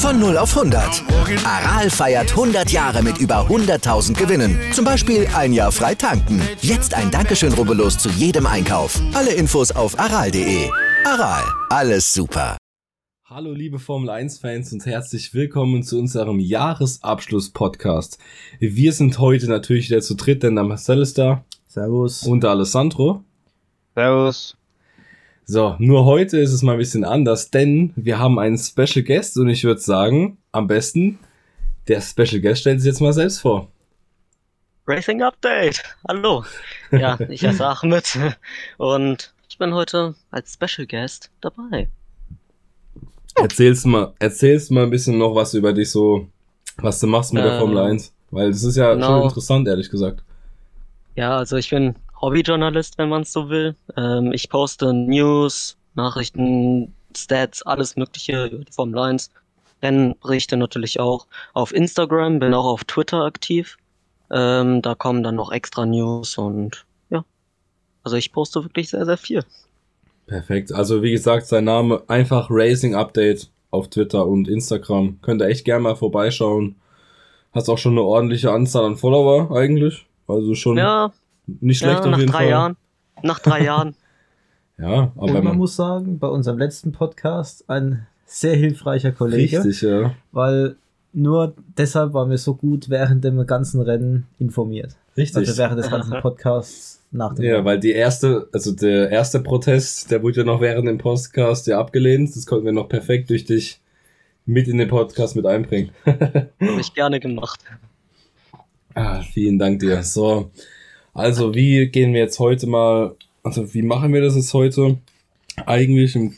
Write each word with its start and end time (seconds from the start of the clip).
Von 0.00 0.18
0 0.18 0.38
auf 0.38 0.56
100. 0.56 1.04
Aral 1.44 1.90
feiert 1.90 2.30
100 2.30 2.70
Jahre 2.70 3.02
mit 3.02 3.18
über 3.18 3.46
100.000 3.46 4.16
Gewinnen. 4.16 4.58
Zum 4.72 4.82
Beispiel 4.82 5.28
ein 5.36 5.52
Jahr 5.52 5.70
frei 5.70 5.94
tanken. 5.94 6.40
Jetzt 6.62 6.94
ein 6.94 7.10
Dankeschön, 7.10 7.52
rubbellos 7.52 7.98
zu 7.98 8.08
jedem 8.08 8.46
Einkauf. 8.46 8.98
Alle 9.12 9.34
Infos 9.34 9.70
auf 9.70 10.00
aral.de. 10.00 10.70
Aral, 11.04 11.44
alles 11.68 12.14
super. 12.14 12.56
Hallo 13.26 13.52
liebe 13.52 13.78
Formel 13.78 14.08
1 14.08 14.38
Fans 14.38 14.72
und 14.72 14.86
herzlich 14.86 15.34
willkommen 15.34 15.82
zu 15.82 15.98
unserem 15.98 16.38
Jahresabschluss 16.40 17.50
Podcast. 17.50 18.18
Wir 18.58 18.94
sind 18.94 19.18
heute 19.18 19.48
natürlich 19.48 19.90
wieder 19.90 20.00
zu 20.00 20.14
dritt, 20.14 20.42
denn 20.42 20.54
der 20.54 20.64
Marcel 20.64 21.02
ist 21.02 21.18
da. 21.18 21.44
Servus. 21.68 22.26
Und 22.26 22.42
der 22.42 22.52
Alessandro. 22.52 23.22
Servus. 23.94 24.56
So, 25.52 25.74
nur 25.80 26.04
heute 26.04 26.38
ist 26.38 26.52
es 26.52 26.62
mal 26.62 26.74
ein 26.74 26.78
bisschen 26.78 27.02
anders, 27.02 27.50
denn 27.50 27.92
wir 27.96 28.20
haben 28.20 28.38
einen 28.38 28.56
Special 28.56 29.02
Guest 29.02 29.36
und 29.36 29.48
ich 29.48 29.64
würde 29.64 29.80
sagen, 29.80 30.38
am 30.52 30.68
besten, 30.68 31.18
der 31.88 32.00
Special 32.00 32.40
Guest 32.40 32.60
stellt 32.60 32.80
sich 32.80 32.86
jetzt 32.86 33.00
mal 33.00 33.12
selbst 33.12 33.40
vor. 33.40 33.66
Racing 34.86 35.22
Update. 35.22 35.82
Hallo. 36.06 36.44
Ja, 36.92 37.18
ich 37.28 37.44
heiße 37.44 37.66
Ahmed 37.66 38.16
und 38.78 39.34
ich 39.48 39.58
bin 39.58 39.74
heute 39.74 40.14
als 40.30 40.52
Special 40.52 40.86
Guest 40.86 41.32
dabei. 41.40 41.88
Erzählst 43.34 43.86
mal, 43.86 44.14
erzählst 44.20 44.70
mal 44.70 44.84
ein 44.84 44.90
bisschen 44.90 45.18
noch 45.18 45.34
was 45.34 45.54
über 45.54 45.72
dich 45.72 45.90
so, 45.90 46.28
was 46.76 47.00
du 47.00 47.08
machst 47.08 47.34
mit 47.34 47.42
der 47.42 47.58
Formel 47.58 47.78
Ähm, 47.78 47.90
1, 47.94 48.14
weil 48.30 48.52
das 48.52 48.62
ist 48.62 48.76
ja 48.76 48.92
schon 48.92 49.00
genau. 49.00 49.24
interessant, 49.24 49.66
ehrlich 49.66 49.90
gesagt. 49.90 50.22
Ja, 51.16 51.38
also 51.38 51.56
ich 51.56 51.70
bin 51.70 51.96
Hobbyjournalist, 52.20 52.98
wenn 52.98 53.08
man 53.08 53.22
es 53.22 53.32
so 53.32 53.48
will. 53.48 53.76
Ähm, 53.96 54.32
ich 54.32 54.48
poste 54.48 54.92
News, 54.92 55.76
Nachrichten, 55.94 56.94
Stats, 57.16 57.62
alles 57.62 57.96
Mögliche 57.96 58.46
über 58.46 58.64
die 58.64 58.72
Formel 58.72 58.98
1. 58.98 59.30
Rennberichte 59.82 60.56
natürlich 60.56 61.00
auch 61.00 61.26
auf 61.54 61.74
Instagram, 61.74 62.38
bin 62.38 62.54
auch 62.54 62.66
auf 62.66 62.84
Twitter 62.84 63.24
aktiv. 63.24 63.78
Ähm, 64.30 64.82
da 64.82 64.94
kommen 64.94 65.22
dann 65.22 65.34
noch 65.34 65.50
extra 65.50 65.86
News 65.86 66.38
und 66.38 66.84
ja. 67.08 67.24
Also 68.04 68.16
ich 68.16 68.32
poste 68.32 68.62
wirklich 68.62 68.90
sehr, 68.90 69.06
sehr 69.06 69.16
viel. 69.16 69.44
Perfekt. 70.26 70.72
Also 70.72 71.02
wie 71.02 71.10
gesagt, 71.10 71.46
sein 71.46 71.64
Name 71.64 72.02
einfach 72.06 72.48
Racing 72.50 72.94
Update 72.94 73.50
auf 73.70 73.88
Twitter 73.88 74.26
und 74.26 74.48
Instagram. 74.48 75.18
Könnt 75.22 75.42
ihr 75.42 75.48
echt 75.48 75.64
gerne 75.64 75.82
mal 75.82 75.96
vorbeischauen. 75.96 76.76
Hast 77.52 77.68
auch 77.68 77.78
schon 77.78 77.92
eine 77.92 78.02
ordentliche 78.02 78.52
Anzahl 78.52 78.84
an 78.84 78.96
Follower 78.96 79.50
eigentlich. 79.56 80.06
Also 80.28 80.54
schon 80.54 80.76
Ja, 80.76 81.12
nicht 81.60 81.78
schlecht 81.78 82.00
ja 82.00 82.00
auf 82.00 82.10
nach 82.10 82.18
jeden 82.18 82.32
drei 82.32 82.50
Fall. 82.50 82.50
Nach 82.50 83.22
Nach 83.22 83.38
drei 83.38 83.64
Jahren. 83.64 83.94
Ja, 84.78 85.12
aber 85.14 85.22
Und 85.22 85.32
man 85.34 85.44
man 85.44 85.56
muss 85.58 85.76
sagen, 85.76 86.18
bei 86.18 86.28
unserem 86.28 86.58
letzten 86.58 86.92
Podcast 86.92 87.68
ein 87.68 88.06
sehr 88.24 88.56
hilfreicher 88.56 89.12
Kollege, 89.12 89.58
richtig, 89.58 89.82
ja. 89.82 90.14
weil 90.32 90.76
nur 91.12 91.54
deshalb 91.76 92.14
waren 92.14 92.30
wir 92.30 92.38
so 92.38 92.54
gut 92.54 92.88
während 92.88 93.24
dem 93.24 93.44
ganzen 93.46 93.80
Rennen 93.80 94.26
informiert. 94.38 94.96
Richtig. 95.16 95.36
Also 95.36 95.58
während 95.58 95.78
des 95.78 95.90
ganzen 95.90 96.18
Podcasts 96.22 97.02
nach 97.10 97.34
dem 97.34 97.44
ja, 97.44 97.54
Rennen. 97.54 97.64
weil 97.64 97.80
die 97.80 97.90
erste, 97.90 98.48
also 98.52 98.72
der 98.72 99.10
erste 99.10 99.40
Protest, 99.40 100.10
der 100.10 100.22
wurde 100.22 100.38
ja 100.40 100.44
noch 100.44 100.60
während 100.60 100.86
dem 100.86 100.98
Podcast 100.98 101.66
ja 101.66 101.78
abgelehnt. 101.78 102.34
Das 102.34 102.46
konnten 102.46 102.64
wir 102.64 102.72
noch 102.72 102.88
perfekt 102.88 103.30
durch 103.30 103.44
dich 103.44 103.80
mit 104.46 104.68
in 104.68 104.78
den 104.78 104.88
Podcast 104.88 105.36
mit 105.36 105.46
einbringen. 105.46 105.90
Habe 106.06 106.80
ich 106.80 106.94
gerne 106.94 107.20
gemacht. 107.20 107.60
Ah, 108.94 109.20
vielen 109.20 109.58
Dank 109.58 109.80
dir. 109.80 110.02
So, 110.02 110.50
also 111.14 111.54
wie 111.54 111.86
gehen 111.86 112.12
wir 112.12 112.20
jetzt 112.20 112.38
heute 112.38 112.66
mal, 112.66 113.14
also 113.42 113.74
wie 113.74 113.82
machen 113.82 114.12
wir 114.12 114.20
das 114.20 114.36
jetzt 114.36 114.54
heute? 114.54 114.98
Eigentlich 115.66 116.14
im, 116.16 116.34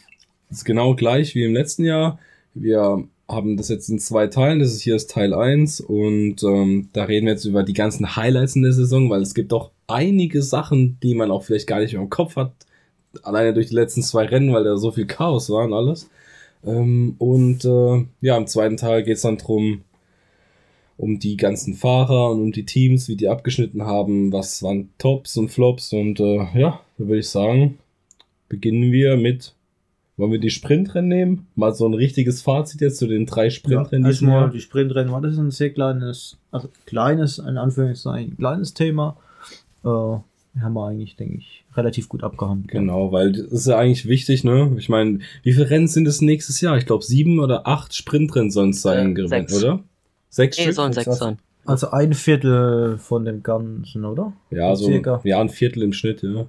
ist 0.50 0.64
genau 0.64 0.94
gleich 0.94 1.34
wie 1.34 1.44
im 1.44 1.54
letzten 1.54 1.84
Jahr. 1.84 2.18
Wir 2.54 3.04
haben 3.28 3.56
das 3.56 3.68
jetzt 3.68 3.88
in 3.88 3.98
zwei 3.98 4.26
Teilen. 4.26 4.58
Das 4.58 4.72
ist 4.72 4.82
hier 4.82 4.96
ist 4.96 5.10
Teil 5.10 5.34
1 5.34 5.80
und 5.80 6.42
ähm, 6.42 6.88
da 6.92 7.04
reden 7.04 7.26
wir 7.26 7.32
jetzt 7.32 7.44
über 7.44 7.62
die 7.62 7.72
ganzen 7.72 8.16
Highlights 8.16 8.56
in 8.56 8.62
der 8.62 8.72
Saison, 8.72 9.08
weil 9.10 9.22
es 9.22 9.34
gibt 9.34 9.52
doch 9.52 9.70
einige 9.86 10.42
Sachen, 10.42 10.98
die 11.02 11.14
man 11.14 11.30
auch 11.30 11.44
vielleicht 11.44 11.66
gar 11.66 11.80
nicht 11.80 11.92
mehr 11.92 12.02
im 12.02 12.10
Kopf 12.10 12.36
hat. 12.36 12.52
Alleine 13.22 13.54
durch 13.54 13.68
die 13.68 13.74
letzten 13.74 14.02
zwei 14.02 14.24
Rennen, 14.24 14.52
weil 14.52 14.64
da 14.64 14.76
so 14.76 14.90
viel 14.90 15.06
Chaos 15.06 15.50
war 15.50 15.64
und 15.64 15.74
alles. 15.74 16.08
Ähm, 16.64 17.16
und 17.18 17.64
äh, 17.64 18.04
ja, 18.20 18.36
im 18.36 18.46
zweiten 18.46 18.76
Teil 18.76 19.02
geht 19.02 19.16
es 19.16 19.22
dann 19.22 19.38
drum, 19.38 19.82
um 21.02 21.18
die 21.18 21.36
ganzen 21.36 21.74
Fahrer 21.74 22.30
und 22.30 22.40
um 22.40 22.52
die 22.52 22.64
Teams, 22.64 23.08
wie 23.08 23.16
die 23.16 23.26
abgeschnitten 23.26 23.82
haben, 23.82 24.32
was 24.32 24.62
waren 24.62 24.90
Tops 24.98 25.36
und 25.36 25.48
Flops 25.48 25.92
und 25.92 26.20
äh, 26.20 26.36
ja, 26.56 26.80
da 26.96 27.06
würde 27.08 27.18
ich 27.18 27.28
sagen, 27.28 27.78
beginnen 28.48 28.92
wir 28.92 29.16
mit, 29.16 29.52
wollen 30.16 30.30
wir 30.30 30.38
die 30.38 30.50
Sprintrennen 30.50 31.08
nehmen? 31.08 31.46
Mal 31.56 31.74
so 31.74 31.86
ein 31.88 31.94
richtiges 31.94 32.40
Fazit 32.42 32.80
jetzt 32.82 32.98
zu 32.98 33.08
den 33.08 33.26
drei 33.26 33.50
Sprintrennen 33.50 34.04
ja, 34.04 34.10
erstmal 34.10 34.50
die 34.50 34.60
Sprintrennen 34.60 35.10
war 35.10 35.20
das 35.20 35.36
ein 35.38 35.50
sehr 35.50 35.70
kleines, 35.70 36.38
also 36.52 36.68
kleines, 36.86 37.38
in 37.38 37.56
Anführungszeichen, 37.58 38.36
kleines 38.36 38.72
Thema. 38.72 39.16
Äh, 39.84 39.88
haben 39.88 40.74
wir 40.74 40.86
eigentlich, 40.86 41.16
denke 41.16 41.38
ich, 41.38 41.64
relativ 41.74 42.08
gut 42.08 42.22
abgehandelt. 42.22 42.70
Genau, 42.70 43.10
weil 43.10 43.32
das 43.32 43.46
ist 43.50 43.66
ja 43.66 43.76
eigentlich 43.78 44.06
wichtig, 44.06 44.44
ne? 44.44 44.72
Ich 44.78 44.88
meine, 44.88 45.18
wie 45.42 45.52
viele 45.52 45.68
Rennen 45.68 45.88
sind 45.88 46.06
es 46.06 46.20
nächstes 46.20 46.60
Jahr? 46.60 46.76
Ich 46.76 46.86
glaube, 46.86 47.02
sieben 47.02 47.40
oder 47.40 47.66
acht 47.66 47.92
Sprintrennen 47.96 48.50
sollen 48.52 48.70
es 48.70 48.82
sein, 48.82 49.16
Äh, 49.16 49.26
sechs. 49.26 49.60
oder? 49.60 49.82
Sechs 50.34 50.56
Nee, 50.56 50.64
Stück? 50.64 50.74
sollen 50.74 50.92
Sechs 50.94 51.18
sein. 51.18 51.38
Also 51.66 51.90
ein 51.90 52.14
Viertel 52.14 52.96
von 52.98 53.24
dem 53.24 53.42
Ganzen, 53.42 54.04
oder? 54.04 54.32
Ja, 54.50 54.74
so 54.74 54.86
Circa. 54.86 55.20
ja, 55.24 55.40
ein 55.40 55.50
Viertel 55.50 55.82
im 55.82 55.92
Schnitt, 55.92 56.22
ja. 56.22 56.46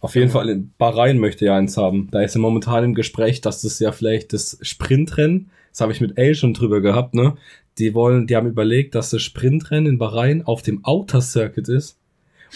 Auf 0.00 0.14
jeden 0.14 0.30
Fall, 0.30 0.48
in 0.48 0.70
Bahrain 0.78 1.18
möchte 1.18 1.44
ja 1.44 1.56
eins 1.56 1.76
haben. 1.76 2.08
Da 2.12 2.22
ist 2.22 2.34
ja 2.34 2.40
momentan 2.40 2.84
im 2.84 2.94
Gespräch, 2.94 3.40
dass 3.40 3.62
das 3.62 3.80
ja 3.80 3.90
vielleicht 3.92 4.32
das 4.32 4.58
Sprintrennen, 4.62 5.50
das 5.72 5.80
habe 5.80 5.92
ich 5.92 6.00
mit 6.00 6.16
Ale 6.18 6.34
schon 6.34 6.54
drüber 6.54 6.80
gehabt, 6.80 7.14
ne? 7.14 7.34
Die 7.78 7.92
wollen, 7.94 8.26
die 8.26 8.36
haben 8.36 8.46
überlegt, 8.46 8.94
dass 8.94 9.10
das 9.10 9.20
Sprintrennen 9.22 9.86
in 9.94 9.98
Bahrain 9.98 10.46
auf 10.46 10.62
dem 10.62 10.84
Outer 10.84 11.20
Circuit 11.20 11.68
ist. 11.68 11.98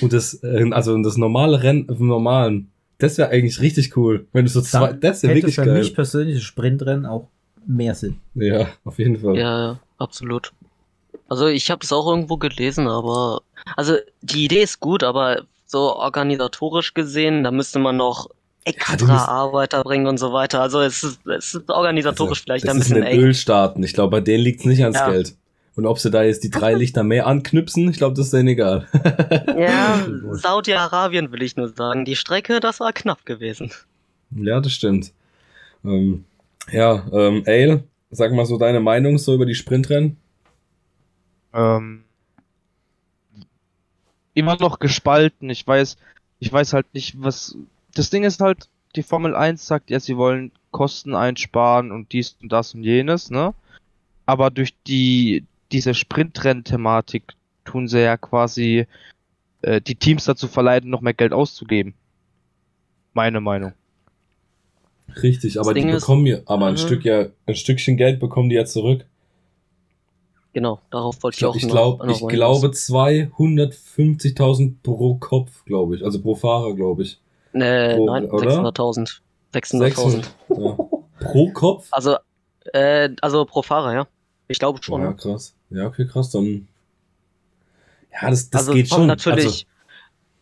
Und 0.00 0.12
das, 0.12 0.42
äh, 0.44 0.70
also 0.70 0.96
das 1.02 1.16
normale 1.16 1.62
Rennen 1.62 1.86
im 1.88 2.06
normalen. 2.06 2.70
Das 2.98 3.18
wäre 3.18 3.30
eigentlich 3.30 3.60
richtig 3.60 3.96
cool. 3.96 4.26
Wenn 4.32 4.44
du 4.44 4.50
so 4.50 4.60
zwei, 4.62 4.88
Dann 4.92 5.00
das 5.00 5.22
wäre 5.22 5.34
wirklich 5.34 5.56
für 5.56 5.64
geil. 5.64 5.78
mich 5.80 5.94
persönlich 5.94 6.36
das 6.36 6.44
Sprintrennen 6.44 7.04
auch 7.04 7.28
mehr 7.66 7.94
Sinn. 7.94 8.16
Ja, 8.34 8.68
auf 8.84 8.98
jeden 8.98 9.16
Fall. 9.18 9.36
Ja, 9.36 9.80
absolut. 9.98 10.52
Also 11.30 11.46
ich 11.46 11.70
habe 11.70 11.80
das 11.80 11.92
auch 11.92 12.06
irgendwo 12.06 12.36
gelesen, 12.36 12.86
aber 12.88 13.40
also 13.76 13.96
die 14.20 14.44
Idee 14.44 14.62
ist 14.62 14.80
gut, 14.80 15.02
aber 15.02 15.42
so 15.64 15.94
organisatorisch 15.96 16.92
gesehen, 16.92 17.44
da 17.44 17.50
müsste 17.50 17.78
man 17.78 17.96
noch 17.96 18.28
extra 18.64 18.96
musst- 19.06 19.28
Arbeiter 19.28 19.82
bringen 19.84 20.06
und 20.06 20.18
so 20.18 20.32
weiter. 20.32 20.60
Also 20.60 20.80
es 20.80 21.02
ist, 21.04 21.26
es 21.26 21.54
ist 21.54 21.70
organisatorisch 21.70 22.40
Also, 22.40 22.42
vielleicht 22.42 22.64
das 22.66 22.74
ein 22.74 22.80
bisschen 22.80 23.02
eng. 23.04 23.20
Ölstaaten. 23.20 23.82
Ich 23.84 23.94
glaube, 23.94 24.10
bei 24.10 24.20
denen 24.20 24.42
liegt 24.44 24.60
es 24.60 24.66
nicht 24.66 24.82
ans 24.82 24.98
Ja. 24.98 25.08
Geld. 25.10 25.34
Und 25.76 25.86
ob 25.86 25.98
sie 26.00 26.10
da 26.10 26.24
jetzt 26.24 26.42
die 26.42 26.50
drei 26.50 26.74
Lichter 26.82 27.04
mehr 27.04 27.26
anknüpsen, 27.28 27.88
ich 27.88 27.96
glaube, 27.96 28.16
das 28.16 28.26
ist 28.26 28.32
denen 28.34 28.48
egal. 28.48 28.88
Ja, 29.56 30.04
Saudi-Arabien 30.32 31.30
will 31.32 31.42
ich 31.42 31.56
nur 31.56 31.68
sagen. 31.68 32.04
Die 32.04 32.16
Strecke, 32.16 32.58
das 32.60 32.80
war 32.80 32.92
knapp 32.92 33.24
gewesen. 33.24 33.70
Ja, 34.34 34.60
das 34.60 34.72
stimmt. 34.72 35.12
Ähm, 35.84 36.24
ja, 36.72 37.04
ähm, 37.12 37.44
Ale, 37.46 37.84
sag 38.10 38.32
mal 38.32 38.46
so 38.46 38.58
deine 38.58 38.80
Meinung 38.80 39.16
so 39.18 39.32
über 39.34 39.46
die 39.46 39.54
Sprintrennen. 39.54 40.16
Ähm, 41.54 42.04
immer 44.34 44.56
noch 44.56 44.78
gespalten. 44.78 45.50
Ich 45.50 45.66
weiß, 45.66 45.96
ich 46.38 46.52
weiß 46.52 46.72
halt 46.72 46.92
nicht, 46.94 47.14
was. 47.22 47.56
Das 47.94 48.10
Ding 48.10 48.22
ist 48.24 48.40
halt, 48.40 48.68
die 48.96 49.02
Formel 49.02 49.34
1 49.34 49.66
sagt 49.66 49.90
ja, 49.90 49.98
sie 50.00 50.16
wollen 50.16 50.52
Kosten 50.70 51.14
einsparen 51.14 51.90
und 51.90 52.12
dies 52.12 52.36
und 52.40 52.50
das 52.52 52.74
und 52.74 52.84
jenes, 52.84 53.30
ne? 53.30 53.54
Aber 54.26 54.50
durch 54.50 54.74
die 54.86 55.44
diese 55.72 55.94
Sprintrennen-Thematik 55.94 57.34
tun 57.64 57.88
sie 57.88 58.00
ja 58.00 58.16
quasi 58.16 58.86
äh, 59.62 59.80
die 59.80 59.94
Teams 59.96 60.24
dazu 60.24 60.48
verleiten, 60.48 60.90
noch 60.90 61.00
mehr 61.00 61.14
Geld 61.14 61.32
auszugeben. 61.32 61.94
Meine 63.12 63.40
Meinung. 63.40 63.72
Richtig, 65.22 65.58
aber 65.58 65.74
die 65.74 65.80
Ding 65.80 65.90
ist- 65.90 66.02
bekommen 66.02 66.26
ja, 66.26 66.38
aber 66.46 66.66
ein 66.66 66.74
Mhm. 66.74 66.78
Stück 66.78 67.04
ja, 67.04 67.26
ein 67.46 67.54
Stückchen 67.56 67.96
Geld 67.96 68.20
bekommen 68.20 68.48
die 68.48 68.54
ja 68.56 68.64
zurück. 68.64 69.04
Genau, 70.52 70.80
darauf 70.90 71.22
wollte 71.22 71.36
Ich 71.36 71.42
ich 71.42 71.46
auch 71.46 71.54
ich, 71.56 71.62
noch- 71.64 71.70
glaub, 71.70 72.04
noch 72.04 72.10
ich 72.22 72.26
glaube 72.28 72.58
hinaus. 72.68 72.90
250.000 72.90 74.74
pro 74.82 75.14
Kopf, 75.14 75.64
glaube 75.64 75.96
ich. 75.96 76.04
Also 76.04 76.20
pro 76.20 76.34
Fahrer, 76.34 76.74
glaube 76.74 77.02
ich. 77.02 77.20
Nee, 77.52 77.94
pro- 77.96 78.06
nein, 78.06 78.30
oder? 78.30 78.50
600.000. 78.50 79.20
600.000. 79.54 80.24
Ja. 80.48 80.76
Pro 81.20 81.50
Kopf? 81.52 81.88
Also, 81.92 82.16
äh, 82.72 83.10
also 83.20 83.44
pro 83.44 83.62
Fahrer, 83.62 83.94
ja. 83.94 84.06
Ich 84.48 84.58
glaube 84.58 84.82
schon. 84.82 85.00
Ja, 85.02 85.10
ne? 85.10 85.16
krass. 85.16 85.54
Ja, 85.70 85.86
okay, 85.86 86.06
krass, 86.06 86.30
dann. 86.30 86.66
Ja, 88.12 88.30
das, 88.30 88.50
das 88.50 88.62
also 88.62 88.72
geht 88.72 88.88
schon. 88.88 89.06
natürlich. 89.06 89.66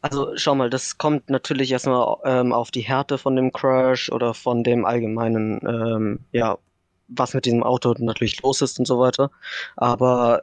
Also, 0.01 0.31
schau 0.37 0.55
mal, 0.55 0.71
das 0.71 0.97
kommt 0.97 1.29
natürlich 1.29 1.73
erstmal 1.73 2.17
ähm, 2.25 2.53
auf 2.53 2.71
die 2.71 2.81
Härte 2.83 3.19
von 3.19 3.35
dem 3.37 3.53
Crash 3.53 4.11
oder 4.13 4.33
von 4.33 4.63
dem 4.63 4.85
allgemeinen, 4.87 5.61
ähm, 5.67 6.21
ja, 6.33 6.57
was 7.09 7.35
mit 7.35 7.45
diesem 7.47 7.63
Auto 7.63 7.95
natürlich 7.99 8.41
los 8.43 8.63
ist 8.63 8.79
und 8.79 8.87
so 8.87 8.99
weiter. 8.99 9.31
Aber 9.77 10.43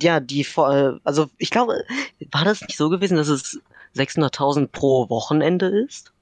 ja, 0.00 0.20
die, 0.20 0.44
vor- 0.44 1.00
also 1.04 1.28
ich 1.38 1.50
glaube, 1.50 1.84
war 2.30 2.44
das 2.44 2.60
nicht 2.62 2.76
so 2.76 2.88
gewesen, 2.88 3.16
dass 3.16 3.28
es 3.28 3.60
600.000 3.96 4.68
pro 4.68 5.08
Wochenende 5.10 5.66
ist 5.66 6.12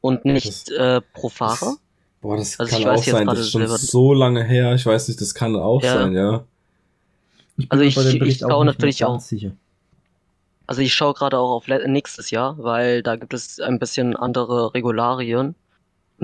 und 0.00 0.24
nicht 0.24 0.68
Das- 0.70 0.76
äh, 0.76 1.00
pro 1.12 1.28
Fahrer? 1.28 1.54
das, 1.76 1.80
boah, 2.20 2.36
das 2.36 2.58
Also 2.60 2.70
kann 2.70 2.80
ich 2.80 2.86
weiß 2.86 3.00
auch 3.00 3.04
jetzt 3.06 3.14
sein. 3.16 3.26
Das 3.26 3.38
ist 3.38 3.50
schon 3.50 3.60
selber- 3.62 3.78
so 3.78 4.12
lange 4.14 4.44
her. 4.44 4.74
Ich 4.74 4.84
weiß 4.86 5.08
nicht, 5.08 5.20
das 5.20 5.34
kann 5.34 5.54
auch 5.56 5.82
Ja. 5.82 5.94
sein, 5.94 6.12
ja. 6.14 6.44
Ich 7.56 7.70
Also 7.70 7.82
mir 7.84 7.88
ich- 7.88 7.96
ich 8.22 8.38
schaue 8.38 8.64
mehr 8.64 8.72
natürlich 8.72 8.98
ganz 8.98 9.24
auch. 9.24 9.26
Sicher. 9.26 9.52
Also 10.66 10.80
ich 10.80 10.94
schaue 10.94 11.12
gerade 11.14 11.38
auch 11.38 11.50
auf 11.50 11.68
nächstes 11.68 12.30
Jahr, 12.30 12.56
weil 12.58 13.02
da 13.02 13.16
gibt 13.16 13.34
es 13.34 13.60
ein 13.60 13.78
bisschen 13.78 14.16
andere 14.16 14.72
Regularien 14.74 15.54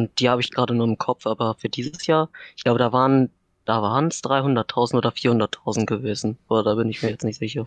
und 0.00 0.20
die 0.20 0.28
habe 0.28 0.40
ich 0.40 0.50
gerade 0.50 0.74
nur 0.74 0.86
im 0.86 0.98
Kopf, 0.98 1.26
aber 1.26 1.54
für 1.58 1.68
dieses 1.68 2.06
Jahr, 2.06 2.28
ich 2.56 2.64
glaube, 2.64 2.78
da 2.78 2.92
waren 2.92 3.30
da 3.66 3.82
waren 3.82 4.08
es 4.08 4.24
300.000 4.24 4.96
oder 4.96 5.10
400.000 5.10 5.86
gewesen, 5.86 6.38
aber 6.48 6.62
da 6.64 6.74
bin 6.74 6.88
ich 6.88 7.02
mir 7.02 7.10
jetzt 7.10 7.24
nicht 7.24 7.38
sicher. 7.38 7.66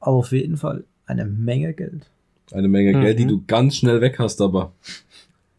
Aber 0.00 0.16
auf 0.16 0.32
jeden 0.32 0.56
Fall 0.56 0.84
eine 1.06 1.24
Menge 1.26 1.74
Geld. 1.74 2.06
Eine 2.52 2.68
Menge 2.68 2.92
Geld, 2.92 3.18
die 3.18 3.24
Mhm. 3.24 3.28
du 3.28 3.42
ganz 3.46 3.76
schnell 3.76 4.00
weg 4.00 4.18
hast, 4.18 4.40
aber. 4.40 4.72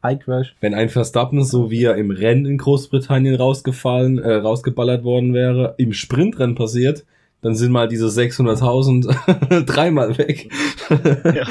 iCrash. 0.04 0.56
Wenn 0.62 0.74
ein 0.74 0.90
Verstappen, 0.90 1.44
so 1.44 1.70
wie 1.70 1.84
er 1.84 1.98
im 1.98 2.10
Rennen 2.10 2.46
in 2.46 2.58
Großbritannien 2.58 3.36
rausgefallen, 3.36 4.18
äh, 4.18 4.36
rausgeballert 4.36 5.04
worden 5.04 5.34
wäre, 5.34 5.76
im 5.78 5.94
Sprintrennen 5.94 6.56
passiert, 6.56 7.06
dann 7.42 7.54
sind 7.54 7.72
mal 7.72 7.88
diese 7.90 8.08
600.000 8.08 9.66
dreimal 9.66 10.18
weg. 10.18 10.50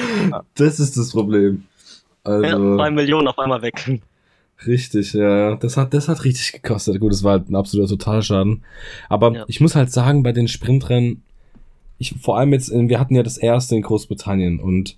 Das 0.55 0.81
ist 0.81 0.97
das 0.97 1.11
Problem. 1.13 1.65
Also, 2.25 2.45
Ja, 2.45 2.57
zwei 2.57 2.91
Millionen 2.91 3.29
auf 3.29 3.39
einmal 3.39 3.63
weg. 3.63 4.01
Richtig, 4.67 5.13
ja. 5.13 5.57
Das 5.57 5.77
hat, 5.77 5.95
das 5.95 6.09
hat 6.09 6.25
richtig 6.25 6.53
gekostet. 6.53 7.01
Gut, 7.01 7.13
das 7.13 7.23
war 7.23 7.33
halt 7.33 7.49
ein 7.51 7.57
absoluter 7.57 7.89
Totalschaden. 7.91 8.63
Aber 9.09 9.33
Ja. 9.35 9.45
ich 9.49 9.61
muss 9.61 9.75
halt 9.75 9.91
sagen, 9.93 10.23
bei 10.23 10.33
den 10.33 10.49
Sprintrennen, 10.49 11.23
ich, 11.99 12.15
vor 12.21 12.39
allem 12.39 12.53
jetzt, 12.53 12.69
in- 12.69 12.89
wir 12.89 13.01
hatten 13.01 13.15
ja 13.15 13.23
das 13.23 13.39
erste 13.39 13.75
in 13.77 13.83
Großbritannien 13.83 14.61
und 14.61 14.97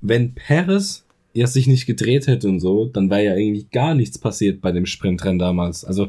wenn 0.00 0.34
Perez 0.34 1.04
ja 1.32 1.46
sich 1.46 1.66
nicht 1.66 1.86
gedreht 1.86 2.26
hätte 2.26 2.48
und 2.48 2.60
so, 2.60 2.86
dann 2.86 3.08
wäre 3.08 3.24
ja 3.24 3.34
irgendwie 3.36 3.66
gar 3.72 3.94
nichts 3.94 4.18
passiert 4.18 4.60
bei 4.60 4.72
dem 4.72 4.84
Sprintrennen 4.84 5.38
damals. 5.38 5.84
Also 5.84 6.08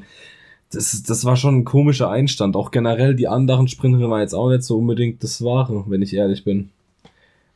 das, 0.72 1.04
das 1.04 1.24
war 1.24 1.38
schon 1.38 1.60
ein 1.60 1.64
komischer 1.66 2.10
Einstand. 2.10 2.56
Auch 2.56 2.72
generell 2.72 3.16
die 3.16 3.28
anderen 3.28 3.68
Sprintrennen 3.68 4.10
waren 4.10 4.22
jetzt 4.22 4.34
auch 4.34 4.50
nicht 4.50 4.64
so 4.64 4.78
unbedingt 4.80 5.24
das 5.24 5.44
Wahre, 5.44 5.86
wenn 5.88 6.02
ich 6.02 6.14
ehrlich 6.16 6.44
bin. 6.44 6.70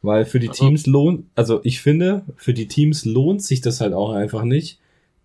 Weil 0.04 0.24
für 0.26 0.40
die 0.40 0.50
Teams 0.50 0.86
lohnt, 0.86 1.26
also 1.36 1.60
ich 1.64 1.82
finde, 1.82 2.22
für 2.38 2.54
die 2.54 2.68
Teams 2.68 3.04
lohnt 3.04 3.42
sich 3.42 3.60
das 3.62 3.82
halt 3.82 3.94
auch 3.94 4.12
einfach 4.12 4.44
nicht, 4.44 4.78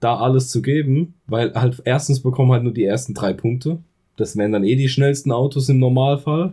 da 0.02 0.16
alles 0.16 0.49
zu 0.49 0.62
geben, 0.62 1.14
weil 1.26 1.54
halt 1.54 1.81
erstens 1.84 2.20
bekommen 2.20 2.50
halt 2.52 2.64
nur 2.64 2.72
die 2.72 2.84
ersten 2.84 3.14
drei 3.14 3.32
Punkte. 3.32 3.78
Das 4.16 4.37
wären 4.37 4.52
dann 4.52 4.64
eh 4.64 4.75
die 4.76 4.88
schnellsten 4.88 5.31
Autos 5.31 5.69
im 5.69 5.78
Normalfall. 5.78 6.52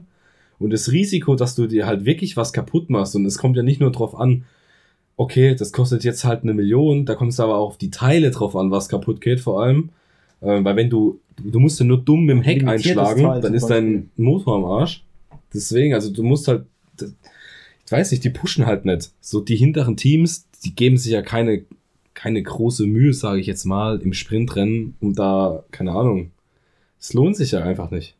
Und 0.59 0.71
das 0.71 0.91
Risiko, 0.91 1.35
dass 1.35 1.55
du 1.55 1.67
dir 1.67 1.87
halt 1.87 2.05
wirklich 2.05 2.37
was 2.37 2.53
kaputt 2.53 2.89
machst, 2.89 3.15
und 3.15 3.25
es 3.25 3.37
kommt 3.37 3.57
ja 3.57 3.63
nicht 3.63 3.79
nur 3.79 3.91
drauf 3.91 4.13
an, 4.13 4.43
okay, 5.17 5.55
das 5.55 5.71
kostet 5.71 6.03
jetzt 6.03 6.25
halt 6.25 6.43
eine 6.43 6.53
Million, 6.53 7.05
da 7.05 7.15
kommt 7.15 7.31
es 7.31 7.39
aber 7.39 7.57
auch 7.57 7.69
auf 7.69 7.77
die 7.77 7.91
Teile 7.91 8.31
drauf 8.31 8.55
an, 8.55 8.71
was 8.71 8.87
kaputt 8.87 9.19
geht 9.19 9.39
vor 9.39 9.61
allem. 9.63 9.89
Ähm, 10.41 10.63
weil 10.63 10.75
wenn 10.75 10.89
du, 10.89 11.19
du 11.43 11.59
musst 11.59 11.79
ja 11.79 11.85
nur 11.85 11.97
dumm 11.97 12.25
mit 12.25 12.35
dem 12.35 12.41
Heck 12.41 12.65
einschlagen, 12.65 13.23
Teil 13.23 13.41
dann 13.41 13.53
ist 13.53 13.67
dein 13.67 14.11
Motor 14.15 14.55
am 14.55 14.65
Arsch. 14.65 15.03
Deswegen, 15.53 15.93
also 15.93 16.11
du 16.11 16.23
musst 16.23 16.47
halt, 16.47 16.65
ich 17.01 17.91
weiß 17.91 18.11
nicht, 18.11 18.23
die 18.23 18.29
pushen 18.29 18.65
halt 18.65 18.85
nicht. 18.85 19.11
So 19.21 19.41
die 19.41 19.55
hinteren 19.55 19.97
Teams, 19.97 20.47
die 20.63 20.75
geben 20.75 20.97
sich 20.97 21.11
ja 21.11 21.21
keine, 21.21 21.63
keine 22.21 22.43
große 22.43 22.85
Mühe, 22.85 23.13
sage 23.13 23.39
ich 23.39 23.47
jetzt 23.47 23.63
mal, 23.63 23.99
im 24.01 24.11
Sprintrennen, 24.11 24.95
um 24.99 25.13
da, 25.15 25.63
keine 25.71 25.91
Ahnung. 25.93 26.31
Es 26.99 27.13
lohnt 27.13 27.37
sich 27.37 27.51
ja 27.51 27.61
einfach 27.63 27.91
nicht. 27.91 28.13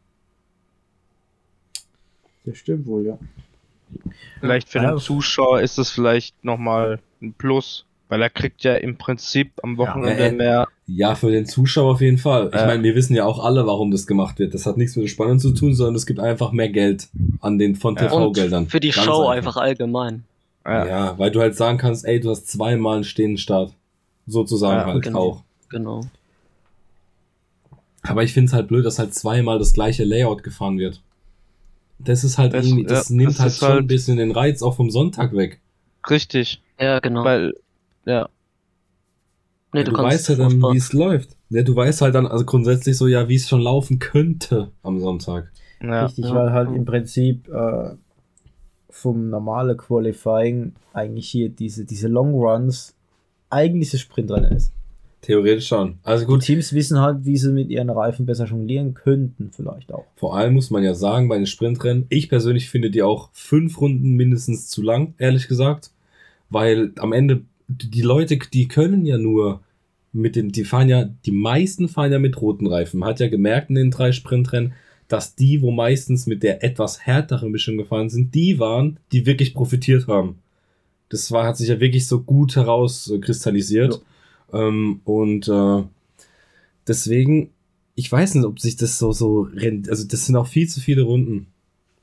Das 2.46 2.58
stimmt 2.58 2.86
wohl, 2.88 3.06
ja. 3.06 3.18
Vielleicht 4.40 4.70
für 4.70 4.80
Ja. 4.80 4.92
den 4.92 5.00
Zuschauer 5.00 5.60
ist 5.62 5.78
es 5.80 5.90
vielleicht 5.90 6.46
nochmal 6.46 7.00
ein 7.22 7.34
Plus, 7.34 7.86
weil 8.08 8.22
er 8.22 8.30
kriegt 8.30 8.64
ja 8.64 8.76
im 8.76 8.98
Prinzip 8.98 9.52
am 9.64 9.78
Wochenende 9.78 10.24
äh, 10.28 10.32
mehr. 10.32 10.68
Ja, 10.88 11.16
für 11.16 11.30
den 11.32 11.46
Zuschauer 11.46 11.94
auf 11.94 12.02
jeden 12.02 12.18
Fall. 12.20 12.50
Ich 12.54 12.60
Ja. 12.60 12.68
meine, 12.68 12.84
wir 12.84 12.96
wissen 12.96 13.16
ja 13.16 13.26
auch 13.26 13.44
alle, 13.44 13.68
warum 13.68 13.92
das 13.92 14.08
gemacht 14.08 14.40
wird. 14.40 14.54
Das 14.54 14.66
hat 14.66 14.78
nichts 14.78 14.96
mit 14.96 15.04
der 15.04 15.10
Spannung 15.10 15.40
zu 15.40 15.52
tun, 15.54 15.74
sondern 15.74 15.96
es 15.96 16.06
gibt 16.06 16.20
einfach 16.22 16.52
mehr 16.54 16.70
Geld 16.70 17.10
an 17.42 17.60
den 17.60 17.76
von 17.76 17.96
Ja. 17.96 18.08
TV-Geldern. 18.08 18.68
Für 18.68 18.80
die 18.80 18.92
Ganz 18.92 19.06
Show 19.06 19.28
einfach 19.28 19.58
allgemein. 19.58 20.24
Ja. 20.66 20.86
Ja. 20.86 21.18
weil 21.20 21.32
du 21.32 21.40
halt 21.42 21.56
sagen 21.56 21.78
kannst, 21.78 22.06
ey, 22.06 22.20
du 22.20 22.30
hast 22.30 22.48
zweimal 22.48 22.96
einen 22.96 23.04
stehenden 23.04 23.38
Start. 23.38 23.74
Sozusagen 24.30 24.80
Ja, 24.88 24.94
halt 24.94 25.04
genau. 25.04 25.20
auch. 25.20 25.44
Genau. 25.70 26.02
Aber 28.04 28.24
ich 28.24 28.34
finde 28.34 28.48
es 28.48 28.54
halt 28.54 28.68
blöd, 28.68 28.86
dass 28.86 29.00
halt 29.00 29.14
zweimal 29.14 29.60
das 29.60 29.74
gleiche 29.74 30.04
Layout 30.04 30.44
gefahren 30.44 30.78
wird. 30.78 31.02
Das 32.00 32.24
ist 32.24 32.38
halt 32.38 32.54
Das- 32.54 32.66
irgendwie, 32.66 32.86
das 32.86 33.10
ja, 33.10 33.16
nimmt 33.16 33.32
das 33.32 33.40
halt 33.40 33.54
schon 33.54 33.68
ein 33.68 33.74
halt- 33.76 33.88
bisschen 33.88 34.18
den 34.18 34.32
Reiz 34.32 34.62
auch 34.62 34.76
vom 34.76 34.90
Sonntag 34.90 35.34
weg. 35.36 35.60
Richtig. 36.10 36.62
Ja, 36.80 37.00
genau. 37.00 37.26
Weil, 37.26 37.54
ja. 38.06 38.30
nee, 39.74 39.80
Ja, 39.80 39.84
du 39.86 39.94
weißt 39.94 40.30
halt 40.30 40.40
dann, 40.40 40.62
wie 40.62 40.78
es 40.78 40.94
läuft. 40.94 41.36
Ja, 41.50 41.62
du 41.64 41.76
weißt 41.76 42.02
halt 42.02 42.16
dann 42.16 42.26
also 42.26 42.46
grundsätzlich 42.46 42.96
so, 42.98 43.08
ja, 43.08 43.28
wie 43.28 43.36
es 43.36 43.50
schon 43.50 43.62
laufen 43.62 44.00
könnte 44.00 44.72
am 44.82 45.00
Sonntag. 45.00 45.52
ja. 45.82 46.06
Richtig, 46.06 46.26
Ja. 46.26 46.36
weil 46.36 46.52
halt 46.54 46.72
im 46.74 46.86
Prinzip 46.86 47.50
äh, 47.50 47.96
vom 48.90 49.30
normalen 49.30 49.76
Qualifying 49.78 50.74
eigentlich 50.94 51.30
hier 51.30 51.50
diese, 51.50 51.86
diese 51.86 52.08
Long 52.08 52.34
Runs 52.34 52.96
eigentlich 53.50 53.92
das 53.92 54.02
Sprintrennen 54.02 54.52
ist. 54.52 54.72
Theoretisch 55.22 55.68
schon. 55.68 55.98
Also 56.04 56.26
Gut, 56.26 56.36
gut, 56.36 56.46
Teams 56.46 56.72
wissen 56.74 57.00
halt, 57.00 57.26
wie 57.26 57.36
sie 57.36 57.52
mit 57.52 57.70
ihren 57.70 57.90
Reifen 57.90 58.26
besser 58.26 58.46
jonglieren 58.46 58.94
könnten, 58.94 59.52
vielleicht 59.52 59.92
auch. 59.92 60.06
vor 60.16 60.38
allem 60.38 60.54
muss 60.54 60.70
man 60.70 60.84
ja 60.84 60.94
sagen, 60.94 61.28
bei 61.28 61.36
den 61.36 61.46
Sprintrennen, 61.46 62.06
ich 62.10 62.30
persönlich 62.30 62.70
finde 62.70 62.90
die 62.90 63.04
auch 63.04 63.30
fünf 63.34 63.82
Runden 63.82 64.14
mindestens 64.14 64.68
zu 64.70 64.82
lang, 64.82 65.14
ehrlich 65.18 65.48
gesagt. 65.48 65.92
Weil 66.50 66.94
am 66.98 67.12
Ende, 67.12 67.42
die 67.68 68.02
Leute, 68.02 68.40
die 68.52 68.68
können 68.68 69.06
ja 69.06 69.18
nur 69.18 69.62
mit 70.14 70.36
den, 70.36 70.52
die 70.52 70.64
fahren 70.64 70.90
ja, 70.90 71.04
die 71.26 71.32
meisten 71.32 71.90
fahren 71.90 72.12
ja 72.12 72.20
mit 72.20 72.42
roten 72.42 72.66
Reifen. 72.66 73.00
Man 73.00 73.10
hat 73.10 73.20
ja 73.20 73.28
gemerkt 73.28 73.70
in 73.70 73.76
den 73.76 73.92
drei 73.92 74.12
Sprintrennen, 74.12 74.74
dass 75.08 75.36
die, 75.36 75.62
wo 75.62 75.72
meistens 75.72 76.28
mit 76.28 76.44
der 76.44 76.64
etwas 76.64 77.06
härteren 77.06 77.52
Mischung 77.52 77.78
gefahren 77.78 78.10
sind, 78.10 78.34
die 78.34 78.60
waren, 78.60 79.00
die 79.12 79.26
wirklich 79.26 79.54
profitiert 79.54 80.08
haben. 80.08 80.40
Das 81.10 81.32
war, 81.32 81.46
hat 81.46 81.58
sich 81.58 81.70
ja 81.70 81.80
wirklich 81.80 82.08
so 82.08 82.22
gut 82.22 82.56
herauskristallisiert. 82.56 84.02
Ähm, 84.54 85.02
und 85.06 85.48
äh, 85.48 85.84
deswegen, 86.88 87.50
ich 87.96 88.12
weiß 88.12 88.36
nicht, 88.36 88.46
ob 88.46 88.60
sich 88.60 88.76
das 88.76 88.98
so, 89.00 89.12
so 89.12 89.42
rennt. 89.54 89.90
Also, 89.90 90.08
das 90.08 90.26
sind 90.26 90.36
auch 90.36 90.48
viel 90.48 90.68
zu 90.68 90.80
viele 90.80 91.04
Runden. 91.04 91.48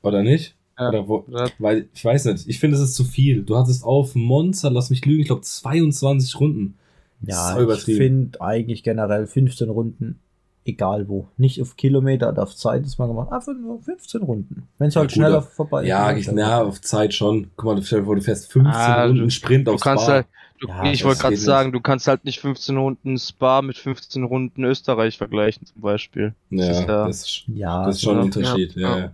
Oder 0.01 0.23
nicht? 0.23 0.55
Ja. 0.77 0.89
Oder 0.89 1.07
wo, 1.07 1.25
Ja. 1.31 1.49
weil, 1.59 1.87
ich 1.93 2.05
weiß 2.05 2.25
nicht, 2.25 2.47
ich 2.47 2.59
finde, 2.59 2.77
es 2.77 2.83
ist 2.83 2.95
zu 2.95 3.03
viel. 3.03 3.43
Du 3.43 3.57
hattest 3.57 3.83
auf 3.83 4.13
Monster, 4.15 4.69
lass 4.69 4.89
mich 4.89 5.05
lügen, 5.05 5.21
ich 5.21 5.27
glaube 5.27 5.41
22 5.41 6.39
Runden. 6.39 6.75
Ja, 7.21 7.59
ich 7.71 7.83
finde 7.83 8.39
eigentlich 8.41 8.83
generell 8.83 9.25
15 9.25 9.69
Runden, 9.69 10.19
egal 10.67 11.07
wo. 11.07 11.27
Nicht 11.37 11.61
auf 11.61 11.75
Kilometer 11.77 12.29
oder 12.29 12.43
auf 12.43 12.55
Zeit 12.55 12.83
ist 12.85 12.97
man 12.99 13.07
gemacht, 13.07 13.31
einfach 13.31 13.53
nur 13.53 13.81
15 13.81 14.21
Runden. 14.21 14.67
Wenn 14.77 14.87
es 14.89 14.93
Ja, 14.95 15.01
halt 15.01 15.09
gut, 15.09 15.15
schneller 15.15 15.37
aber- 15.37 15.45
vorbei 15.47 15.85
Ja, 15.85 16.09
ist. 16.11 16.27
dann- 16.27 16.35
na, 16.35 16.61
auf 16.63 16.81
Zeit 16.81 17.13
schon. 17.13 17.49
Guck 17.55 17.65
mal, 17.75 17.83
stell 17.83 17.99
dir 17.99 18.05
vor, 18.05 18.15
du 18.15 18.21
fährst 18.21 18.51
15 18.51 18.73
Ah, 18.73 19.05
Runden 19.05 19.29
Sprint 19.31 19.67
Du 19.67 19.73
aufs 19.73 19.83
kannst 19.83 20.05
Bar. 20.07 20.15
halt, 20.15 20.27
du, 20.59 20.67
Ja, 20.67 20.83
ich 20.91 21.03
wollte 21.03 21.21
gerade 21.21 21.35
geht 21.35 21.43
sagen, 21.43 21.71
du 21.71 21.79
kannst 21.81 22.07
halt 22.07 22.25
nicht 22.25 22.39
15 22.39 22.77
Runden 22.77 23.17
Spa 23.17 23.61
mit 23.61 23.77
15 23.77 24.23
Runden 24.23 24.63
Österreich 24.63 25.17
vergleichen, 25.17 25.65
zum 25.65 25.81
Beispiel. 25.81 26.33
ja, 26.49 26.67
das 26.67 26.77
ist 26.79 26.87
ja- 26.87 27.07
das 27.07 27.17
ist, 27.21 27.43
Ja, 27.47 27.85
das 27.85 27.95
ist 27.95 28.01
schon 28.03 28.13
ein 28.13 28.17
ja. 28.19 28.23
Unterschied. 28.25 28.75
Ja. 28.75 28.89
Ja. 28.89 28.97
Ja. 28.99 29.11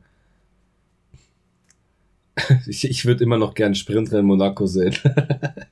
Ich, 2.67 2.83
ich 2.89 3.05
würde 3.05 3.23
immer 3.23 3.37
noch 3.37 3.53
gern 3.53 3.75
Sprintrennen 3.75 4.25
Monaco 4.25 4.65
sehen. 4.65 4.95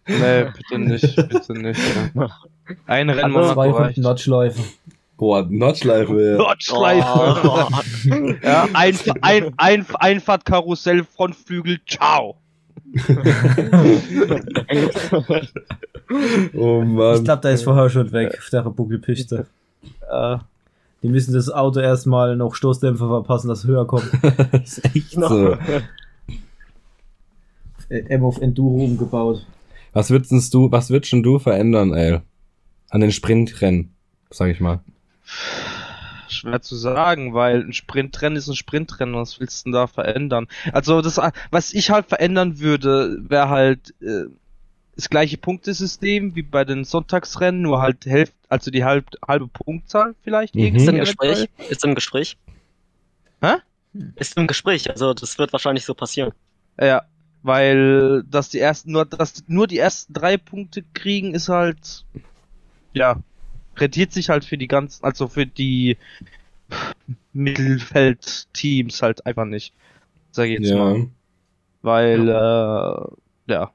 Nee, 0.08 0.46
bitte 0.56 0.80
nicht, 0.80 1.16
bitte 1.16 1.54
nicht. 1.54 1.80
Ja. 2.14 2.30
Ein 2.86 3.10
Rennen 3.10 3.36
also 3.36 3.54
zwei 3.54 3.56
Monaco 3.56 3.62
Runden 3.72 3.84
reicht. 3.84 3.98
Notchschleife. 3.98 4.62
Boah, 5.22 5.46
Notchleife. 5.48 6.20
Ja. 6.32 6.38
Nordschleife. 6.38 7.42
Oh. 7.44 7.68
Ja, 8.44 8.68
ein, 8.74 8.98
ein, 9.22 9.54
ein, 9.58 9.86
Einfahrtkarussell, 10.00 11.04
Frontflügel, 11.04 11.80
ciao. 11.88 12.38
Oh 16.56 16.82
Ich 16.82 16.88
Mann. 16.88 17.24
glaube, 17.24 17.42
da 17.44 17.50
ist 17.52 17.62
vorher 17.64 17.92
schon 17.92 18.12
weg 18.12 18.36
auf 18.36 18.50
der 18.50 18.64
Buckelpiste. 18.64 19.46
Äh, 20.12 20.38
die 21.04 21.08
müssen 21.10 21.36
das 21.36 21.52
Auto 21.52 21.80
erstmal 21.80 22.36
noch 22.36 22.56
Stoßdämpfer 22.56 23.08
verpassen, 23.08 23.48
dass 23.50 23.60
es 23.60 23.68
höher 23.68 23.86
kommt. 23.86 24.10
Das 24.52 24.80
ist 24.80 24.86
echt 24.96 25.12
so. 25.12 25.52
Äh, 27.90 28.00
M 28.10 28.24
auf 28.26 28.42
Enduro 28.42 28.86
umgebaut. 28.86 29.46
Was 29.94 30.10
würdest 30.10 30.52
du, 30.52 30.72
was 30.72 30.90
würdest 30.90 31.14
denn 31.14 31.22
du 31.22 31.38
verändern, 31.38 31.94
ey? 31.94 32.22
An 32.90 33.02
den 33.02 33.12
Sprintrennen, 33.12 33.94
sag 34.32 34.50
ich 34.50 34.60
mal. 34.60 34.80
Schwer 36.28 36.62
zu 36.62 36.76
sagen, 36.76 37.34
weil 37.34 37.62
ein 37.62 37.74
Sprintrennen 37.74 38.38
ist 38.38 38.48
ein 38.48 38.56
Sprintrennen. 38.56 39.16
Was 39.16 39.40
willst 39.40 39.62
du 39.62 39.64
denn 39.66 39.74
da 39.74 39.88
verändern? 39.88 40.48
Also 40.74 41.02
das, 41.02 41.20
was 41.50 41.74
ich 41.74 41.92
halt 41.92 42.08
verändern 42.08 42.60
würde, 42.60 43.18
wäre 43.30 43.50
halt 43.50 43.94
äh, 44.02 44.26
das 44.96 45.10
gleiche 45.10 45.38
Punktesystem 45.38 46.36
wie 46.36 46.42
bei 46.42 46.64
den 46.64 46.84
Sonntagsrennen, 46.84 47.62
nur 47.62 47.82
halt 47.82 48.06
Hälfte, 48.06 48.36
also 48.50 48.72
die 48.72 48.84
halb, 48.84 49.06
halbe 49.28 49.48
Punktzahl 49.48 50.16
vielleicht. 50.24 50.56
Mhm. 50.56 50.76
Ist 50.76 50.88
im. 50.88 50.98
Gespräch? 50.98 51.50
Ist 51.70 51.84
im 51.84 51.96
Gespräch? 51.96 52.38
Hä? 53.42 53.56
Ist 54.16 54.38
im 54.38 54.48
Gespräch, 54.48 54.90
also 54.90 55.14
das 55.14 55.38
wird 55.38 55.52
wahrscheinlich 55.52 55.84
so 55.84 55.94
passieren. 55.94 56.32
Ja, 56.80 57.04
weil 57.44 58.24
dass 58.24 58.50
die 58.50 58.60
ersten 58.60 58.92
nur 58.92 59.06
dass 59.06 59.44
nur 59.48 59.68
die 59.68 59.80
ersten 59.80 60.14
drei 60.14 60.38
Punkte 60.38 60.84
kriegen 60.94 61.34
ist 61.34 61.50
halt 61.50 62.06
ja 62.94 63.18
rentiert 63.78 64.12
sich 64.12 64.30
halt 64.30 64.46
für 64.46 64.58
die 64.58 64.68
ganzen 64.68 65.04
also 65.06 65.28
für 65.28 65.46
die 65.46 65.98
Mittelfeldteams 67.34 69.02
halt 69.02 69.26
einfach 69.26 69.46
nicht. 69.46 69.74
Sag 70.32 70.46
ich 70.48 70.60
jetzt 70.60 70.70
Ja. 70.70 70.78
mal, 70.78 71.08
weil 71.82 72.30
äh, 72.30 73.52
ja 73.54 73.72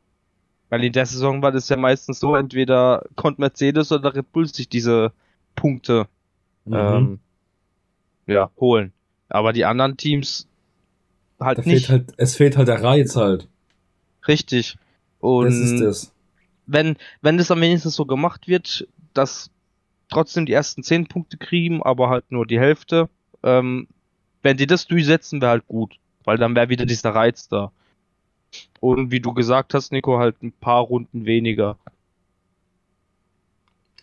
weil 0.70 0.84
in 0.84 0.92
der 0.92 1.06
Saison 1.06 1.42
war 1.42 1.52
das 1.52 1.68
ja 1.68 1.76
meistens 1.76 2.20
so 2.20 2.34
entweder 2.36 3.04
konnte 3.16 3.40
Mercedes 3.40 3.92
oder 3.92 4.14
Red 4.14 4.32
Bull 4.32 4.46
sich 4.48 4.68
diese 4.68 5.12
Punkte 5.54 6.08
Mhm. 6.66 6.74
ähm, 6.76 7.20
ja 8.26 8.50
holen. 8.58 8.92
Aber 9.28 9.52
die 9.52 9.64
anderen 9.64 9.96
Teams 9.96 10.48
halt 11.40 11.58
da 11.58 11.62
nicht. 11.62 11.86
fehlt 11.86 11.88
halt, 11.88 12.14
es 12.16 12.36
fehlt 12.36 12.56
halt 12.56 12.68
der 12.68 12.82
Reiz 12.82 13.16
halt. 13.16 13.48
Richtig. 14.28 14.76
Und 15.20 15.46
Das 15.46 15.60
ist 15.60 15.80
das. 15.80 16.12
wenn, 16.66 16.96
wenn 17.22 17.38
das 17.38 17.50
am 17.50 17.60
wenigsten 17.60 17.90
so 17.90 18.04
gemacht 18.06 18.48
wird, 18.48 18.86
dass 19.14 19.50
trotzdem 20.08 20.46
die 20.46 20.52
ersten 20.52 20.82
10 20.82 21.06
Punkte 21.08 21.36
kriegen, 21.36 21.82
aber 21.82 22.08
halt 22.10 22.30
nur 22.30 22.46
die 22.46 22.58
Hälfte, 22.60 23.08
ähm, 23.42 23.88
wenn 24.42 24.56
die 24.56 24.66
das 24.66 24.86
durchsetzen, 24.86 25.40
wäre 25.40 25.50
halt 25.52 25.66
gut. 25.66 25.96
Weil 26.24 26.38
dann 26.38 26.54
wäre 26.56 26.68
wieder 26.68 26.86
dieser 26.86 27.14
Reiz 27.14 27.48
da. 27.48 27.70
Und 28.80 29.10
wie 29.10 29.20
du 29.20 29.32
gesagt 29.32 29.74
hast, 29.74 29.92
Nico, 29.92 30.18
halt 30.18 30.42
ein 30.42 30.52
paar 30.52 30.80
Runden 30.82 31.24
weniger. 31.24 31.76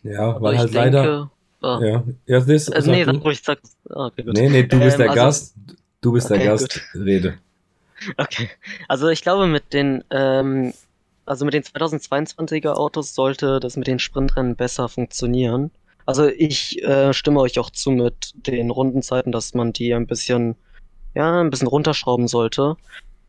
Ja, 0.04 0.30
Aber 0.32 0.42
weil 0.42 0.54
ich 0.56 0.60
halt 0.60 0.74
denke, 0.74 0.90
leider. 0.98 1.32
ah, 1.62 1.80
Ja, 1.82 2.04
ja 2.26 2.40
das 2.42 2.70
also 2.70 2.92
nee, 2.92 3.06
du. 3.06 3.14
sag 3.14 3.24
ruhig, 3.24 3.42
sag, 3.42 3.60
ah, 3.90 4.08
okay, 4.08 4.24
gut. 4.24 4.34
Nee, 4.34 4.50
nee, 4.50 4.64
du 4.64 4.80
bist 4.80 4.94
Ähm, 4.96 5.02
der 5.02 5.10
also- 5.12 5.22
Gast. 5.24 5.56
Du 6.02 6.12
bist 6.12 6.30
der 6.30 6.38
Okay, 6.38 6.46
Gast. 6.48 6.82
Rede. 6.96 7.38
Okay. 8.18 8.50
Also 8.90 9.08
ich 9.08 9.22
glaube, 9.22 9.48
mit 9.48 9.72
den, 9.72 10.04
ähm, 10.10 10.74
also 11.26 11.46
mit 11.46 11.54
den 11.54 11.64
2022er 11.64 12.74
Autos 12.74 13.16
sollte 13.16 13.62
das 13.62 13.78
mit 13.78 13.88
den 13.88 13.98
Sprintrennen 14.00 14.58
besser 14.58 14.90
funktionieren. 14.90 15.72
Also 16.06 16.28
ich 16.28 16.84
äh, 16.84 17.14
stimme 17.14 17.40
euch 17.40 17.60
auch 17.60 17.70
zu 17.70 17.92
mit 17.92 18.34
den 18.36 18.70
Rundenzeiten, 18.70 19.32
dass 19.32 19.54
man 19.54 19.74
die 19.74 19.94
ein 19.94 20.08
bisschen, 20.08 20.56
ja, 21.16 21.42
ein 21.42 21.50
bisschen 21.50 21.68
runterschrauben 21.68 22.28
sollte. 22.28 22.76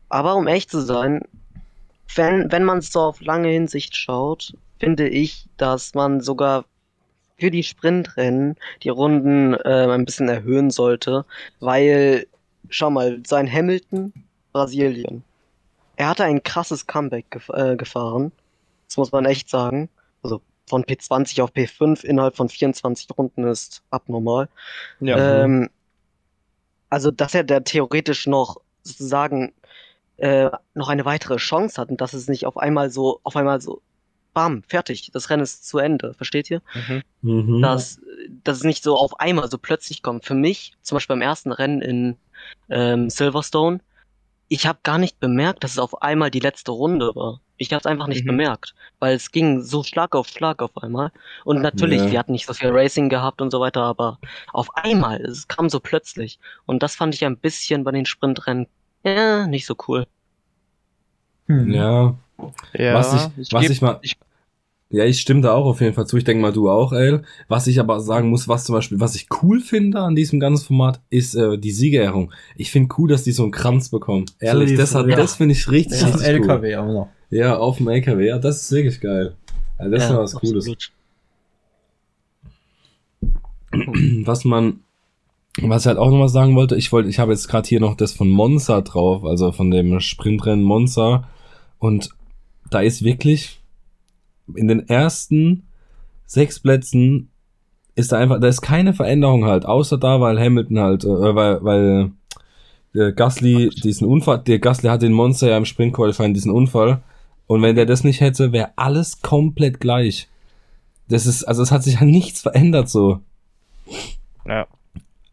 Aber 0.09 0.35
um 0.35 0.47
ehrlich 0.47 0.67
zu 0.69 0.81
sein, 0.81 1.21
wenn, 2.15 2.51
wenn 2.51 2.63
man 2.63 2.79
es 2.79 2.91
so 2.91 3.01
auf 3.01 3.21
lange 3.21 3.49
Hinsicht 3.49 3.95
schaut, 3.95 4.53
finde 4.79 5.07
ich, 5.07 5.47
dass 5.57 5.93
man 5.93 6.21
sogar 6.21 6.65
für 7.37 7.51
die 7.51 7.63
Sprintrennen 7.63 8.55
die 8.83 8.89
Runden 8.89 9.53
äh, 9.53 9.87
ein 9.89 10.05
bisschen 10.05 10.29
erhöhen 10.29 10.71
sollte, 10.71 11.25
weil, 11.59 12.27
schau 12.69 12.89
mal, 12.89 13.21
sein 13.25 13.51
Hamilton, 13.51 14.13
Brasilien. 14.53 15.23
Er 15.97 16.09
hatte 16.09 16.23
ein 16.23 16.43
krasses 16.43 16.87
Comeback 16.87 17.29
gef 17.29 17.49
äh, 17.49 17.75
gefahren. 17.75 18.31
Das 18.87 18.97
muss 18.97 19.11
man 19.11 19.25
echt 19.25 19.49
sagen. 19.49 19.89
Also 20.23 20.41
von 20.67 20.83
P20 20.83 21.41
auf 21.41 21.51
P5 21.51 22.03
innerhalb 22.03 22.35
von 22.35 22.49
24 22.49 23.07
Runden 23.17 23.45
ist 23.47 23.83
abnormal. 23.89 24.49
Ja. 24.99 25.43
Ähm, 25.43 25.69
also, 26.89 27.11
dass 27.11 27.33
er 27.35 27.43
da 27.43 27.59
theoretisch 27.59 28.27
noch 28.27 28.57
sozusagen 28.83 29.53
äh, 30.17 30.49
noch 30.73 30.89
eine 30.89 31.05
weitere 31.05 31.37
Chance 31.37 31.79
hat 31.79 31.89
und 31.89 32.01
dass 32.01 32.13
es 32.13 32.27
nicht 32.27 32.45
auf 32.45 32.57
einmal 32.57 32.89
so, 32.89 33.19
auf 33.23 33.35
einmal 33.35 33.61
so, 33.61 33.81
bam, 34.33 34.63
fertig, 34.63 35.11
das 35.13 35.29
Rennen 35.29 35.43
ist 35.43 35.67
zu 35.67 35.77
Ende, 35.79 36.13
versteht 36.13 36.49
ihr? 36.51 36.61
mhm. 36.73 37.03
Mhm. 37.21 37.61
dass, 37.61 37.99
dass 38.43 38.57
es 38.57 38.63
nicht 38.63 38.83
so 38.83 38.95
auf 38.95 39.19
einmal 39.19 39.49
so 39.49 39.57
plötzlich 39.57 40.03
kommt. 40.03 40.25
Für 40.25 40.35
mich, 40.35 40.73
zum 40.81 40.97
Beispiel 40.97 41.15
beim 41.15 41.21
ersten 41.21 41.51
Rennen 41.51 41.81
in 41.81 42.17
ähm, 42.69 43.09
Silverstone, 43.09 43.79
ich 44.47 44.67
habe 44.67 44.79
gar 44.83 44.97
nicht 44.99 45.19
bemerkt, 45.19 45.63
dass 45.63 45.71
es 45.71 45.79
auf 45.79 46.01
einmal 46.01 46.29
die 46.29 46.39
letzte 46.39 46.71
Runde 46.71 47.15
war. 47.15 47.41
Ich 47.57 47.71
habe 47.71 47.79
es 47.79 47.85
einfach 47.85 48.07
nicht 48.07 48.23
Mhm. 48.25 48.29
bemerkt, 48.29 48.75
weil 48.99 49.15
es 49.15 49.31
ging 49.31 49.61
so 49.61 49.83
Schlag 49.83 50.15
auf 50.15 50.27
Schlag 50.27 50.61
auf 50.61 50.75
einmal. 50.83 51.11
Und 51.45 51.61
natürlich, 51.61 52.01
Ja. 52.01 52.11
wir 52.11 52.19
hatten 52.19 52.33
nicht 52.33 52.45
so 52.45 52.53
viel 52.53 52.69
Racing 52.69 53.07
gehabt 53.09 53.41
und 53.41 53.51
so 53.51 53.59
weiter, 53.61 53.81
aber 53.83 54.19
auf 54.51 54.67
einmal, 54.75 55.21
es 55.21 55.47
kam 55.47 55.69
so 55.69 55.79
plötzlich. 55.79 56.39
Und 56.65 56.83
das 56.83 56.95
fand 56.95 57.13
ich 57.15 57.23
ein 57.25 57.37
bisschen 57.37 57.83
bei 57.83 57.91
den 57.91 58.05
Sprintrennen, 58.05 58.67
ja, 59.03 59.47
nicht 59.47 59.65
so 59.65 59.75
cool. 59.87 60.05
Hm. 61.47 61.71
Ja, 61.71 62.15
ja, 62.73 62.93
was 62.93 63.13
ich, 63.37 63.53
was 63.53 63.63
geb- 63.63 63.71
ich 63.71 63.81
mal. 63.81 63.99
ich- 64.01 64.17
ja, 64.89 65.03
ich 65.03 65.19
stimme 65.19 65.41
da 65.41 65.51
auch 65.53 65.65
auf 65.65 65.81
jeden 65.81 65.93
Fall 65.93 66.05
zu. 66.07 66.15
Ich 66.17 66.23
denke 66.23 66.41
mal, 66.41 66.53
du 66.53 66.69
auch, 66.69 66.93
El. 66.93 67.23
Was 67.47 67.67
ich 67.67 67.79
aber 67.79 67.99
sagen 67.99 68.29
muss, 68.29 68.47
was 68.47 68.65
zum 68.65 68.75
Beispiel, 68.75 68.99
was 68.99 69.15
ich 69.15 69.27
cool 69.41 69.59
finde 69.59 69.99
an 69.99 70.15
diesem 70.15 70.39
ganzen 70.39 70.65
Format, 70.67 71.01
ist 71.09 71.35
äh, 71.35 71.57
die 71.57 71.71
Siegerehrung. 71.71 72.31
Ich 72.55 72.71
finde 72.71 72.93
cool, 72.97 73.09
dass 73.09 73.23
die 73.23 73.31
so 73.31 73.43
einen 73.43 73.51
Kranz 73.51 73.89
bekommen. 73.89 74.25
Ehrlich, 74.39 74.71
wie 74.71 74.75
das, 74.75 74.93
hat, 74.95 75.05
früher. 75.05 75.15
das 75.15 75.35
finde 75.35 75.53
ich 75.53 75.69
richtig, 75.69 75.99
Ja, 76.01 76.07
richtig 76.07 76.21
cool. 76.21 76.49
LKW 76.49 76.75
auch 76.77 76.85
noch. 76.85 77.09
Ja, 77.35 77.57
auf 77.57 77.77
dem 77.77 77.89
LKW. 77.89 78.27
Ja, 78.27 78.39
das 78.39 78.61
ist 78.61 78.71
wirklich 78.71 79.01
geil. 79.01 79.35
Also 79.77 79.91
das 79.91 80.03
ist 80.03 80.09
ja, 80.09 80.15
mal 80.15 80.23
was 80.23 80.33
Cooles. 80.35 80.69
absolut. 80.69 80.91
was 84.25 84.45
man, 84.45 84.79
was 85.61 85.83
ich 85.83 85.87
halt 85.87 85.97
auch 85.97 86.11
noch 86.11 86.17
mal 86.17 86.29
sagen 86.29 86.55
wollte, 86.55 86.77
ich 86.77 86.93
wollte, 86.93 87.09
ich 87.09 87.19
habe 87.19 87.33
jetzt 87.33 87.49
gerade 87.49 87.67
hier 87.67 87.81
noch 87.81 87.97
das 87.97 88.13
von 88.13 88.29
Monza 88.29 88.79
drauf, 88.79 89.25
also 89.25 89.51
von 89.51 89.69
dem 89.69 89.99
Sprintrennen 89.99 90.63
Monza 90.63 91.27
und 91.77 92.09
da 92.71 92.79
ist 92.79 93.03
wirklich 93.03 93.59
in 94.55 94.69
den 94.69 94.87
ersten 94.87 95.63
sechs 96.25 96.61
Plätzen 96.61 97.31
ist 97.95 98.13
da 98.13 98.17
einfach, 98.17 98.39
da 98.39 98.47
ist 98.47 98.61
keine 98.61 98.93
Veränderung 98.93 99.43
halt, 99.43 99.65
außer 99.65 99.97
da, 99.97 100.21
weil 100.21 100.39
Hamilton 100.39 100.79
halt, 100.79 101.03
äh, 101.03 101.35
weil, 101.35 101.61
weil 101.63 102.11
der 102.93 103.11
Gasly 103.11 103.71
diesen 103.71 104.07
Unfall, 104.07 104.39
der 104.39 104.59
Gasly 104.59 104.87
hat 104.87 105.01
den 105.01 105.11
Monster 105.11 105.49
ja 105.49 105.57
im 105.57 105.65
Sprint 105.65 105.93
Qualifying 105.93 106.33
diesen 106.33 106.51
Unfall 106.51 107.01
und 107.47 107.61
wenn 107.61 107.75
der 107.75 107.85
das 107.85 108.03
nicht 108.03 108.21
hätte, 108.21 108.51
wäre 108.51 108.71
alles 108.75 109.21
komplett 109.21 109.79
gleich. 109.79 110.27
Das 111.07 111.25
ist, 111.25 111.43
also 111.43 111.61
es 111.61 111.71
hat 111.71 111.83
sich 111.83 111.95
ja 111.95 112.05
nichts 112.05 112.41
verändert 112.41 112.89
so. 112.89 113.19
Ja. 114.45 114.67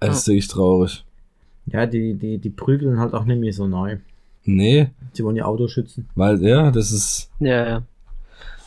Es 0.00 0.18
ist 0.18 0.28
wirklich 0.28 0.48
traurig. 0.48 1.04
Ja, 1.66 1.86
die, 1.86 2.14
die, 2.14 2.38
die 2.38 2.50
prügeln 2.50 2.98
halt 2.98 3.14
auch 3.14 3.24
nicht 3.24 3.38
mehr 3.40 3.52
so 3.52 3.66
neu. 3.66 3.98
Nee, 4.44 4.88
Sie 5.12 5.22
wollen 5.22 5.36
ihr 5.36 5.46
Auto 5.46 5.68
schützen. 5.68 6.08
weil, 6.16 6.42
ja, 6.42 6.70
das 6.72 6.90
ist, 6.90 7.30
Ja, 7.38 7.66
ja. 7.66 7.82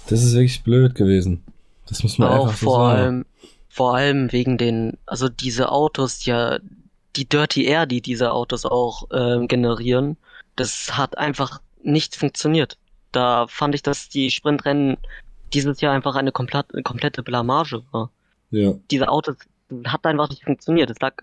das 0.07 0.23
ist 0.23 0.33
wirklich 0.33 0.63
blöd 0.63 0.95
gewesen. 0.95 1.43
Das 1.87 2.01
muss 2.03 2.17
man 2.17 2.29
auch 2.29 2.45
einfach 2.45 2.57
so 2.57 2.65
vor 2.65 2.87
sagen. 2.87 2.99
allem, 3.01 3.25
vor 3.67 3.95
allem 3.95 4.31
wegen 4.31 4.57
den, 4.57 4.97
also 5.05 5.27
diese 5.27 5.71
Autos, 5.71 6.25
ja, 6.25 6.59
die 7.17 7.27
Dirty 7.27 7.65
Air, 7.65 7.85
die 7.85 8.01
diese 8.01 8.31
Autos 8.31 8.65
auch 8.65 9.07
ähm, 9.13 9.47
generieren, 9.49 10.15
das 10.55 10.97
hat 10.97 11.17
einfach 11.17 11.59
nicht 11.83 12.15
funktioniert. 12.15 12.77
Da 13.15 13.47
fand 13.47 13.73
ich, 13.75 13.81
dass 13.81 14.09
die 14.09 14.29
Sprintrennen 14.29 14.97
dieses 15.53 15.79
Jahr 15.79 15.93
einfach 15.93 16.15
eine 16.15 16.33
komplett, 16.33 16.67
komplette 16.83 17.23
Blamage 17.23 17.83
war. 17.91 18.11
Ja. 18.51 18.73
Diese 18.91 19.07
Autos 19.07 19.37
hat 19.85 20.05
einfach 20.05 20.29
nicht 20.29 20.43
funktioniert. 20.43 20.89
Es 20.89 20.99
lag, 20.99 21.13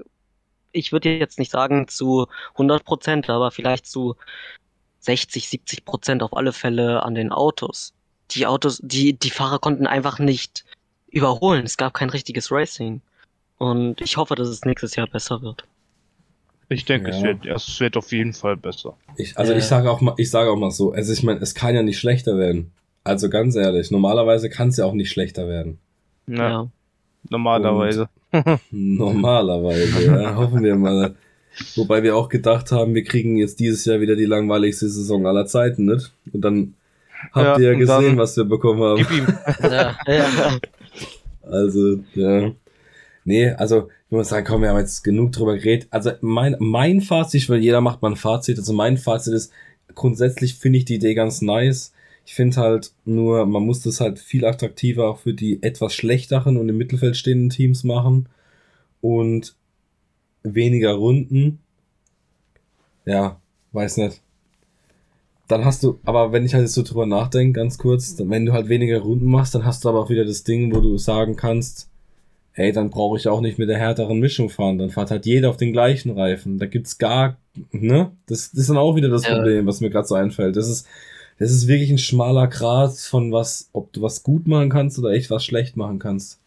ich 0.73 0.93
würde 0.93 1.17
jetzt 1.17 1.39
nicht 1.39 1.51
sagen 1.51 1.89
zu 1.89 2.27
100 2.53 2.85
Prozent, 2.85 3.29
aber 3.29 3.51
vielleicht 3.51 3.87
zu 3.87 4.17
60, 5.01 5.49
70 5.49 5.85
Prozent 5.85 6.23
auf 6.23 6.35
alle 6.35 6.53
Fälle 6.53 7.03
an 7.03 7.15
den 7.15 7.31
Autos. 7.31 7.93
Die 8.31 8.47
Autos, 8.47 8.81
die, 8.83 9.13
die 9.13 9.31
Fahrer 9.31 9.59
konnten 9.59 9.87
einfach 9.87 10.19
nicht 10.19 10.65
überholen. 11.09 11.65
Es 11.65 11.77
gab 11.77 11.93
kein 11.93 12.09
richtiges 12.09 12.51
Racing. 12.51 13.03
Und 13.59 14.01
ich 14.01 14.17
hoffe, 14.17 14.35
dass 14.35 14.49
es 14.49 14.65
nächstes 14.65 14.97
Jahr 14.97 15.07
besser 15.07 15.43
wird. 15.43 15.65
Ich 16.73 16.85
denke, 16.85 17.11
Ja. 17.11 17.17
es, 17.17 17.23
wird, 17.23 17.47
es 17.47 17.81
wird 17.81 17.97
auf 17.97 18.11
jeden 18.13 18.33
Fall 18.33 18.57
besser. 18.57 18.97
Ich, 19.17 19.37
also 19.39 19.53
Ja. 19.53 19.59
ich 19.59 19.65
sage 19.65 19.91
auch 19.91 20.01
mal, 20.01 20.15
ich 20.17 20.31
sage 20.31 20.51
auch 20.51 20.57
mal 20.57 20.71
so, 20.71 20.93
also 20.93 21.13
ich 21.13 21.23
meine, 21.23 21.41
es 21.41 21.55
kann 21.55 21.75
ja 21.75 21.83
nicht 21.83 21.99
schlechter 21.99 22.39
werden. 22.39 22.73
Also 23.05 23.29
ganz 23.31 23.57
ehrlich, 23.57 23.91
normalerweise 23.91 24.49
kann 24.49 24.69
es 24.69 24.77
ja 24.77 24.85
auch 24.85 24.95
nicht 24.95 25.11
schlechter 25.11 25.49
werden. 25.49 25.79
Ja, 26.27 26.49
Ja. 26.51 26.69
normalerweise. 27.31 28.09
Normalerweise, 28.71 30.07
ja, 30.07 30.35
hoffen 30.37 30.63
wir 30.63 30.77
mal. 30.77 31.15
Wobei 31.77 32.03
wir 32.03 32.17
auch 32.17 32.29
gedacht 32.31 32.73
haben, 32.73 32.95
wir 32.95 33.05
kriegen 33.05 33.37
jetzt 33.37 33.61
dieses 33.61 33.85
Jahr 33.85 34.01
wieder 34.01 34.17
die 34.17 34.25
langweiligste 34.25 34.89
Saison 34.89 35.27
aller 35.27 35.45
Zeiten, 35.47 35.85
nicht? 35.85 36.13
Und 36.33 36.41
dann 36.43 36.75
habt 37.33 37.59
Ja, 37.59 37.59
ihr 37.59 37.67
ja 37.67 37.73
und 37.75 37.79
gesehen, 37.81 38.17
was 38.17 38.37
wir 38.37 38.45
bekommen 38.45 38.83
haben. 38.83 38.97
Gib 38.99 39.11
ihm. 39.11 39.27
ja, 39.71 39.97
ja. 40.07 40.59
Also, 41.43 41.99
ja. 42.15 42.53
Nee, 43.25 43.51
also, 43.51 43.89
ich 44.13 44.15
muss 44.15 44.29
sagen, 44.29 44.47
komm, 44.47 44.61
wir 44.61 44.69
haben 44.69 44.79
jetzt 44.79 45.05
genug 45.05 45.33
drüber 45.33 45.57
geredet. 45.57 45.89
Also, 45.91 46.11
mein, 46.21 46.55
mein 46.59 47.01
Fazit, 47.01 47.49
weil 47.49 47.63
jeder 47.63 47.81
macht 47.81 48.03
mal 48.03 48.11
ein 48.11 48.17
Fazit, 48.17 48.59
also 48.59 48.75
mein 48.75 48.99
Fazit 48.99 49.33
ist, 49.33 49.51
grundsätzlich 49.95 50.57
finde 50.57 50.81
ich 50.81 50.85
die 50.85 50.97
Idee 50.97 51.15
ganz 51.15 51.41
nice. 51.41 51.95
Ich 52.27 52.35
finde 52.35 52.59
halt 52.59 52.93
nur, 53.07 53.47
man 53.47 53.63
muss 53.63 53.81
das 53.81 54.03
halt 54.03 54.19
viel 54.19 54.45
attraktiver 54.45 55.09
auch 55.09 55.21
für 55.21 55.33
die 55.33 55.63
etwas 55.63 55.95
schlechteren 55.95 56.59
und 56.59 56.69
im 56.69 56.77
Mittelfeld 56.77 57.17
stehenden 57.17 57.49
Teams 57.49 57.85
machen. 57.85 58.29
Und 59.01 59.57
weniger 60.43 60.93
Runden. 60.93 61.61
Ja, 63.07 63.41
weiß 63.73 63.97
nicht. 63.97 64.21
Dann 65.49 65.65
hast 65.65 65.85
du, 65.85 66.01
aber 66.05 66.33
wenn 66.33 66.45
ich 66.45 66.53
halt 66.53 66.65
jetzt 66.65 66.75
so 66.75 66.83
drüber 66.83 67.07
nachdenke, 67.07 67.59
ganz 67.59 67.79
kurz, 67.79 68.17
wenn 68.19 68.45
du 68.45 68.53
halt 68.53 68.69
weniger 68.69 68.99
Runden 68.99 69.31
machst, 69.31 69.55
dann 69.55 69.65
hast 69.65 69.87
du 69.87 69.89
aber 69.89 70.01
auch 70.01 70.11
wieder 70.11 70.27
das 70.27 70.45
Ding, 70.45 70.75
wo 70.75 70.83
du 70.83 70.99
sagen 70.99 71.35
kannst, 71.35 71.89
ey, 72.55 72.73
dann 72.73 72.91
brauche 72.91 73.17
ich 73.19 73.29
auch 73.29 73.41
nicht 73.41 73.59
mit 73.59 73.69
der 73.69 73.79
härteren 73.79 74.19
Mischung 74.21 74.51
fahren. 74.51 74.79
Dann 74.79 74.91
fährt 74.91 75.11
halt 75.11 75.27
jeder 75.27 75.51
auf 75.51 75.57
den 75.57 75.73
gleichen 75.73 76.11
Reifen. 76.19 76.59
Da 76.59 76.67
gibt's 76.67 76.99
gar, 76.99 77.37
ne? 77.71 78.11
Das, 78.27 78.51
das 78.51 78.61
ist 78.61 78.69
dann 78.71 78.77
auch 78.79 78.95
wieder 78.97 79.09
das 79.09 79.27
Ja. 79.27 79.35
Problem, 79.37 79.67
was 79.67 79.81
mir 79.81 79.91
gerade 79.91 80.07
so 80.07 80.15
einfällt. 80.15 80.57
Das 80.57 80.69
ist, 80.69 80.87
das 81.39 81.51
ist 81.51 81.67
wirklich 81.67 81.91
ein 81.91 81.99
schmaler 81.99 82.47
Grat 82.49 82.97
von 82.99 83.33
was, 83.33 83.69
ob 83.73 83.93
du 83.93 84.03
was 84.03 84.23
gut 84.23 84.47
machen 84.47 84.69
kannst 84.69 84.99
oder 84.99 85.11
echt 85.11 85.31
was 85.31 85.45
schlecht 85.45 85.77
machen 85.77 85.99
kannst. 85.99 86.39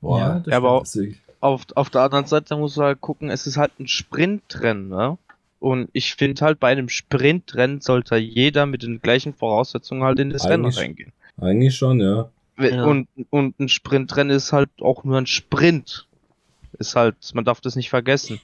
Boah, 0.00 0.18
Ja, 0.18 0.38
das 0.40 0.52
Ja, 0.52 0.56
aber 0.58 0.82
ist 0.82 0.96
wirklich- 0.96 1.18
auf, 1.40 1.62
auf 1.74 1.90
der 1.90 2.02
anderen 2.02 2.26
Seite 2.26 2.56
musst 2.56 2.76
du 2.76 2.82
halt 2.82 3.00
gucken, 3.00 3.30
es 3.30 3.46
ist 3.46 3.56
halt 3.56 3.72
ein 3.78 3.86
Sprintrennen, 3.88 4.88
ne? 4.88 5.18
Und 5.60 5.88
ich 5.92 6.14
finde 6.14 6.44
halt, 6.44 6.60
bei 6.60 6.68
einem 6.68 6.88
Sprintrennen 6.88 7.80
sollte 7.80 8.16
jeder 8.16 8.66
mit 8.66 8.84
den 8.84 9.00
gleichen 9.02 9.34
Voraussetzungen 9.34 10.04
halt 10.04 10.18
in 10.20 10.30
das 10.30 10.48
Rennen 10.48 10.66
reingehen. 10.66 11.12
eigentlich 11.40 11.74
schon, 11.76 12.00
ja. 12.00 12.28
Ja. 12.58 12.84
Und, 12.84 13.08
und 13.30 13.58
ein 13.60 13.68
Sprintrennen 13.68 14.36
ist 14.36 14.52
halt 14.52 14.70
auch 14.80 15.04
nur 15.04 15.16
ein 15.18 15.26
Sprint. 15.26 16.06
Ist 16.78 16.96
halt, 16.96 17.16
man 17.34 17.44
darf 17.44 17.60
das 17.60 17.76
nicht 17.76 17.90
vergessen. 17.90 18.40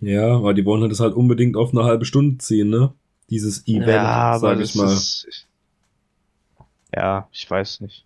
Ja, 0.00 0.36
aber 0.36 0.54
die 0.54 0.64
wollen 0.64 0.82
halt 0.82 0.92
das 0.92 1.00
halt 1.00 1.14
unbedingt 1.14 1.56
auf 1.56 1.72
eine 1.72 1.84
halbe 1.84 2.04
Stunde 2.04 2.38
ziehen, 2.38 2.70
ne? 2.70 2.92
Dieses 3.30 3.66
Event, 3.66 4.40
sag 4.40 4.60
ich 4.60 4.74
mal. 4.74 4.92
ist. 4.92 5.46
Ja, 6.94 7.28
ich 7.32 7.50
weiß 7.50 7.80
nicht. 7.80 8.04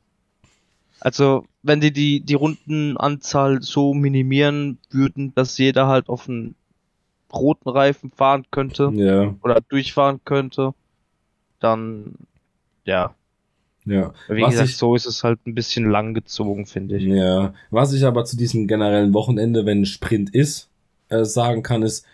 Also, 1.01 1.45
wenn 1.63 1.81
die, 1.81 1.93
die 1.93 2.21
die 2.21 2.35
Rundenanzahl 2.35 3.63
so 3.63 3.93
minimieren 3.95 4.79
würden, 4.91 5.35
dass 5.35 5.59
jeder 5.59 5.89
halt 5.89 6.09
auf 6.09 6.29
einen 6.29 6.55
roten 7.33 7.69
Reifen 7.69 8.11
fahren 8.11 8.47
könnte 8.51 8.91
Ja, 8.95 9.35
oder 9.43 9.61
durchfahren 9.61 10.21
könnte, 10.25 10.75
dann 11.61 12.15
ja. 12.85 13.15
Ja. 13.87 14.13
Wie 14.29 14.43
Was 14.43 14.51
gesagt, 14.53 14.69
ich- 14.71 14.77
so 14.77 14.95
ist 14.95 15.07
es 15.07 15.25
halt 15.25 15.39
ein 15.47 15.55
bisschen 15.55 15.89
lang 15.91 16.13
gezogen, 16.15 16.67
finde 16.67 16.97
ich. 16.99 17.05
Ja, 17.05 17.55
was 17.71 17.93
ich 17.93 18.05
aber 18.05 18.25
zu 18.25 18.37
diesem 18.37 18.67
generellen 18.67 19.15
Wochenende, 19.15 19.65
wenn 19.65 19.83
ein 19.83 19.87
Sprint 19.87 20.35
ist, 20.35 20.69
äh, 21.09 21.25
sagen 21.25 21.63
kann, 21.63 21.83
ist, 21.83 22.05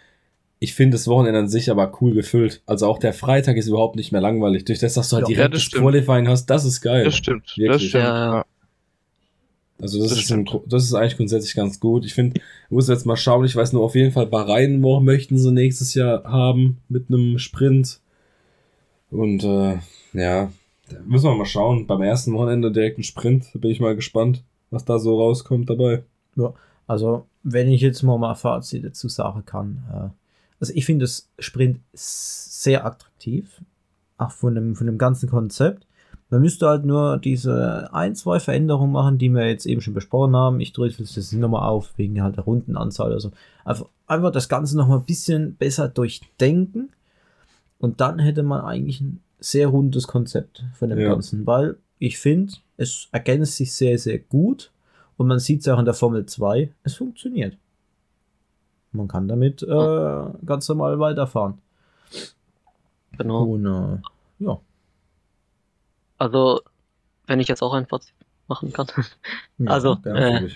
ich 0.60 0.74
finde 0.74 0.96
das 0.96 1.08
Wochenende 1.08 1.40
an 1.40 1.48
sich 1.48 1.70
aber 1.70 1.92
cool 2.00 2.14
gefüllt. 2.14 2.62
Also 2.66 2.86
auch 2.86 2.98
der 2.98 3.12
Freitag 3.12 3.56
ist 3.56 3.66
überhaupt 3.66 3.96
nicht 3.96 4.12
mehr 4.12 4.20
langweilig. 4.20 4.64
Durch 4.64 4.78
das, 4.78 4.94
dass 4.94 5.08
du 5.08 5.16
halt 5.16 5.28
Ja, 5.28 5.34
direkt 5.34 5.54
das 5.56 5.68
das. 5.68 5.80
Qualifying 5.80 6.28
hast, 6.28 6.46
das 6.46 6.64
ist 6.64 6.80
geil. 6.82 7.04
Das 7.04 7.16
stimmt, 7.16 7.46
das 7.48 7.56
Wirklich. 7.58 7.88
stimmt. 7.88 8.04
Ja, 8.04 8.14
ja. 8.26 8.34
ja. 8.36 8.44
Also 9.80 9.98
das, 10.00 10.10
Das 10.10 10.30
ist. 10.30 10.46
Gro- 10.46 10.62
das 10.68 10.84
ist 10.84 10.94
eigentlich 10.94 11.16
grundsätzlich 11.16 11.56
ganz 11.56 11.80
gut. 11.80 12.04
Ich 12.06 12.14
finde, 12.14 12.36
ich 12.38 12.70
muss 12.70 12.86
jetzt 12.88 13.04
mal 13.06 13.16
schauen, 13.16 13.44
ich 13.44 13.56
weiß 13.56 13.72
nur 13.72 13.82
auf 13.82 13.96
jeden 13.96 14.12
Fall, 14.12 14.26
Bahrain 14.26 14.80
wo 14.82 15.00
möchten 15.00 15.36
sie 15.38 15.50
nächstes 15.50 15.94
Jahr 15.94 16.22
haben 16.22 16.78
mit 16.88 17.06
einem 17.08 17.38
Sprint. 17.40 17.98
Und 19.10 19.42
äh, 19.42 19.78
ja, 20.12 20.52
müssen 21.04 21.26
wir 21.26 21.34
mal 21.34 21.44
schauen. 21.44 21.86
Beim 21.86 22.02
ersten 22.02 22.32
Wochenende 22.34 22.72
direkt 22.72 22.98
ein 22.98 23.02
Sprint, 23.02 23.50
bin 23.54 23.70
ich 23.70 23.80
mal 23.80 23.96
gespannt, 23.96 24.44
was 24.70 24.84
da 24.84 24.98
so 24.98 25.20
rauskommt 25.20 25.68
dabei. 25.68 26.04
Also, 26.86 27.26
wenn 27.42 27.68
ich 27.68 27.80
jetzt 27.80 28.02
mal 28.02 28.18
mal 28.18 28.34
Fazit 28.34 28.84
dazu 28.84 29.08
sagen 29.08 29.44
kann. 29.44 29.82
Äh, 29.92 30.08
also, 30.60 30.72
ich 30.74 30.84
finde 30.84 31.04
das 31.04 31.28
Sprint 31.38 31.80
sehr 31.92 32.84
attraktiv. 32.84 33.62
Auch 34.18 34.30
von 34.30 34.54
dem, 34.54 34.76
von 34.76 34.86
dem 34.86 34.98
ganzen 34.98 35.28
Konzept. 35.28 35.86
Man 36.30 36.40
müsste 36.40 36.66
halt 36.66 36.86
nur 36.86 37.18
diese 37.18 37.90
ein, 37.92 38.14
zwei 38.14 38.40
Veränderungen 38.40 38.92
machen, 38.92 39.18
die 39.18 39.28
wir 39.28 39.46
jetzt 39.46 39.66
eben 39.66 39.82
schon 39.82 39.92
besprochen 39.92 40.34
haben. 40.34 40.60
Ich 40.60 40.72
drücke 40.72 40.96
das 40.96 41.32
nochmal 41.32 41.68
auf, 41.68 41.92
wegen 41.96 42.22
halt 42.22 42.36
der 42.36 42.44
Rundenanzahl. 42.44 43.12
Also 43.12 43.32
einfach, 43.64 43.86
einfach 44.06 44.32
das 44.32 44.48
Ganze 44.48 44.76
nochmal 44.78 44.98
ein 44.98 45.04
bisschen 45.04 45.56
besser 45.56 45.88
durchdenken. 45.88 46.90
Und 47.78 48.00
dann 48.00 48.18
hätte 48.18 48.42
man 48.44 48.62
eigentlich 48.62 49.00
ein 49.00 49.20
sehr 49.42 49.68
rundes 49.68 50.06
Konzept 50.06 50.64
von 50.74 50.88
dem 50.90 50.98
Ja. 50.98 51.10
Ganzen. 51.10 51.46
Weil 51.46 51.76
ich 51.98 52.18
finde, 52.18 52.54
es 52.76 53.08
ergänzt 53.12 53.56
sich 53.56 53.74
sehr, 53.74 53.98
sehr 53.98 54.18
gut. 54.18 54.70
Und 55.16 55.28
man 55.28 55.38
sieht 55.38 55.60
es 55.60 55.68
auch 55.68 55.78
in 55.78 55.84
der 55.84 55.94
Formel 55.94 56.26
2, 56.26 56.72
es 56.82 56.94
funktioniert. 56.94 57.56
Man 58.92 59.08
kann 59.08 59.28
damit 59.28 59.62
äh, 59.62 60.24
ganz 60.44 60.68
normal 60.68 60.98
weiterfahren. 60.98 61.58
Genau. 63.18 63.44
Und 63.44 63.66
äh, 63.66 63.98
ja. 64.44 64.60
Also, 66.18 66.62
wenn 67.26 67.40
ich 67.40 67.48
jetzt 67.48 67.62
auch 67.62 67.74
ein 67.74 67.86
Fazit 67.86 68.14
machen 68.48 68.72
kann. 68.72 68.86
ja 69.58 69.70
Also, 69.70 69.98
äh. 70.04 70.48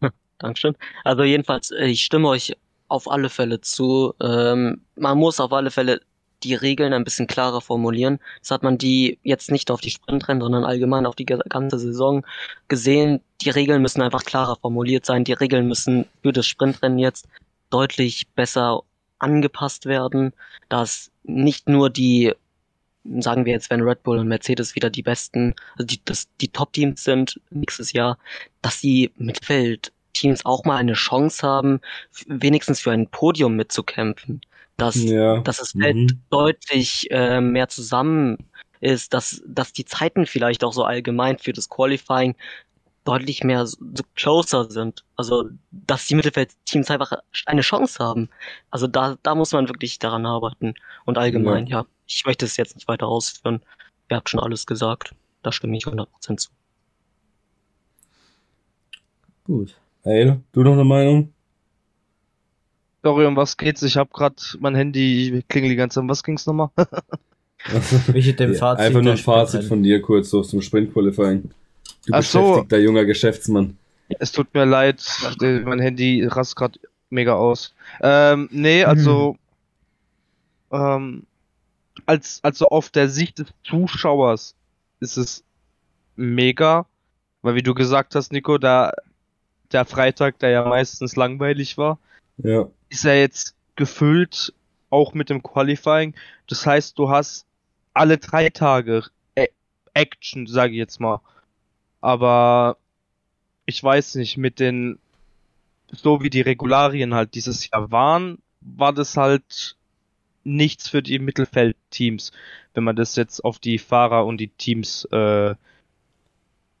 Dankeschön. 0.38 0.76
Also 1.04 1.22
jedenfalls, 1.22 1.70
äh, 1.70 1.86
ich 1.86 2.04
stimme 2.04 2.28
euch 2.28 2.56
auf 2.88 3.10
alle 3.10 3.30
Fälle 3.30 3.60
zu. 3.60 4.14
Ähm, 4.20 4.82
man 4.96 5.18
muss 5.18 5.40
auf 5.40 5.52
alle 5.52 5.70
Fälle 5.70 6.00
die 6.46 6.54
Regeln 6.54 6.92
ein 6.92 7.04
bisschen 7.04 7.26
klarer 7.26 7.60
formulieren. 7.60 8.20
Das 8.40 8.52
hat 8.52 8.62
man 8.62 8.78
die 8.78 9.18
jetzt 9.22 9.50
nicht 9.50 9.70
auf 9.70 9.80
die 9.80 9.90
Sprintrennen, 9.90 10.40
sondern 10.40 10.64
allgemein 10.64 11.06
auf 11.06 11.16
die 11.16 11.26
ganze 11.26 11.78
Saison 11.78 12.24
gesehen. 12.68 13.20
Die 13.40 13.50
Regeln 13.50 13.82
müssen 13.82 14.00
einfach 14.00 14.24
klarer 14.24 14.56
formuliert 14.56 15.04
sein. 15.04 15.24
Die 15.24 15.32
Regeln 15.32 15.66
müssen 15.66 16.06
für 16.22 16.32
das 16.32 16.46
Sprintrennen 16.46 16.98
jetzt 16.98 17.26
deutlich 17.70 18.28
besser 18.28 18.82
angepasst 19.18 19.86
werden, 19.86 20.32
dass 20.68 21.10
nicht 21.24 21.68
nur 21.68 21.90
die, 21.90 22.32
sagen 23.18 23.44
wir 23.44 23.52
jetzt, 23.52 23.70
wenn 23.70 23.82
Red 23.82 24.04
Bull 24.04 24.18
und 24.18 24.28
Mercedes 24.28 24.76
wieder 24.76 24.90
die 24.90 25.02
besten, 25.02 25.54
also 25.76 25.86
die, 25.86 26.00
die 26.40 26.48
Top-Teams 26.48 27.02
sind 27.02 27.40
nächstes 27.50 27.92
Jahr, 27.92 28.18
dass 28.62 28.80
die 28.80 29.10
Mittelfeldteams 29.16 30.44
auch 30.44 30.64
mal 30.64 30.76
eine 30.76 30.92
Chance 30.92 31.44
haben, 31.44 31.80
wenigstens 32.26 32.80
für 32.80 32.92
ein 32.92 33.08
Podium 33.08 33.56
mitzukämpfen. 33.56 34.42
Dass, 34.76 34.96
Ja. 34.96 35.38
dass 35.40 35.58
das 35.58 35.72
Feld 35.72 35.96
Mhm. 35.96 36.20
deutlich 36.30 37.10
äh, 37.10 37.40
mehr 37.40 37.68
zusammen 37.68 38.36
ist, 38.80 39.14
dass, 39.14 39.42
dass 39.46 39.72
die 39.72 39.84
Zeiten 39.86 40.26
vielleicht 40.26 40.62
auch 40.64 40.72
so 40.72 40.84
allgemein 40.84 41.38
für 41.38 41.52
das 41.54 41.68
Qualifying 41.70 42.34
deutlich 43.04 43.42
mehr 43.44 43.66
so, 43.66 43.78
closer 44.16 44.70
sind. 44.70 45.04
Also, 45.16 45.48
dass 45.70 46.06
die 46.06 46.14
Mittelfeldteams 46.16 46.90
einfach 46.90 47.12
eine 47.46 47.62
Chance 47.62 48.04
haben. 48.04 48.28
Also 48.70 48.86
da, 48.86 49.16
da 49.22 49.34
muss 49.34 49.52
man 49.52 49.68
wirklich 49.68 49.98
daran 49.98 50.26
arbeiten. 50.26 50.74
Und 51.06 51.16
allgemein, 51.18 51.66
ja. 51.68 51.86
Ich 52.08 52.24
möchte 52.26 52.44
es 52.44 52.56
jetzt 52.56 52.74
nicht 52.76 52.86
weiter 52.88 53.06
ausführen. 53.08 53.62
Ihr 54.10 54.16
habt 54.16 54.28
schon 54.28 54.40
alles 54.40 54.66
gesagt. 54.66 55.12
Da 55.42 55.52
stimme 55.52 55.76
ich 55.76 55.86
100% 55.86 56.40
zu. 56.40 56.50
Gut. 59.44 59.76
Hey, 60.02 60.40
du 60.52 60.62
noch 60.62 60.72
eine 60.72 60.84
Meinung? 60.84 61.32
Sorry, 63.06 63.24
um 63.24 63.36
was 63.36 63.56
geht's? 63.56 63.84
Ich 63.84 63.96
hab 63.96 64.12
grad 64.12 64.58
mein 64.58 64.74
Handy 64.74 65.44
klingelt 65.48 65.70
die 65.70 65.76
ganze 65.76 65.94
Zeit. 65.94 66.02
Um 66.02 66.08
Was 66.08 66.24
ging's 66.24 66.44
nochmal? 66.44 66.70
Welche 68.08 68.34
dem 68.34 68.52
Ja, 68.52 68.58
Fazit 68.58 68.84
Einfach 68.84 69.00
nur 69.00 69.12
ein 69.12 69.18
Fazit 69.18 69.62
von 69.62 69.84
dir 69.84 70.02
kurz 70.02 70.30
so 70.30 70.42
zum 70.42 70.60
Sprint-Qualifying. 70.60 71.48
Du 72.06 72.12
Ach 72.12 72.24
so. 72.24 72.40
beschäftigter 72.40 72.78
junger 72.78 73.04
Geschäftsmann. 73.04 73.78
Es 74.08 74.32
tut 74.32 74.52
mir 74.54 74.64
leid, 74.64 75.04
mein 75.40 75.78
Handy 75.78 76.26
rast 76.26 76.56
grad 76.56 76.80
mega 77.08 77.34
aus. 77.34 77.72
Ähm, 78.02 78.48
nee, 78.50 78.82
also 78.82 79.36
ähm, 80.72 81.26
als 82.06 82.40
also 82.42 82.66
auf 82.66 82.90
der 82.90 83.08
Sicht 83.08 83.38
des 83.38 83.46
Zuschauers 83.62 84.56
ist 84.98 85.16
es 85.16 85.44
mega, 86.16 86.86
weil 87.42 87.54
wie 87.54 87.62
du 87.62 87.72
gesagt 87.72 88.16
hast, 88.16 88.32
Nico, 88.32 88.58
da 88.58 88.90
der 89.70 89.84
Freitag, 89.84 90.40
der 90.40 90.50
ja 90.50 90.64
meistens 90.64 91.14
langweilig 91.14 91.78
war, 91.78 92.00
Ja. 92.38 92.68
ist 92.88 93.04
ja 93.04 93.14
jetzt 93.14 93.54
gefüllt, 93.76 94.52
auch 94.90 95.14
mit 95.14 95.30
dem 95.30 95.42
Qualifying. 95.42 96.14
Das 96.46 96.66
heißt, 96.66 96.98
du 96.98 97.10
hast 97.10 97.46
alle 97.94 98.18
drei 98.18 98.50
Tage 98.50 99.04
Action, 99.94 100.46
sage 100.46 100.72
ich 100.72 100.78
jetzt 100.78 101.00
mal. 101.00 101.20
Aber 102.02 102.76
ich 103.64 103.82
weiß 103.82 104.16
nicht, 104.16 104.36
mit 104.36 104.60
den, 104.60 104.98
so 105.90 106.22
wie 106.22 106.30
die 106.30 106.42
Regularien 106.42 107.14
halt 107.14 107.34
dieses 107.34 107.68
Jahr 107.70 107.90
waren, 107.90 108.38
war 108.60 108.92
das 108.92 109.16
halt 109.16 109.76
nichts 110.44 110.88
für 110.88 111.02
die 111.02 111.18
Mittelfeldteams, 111.18 112.32
wenn 112.74 112.84
man 112.84 112.94
das 112.94 113.16
jetzt 113.16 113.42
auf 113.42 113.58
die 113.58 113.78
Fahrer 113.78 114.26
und 114.26 114.36
die 114.38 114.48
Teams, 114.48 115.06
äh, 115.06 115.54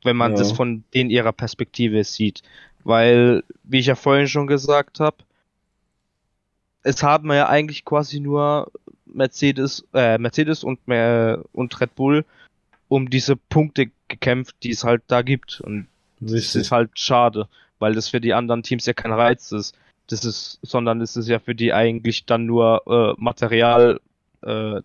wenn 0.04 0.16
man 0.16 0.32
Ja. 0.32 0.38
das 0.38 0.52
von 0.52 0.84
denen 0.94 1.10
ihrer 1.10 1.32
Perspektive 1.32 2.04
sieht. 2.04 2.42
Weil, 2.84 3.42
wie 3.64 3.78
ich 3.80 3.86
ja 3.86 3.94
vorhin 3.96 4.28
schon 4.28 4.46
gesagt 4.46 5.00
habe, 5.00 5.16
es 6.86 7.02
haben 7.02 7.32
ja 7.32 7.48
eigentlich 7.48 7.84
quasi 7.84 8.20
nur 8.20 8.70
Mercedes, 9.06 9.84
äh, 9.92 10.18
Mercedes 10.18 10.62
und, 10.62 10.78
äh, 10.88 11.36
und 11.52 11.80
Red 11.80 11.94
Bull 11.96 12.24
um 12.88 13.10
diese 13.10 13.34
Punkte 13.34 13.90
gekämpft, 14.06 14.54
die 14.62 14.70
es 14.70 14.84
halt 14.84 15.02
da 15.08 15.22
gibt. 15.22 15.60
Und 15.60 15.88
das 16.20 16.32
Richtig. 16.32 16.60
ist 16.62 16.70
halt 16.70 16.90
schade, 16.94 17.48
weil 17.80 17.94
das 17.94 18.08
für 18.08 18.20
die 18.20 18.34
anderen 18.34 18.62
Teams 18.62 18.86
ja 18.86 18.92
kein 18.92 19.12
Reiz 19.12 19.50
ist. 19.50 19.76
Das 20.08 20.24
ist, 20.24 20.60
sondern 20.62 21.00
es 21.00 21.16
ist 21.16 21.28
ja 21.28 21.40
für 21.40 21.56
die 21.56 21.72
eigentlich 21.72 22.24
dann 22.26 22.46
nur 22.46 22.82
äh, 22.86 23.20
Material 23.20 24.00
äh. 24.42 24.80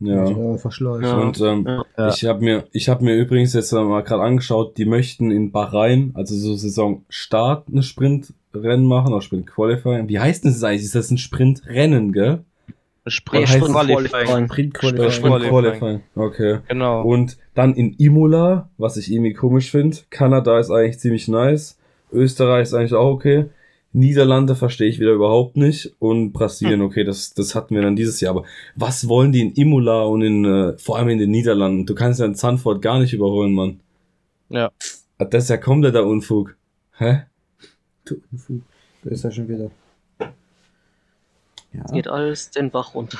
Ja. 0.00 0.28
Äh, 0.28 0.58
Verschleiß. 0.58 1.02
Ja. 1.02 1.18
Und 1.18 1.40
ähm, 1.40 1.66
Ja. 1.96 2.08
Ich 2.08 2.24
habe 2.24 2.44
mir, 2.44 2.64
ich 2.72 2.88
habe 2.88 3.04
mir 3.04 3.16
übrigens 3.16 3.52
jetzt 3.52 3.72
mal 3.72 4.02
gerade 4.02 4.22
angeschaut, 4.22 4.76
die 4.78 4.84
möchten 4.84 5.30
in 5.30 5.50
Bahrain, 5.50 6.12
also 6.14 6.36
so 6.36 6.54
Saisonstart, 6.54 7.68
eine 7.68 7.82
Sprintrennen 7.82 8.86
machen 8.86 9.12
oder 9.12 9.22
Sprint 9.22 9.46
Qualifying. 9.46 10.08
Wie 10.08 10.20
heißt 10.20 10.44
denn 10.44 10.52
das 10.52 10.62
eigentlich? 10.62 10.84
Ist 10.84 10.94
das 10.94 11.10
ein 11.10 11.18
Sprintrennen, 11.18 12.12
gell? 12.12 12.44
Sprint 13.06 13.48
Sprint 13.48 13.72
Qualifying. 13.72 14.10
Qualifying. 14.26 14.48
Print 14.48 14.76
Sprint 14.76 14.98
Qualifying. 15.22 15.50
Qualifying. 15.50 16.00
Okay. 16.14 16.58
Genau. 16.68 17.02
Und 17.02 17.38
dann 17.54 17.74
in 17.74 17.94
Imola, 17.94 18.68
was 18.76 18.96
ich 18.96 19.10
irgendwie 19.10 19.32
komisch 19.32 19.70
finde. 19.70 19.96
Kanada 20.10 20.58
ist 20.58 20.70
eigentlich 20.70 20.98
ziemlich 20.98 21.26
nice. 21.28 21.78
Österreich 22.12 22.62
ist 22.64 22.74
eigentlich 22.74 22.94
auch 22.94 23.10
okay. 23.12 23.46
Niederlande 23.98 24.54
verstehe 24.54 24.88
ich 24.88 24.98
wieder 24.98 25.12
überhaupt 25.12 25.56
nicht. 25.56 25.94
Und 25.98 26.32
Brasilien, 26.32 26.82
okay, 26.82 27.04
das, 27.04 27.34
das 27.34 27.54
hatten 27.54 27.74
wir 27.74 27.82
dann 27.82 27.96
dieses 27.96 28.20
Jahr. 28.20 28.30
Aber 28.30 28.44
was 28.76 29.08
wollen 29.08 29.32
die 29.32 29.40
in 29.40 29.52
Imola 29.52 30.02
und 30.02 30.22
in, 30.22 30.44
äh, 30.44 30.78
vor 30.78 30.96
allem 30.98 31.08
in 31.08 31.18
den 31.18 31.30
Niederlanden? 31.30 31.86
Du 31.86 31.94
kannst 31.94 32.20
ja 32.20 32.26
in 32.26 32.34
Zandvoort 32.34 32.82
gar 32.82 32.98
nicht 32.98 33.12
überholen, 33.12 33.52
Mann. 33.52 33.80
Ja. 34.48 34.70
Ah, 35.18 35.24
Das 35.24 35.44
ist 35.44 35.50
ja 35.50 35.56
kompletter 35.56 36.06
Unfug. 36.06 36.56
Hä? 36.96 37.22
Du 38.04 38.16
Unfug. 38.32 38.62
Da 39.02 39.10
ist 39.10 39.24
er 39.24 39.30
schon 39.30 39.48
wieder. 39.48 39.70
Ja. 41.72 41.84
Geht 41.92 42.08
alles 42.08 42.50
den 42.50 42.70
Bach 42.70 42.94
runter. 42.94 43.18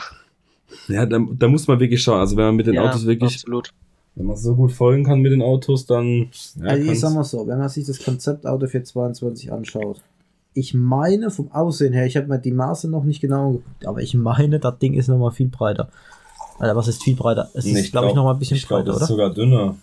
Ja, 0.88 1.06
da, 1.06 1.18
da 1.18 1.48
muss 1.48 1.66
man 1.66 1.80
wirklich 1.80 2.02
schauen. 2.02 2.20
Also 2.20 2.36
wenn 2.36 2.44
man 2.44 2.56
mit 2.56 2.66
den 2.66 2.74
ja, 2.74 2.82
Autos 2.82 3.06
wirklich, 3.06 3.34
Absolut. 3.34 3.70
wenn 4.14 4.26
man 4.26 4.36
so 4.36 4.54
gut 4.54 4.72
folgen 4.72 5.04
kann 5.04 5.20
mit 5.20 5.32
den 5.32 5.42
Autos, 5.42 5.86
dann 5.86 6.30
ja, 6.56 6.66
also 6.66 6.92
ich 6.92 7.00
sag 7.00 7.14
mal 7.14 7.24
so, 7.24 7.46
wenn 7.46 7.58
man 7.58 7.68
sich 7.68 7.86
das 7.86 8.02
Konzeptauto 8.02 8.66
für 8.66 8.82
22 8.82 9.52
anschaut, 9.52 10.00
ich 10.54 10.74
meine 10.74 11.30
vom 11.30 11.52
Aussehen 11.52 11.92
her, 11.92 12.06
ich 12.06 12.16
habe 12.16 12.26
mir 12.26 12.38
die 12.38 12.52
Maße 12.52 12.88
noch 12.90 13.04
nicht 13.04 13.20
genau 13.20 13.46
angeguckt, 13.46 13.86
aber 13.86 14.00
ich 14.02 14.14
meine, 14.14 14.58
das 14.58 14.78
Ding 14.78 14.94
ist 14.94 15.08
nochmal 15.08 15.30
viel 15.30 15.48
breiter. 15.48 15.88
Alter, 16.58 16.74
was 16.76 16.88
ist 16.88 17.02
viel 17.04 17.14
breiter? 17.14 17.48
Es 17.54 17.64
Nee, 17.64 17.72
ist, 17.80 17.92
glaube 17.92 18.08
ich, 18.08 18.12
glaub- 18.12 18.16
nochmal 18.16 18.34
ein 18.34 18.38
bisschen 18.40 18.56
ich 18.56 18.66
glaub, 18.66 18.80
breiter, 18.80 18.92
das 18.92 18.96
oder? 18.96 19.04
ist 19.04 19.08
sogar 19.08 19.30
dünner. 19.34 19.76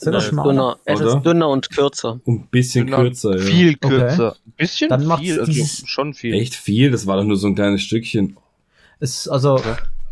Ist 0.00 0.06
Äh, 0.06 0.20
schmaler? 0.20 0.48
dünner. 0.52 0.76
Es 0.84 1.00
Oder? 1.00 1.16
ist 1.16 1.22
dünner 1.26 1.48
und 1.48 1.70
kürzer. 1.70 2.20
Und 2.24 2.42
ein 2.42 2.48
bisschen 2.50 2.86
Genau. 2.86 2.98
kürzer, 2.98 3.36
ja. 3.36 3.42
Viel 3.42 3.70
Okay. 3.82 3.88
kürzer. 3.88 4.36
Ein 4.46 4.52
bisschen 4.56 4.88
Dann 4.90 5.18
viel, 5.18 5.40
also 5.40 5.50
dieses- 5.50 5.82
schon 5.88 6.14
viel. 6.14 6.34
Echt 6.34 6.54
viel? 6.54 6.90
Das 6.90 7.06
war 7.06 7.16
doch 7.16 7.24
nur 7.24 7.36
so 7.36 7.46
ein 7.48 7.54
kleines 7.54 7.82
Stückchen. 7.82 8.36
Es, 9.00 9.26
also, 9.28 9.58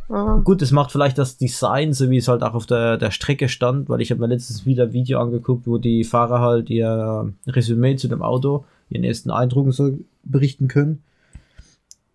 Ah, 0.08 0.40
gut, 0.44 0.62
es 0.62 0.70
macht 0.70 0.92
vielleicht 0.92 1.18
das 1.18 1.36
Design, 1.36 1.92
so 1.92 2.08
wie 2.10 2.18
es 2.18 2.28
halt 2.28 2.44
auch 2.44 2.54
auf 2.54 2.64
der, 2.66 2.96
der 2.96 3.10
Strecke 3.10 3.48
stand, 3.48 3.88
weil 3.88 4.00
ich 4.00 4.12
habe 4.12 4.20
mir 4.20 4.28
letztens 4.28 4.64
wieder 4.64 4.84
ein 4.84 4.92
Video 4.92 5.18
angeguckt, 5.20 5.66
wo 5.66 5.78
die 5.78 6.04
Fahrer 6.04 6.38
halt 6.38 6.70
ihr 6.70 7.32
Resümee 7.48 7.96
zu 7.96 8.06
dem 8.06 8.22
Auto, 8.22 8.64
ihren 8.88 9.04
ersten 9.04 9.30
Eindrücken 9.30 9.72
so 9.72 9.98
berichten 10.24 10.68
können. 10.68 11.02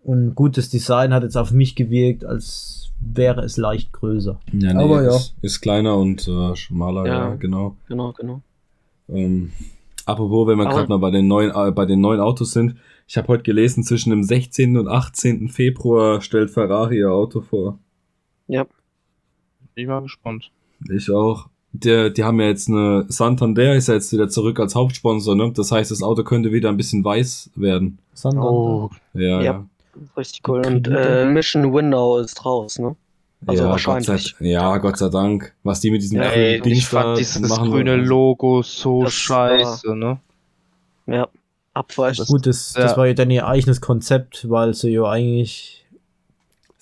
Und 0.02 0.34
gut, 0.34 0.56
das 0.56 0.68
Design 0.68 1.12
hat 1.14 1.22
jetzt 1.22 1.36
auf 1.36 1.52
mich 1.52 1.76
gewirkt, 1.76 2.24
als 2.24 2.90
wäre 3.00 3.42
es 3.42 3.56
leicht 3.56 3.92
größer. 3.92 4.40
Ja, 4.52 4.72
nee, 4.74 4.82
Aber 4.82 5.02
ja. 5.02 5.16
Ist, 5.16 5.34
ist 5.42 5.60
kleiner 5.60 5.96
und 5.96 6.26
äh, 6.26 6.56
schmaler, 6.56 7.06
ja, 7.06 7.12
Ja. 7.30 7.34
genau. 7.36 7.76
genau, 7.88 8.12
genau. 8.12 8.42
Ähm, 9.08 9.52
apropos, 10.06 10.46
wenn 10.48 10.58
wir 10.58 10.66
gerade 10.66 10.88
mal 10.88 10.98
bei 10.98 11.10
den 11.10 11.28
neuen, 11.28 11.50
äh, 11.54 11.70
bei 11.72 11.84
den 11.86 12.00
neuen 12.00 12.20
Autos 12.20 12.52
sind, 12.52 12.76
ich 13.06 13.16
habe 13.16 13.28
heute 13.28 13.42
gelesen, 13.42 13.84
zwischen 13.84 14.10
dem 14.10 14.22
16. 14.22 14.76
und 14.76 14.88
18. 14.88 15.48
Februar 15.48 16.20
stellt 16.20 16.50
Ferrari 16.50 16.98
ihr 16.98 17.12
Auto 17.12 17.40
vor. 17.40 17.78
Ja. 18.48 18.66
Ich 19.74 19.86
war 19.86 20.02
gespannt. 20.02 20.50
Ich 20.90 21.10
auch. 21.10 21.48
Der, 21.74 22.10
die 22.10 22.22
haben 22.22 22.38
ja 22.40 22.48
jetzt 22.48 22.68
eine 22.68 23.06
Santander 23.08 23.74
ist 23.74 23.88
ja 23.88 23.94
jetzt 23.94 24.12
wieder 24.12 24.28
zurück 24.28 24.60
als 24.60 24.74
Hauptsponsor, 24.74 25.34
ne? 25.34 25.52
Das 25.54 25.72
heißt, 25.72 25.90
das 25.90 26.02
Auto 26.02 26.22
könnte 26.22 26.52
wieder 26.52 26.68
ein 26.68 26.76
bisschen 26.76 27.02
weiß 27.04 27.50
werden. 27.56 27.98
Sondern 28.12 28.44
Oh, 28.44 28.90
Ja, 29.14 29.20
Ja. 29.22 29.42
ja. 29.42 29.64
Richtig 30.16 30.46
cool. 30.48 30.62
Und 30.66 30.88
äh? 30.88 31.24
Mission 31.26 31.72
Window 31.72 32.18
ist 32.18 32.44
raus, 32.44 32.78
ne? 32.78 32.94
Also 33.46 33.64
ja, 33.64 33.70
wahrscheinlich. 33.70 34.06
Gott 34.06 34.20
sei, 34.38 34.44
ja, 34.46 34.78
Gott 34.78 34.98
sei 34.98 35.08
Dank. 35.08 35.52
Was 35.64 35.80
die 35.80 35.90
mit 35.90 36.00
diesem 36.02 36.18
Ja, 36.18 36.24
ey, 36.30 36.60
grünen 36.60 36.76
ich 36.76 36.86
fand 36.86 37.18
dieses 37.18 37.48
machen 37.48 37.70
grüne 37.70 37.90
wollen. 37.92 38.04
Logo 38.06 38.62
so 38.62 39.02
Das 39.04 39.12
scheiße, 39.14 39.96
ne? 39.96 40.18
Ja. 41.06 41.28
Abweich. 41.74 42.18
Das- 42.18 42.28
gut, 42.28 42.46
das, 42.46 42.72
das 42.74 42.96
war 42.96 43.06
ja 43.06 43.14
dann 43.14 43.30
ihr 43.30 43.46
eigenes 43.46 43.80
Konzept, 43.80 44.48
weil 44.50 44.74
sie 44.74 44.90
ja 44.90 45.04
eigentlich 45.04 45.81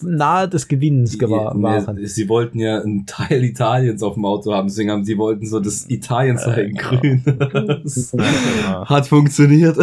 nahe 0.02 0.48
des 0.48 0.68
Gewinnens 0.68 1.18
gewa- 1.18 1.54
Nee, 1.54 1.62
waren. 1.62 2.06
Sie 2.06 2.28
wollten 2.28 2.58
ja 2.58 2.80
einen 2.80 3.06
Teil 3.06 3.44
Italiens 3.44 4.02
auf 4.02 4.14
dem 4.14 4.24
Auto 4.24 4.52
haben, 4.52 4.68
deswegen 4.68 4.90
haben 4.90 5.04
sie 5.04 5.16
wollten 5.18 5.46
so 5.46 5.60
das 5.60 5.88
Italien 5.90 6.38
zeigen, 6.38 6.76
Äh, 6.76 6.78
grün. 6.78 7.22
Das 7.84 8.12
Ja, 8.12 8.88
Hat 8.88 9.06
funktioniert. 9.06 9.76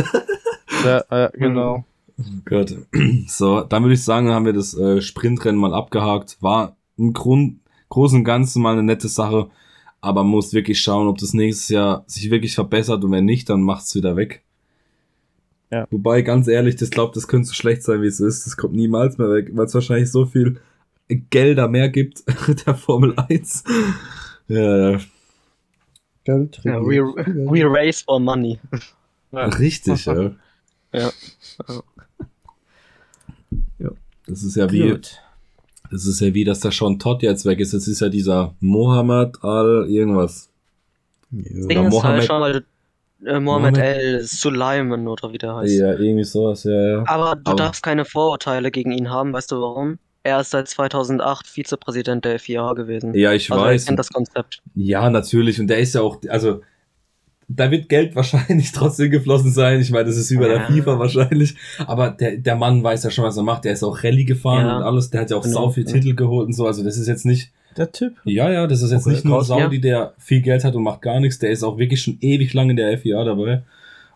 ja, 0.85 1.03
ja, 1.11 1.27
genau. 1.33 1.83
Gott. 2.45 2.75
So, 3.27 3.61
dann 3.61 3.83
würde 3.83 3.93
ich 3.93 4.03
sagen, 4.03 4.29
haben 4.29 4.45
wir 4.45 4.53
das 4.53 4.73
äh, 4.77 5.01
Sprintrennen 5.01 5.59
mal 5.59 5.73
abgehakt. 5.73 6.37
War 6.41 6.75
im 6.97 7.13
Grund, 7.13 7.59
Großen 7.89 8.17
und 8.19 8.23
Ganzen 8.23 8.61
mal 8.63 8.73
eine 8.73 8.83
nette 8.83 9.07
Sache, 9.07 9.47
aber 10.01 10.23
man 10.23 10.31
muss 10.31 10.51
wirklich 10.53 10.79
schauen, 10.81 11.07
ob 11.07 11.19
das 11.19 11.33
nächstes 11.33 11.69
Jahr 11.69 12.03
sich 12.07 12.29
wirklich 12.31 12.55
verbessert 12.55 13.03
und 13.03 13.11
wenn 13.11 13.25
nicht, 13.25 13.49
dann 13.49 13.61
macht's 13.61 13.93
wieder 13.95 14.15
weg. 14.15 14.43
Ja. 15.69 15.85
Wobei, 15.91 16.21
ganz 16.21 16.47
ehrlich, 16.47 16.75
das 16.77 16.89
glaubt, 16.89 17.15
das 17.17 17.27
könnte 17.27 17.47
so 17.47 17.53
schlecht 17.53 17.83
sein, 17.83 18.01
wie 18.01 18.07
es 18.07 18.19
ist. 18.19 18.45
Das 18.45 18.55
kommt 18.57 18.73
niemals 18.75 19.17
mehr 19.17 19.29
weg, 19.29 19.49
weil 19.53 19.65
es 19.65 19.73
wahrscheinlich 19.73 20.09
so 20.11 20.25
viel 20.25 20.59
Gelder 21.29 21.67
mehr 21.67 21.89
gibt, 21.89 22.23
der 22.65 22.75
Formel 22.75 23.13
1. 23.17 23.63
Ja, 24.47 24.91
ja. 24.91 24.99
Geld, 26.23 26.59
Ja, 26.63 26.81
we, 26.81 26.97
we 27.01 27.63
race 27.65 28.01
for 28.01 28.19
money. 28.19 28.59
richtig, 29.33 30.05
ja. 30.05 30.31
Ja. 30.93 31.11
Ja. 33.79 33.89
Das 34.25 34.43
ist 34.43 34.55
ja 34.55 34.69
wie, 34.71 34.89
Gut. 34.91 35.21
das 35.91 36.05
ist 36.05 36.19
ja 36.19 36.33
wie, 36.33 36.43
dass 36.43 36.59
der 36.59 36.71
Sean 36.71 36.99
Todd 36.99 37.23
jetzt 37.23 37.45
weg 37.45 37.59
ist. 37.59 37.73
Das 37.73 37.87
ist 37.87 37.99
ja 38.01 38.09
dieser 38.09 38.55
Mohammed 38.59 39.43
Al 39.43 39.85
irgendwas. 39.89 40.49
Ja. 41.31 41.43
Ding 41.67 41.85
ist 41.85 41.91
Mohammed- 41.91 42.03
halt 42.19 42.23
schon 42.25 42.39
mal 42.39 42.65
äh, 43.25 43.39
Mohammed 43.39 43.77
El 43.77 44.23
Sulaiman 44.23 45.07
oder 45.07 45.31
wie 45.33 45.37
der 45.37 45.55
heißt. 45.55 45.73
Ja, 45.79 45.93
irgendwie 45.93 46.23
sowas, 46.23 46.63
ja, 46.63 46.71
ja. 46.97 47.03
Aber 47.07 47.35
du 47.35 47.51
Aber- 47.51 47.55
darfst 47.55 47.83
keine 47.83 48.05
Vorurteile 48.05 48.71
gegen 48.71 48.91
ihn 48.91 49.09
haben, 49.09 49.33
weißt 49.33 49.51
du 49.51 49.61
warum? 49.61 49.99
Er 50.23 50.41
ist 50.41 50.51
seit 50.51 50.67
2008 50.67 51.47
Vizepräsident 51.47 52.25
der 52.25 52.37
FIA 52.39 52.73
gewesen. 52.73 53.13
Ja, 53.13 53.31
ich 53.31 53.49
also 53.49 53.63
er 53.63 53.69
weiß. 53.69 53.85
kennt 53.85 53.97
das 53.99 54.09
Konzept. 54.09 54.61
Ja, 54.75 55.09
natürlich. 55.09 55.59
Und 55.59 55.67
der 55.67 55.79
ist 55.79 55.95
ja 55.95 56.01
auch, 56.01 56.17
also, 56.27 56.61
da 57.47 57.71
wird 57.71 57.87
Geld 57.87 58.13
wahrscheinlich 58.17 58.73
trotzdem 58.73 59.09
geflossen 59.09 59.51
sein. 59.51 59.79
Ich 59.79 59.89
meine, 59.89 60.03
das 60.05 60.17
ist 60.17 60.29
wie 60.31 60.35
bei 60.37 60.49
der 60.49 60.57
Ja. 60.57 60.65
FIFA 60.67 60.99
wahrscheinlich. 60.99 61.55
Aber 61.85 62.09
der, 62.11 62.35
der 62.37 62.55
Mann 62.57 62.83
weiß 62.83 63.03
ja 63.05 63.09
schon, 63.09 63.23
was 63.23 63.37
er 63.37 63.43
macht. 63.43 63.63
Der 63.63 63.71
ist 63.71 63.83
auch 63.83 64.03
Rallye 64.03 64.25
gefahren 64.25 64.65
Ja. 64.65 64.77
und 64.77 64.83
alles. 64.83 65.09
Der 65.11 65.21
hat 65.21 65.29
ja 65.31 65.37
auch 65.37 65.43
Genau, 65.43 65.53
sau 65.61 65.69
viel 65.69 65.87
ja. 65.87 65.93
Titel 65.93 66.13
geholt 66.13 66.47
und 66.47 66.53
so. 66.53 66.65
Also, 66.67 66.83
das 66.83 66.97
ist 66.97 67.07
jetzt 67.07 67.25
nicht, 67.25 67.53
Der 67.77 67.91
Typ. 67.91 68.15
ja, 68.25 68.49
ja, 68.51 68.65
das 68.67 68.81
ist 68.81 68.91
jetzt 68.91 69.05
Okay, 69.05 69.15
nicht 69.15 69.25
nur 69.25 69.37
krass, 69.37 69.47
Saudi, 69.47 69.79
der 69.79 70.13
viel 70.17 70.41
Geld 70.41 70.63
hat 70.63 70.75
und 70.75 70.83
macht 70.83 71.01
gar 71.01 71.19
nichts. 71.19 71.39
Der 71.39 71.51
ist 71.51 71.63
auch 71.63 71.77
wirklich 71.77 72.01
schon 72.01 72.17
ewig 72.21 72.53
lang 72.53 72.69
in 72.69 72.75
der 72.75 72.97
FIA 72.97 73.23
dabei. 73.23 73.63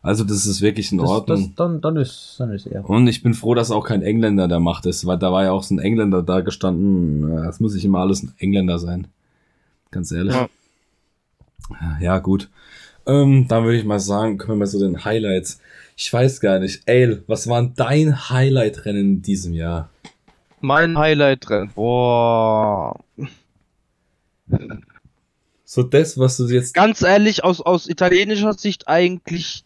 Also, 0.04 0.24
das 0.24 0.48
ist 0.48 0.62
wirklich 0.64 0.92
in 0.92 0.98
Das, 0.98 1.08
Ordnung. 1.10 1.38
das, 1.38 1.56
dann, 1.56 1.80
dann, 1.80 1.96
ist, 1.98 2.36
dann 2.40 2.52
ist 2.52 2.66
er. 2.66 2.90
Und 2.90 3.08
ich 3.08 3.22
bin 3.22 3.36
froh, 3.36 3.54
dass 3.54 3.70
auch 3.70 3.86
kein 3.86 4.02
Engländer 4.02 4.48
da 4.48 4.60
macht 4.60 4.88
ist, 4.88 5.06
weil 5.06 5.20
da 5.20 5.32
war 5.32 5.44
ja 5.44 5.52
auch 5.52 5.62
so 5.62 5.76
ein 5.76 5.80
Engländer 5.80 6.24
da 6.24 6.42
gestanden. 6.42 7.30
Ja, 7.32 7.44
Das 7.46 7.60
muss 7.60 7.76
nicht 7.76 7.86
immer 7.86 8.00
alles 8.00 8.24
ein 8.24 8.34
Engländer 8.40 8.80
sein. 8.80 9.06
Ganz 9.92 10.12
ehrlich. 10.12 10.34
Ja. 10.34 10.50
Ja, 12.02 12.18
gut. 12.20 12.50
Ähm, 13.06 13.46
dann 13.48 13.64
würde 13.64 13.78
ich 13.78 13.86
mal 13.86 14.00
sagen, 14.00 14.38
kommen 14.40 14.54
wir 14.54 14.66
mal 14.66 14.68
zu 14.68 14.80
den 14.80 15.06
Highlights. 15.06 15.60
Ich 15.96 16.12
weiß 16.12 16.40
gar 16.42 16.60
nicht. 16.60 16.82
Ey, 16.88 17.18
was 17.28 17.48
war 17.48 17.62
denn 17.62 17.74
dein 17.76 18.30
Highlight-Rennen 18.30 19.00
in 19.18 19.22
diesem 19.22 19.54
Jahr? 19.54 19.90
Mein 20.62 20.98
Highlight-Rennen. 20.98 21.72
Boah. 21.76 23.00
So 25.66 25.84
das, 25.84 26.18
was 26.18 26.38
du 26.38 26.48
jetzt. 26.48 26.74
Ganz 26.74 27.02
ehrlich, 27.02 27.44
aus, 27.44 27.62
aus 27.62 27.88
italienischer 27.88 28.54
Sicht 28.54 28.88
eigentlich 28.88 29.64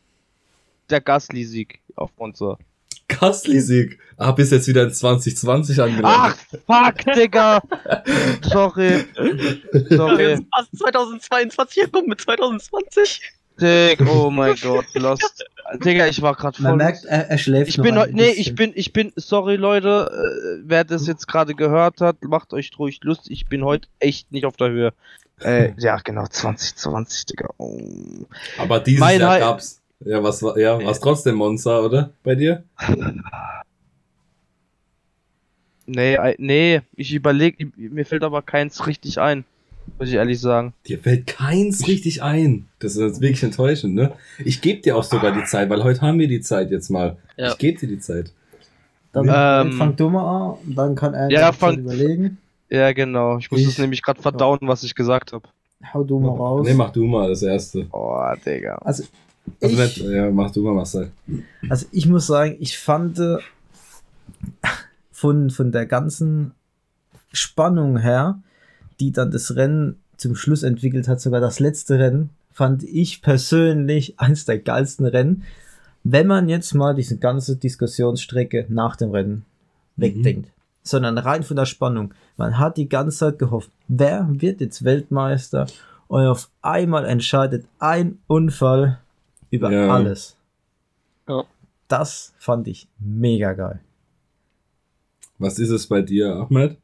der 0.89 1.01
Gasly-Sieg 1.01 1.79
auf 1.95 2.11
Monza. 2.17 2.57
Gasly-Sieg. 3.07 3.99
Ah, 4.17 4.31
bist 4.31 4.51
jetzt 4.51 4.67
wieder 4.67 4.83
in 4.83 4.91
2020 4.91 5.81
angelangt. 5.81 6.37
Ach, 6.67 6.93
fuck, 6.93 7.15
Digga. 7.15 7.61
Sorry. 8.41 9.05
Sorry. 9.89 10.45
Was, 10.51 10.79
2022, 10.79 11.73
hier 11.73 11.89
kommt 11.89 12.07
mit 12.07 12.21
2020. 12.21 13.21
Dick, 13.59 14.01
oh 14.07 14.29
mein 14.29 14.55
Gott, 14.61 14.85
lost. 14.93 15.43
Digga, 15.73 16.07
ich 16.07 16.21
war 16.21 16.35
gerade 16.35 16.57
voll. 16.57 16.69
Man 16.69 16.77
merkt, 16.77 17.05
er, 17.05 17.29
er 17.29 17.37
schläft 17.37 17.69
ich 17.69 17.77
noch 17.77 17.83
bin, 17.83 17.95
nee, 17.95 18.27
bisschen. 18.27 18.41
ich 18.41 18.55
bin, 18.55 18.71
ich 18.75 18.93
bin, 18.93 19.13
sorry 19.15 19.55
Leute, 19.55 20.11
äh, 20.11 20.61
wer 20.63 20.83
das 20.83 21.07
jetzt 21.07 21.27
gerade 21.27 21.55
gehört 21.55 22.01
hat, 22.01 22.23
macht 22.23 22.53
euch 22.53 22.71
ruhig 22.77 22.99
Lust, 23.03 23.29
ich 23.31 23.47
bin 23.47 23.63
heute 23.63 23.87
echt 23.99 24.31
nicht 24.31 24.45
auf 24.45 24.57
der 24.57 24.69
Höhe. 24.69 24.93
Äh, 25.41 25.73
ja, 25.77 25.97
genau, 25.97 26.27
2020, 26.27 27.25
Digga. 27.25 27.49
Oh. 27.57 27.79
Aber 28.57 28.79
dieses 28.79 28.99
Mein 28.99 29.19
Jahr 29.19 29.39
gab's. 29.39 29.81
Ja, 30.01 30.21
was 30.21 30.43
war, 30.43 30.57
ja, 30.57 30.83
was 30.83 30.99
trotzdem 30.99 31.35
Monster, 31.35 31.83
oder? 31.83 32.11
Bei 32.23 32.35
dir? 32.35 32.63
Nee, 35.87 36.17
nee, 36.37 36.81
ich 36.95 37.13
überlege, 37.13 37.71
mir 37.75 38.05
fällt 38.05 38.23
aber 38.23 38.41
keins 38.41 38.87
richtig 38.87 39.19
ein, 39.19 39.45
muss 39.97 40.09
ich 40.09 40.15
ehrlich 40.15 40.39
sagen. 40.39 40.73
Dir 40.87 40.99
fällt 40.99 41.27
keins 41.27 41.87
richtig 41.87 42.21
ein. 42.23 42.67
Das 42.79 42.93
ist 42.93 42.99
jetzt 43.01 43.21
wirklich 43.21 43.43
enttäuschend, 43.43 43.95
ne? 43.95 44.11
Ich 44.43 44.61
gebe 44.61 44.81
dir 44.81 44.95
auch 44.97 45.03
sogar 45.03 45.31
die 45.31 45.43
Zeit, 45.45 45.69
weil 45.69 45.83
heute 45.83 46.01
haben 46.01 46.19
wir 46.19 46.27
die 46.27 46.41
Zeit 46.41 46.71
jetzt 46.71 46.89
mal. 46.89 47.17
Ja. 47.37 47.49
Ich 47.51 47.57
gebe 47.57 47.79
dir 47.79 47.87
die 47.87 47.99
Zeit. 47.99 48.31
Dann 49.13 49.27
Ähm, 49.67 49.73
fang 49.73 49.95
du 49.95 50.09
mal 50.09 50.23
an, 50.51 50.57
und 50.67 50.75
dann 50.75 50.95
kann 50.95 51.13
er 51.13 51.29
ja, 51.31 51.51
fang- 51.53 51.77
überlegen. 51.79 52.37
Ja, 52.69 52.91
genau. 52.91 53.37
Ich 53.37 53.49
muss 53.51 53.61
Ich- 53.61 53.67
es 53.67 53.77
nämlich 53.77 54.01
gerade 54.01 54.21
verdauen, 54.21 54.59
was 54.63 54.83
ich 54.83 54.93
gesagt 54.95 55.31
habe. 55.33 55.47
Hau 55.93 56.03
du 56.03 56.19
mal 56.19 56.29
raus. 56.35 56.65
Nee, 56.67 56.73
mach 56.73 56.91
du 56.91 57.05
mal 57.05 57.29
das 57.29 57.41
erste. 57.43 57.87
Oh, 57.91 58.19
Digga. 58.45 58.75
Also, 58.83 59.03
Also 59.61 59.75
ich, 59.83 59.97
nicht, 59.97 60.09
ja, 60.09 60.31
mach 60.31 60.49
du 60.51 60.63
mal, 60.63 60.73
Marcel. 60.73 61.11
also 61.69 61.85
ich 61.91 62.07
muss 62.07 62.25
sagen, 62.27 62.57
ich 62.59 62.77
fand 62.77 63.19
äh, 63.19 63.37
von, 65.11 65.49
von 65.49 65.71
der 65.71 65.85
ganzen 65.85 66.53
Spannung 67.31 67.97
her, 67.97 68.39
die 68.99 69.11
dann 69.11 69.31
das 69.31 69.55
Rennen 69.55 69.97
zum 70.17 70.35
Schluss 70.35 70.63
entwickelt 70.63 71.07
hat, 71.07 71.19
sogar 71.21 71.41
das 71.41 71.59
letzte 71.59 71.99
Rennen, 71.99 72.29
fand 72.51 72.83
ich 72.83 73.21
persönlich 73.21 74.19
eins 74.19 74.45
der 74.45 74.59
geilsten 74.59 75.05
Rennen. 75.05 75.43
Wenn 76.03 76.27
man 76.27 76.47
jetzt 76.49 76.73
mal 76.73 76.93
diese 76.95 77.17
ganze 77.17 77.55
Diskussionsstrecke 77.57 78.67
nach 78.69 78.95
dem 78.95 79.11
Rennen 79.11 79.45
wegdenkt, 79.95 80.51
sondern 80.83 81.17
rein 81.17 81.41
von 81.43 81.55
der 81.57 81.65
Spannung. 81.65 82.13
Man 82.37 82.59
hat 82.59 82.77
die 82.77 82.87
ganze 82.87 83.17
Zeit 83.17 83.39
gehofft, 83.39 83.71
wer 83.87 84.27
wird 84.29 84.61
jetzt 84.61 84.83
Weltmeister? 84.83 85.65
Und 86.07 86.27
auf 86.27 86.49
einmal 86.61 87.05
entscheidet 87.05 87.65
ein 87.79 88.19
Unfall 88.27 88.99
über 89.49 89.71
Ja. 89.71 89.89
alles. 89.89 90.37
Ja. 91.27 91.43
Das 91.87 92.33
fand 92.37 92.67
ich 92.67 92.87
mega 92.99 93.53
geil. 93.53 93.79
Was 95.39 95.57
ist 95.59 95.71
es 95.71 95.87
bei 95.87 96.01
dir, 96.03 96.35
Ahmed? 96.35 96.77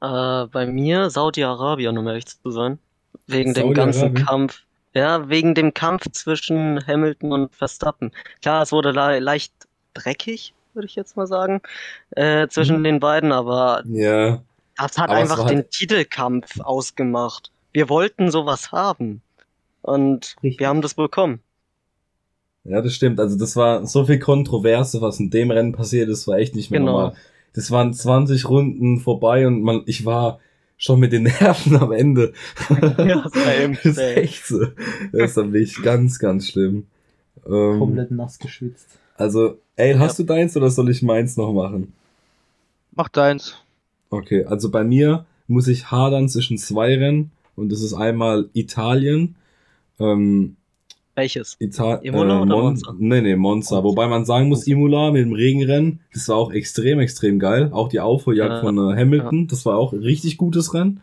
Äh, 0.00 0.46
bei 0.46 0.66
mir 0.66 1.10
Saudi-Arabien, 1.10 1.96
um 1.98 2.06
ehrlich 2.06 2.26
zu 2.26 2.50
sein. 2.50 2.78
Wegen 3.26 3.54
dem 3.54 3.74
ganzen? 3.74 4.14
Kampf. 4.14 4.62
Ja, 4.94 5.28
wegen 5.28 5.54
dem 5.54 5.74
Kampf 5.74 6.10
zwischen 6.12 6.84
Hamilton 6.86 7.32
und 7.32 7.54
Verstappen. 7.54 8.12
Klar, 8.42 8.62
es 8.62 8.72
wurde 8.72 8.90
le 8.92 9.18
leicht 9.18 9.52
dreckig, 9.94 10.54
würde 10.74 10.86
ich 10.86 10.94
jetzt 10.96 11.16
mal 11.16 11.26
sagen, 11.26 11.60
äh, 12.10 12.48
zwischen 12.48 12.82
den 12.84 13.00
beiden, 13.00 13.32
aber 13.32 13.82
Ja, 13.86 14.40
das 14.76 14.96
hat 14.98 15.10
Aber 15.10 15.18
einfach 15.18 15.38
war 15.38 15.46
halt- 15.46 15.58
den 15.58 15.70
Titelkampf 15.70 16.60
ausgemacht. 16.60 17.50
Wir 17.72 17.88
wollten 17.88 18.30
sowas 18.30 18.72
haben. 18.72 19.20
Und 19.82 20.36
Richtig. 20.42 20.60
wir 20.60 20.68
haben 20.68 20.82
das 20.82 20.94
bekommen. 20.94 21.40
ja, 22.64 22.80
das 22.82 22.92
stimmt. 22.94 23.18
Also 23.20 23.38
das 23.38 23.56
war 23.56 23.86
so 23.86 24.04
viel 24.04 24.18
Kontroverse, 24.18 25.00
was 25.00 25.18
in 25.20 25.30
dem 25.30 25.50
Rennen 25.50 25.72
passiert 25.72 26.08
ist, 26.08 26.26
war 26.28 26.38
echt 26.38 26.54
nicht 26.54 26.70
mehr 26.70 26.80
Genau. 26.80 26.92
normal. 26.92 27.16
Das 27.54 27.70
waren 27.70 27.92
20 27.92 28.48
Runden 28.48 29.00
vorbei 29.00 29.46
und 29.46 29.62
man, 29.62 29.82
ich 29.86 30.04
war 30.04 30.38
schon 30.76 31.00
mit 31.00 31.12
den 31.12 31.22
Nerven 31.40 31.76
am 31.76 31.92
Ende. 31.92 32.32
Ja, 32.70 33.28
same, 33.32 33.74
das 33.74 33.84
ist 33.84 33.98
echt 33.98 34.46
so. 34.46 34.66
Das 35.12 35.30
ist 35.32 35.36
wirklich 35.36 35.82
ganz, 35.82 36.18
ganz 36.18 36.48
schlimm. 36.48 36.86
Ähm, 37.46 37.78
Komplett 37.78 38.10
nass 38.10 38.38
geschwitzt. 38.38 38.86
also, 39.16 39.58
ey, 39.76 39.94
hast 39.94 40.18
du 40.18 40.24
deins 40.24 40.56
oder 40.56 40.70
soll 40.70 40.90
ich 40.90 41.02
meins 41.02 41.36
noch 41.36 41.52
machen? 41.52 41.92
Mach 42.94 43.08
deins. 43.08 43.56
Okay, 44.10 44.44
also 44.44 44.70
bei 44.70 44.84
mir 44.84 45.24
muss 45.46 45.68
ich 45.68 45.90
hadern 45.90 46.28
zwischen 46.28 46.58
zwei 46.58 46.96
Rennen 46.96 47.30
und 47.56 47.70
das 47.70 47.80
ist 47.82 47.94
einmal 47.94 48.48
Italien. 48.54 49.34
Ähm, 49.98 50.56
Welches? 51.18 51.56
Ital 51.58 51.98
Imola 52.04 52.38
äh, 52.38 52.42
oder 52.42 52.54
Mon 52.56 52.64
Monza? 52.64 52.94
Nee, 52.96 53.20
nee, 53.20 53.34
Monza. 53.36 53.82
Wobei 53.82 54.06
man 54.06 54.24
sagen 54.24 54.48
muss, 54.48 54.66
Imola 54.66 55.10
mit 55.10 55.22
dem 55.22 55.32
Regenrennen, 55.32 56.00
das 56.14 56.28
war 56.28 56.36
auch 56.36 56.52
extrem, 56.52 57.00
extrem 57.00 57.38
geil. 57.40 57.70
Auch 57.72 57.88
die 57.88 57.98
Aufholjagd 58.00 58.52
Ja. 58.52 58.60
von 58.60 58.78
äh, 58.78 58.96
Hamilton, 58.96 59.48
das 59.48 59.66
war 59.66 59.76
auch 59.76 59.92
ein 59.92 59.98
richtig 59.98 60.36
gutes 60.38 60.74
Rennen. 60.74 61.00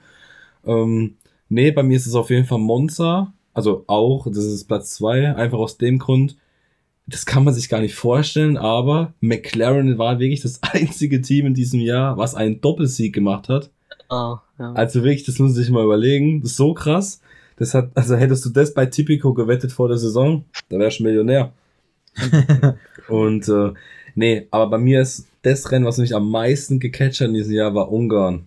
Ähm, 0.65 1.15
nee, 1.49 1.71
bei 1.71 1.83
mir 1.83 1.97
ist 1.97 2.07
es 2.07 2.15
auf 2.15 2.29
jeden 2.29 2.45
Fall 2.45 2.59
Monza. 2.59 3.33
Also 3.53 3.83
auch, 3.87 4.25
das 4.27 4.45
ist 4.45 4.65
Platz 4.65 4.91
zwei 4.91 5.35
einfach 5.35 5.59
aus 5.59 5.77
dem 5.77 5.99
Grund, 5.99 6.37
das 7.07 7.25
kann 7.25 7.43
man 7.43 7.53
sich 7.53 7.69
gar 7.69 7.81
nicht 7.81 7.93
vorstellen, 7.95 8.57
aber 8.57 9.13
McLaren 9.19 9.97
war 9.97 10.19
wirklich 10.19 10.41
das 10.41 10.61
einzige 10.73 11.21
Team 11.21 11.45
in 11.45 11.53
diesem 11.53 11.79
Jahr, 11.79 12.17
was 12.17 12.35
einen 12.35 12.61
Doppelsieg 12.61 13.13
gemacht 13.13 13.47
hat. 13.49 13.69
Ah, 14.09 14.39
ja. 14.59 14.71
Also 14.73 15.03
wirklich, 15.03 15.23
das 15.25 15.39
muss 15.39 15.49
man 15.51 15.55
sich 15.55 15.69
mal 15.69 15.83
überlegen. 15.83 16.41
Das 16.41 16.51
ist 16.51 16.57
so 16.57 16.73
krass. 16.73 17.21
Das 17.57 17.73
hat, 17.73 17.91
also 17.95 18.15
hättest 18.15 18.45
du 18.45 18.49
das 18.49 18.73
bei 18.73 18.85
Tipico 18.85 19.33
gewettet 19.33 19.71
vor 19.71 19.87
der 19.87 19.97
Saison, 19.97 20.43
da 20.69 20.77
wärst 20.77 20.99
du 20.99 21.03
Millionär. 21.03 21.53
Und 23.07 23.47
äh, 23.47 23.71
nee, 24.15 24.47
aber 24.51 24.71
bei 24.71 24.77
mir 24.77 25.01
ist 25.01 25.27
das 25.41 25.71
Rennen, 25.71 25.85
was 25.85 25.97
mich 25.97 26.15
am 26.15 26.29
meisten 26.29 26.79
gecatcht 26.79 27.21
hat 27.21 27.27
in 27.27 27.33
diesem 27.33 27.53
Jahr, 27.53 27.73
war 27.75 27.91
Ungarn. 27.91 28.45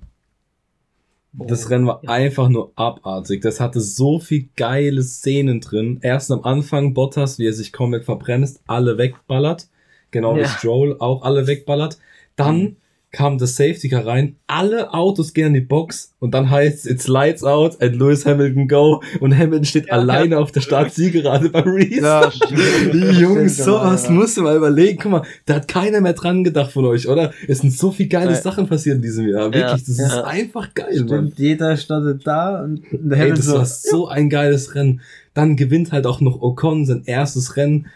Das 1.33 1.71
Rennen 1.71 1.87
war 1.87 2.01
ja. 2.03 2.11
einfach 2.11 2.49
nur 2.49 2.73
abartig. 2.75 3.43
Das 3.43 3.61
hatte 3.61 3.81
so 3.81 4.19
viel 4.19 4.49
geile 4.57 5.03
Szenen 5.03 5.61
drin. 5.61 6.01
Erst 6.03 6.33
am 6.33 6.43
Anfang 6.43 6.95
Bottas, 6.95 7.39
wie 7.39 7.47
er 7.47 7.53
sich 7.53 7.73
komplett 7.73 8.05
verbremst, 8.05 8.61
alle 8.67 8.99
wegballert. 8.99 9.69
Genau 10.11 10.37
wie 10.37 10.41
Ja. 10.41 10.49
Stroll 10.49 10.97
auch 10.99 11.23
alle 11.23 11.47
wegballert. 11.47 11.99
Dann 12.35 12.59
Mhm. 12.61 12.77
Kam 13.19 13.37
der 13.37 13.49
Safety 13.49 13.89
Car 13.89 14.07
rein, 14.07 14.37
alle 14.47 14.95
Autos 14.95 15.35
gehen 15.35 15.49
in 15.49 15.55
die 15.55 15.61
Box 15.61 16.15
und 16.21 16.35
dann 16.35 16.49
heißt 16.49 16.87
it's 16.87 17.09
lights 17.09 17.43
out 17.43 17.83
and 17.83 17.97
Lewis 17.97 18.25
Hamilton 18.25 18.69
go 18.69 19.03
und 19.19 19.37
Hamilton 19.37 19.65
steht 19.65 19.87
Ja. 19.89 19.95
alleine 19.95 20.39
auf 20.39 20.53
der 20.53 20.61
Startzielgerade 20.61 21.51
beim 21.51 21.67
Reese. 21.69 22.01
Ja, 22.01 22.31
Die 22.93 23.19
Jungs, 23.19 23.57
sowas 23.57 24.05
ja. 24.05 24.13
musst 24.13 24.37
du 24.37 24.43
mal 24.43 24.57
überlegen. 24.57 25.01
Guck 25.03 25.11
mal, 25.11 25.23
da 25.47 25.55
hat 25.57 25.67
keiner 25.67 26.01
mehr 26.01 26.13
dran 26.13 26.45
gedacht 26.45 26.71
von 26.71 26.85
euch, 26.85 27.09
oder? 27.09 27.33
Es 27.49 27.59
sind 27.59 27.73
so 27.73 27.91
viele 27.91 28.09
geile 28.09 28.31
Ja. 28.31 28.41
Sachen 28.41 28.69
passiert 28.69 28.95
in 28.99 29.03
diesem 29.03 29.27
Jahr. 29.29 29.53
Wirklich, 29.53 29.81
das 29.81 29.89
ist 29.89 29.99
ja. 29.99 30.23
einfach 30.23 30.73
geil, 30.75 30.99
Mann. 31.01 31.09
Stimmt, 31.09 31.39
jeder 31.41 31.77
startet 31.77 32.25
da 32.25 32.63
und 32.63 32.85
der 32.93 33.19
Ey, 33.19 33.31
Hamilton 33.31 33.37
das 33.37 33.47
so, 33.47 33.55
war 33.59 33.67
so 33.67 34.07
ein 34.07 34.31
geiles 34.31 34.77
Rennen. 34.77 35.01
Dann 35.35 35.57
gewinnt 35.57 35.91
halt 35.91 36.07
auch 36.07 36.21
noch 36.21 36.41
Ocon 36.41 36.87
sein 36.87 37.03
erstes 37.05 37.57
Rennen. 37.57 37.87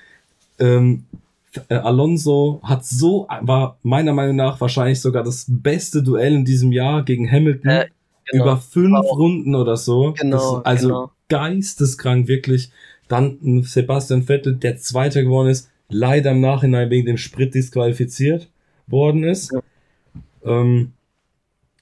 Ähm, 0.59 1.05
äh, 1.69 1.75
Alonso 1.75 2.61
hat 2.63 2.85
so, 2.85 3.27
war 3.41 3.79
meiner 3.83 4.13
Meinung 4.13 4.37
nach 4.37 4.61
wahrscheinlich 4.61 5.01
sogar 5.01 5.23
das 5.23 5.47
beste 5.49 6.03
Duell 6.03 6.35
in 6.35 6.45
diesem 6.45 6.73
Jahr 6.73 7.05
gegen 7.05 7.31
Hamilton. 7.31 7.71
Äh, 7.71 7.87
genau. 8.31 8.45
Über 8.45 8.57
fünf 8.57 8.93
Wow. 8.93 9.19
Runden 9.19 9.55
oder 9.55 9.77
so. 9.77 10.15
Genau, 10.19 10.57
Das, 10.57 10.65
also 10.67 10.89
genau. 10.89 11.11
geisteskrank, 11.29 12.29
wirklich. 12.29 12.71
Dann 13.09 13.63
Sebastian 13.65 14.23
Vettel, 14.23 14.57
der 14.57 14.79
Zweiter 14.79 15.23
geworden 15.23 15.49
ist, 15.49 15.71
leider 15.89 16.31
im 16.31 16.41
Nachhinein 16.41 16.89
wegen 16.91 17.07
dem 17.07 17.19
Sprit 17.19 17.55
disqualifiziert 17.55 18.49
worden 18.87 19.25
ist. 19.25 19.53
Ja. 19.53 19.61
Ähm, 20.45 20.93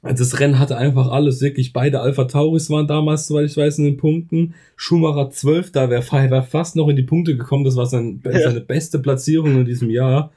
das 0.02 0.40
Rennen 0.40 0.58
hatte 0.58 0.76
einfach 0.76 1.10
alles, 1.10 1.40
wirklich. 1.42 1.72
Beide 1.72 2.00
Alpha 2.00 2.24
Tauris 2.24 2.70
waren 2.70 2.86
damals, 2.86 3.26
soweit 3.26 3.46
ich 3.50 3.56
weiß, 3.56 3.78
in 3.78 3.84
den 3.84 3.96
Punkten. 3.98 4.54
Schumacher 4.76 5.30
12, 5.30 5.72
da 5.72 5.90
wäre 5.90 6.02
wär 6.30 6.42
fast 6.42 6.76
noch 6.76 6.88
in 6.88 6.96
die 6.96 7.02
Punkte 7.02 7.36
gekommen. 7.36 7.64
Das 7.64 7.76
war 7.76 7.86
sein, 7.86 8.20
Ja. 8.24 8.40
seine 8.40 8.60
beste 8.60 8.98
Platzierung 8.98 9.58
in 9.60 9.64
diesem 9.66 9.90
Jahr. 9.90 10.32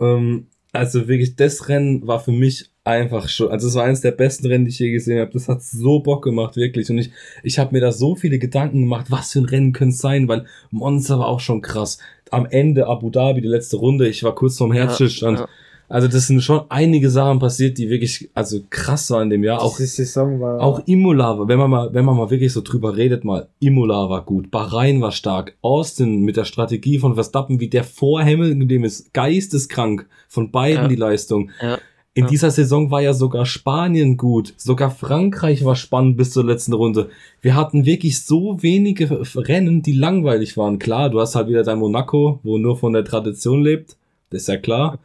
Ähm, 0.00 0.46
also 0.72 1.08
wirklich, 1.08 1.36
das 1.36 1.68
Rennen 1.68 2.06
war 2.06 2.20
für 2.20 2.32
mich 2.32 2.70
einfach 2.82 3.28
schon, 3.28 3.48
also 3.50 3.68
es 3.68 3.74
war 3.76 3.84
eines 3.84 4.00
der 4.02 4.10
besten 4.10 4.46
Rennen, 4.46 4.64
die 4.64 4.70
ich 4.70 4.78
je 4.78 4.90
gesehen 4.90 5.20
habe. 5.20 5.30
Das 5.32 5.48
hat 5.48 5.62
so 5.62 6.00
Bock 6.00 6.22
gemacht, 6.24 6.56
wirklich. 6.56 6.90
Und 6.90 6.98
ich, 6.98 7.10
ich 7.42 7.58
habe 7.58 7.72
mir 7.74 7.80
da 7.80 7.92
so 7.92 8.14
viele 8.14 8.38
Gedanken 8.38 8.80
gemacht, 8.80 9.06
was 9.08 9.32
für 9.32 9.38
ein 9.40 9.44
Rennen 9.46 9.72
könnte 9.72 9.94
es 9.94 9.98
sein, 10.00 10.28
weil 10.28 10.44
Monza 10.70 11.18
war 11.18 11.28
auch 11.28 11.40
schon 11.40 11.62
krass. 11.62 11.98
Am 12.30 12.46
Ende 12.46 12.86
Abu 12.86 13.10
Dhabi, 13.10 13.40
die 13.40 13.48
letzte 13.48 13.76
Runde, 13.76 14.08
ich 14.08 14.22
war 14.22 14.34
kurz 14.34 14.58
vorm 14.58 14.72
Herzstillstand. 14.72 15.38
ja. 15.40 15.48
Also 15.94 16.08
das 16.08 16.26
sind 16.26 16.40
schon 16.42 16.62
einige 16.70 17.08
Sachen 17.08 17.38
passiert, 17.38 17.78
die 17.78 17.88
wirklich, 17.88 18.28
also 18.34 18.60
krass 18.68 19.10
waren 19.12 19.24
in 19.24 19.30
dem 19.30 19.44
Jahr. 19.44 19.62
Auch 19.62 19.76
diese 19.76 20.04
Saison 20.04 20.40
war 20.40 20.60
auch 20.60 20.82
Imola, 20.86 21.38
war- 21.38 21.46
wenn 21.46 21.58
man 21.58 21.70
mal, 21.70 21.94
wenn 21.94 22.04
man 22.04 22.16
mal 22.16 22.30
wirklich 22.30 22.52
so 22.52 22.62
drüber 22.62 22.96
redet, 22.96 23.24
mal, 23.24 23.46
Imola 23.60 24.10
war 24.10 24.24
gut, 24.24 24.50
Bahrain 24.50 25.00
war 25.00 25.12
stark, 25.12 25.54
Austin 25.62 26.22
mit 26.22 26.36
der 26.36 26.46
Strategie 26.46 26.98
von 26.98 27.14
Verstappen, 27.14 27.60
wie 27.60 27.68
der 27.68 27.84
vor 27.84 28.22
Hamilton, 28.24 28.66
dem 28.66 28.82
ist 28.82 29.14
geisteskrank 29.14 30.06
von 30.28 30.50
beiden 30.50 30.82
Ja. 30.82 30.88
die 30.88 30.96
Leistung. 30.96 31.50
Ja. 31.62 31.78
In 32.16 32.24
Ja. 32.24 32.30
dieser 32.30 32.50
Saison 32.50 32.90
war 32.90 33.00
ja 33.00 33.12
sogar 33.12 33.46
Spanien 33.46 34.16
gut, 34.16 34.52
sogar 34.56 34.90
Frankreich 34.90 35.64
war 35.64 35.76
spannend 35.76 36.16
bis 36.16 36.30
zur 36.32 36.44
letzten 36.44 36.72
Runde. 36.72 37.08
Wir 37.40 37.54
hatten 37.54 37.86
wirklich 37.86 38.20
so 38.24 38.56
wenige 38.62 39.20
Rennen, 39.36 39.82
die 39.82 39.92
langweilig 39.92 40.56
waren. 40.56 40.78
Klar, 40.80 41.10
du 41.10 41.20
hast 41.20 41.36
halt 41.36 41.48
wieder 41.48 41.62
dein 41.62 41.78
Monaco, 41.78 42.40
wo 42.42 42.58
nur 42.58 42.76
von 42.76 42.92
der 42.92 43.04
Tradition 43.04 43.62
lebt, 43.62 43.96
das 44.30 44.42
ist 44.42 44.48
ja 44.48 44.56
klar. 44.56 44.98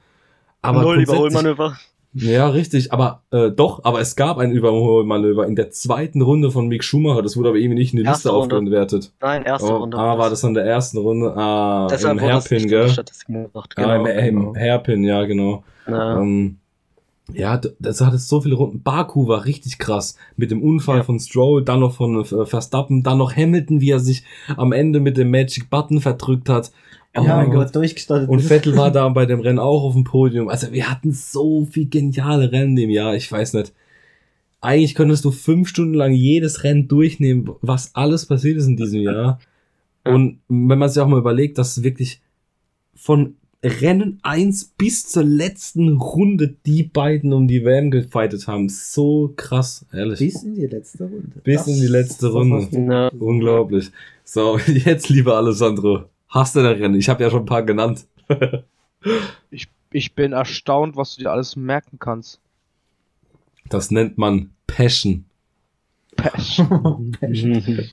Aber 0.62 0.82
Null 0.82 1.02
Überholmanöver. 1.02 1.78
ja, 2.13 2.48
richtig, 2.50 2.91
aber 2.91 3.22
äh, 3.32 3.50
doch, 3.52 3.84
aber 3.86 4.02
es 4.02 4.15
gab 4.15 4.38
ein 4.39 4.52
Überholmanöver 4.52 5.45
in 5.48 5.56
der 5.56 5.72
zweiten 5.72 6.22
Runde 6.22 6.52
von 6.52 6.67
Mick 6.67 6.84
Schumacher, 6.84 7.22
das 7.22 7.38
wurde 7.38 7.50
aber 7.50 7.58
irgendwie 7.58 7.80
nicht 7.80 7.93
in 7.93 7.98
die 8.00 8.04
Erste 8.04 8.30
Liste 8.30 8.38
Runde. 8.38 8.56
aufgewertet. 8.58 9.12
Nein, 9.22 9.43
erste 9.43 9.72
Oh, 9.74 9.78
Runde. 9.78 9.98
ah, 9.98 10.17
war 10.17 10.30
das 10.30 10.43
in 10.43 10.54
der 10.54 10.65
ersten 10.65 10.98
Runde? 10.98 11.34
Ah, 11.36 11.88
Deshalb 11.89 12.17
im 12.17 12.24
Hairpin, 12.24 12.67
gell? 12.67 12.89
Statistik 12.89 13.28
gebracht. 13.28 13.74
Ah, 13.78 13.95
im, 13.95 14.04
Genau. 14.06 14.50
im 14.50 14.56
Hairpin, 14.56 15.04
ja, 15.04 15.24
genau. 15.26 15.63
Ja. 15.88 16.19
Ähm, 16.19 16.58
ja, 17.32 17.62
das 17.80 18.02
hat 18.02 18.19
so 18.19 18.41
viele 18.41 18.56
Runden. 18.56 18.82
Baku 18.82 19.28
war 19.28 19.45
richtig 19.45 19.78
krass. 19.78 20.15
Mit 20.36 20.50
dem 20.50 20.63
Unfall 20.63 20.98
Ja. 20.98 21.04
von 21.04 21.19
Stroll, 21.19 21.63
dann 21.63 21.80
noch 21.82 21.93
von 21.93 22.22
äh, 22.22 22.45
Verstappen, 22.45 23.04
dann 23.04 23.19
noch 23.19 23.36
Hamilton, 23.36 23.82
wie 23.82 23.91
er 23.91 24.00
sich 24.00 24.24
am 24.58 24.72
Ende 24.72 25.00
mit 25.00 25.15
dem 25.15 25.30
Magic 25.30 25.69
Button 25.69 26.02
verdrückt 26.02 26.50
hat. 26.50 26.72
Oh 27.15 27.24
ja, 27.24 27.38
mein 27.38 27.52
Gott. 27.52 27.76
durchgestartet. 27.76 28.30
Und. 28.30 28.39
Vettel 28.39 28.78
war 28.78 28.91
da 28.91 29.08
bei 29.10 29.26
dem 29.26 29.39
Rennen 29.39 29.60
auch 29.60 29.84
auf 29.84 29.93
dem 29.93 30.04
Podium. 30.04 30.48
Also 30.48 30.72
wir 30.72 30.89
hatten 30.89 31.12
so 31.12 31.65
viel 31.65 31.88
geniale 31.88 32.52
Rennen 32.52 32.78
im 32.78 32.89
Jahr. 32.89 33.15
Ich 33.15 33.32
weiß 33.32 33.54
nicht. 33.54 33.74
Eigentlich 34.62 34.93
könntest 34.93 35.26
du 35.26 35.32
fünf 35.32 35.69
Stunden 35.69 35.93
lang 35.93 36.12
jedes 36.12 36.63
Rennen 36.63 36.88
durchnehmen, 36.88 37.50
was 37.62 37.95
alles 37.95 38.26
passiert 38.26 38.58
ist 38.58 38.67
in 38.67 38.78
diesem 38.78 39.02
Jahr. 39.02 39.39
Und 40.04 40.39
wenn 40.48 40.80
man 40.80 40.89
sich 40.89 41.02
auch 41.02 41.08
mal 41.08 41.19
überlegt, 41.19 41.58
dass 41.58 41.82
wirklich 41.84 42.22
von 42.93 43.36
Rennen 43.63 44.19
1 44.22 44.74
bis 44.78 45.08
zur 45.08 45.24
letzten 45.24 45.98
Runde 45.98 46.56
die 46.65 46.84
beiden 46.84 47.34
um 47.34 47.48
die 47.48 47.65
WM 47.65 47.91
gefightet 47.91 48.48
haben. 48.48 48.69
So 48.69 49.34
krass, 49.36 49.86
ehrlich. 49.91 50.19
Bis 50.19 50.43
in 50.43 50.56
die 50.56 50.67
letzte 50.67 51.04
Runde. 51.04 51.41
Bis 51.43 51.67
in 51.67 51.76
die 51.76 51.88
letzte 51.88 52.28
das 52.28 52.36
Runde. 52.36 53.12
Unglaublich. 53.19 53.91
So, 54.24 54.58
jetzt, 54.67 55.10
lieber 55.10 55.36
Alessandro, 55.36 56.06
hast 56.30 56.56
du 56.56 56.60
Rennen? 56.62 56.96
Ich 56.96 57.10
habe 57.10 57.24
ja 57.24 57.30
schon 57.30 57.42
ein 57.44 57.46
paar 57.46 57.63
genannt. 57.63 58.06
Ich, 59.50 59.70
ich 59.92 60.13
bin 60.13 60.34
erstaunt, 60.34 60.98
was 60.98 61.15
du 61.15 61.22
dir 61.24 61.32
alles 61.32 61.56
merken 61.56 62.00
kannst. 62.00 62.42
Das 63.70 63.92
nennt 63.92 64.18
man 64.18 64.50
Passion. 64.68 65.24
Passion. 66.18 67.15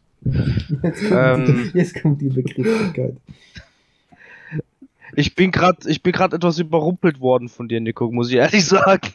Jetzt 0.82 1.08
kommt, 1.08 1.48
Ähm. 1.48 1.70
die, 1.72 1.78
jetzt 1.78 2.02
kommt 2.02 2.20
die 2.20 2.28
Begrifflichkeit. 2.28 3.16
Ich 5.14 5.36
bin 5.36 5.52
gerade, 5.52 5.88
ich 5.88 6.02
bin 6.02 6.12
gerade 6.12 6.34
etwas 6.34 6.58
überrumpelt 6.58 7.20
worden 7.20 7.48
von 7.48 7.68
dir, 7.68 7.80
Nico, 7.80 8.10
muss 8.10 8.30
ich 8.30 8.36
ehrlich 8.36 8.66
sagen. 8.66 9.08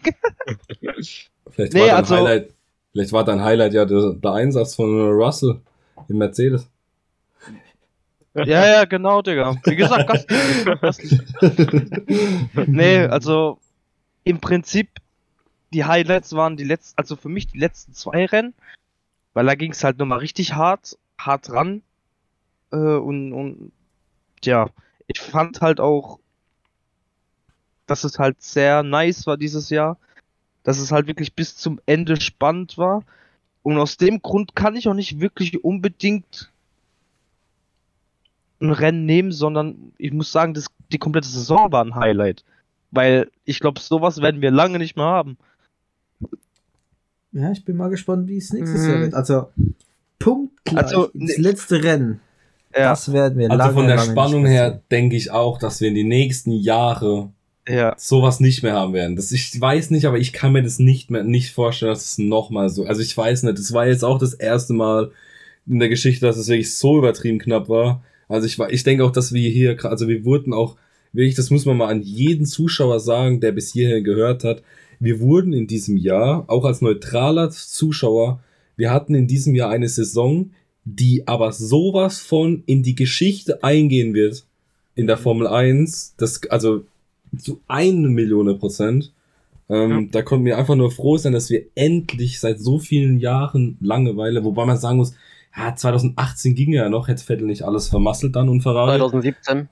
Vielleicht, 1.49 1.73
Nee, 1.73 1.81
war 1.81 1.87
dein 1.87 1.95
also- 1.95 2.15
Highlight, 2.15 2.53
vielleicht 2.93 3.11
war 3.11 3.25
dein 3.25 3.41
Highlight 3.43 3.73
ja 3.73 3.83
der, 3.83 4.13
der 4.13 4.31
Einsatz 4.31 4.75
von 4.75 4.97
Russell 5.11 5.59
im 6.07 6.17
Mercedes. 6.19 6.69
Ja, 8.33 8.65
ja, 8.65 8.85
genau, 8.85 9.21
Digga. 9.21 9.55
Wie 9.65 9.75
gesagt, 9.75 10.07
gastlich. 10.07 10.65
gastlich. 10.81 11.19
nee, 12.67 12.99
also 13.05 13.59
im 14.23 14.39
Prinzip 14.39 14.89
die 15.73 15.85
Highlights 15.85 16.33
waren 16.33 16.57
die 16.57 16.63
letzten, 16.63 16.97
also 16.97 17.15
für 17.15 17.29
mich 17.29 17.47
die 17.47 17.57
letzten 17.57 17.93
zwei 17.93 18.25
Rennen, 18.25 18.53
weil 19.33 19.45
da 19.45 19.55
ging 19.55 19.71
es 19.71 19.83
halt 19.83 19.97
nochmal 19.97 20.19
richtig 20.19 20.53
hart, 20.53 20.97
hart 21.17 21.49
ran. 21.51 21.81
Äh, 22.71 22.75
und, 22.75 23.33
und 23.33 23.71
ja, 24.43 24.69
ich 25.07 25.19
fand 25.19 25.61
halt 25.61 25.79
auch, 25.79 26.19
dass 27.85 28.03
es 28.03 28.19
halt 28.19 28.41
sehr 28.41 28.83
nice 28.83 29.27
war 29.27 29.37
dieses 29.37 29.69
Jahr, 29.69 29.97
dass 30.63 30.79
es 30.79 30.91
halt 30.91 31.07
wirklich 31.07 31.33
bis 31.33 31.57
zum 31.57 31.79
Ende 31.85 32.19
spannend 32.19 32.77
war. 32.77 33.03
Und 33.63 33.77
aus 33.77 33.97
dem 33.97 34.21
Grund 34.21 34.55
kann 34.55 34.75
ich 34.75 34.87
auch 34.87 34.93
nicht 34.93 35.19
wirklich 35.19 35.63
unbedingt 35.63 36.50
ein 38.61 38.71
Rennen 38.71 39.05
nehmen, 39.05 39.31
sondern 39.31 39.91
ich 39.97 40.11
muss 40.13 40.31
sagen, 40.31 40.53
das, 40.53 40.67
die 40.91 40.97
komplette 40.99 41.27
Saison 41.27 41.71
war 41.71 41.83
ein 41.83 41.95
Highlight. 41.95 42.43
Weil 42.91 43.29
ich 43.45 43.59
glaube, 43.59 43.79
sowas 43.79 44.21
werden 44.21 44.41
wir 44.41 44.51
lange 44.51 44.77
nicht 44.77 44.95
mehr 44.95 45.05
haben. 45.05 45.37
Ja, 47.31 47.51
ich 47.51 47.63
bin 47.63 47.77
mal 47.77 47.89
gespannt, 47.89 48.27
wie 48.27 48.37
es 48.37 48.51
nächstes 48.51 48.81
Mhm. 48.83 48.89
Jahr 48.89 48.99
wird. 49.01 49.13
Also, 49.13 49.47
punktgleich 50.19 50.83
Also, 50.83 51.05
ins 51.07 51.37
ne- 51.37 51.43
letzte 51.43 51.83
Rennen. 51.83 52.19
Ja, 52.75 52.91
Das 52.91 53.11
werden 53.11 53.37
wir 53.37 53.49
Also 53.51 53.57
lange, 53.57 53.73
von 53.73 53.87
der 53.87 53.97
Spannung 53.99 54.45
her 54.45 54.81
denke 54.91 55.15
ich 55.17 55.31
auch, 55.31 55.57
dass 55.57 55.81
wir 55.81 55.89
in 55.89 55.95
die 55.95 56.03
nächsten 56.05 56.51
Jahre 56.51 57.29
ja. 57.67 57.93
sowas 57.97 58.39
nicht 58.39 58.63
mehr 58.63 58.73
haben 58.73 58.93
werden. 58.93 59.15
Das, 59.17 59.31
ich 59.33 59.59
weiß 59.59 59.91
nicht, 59.91 60.05
aber 60.05 60.17
ich 60.19 60.31
kann 60.33 60.53
mir 60.53 60.63
das 60.63 60.79
nicht 60.79 61.11
mehr 61.11 61.23
nicht 61.23 61.51
vorstellen, 61.53 61.91
dass 61.91 62.05
es 62.05 62.17
nochmal 62.17 62.69
so. 62.69 62.85
Also 62.85 63.01
ich 63.01 63.15
weiß 63.15 63.43
nicht, 63.43 63.57
das 63.57 63.73
war 63.73 63.87
jetzt 63.87 64.03
auch 64.05 64.19
das 64.19 64.33
erste 64.33 64.73
Mal 64.73 65.11
in 65.67 65.79
der 65.79 65.89
Geschichte, 65.89 66.25
dass 66.25 66.37
es 66.37 66.47
wirklich 66.47 66.75
so 66.77 66.97
übertrieben 66.97 67.39
knapp 67.39 67.67
war. 67.67 68.03
Also 68.31 68.47
ich, 68.47 68.57
war- 68.59 68.71
ich 68.71 68.83
denke 68.83 69.03
auch, 69.03 69.11
dass 69.11 69.33
wir 69.33 69.49
hier, 69.49 69.77
also 69.85 70.07
wir 70.07 70.23
wurden 70.25 70.53
auch, 70.53 70.75
wirklich, 71.13 71.35
das 71.35 71.49
muss 71.49 71.65
man 71.65 71.77
mal 71.77 71.87
an 71.89 72.01
jeden 72.01 72.45
Zuschauer 72.45 72.99
sagen, 72.99 73.41
der 73.41 73.51
bis 73.51 73.73
hierher 73.73 74.01
gehört 74.01 74.43
hat, 74.43 74.63
wir 74.99 75.19
wurden 75.19 75.51
in 75.53 75.67
diesem 75.67 75.97
Jahr, 75.97 76.45
auch 76.47 76.63
als 76.65 76.81
neutraler 76.81 77.49
Zuschauer, 77.49 78.39
wir 78.77 78.91
hatten 78.91 79.15
in 79.15 79.27
diesem 79.27 79.55
Jahr 79.55 79.69
eine 79.71 79.89
Saison, 79.89 80.51
die 80.85 81.27
aber 81.27 81.51
sowas 81.51 82.19
von 82.19 82.63
in 82.65 82.81
die 82.83 82.95
Geschichte 82.95 83.63
eingehen 83.63 84.13
wird 84.13 84.45
in 84.95 85.07
der 85.07 85.17
Formel 85.17 85.47
1, 85.47 86.15
das, 86.17 86.41
also 86.49 86.83
zu 87.37 87.61
eine 87.67 88.07
Million 88.09 88.57
Prozent. 88.59 89.11
Ähm, 89.69 90.09
Da 90.11 90.21
konnten 90.21 90.45
wir 90.45 90.57
einfach 90.57 90.75
nur 90.75 90.91
froh 90.91 91.17
sein, 91.17 91.33
dass 91.33 91.49
wir 91.49 91.63
endlich 91.75 92.39
seit 92.39 92.59
so 92.59 92.77
vielen 92.79 93.19
Jahren 93.19 93.77
Langeweile, 93.81 94.43
wobei 94.43 94.65
man 94.65 94.77
sagen 94.77 94.97
muss, 94.97 95.13
ja, 95.55 95.75
2018 95.75 96.55
ging 96.55 96.71
ja 96.73 96.89
noch, 96.89 97.07
hätte 97.07 97.23
Vettel 97.23 97.47
nicht 97.47 97.63
alles 97.63 97.87
vermasselt 97.87 98.35
dann 98.35 98.49
und 98.49 98.61
Ferrari. 98.61 98.97
2017. 98.97 99.69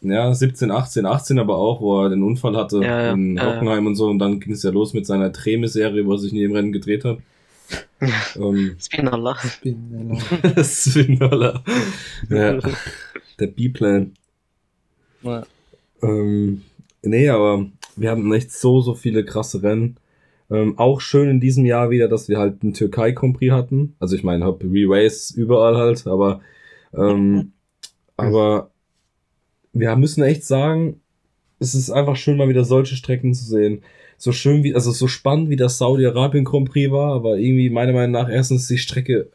Ja, 0.00 0.32
17, 0.32 0.70
18, 0.70 1.06
18 1.06 1.38
aber 1.38 1.56
auch, 1.56 1.80
wo 1.80 2.02
er 2.02 2.10
den 2.10 2.22
Unfall 2.22 2.56
hatte 2.56 2.78
Ja, 2.78 3.02
ja, 3.02 3.12
in 3.12 3.36
ja, 3.36 3.42
ja. 3.42 3.54
Hockenheim 3.54 3.86
und 3.86 3.96
so 3.96 4.08
und 4.08 4.18
dann 4.18 4.40
ging 4.40 4.52
es 4.52 4.62
ja 4.62 4.70
los 4.70 4.92
mit 4.92 5.06
seiner 5.06 5.32
Treme-Serie, 5.32 6.06
wo 6.06 6.12
er 6.12 6.18
sich 6.18 6.32
nie 6.32 6.42
im 6.44 6.52
Rennen 6.52 6.72
gedreht 6.72 7.04
hat. 7.04 7.18
ähm, 8.36 8.76
Spinalla. 8.78 9.36
Swindoller. 10.62 11.62
ja, 12.28 12.58
der 13.38 13.46
B-Plan. 13.46 14.12
Ja. 15.22 15.42
Ähm, 16.02 16.62
nee, 17.02 17.28
aber 17.28 17.66
wir 17.96 18.10
haben 18.10 18.32
echt 18.34 18.52
so, 18.52 18.80
so 18.80 18.94
viele 18.94 19.24
krasse 19.24 19.62
Rennen. 19.62 19.96
Ähm, 20.54 20.78
auch 20.78 21.00
schön 21.00 21.28
in 21.28 21.40
diesem 21.40 21.66
Jahr 21.66 21.90
wieder, 21.90 22.06
dass 22.06 22.28
wir 22.28 22.38
halt 22.38 22.62
einen 22.62 22.74
Türkei-Grand 22.74 23.36
Prix 23.36 23.52
hatten. 23.52 23.96
Also 23.98 24.14
ich 24.14 24.22
meine, 24.22 24.46
Re-Race 24.46 25.30
überall 25.30 25.76
halt, 25.76 26.06
aber 26.06 26.40
ähm, 26.96 27.52
aber 28.16 28.70
wir 29.72 29.96
müssen 29.96 30.22
echt 30.22 30.44
sagen, 30.44 31.00
es 31.58 31.74
ist 31.74 31.90
einfach 31.90 32.16
schön, 32.16 32.36
mal 32.36 32.48
wieder 32.48 32.64
solche 32.64 32.94
Strecken 32.94 33.34
zu 33.34 33.44
sehen. 33.44 33.82
So 34.16 34.30
schön 34.30 34.62
wie, 34.62 34.74
also 34.74 34.92
so 34.92 35.08
spannend 35.08 35.50
wie 35.50 35.56
das 35.56 35.78
Saudi-Arabien 35.78 36.44
Grand 36.44 36.70
Prix 36.70 36.90
war, 36.92 37.14
aber 37.14 37.36
irgendwie 37.36 37.70
meiner 37.70 37.92
Meinung 37.92 38.12
nach 38.12 38.28
erstens 38.28 38.68
die 38.68 38.78
Strecke, 38.78 39.30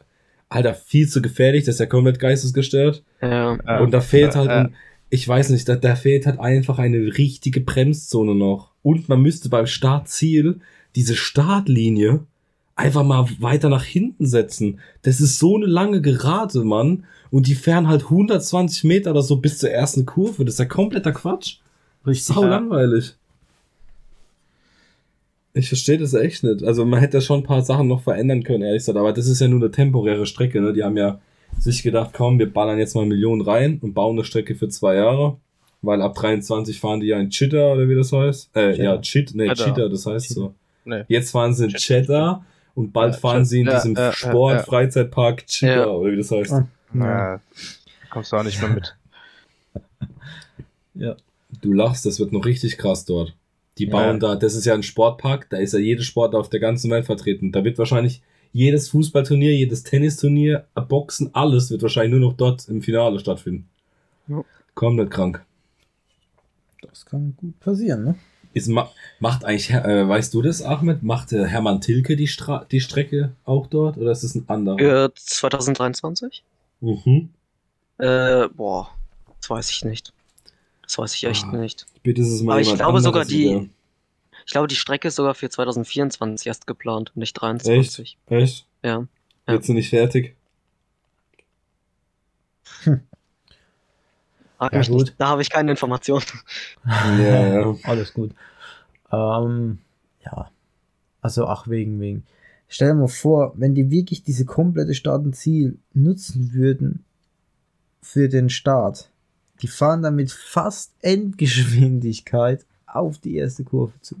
Alter, 0.48 0.74
viel 0.74 1.06
zu 1.06 1.20
gefährlich, 1.20 1.64
das 1.64 1.76
ist 1.76 1.80
ja 1.80 1.86
komplett 1.86 2.18
geistesgestört. 2.18 3.04
Ja. 3.20 3.58
Ja. 3.64 3.80
Und 3.80 3.92
da 3.92 4.00
fehlt 4.00 4.34
halt, 4.36 4.48
ja. 4.48 4.60
ein, 4.62 4.74
ich 5.10 5.26
weiß 5.28 5.50
nicht, 5.50 5.68
da, 5.68 5.76
da 5.76 5.96
fehlt 5.96 6.26
halt 6.26 6.40
einfach 6.40 6.78
eine 6.78 7.18
richtige 7.18 7.60
Bremszone 7.60 8.34
noch. 8.34 8.70
Und 8.82 9.08
man 9.08 9.20
müsste 9.20 9.48
beim 9.48 9.66
Startziel 9.66 10.60
diese 10.96 11.16
Startlinie 11.16 12.20
einfach 12.80 13.04
mal 13.04 13.26
weiter 13.38 13.68
nach 13.68 13.84
hinten 13.84 14.26
setzen. 14.26 14.80
Das 15.02 15.20
ist 15.20 15.38
so 15.38 15.56
eine 15.56 15.66
lange 15.66 16.00
Gerade, 16.00 16.64
Mann. 16.64 17.04
Und 17.30 17.46
die 17.46 17.54
fahren 17.54 17.88
halt 17.88 18.04
120 18.04 18.84
Meter 18.84 19.12
oder 19.12 19.22
so 19.22 19.36
bis 19.36 19.58
zur 19.58 19.70
ersten 19.70 20.06
Kurve. 20.06 20.44
Das 20.44 20.54
ist 20.54 20.58
ja 20.58 20.64
kompletter 20.64 21.12
Quatsch. 21.12 21.58
Richtig. 22.06 22.34
Sau 22.34 22.44
langweilig. 22.44 23.14
Ich 25.52 25.68
verstehe 25.68 25.98
das 25.98 26.14
echt 26.14 26.42
nicht. 26.42 26.62
Also 26.64 26.84
man 26.84 27.00
hätte 27.00 27.20
schon 27.20 27.40
ein 27.40 27.44
paar 27.44 27.62
Sachen 27.62 27.88
noch 27.88 28.02
verändern 28.02 28.42
können, 28.42 28.62
ehrlich 28.62 28.80
gesagt. 28.80 28.98
Aber 28.98 29.12
das 29.12 29.26
ist 29.26 29.40
ja 29.40 29.48
nur 29.48 29.60
eine 29.60 29.70
temporäre 29.70 30.26
Strecke. 30.26 30.60
Ne? 30.60 30.72
Die 30.72 30.82
haben 30.82 30.96
ja 30.96 31.20
sich 31.58 31.82
gedacht, 31.82 32.10
komm, 32.14 32.38
wir 32.38 32.52
ballern 32.52 32.78
jetzt 32.78 32.94
mal 32.94 33.04
Millionen 33.04 33.42
rein 33.42 33.78
und 33.82 33.92
bauen 33.92 34.16
eine 34.16 34.24
Strecke 34.24 34.54
für 34.54 34.68
zwei 34.68 34.94
Jahre. 34.94 35.36
Weil 35.82 36.02
ab 36.02 36.14
23 36.14 36.78
fahren 36.78 37.00
die 37.00 37.08
ja 37.08 37.18
in 37.18 37.30
Cheetah 37.30 37.72
oder 37.72 37.88
wie 37.88 37.94
das 37.94 38.12
heißt. 38.12 38.50
Äh, 38.54 38.72
Cheddar. 38.72 38.94
ja, 38.94 39.00
Cheat, 39.00 39.34
nee. 39.34 39.52
Cheetah, 39.54 39.88
das 39.88 40.06
heißt 40.06 40.30
so. 40.30 40.54
Nee. 40.84 41.04
Jetzt 41.08 41.30
fahren 41.30 41.54
sie 41.54 41.64
in 41.64 41.70
Cheddar 41.70 42.44
und 42.74 42.92
bald 42.92 43.14
Ja, 43.14 43.20
fahren 43.20 43.44
sie 43.44 43.60
in 43.60 43.66
ja, 43.66 43.74
diesem 43.74 43.94
ja, 43.94 44.06
ja, 44.06 44.12
Sport, 44.12 44.54
ja. 44.54 44.62
Freizeitpark 44.62 45.46
Cheetah 45.46 45.74
Ja. 45.76 45.86
oder 45.88 46.12
wie 46.12 46.16
das 46.16 46.30
heißt. 46.30 46.54
Ja. 46.94 47.40
Kommst 48.10 48.32
du 48.32 48.36
auch 48.36 48.42
nicht 48.44 48.60
mehr 48.60 48.70
mit. 48.70 48.96
Ja. 50.94 51.16
Du 51.62 51.72
lachst, 51.72 52.04
das 52.04 52.18
wird 52.20 52.32
noch 52.32 52.44
richtig 52.44 52.76
krass 52.78 53.04
dort. 53.04 53.34
Die 53.78 53.84
Ja. 53.86 53.90
bauen 53.92 54.20
da, 54.20 54.34
das 54.36 54.54
ist 54.54 54.66
ja 54.66 54.74
ein 54.74 54.82
Sportpark, 54.82 55.48
da 55.50 55.56
ist 55.56 55.72
ja 55.72 55.78
jede 55.78 56.02
Sport 56.02 56.34
auf 56.34 56.50
der 56.50 56.60
ganzen 56.60 56.90
Welt 56.90 57.06
vertreten. 57.06 57.52
Da 57.52 57.64
wird 57.64 57.78
wahrscheinlich 57.78 58.22
jedes 58.52 58.88
Fußballturnier, 58.90 59.54
jedes 59.54 59.82
Tennisturnier, 59.84 60.66
Boxen, 60.88 61.30
alles 61.34 61.70
wird 61.70 61.82
wahrscheinlich 61.82 62.18
nur 62.18 62.28
noch 62.30 62.36
dort 62.36 62.68
im 62.68 62.82
Finale 62.82 63.18
stattfinden. 63.20 63.68
Komplett 64.74 65.10
krank. 65.10 65.44
Das 66.82 67.06
kann 67.06 67.34
gut 67.36 67.58
passieren, 67.60 68.04
ne? 68.04 68.14
Ist, 68.52 68.66
ma 68.68 68.90
macht 69.20 69.44
eigentlich, 69.44 69.70
äh, 69.70 70.08
weißt 70.08 70.34
du 70.34 70.42
das, 70.42 70.60
Ahmed? 70.62 71.02
Macht 71.02 71.32
äh, 71.32 71.46
Hermann 71.46 71.80
Tilke 71.80 72.16
die, 72.16 72.26
Stra 72.26 72.66
die 72.70 72.80
Strecke 72.80 73.32
auch 73.44 73.66
dort 73.68 73.96
oder 73.96 74.10
ist 74.10 74.24
es 74.24 74.34
ein 74.34 74.44
anderer? 74.48 75.04
Äh, 75.06 75.10
2023? 75.14 76.42
Mhm. 76.80 77.30
Äh, 77.98 78.48
boah, 78.48 78.90
das 79.40 79.50
weiß 79.50 79.70
ich 79.70 79.84
nicht. 79.84 80.12
Das 80.82 80.98
weiß 80.98 81.14
ich 81.14 81.24
echt 81.24 81.44
Ah. 81.44 81.52
nicht. 81.56 81.86
Bitte 82.02 82.22
ist 82.22 82.28
es 82.32 82.42
mal 82.42 82.52
Aber 82.54 82.60
ich 82.62 82.74
glaube 82.74 83.00
sogar 83.00 83.22
anderes 83.22 83.28
die- 83.28 83.48
wieder. 83.50 83.66
Ich 84.46 84.52
glaube, 84.52 84.66
die 84.68 84.74
Strecke 84.76 85.08
ist 85.08 85.14
sogar 85.16 85.34
für 85.34 85.48
2024 85.48 86.46
erst 86.48 86.66
geplant 86.66 87.10
und 87.14 87.18
nicht 87.18 87.34
23. 87.34 88.18
Echt? 88.26 88.66
Ja. 88.82 89.06
Ja. 89.46 89.54
Jetzt 89.54 89.66
sind 89.66 89.76
nicht 89.76 89.90
fertig? 89.90 90.34
Frag 94.60 94.72
Ja, 94.74 94.78
mich 94.80 94.88
gut. 94.90 95.00
nicht. 95.00 95.14
Da 95.16 95.28
habe 95.28 95.40
ich 95.40 95.48
keine 95.48 95.70
Informationen. 95.70 96.24
Ja, 96.86 97.46
ja. 97.60 97.74
Alles 97.84 98.12
gut. 98.12 98.34
Ähm, 99.10 99.78
ja. 100.22 100.50
Also 101.22 101.46
auch 101.46 101.66
wegen, 101.66 101.98
wegen. 101.98 102.24
Stell 102.68 102.88
dir 102.88 102.94
mal 102.94 103.08
vor, 103.08 103.54
wenn 103.56 103.74
die 103.74 103.90
wirklich 103.90 104.22
diese 104.22 104.44
komplette 104.44 104.92
Start 104.94 105.24
und 105.24 105.34
Ziel 105.34 105.78
nutzen 105.94 106.52
würden 106.52 107.04
für 108.02 108.28
den 108.28 108.50
Start, 108.50 109.08
die 109.62 109.66
fahren 109.66 110.02
dann 110.02 110.14
mit 110.14 110.30
fast 110.30 110.92
Endgeschwindigkeit 111.00 112.66
auf 112.86 113.18
die 113.18 113.36
erste 113.36 113.64
Kurve 113.64 113.94
zu. 114.02 114.16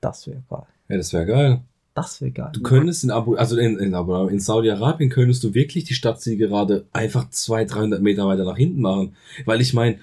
Das 0.00 0.26
wäre 0.26 0.42
geil. 0.50 0.66
Ja, 0.88 0.96
das 0.96 1.12
wäre 1.12 1.26
geil. 1.26 1.60
Das 1.98 2.20
wäre 2.20 2.30
geil. 2.30 2.50
Du 2.52 2.62
könntest 2.62 3.02
in 3.02 3.10
Abu, 3.10 3.34
also 3.34 3.56
in, 3.56 3.76
in, 3.78 3.92
Abu, 3.92 4.28
in 4.28 4.38
Saudi-Arabien 4.38 5.10
könntest 5.10 5.42
du 5.42 5.52
wirklich 5.52 5.82
die 5.82 5.94
Stadtzielgerade 5.94 6.86
einfach 6.92 7.28
200, 7.28 7.74
300 7.74 8.02
Meter 8.02 8.26
weiter 8.28 8.44
nach 8.44 8.56
hinten 8.56 8.80
machen. 8.80 9.16
Weil 9.46 9.60
ich 9.60 9.74
meine, 9.74 9.98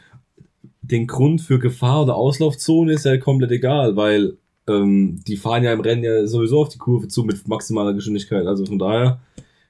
den 0.81 1.07
Grund 1.07 1.41
für 1.41 1.57
Gefahr 1.57 2.03
oder 2.03 2.15
Auslaufzone 2.15 2.91
ist 2.91 3.05
ja 3.05 3.17
komplett 3.17 3.51
egal, 3.51 3.95
weil 3.95 4.37
ähm, 4.67 5.21
die 5.25 5.37
fahren 5.37 5.63
ja 5.63 5.71
im 5.71 5.79
Rennen 5.79 6.03
ja 6.03 6.27
sowieso 6.27 6.61
auf 6.61 6.69
die 6.69 6.77
Kurve 6.77 7.07
zu 7.07 7.23
mit 7.23 7.47
maximaler 7.47 7.93
Geschwindigkeit. 7.93 8.45
Also 8.45 8.65
von 8.65 8.77
daher, 8.77 9.21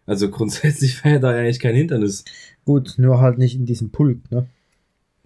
also 0.08 0.30
grundsätzlich 0.30 1.04
wäre 1.06 1.20
da 1.20 1.32
ja 1.32 1.42
eigentlich 1.42 1.60
kein 1.60 1.76
Hindernis. 1.76 2.26
Gut, 2.66 2.96
nur 2.98 3.22
halt 3.22 3.38
nicht 3.38 3.56
in 3.56 3.68
diesem 3.68 3.92
Pulk, 3.92 4.20
ne? 4.32 4.48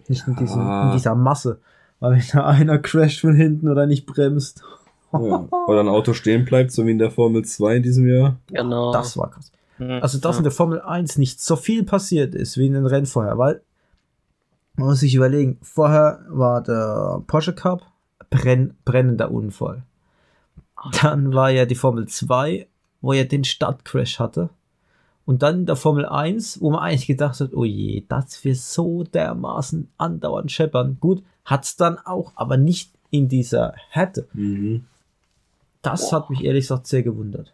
Nicht 0.10 0.28
in, 0.28 0.36
diesem, 0.36 0.60
in 0.60 0.92
dieser 0.92 1.16
Masse. 1.16 1.60
Weil 2.02 2.14
wenn 2.14 2.24
da 2.34 2.48
einer 2.48 2.80
crasht 2.80 3.22
von 3.22 3.36
hinten 3.36 3.70
oder 3.70 3.86
nicht 3.86 4.06
bremst. 4.06 4.64
Ja. 5.12 5.48
Oder 5.68 5.80
ein 5.82 5.88
Auto 5.88 6.14
stehen 6.14 6.46
bleibt, 6.46 6.72
so 6.72 6.86
wie 6.86 6.92
in 6.92 7.00
der 7.00 7.12
Formel 7.12 7.44
2 7.44 7.78
in 7.78 7.84
diesem 7.84 8.08
Jahr. 8.08 8.38
Genau. 8.48 8.92
Das 8.94 9.18
war 9.18 9.32
krass. 9.32 9.52
Mhm. 9.78 10.00
Also, 10.02 10.20
dass 10.20 10.36
Ja. 10.36 10.40
in 10.40 10.44
der 10.44 10.52
Formel 10.52 10.82
1 10.82 11.18
nicht 11.18 11.42
so 11.42 11.56
viel 11.56 11.84
passiert 11.84 12.36
ist 12.36 12.58
wie 12.58 12.68
in 12.68 12.74
den 12.74 12.86
Rennen 12.86 13.06
vorher, 13.06 13.38
weil 13.38 13.62
man 14.76 14.90
muss 14.90 15.00
sich 15.02 15.16
überlegen, 15.16 15.58
vorher 15.62 16.26
war 16.30 16.62
der 16.62 17.22
Porsche 17.28 17.54
Cup 17.54 17.82
brenn, 18.30 18.76
brennender 18.86 19.32
Unfall. 19.32 19.84
Dann 21.02 21.34
war 21.34 21.50
ja 21.50 21.66
die 21.66 21.76
Formel 21.76 22.08
2, 22.08 22.68
wo 23.02 23.14
er 23.14 23.26
den 23.26 23.44
Stadtcrash 23.44 24.20
hatte. 24.20 24.50
Und 25.26 25.44
dann 25.44 25.60
in 25.60 25.66
der 25.66 25.76
Formel 25.76 26.06
1, 26.06 26.62
wo 26.62 26.72
man 26.72 26.80
eigentlich 26.82 27.08
gedacht 27.08 27.40
hat, 27.40 27.54
oh 27.54 27.66
je, 27.66 28.04
das 28.08 28.44
wird 28.44 28.58
so 28.58 29.04
dermaßen 29.04 29.90
andauernd 29.98 30.52
scheppern. 30.52 30.98
Gut, 31.00 31.24
hat's 31.46 31.76
dann 31.76 31.98
auch, 31.98 32.32
aber 32.36 32.58
nicht 32.58 32.92
in 33.12 33.28
dieser 33.28 33.74
Härte. 33.90 34.28
Mhm. 34.34 34.86
Das 35.82 36.12
hat 36.12 36.30
mich 36.30 36.44
ehrlich 36.44 36.64
gesagt 36.66 36.88
sehr 36.88 37.04
gewundert. 37.04 37.54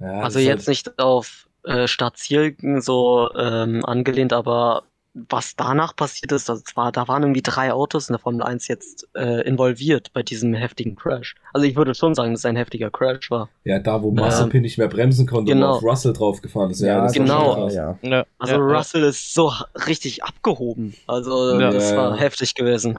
Ja, 0.00 0.20
Also 0.20 0.38
jetzt 0.38 0.68
nicht 0.68 0.98
auf 0.98 1.48
äh, 1.64 1.88
Stadtziel 1.88 2.56
so 2.80 3.30
ähm, 3.34 3.84
angelehnt, 3.84 4.32
aber 4.32 4.82
was 5.30 5.56
danach 5.56 5.96
passiert 5.96 6.30
ist, 6.32 6.50
das 6.50 6.62
war, 6.74 6.92
da 6.92 7.08
waren 7.08 7.22
irgendwie 7.22 7.40
drei 7.42 7.72
Autos 7.72 8.10
in 8.10 8.12
der 8.12 8.18
Formel 8.18 8.42
1 8.42 8.68
jetzt 8.68 9.08
äh, 9.14 9.40
involviert 9.48 10.12
bei 10.12 10.22
diesem 10.22 10.52
heftigen 10.52 10.94
Crash. 10.94 11.34
Also 11.54 11.66
ich 11.66 11.74
würde 11.74 11.94
schon 11.94 12.14
sagen, 12.14 12.32
dass 12.32 12.40
es 12.40 12.44
ein 12.44 12.56
heftiger 12.56 12.90
Crash 12.90 13.30
war. 13.30 13.48
Ja, 13.64 13.78
da 13.78 14.02
wo 14.02 14.10
Mazepin 14.10 14.60
nicht 14.60 14.76
mehr 14.76 14.88
bremsen 14.88 15.26
konnte 15.26 15.52
genau. 15.52 15.70
und 15.70 15.76
auf 15.78 15.82
Russell 15.82 16.12
draufgefahren 16.12 16.70
ist. 16.70 16.80
Ja, 16.80 17.00
das 17.00 17.14
genau. 17.14 17.68
Ja. 17.70 17.98
Ja, 18.02 18.26
Also 18.38 18.54
ja, 18.54 18.60
ja. 18.60 18.76
Russell 18.76 19.04
ist 19.04 19.32
so 19.32 19.50
richtig 19.86 20.22
abgehoben. 20.22 20.94
Also 21.06 21.58
Ja. 21.58 21.70
das 21.70 21.92
Ja, 21.92 21.96
war 21.96 22.10
ja. 22.10 22.16
heftig 22.16 22.54
gewesen. 22.54 22.94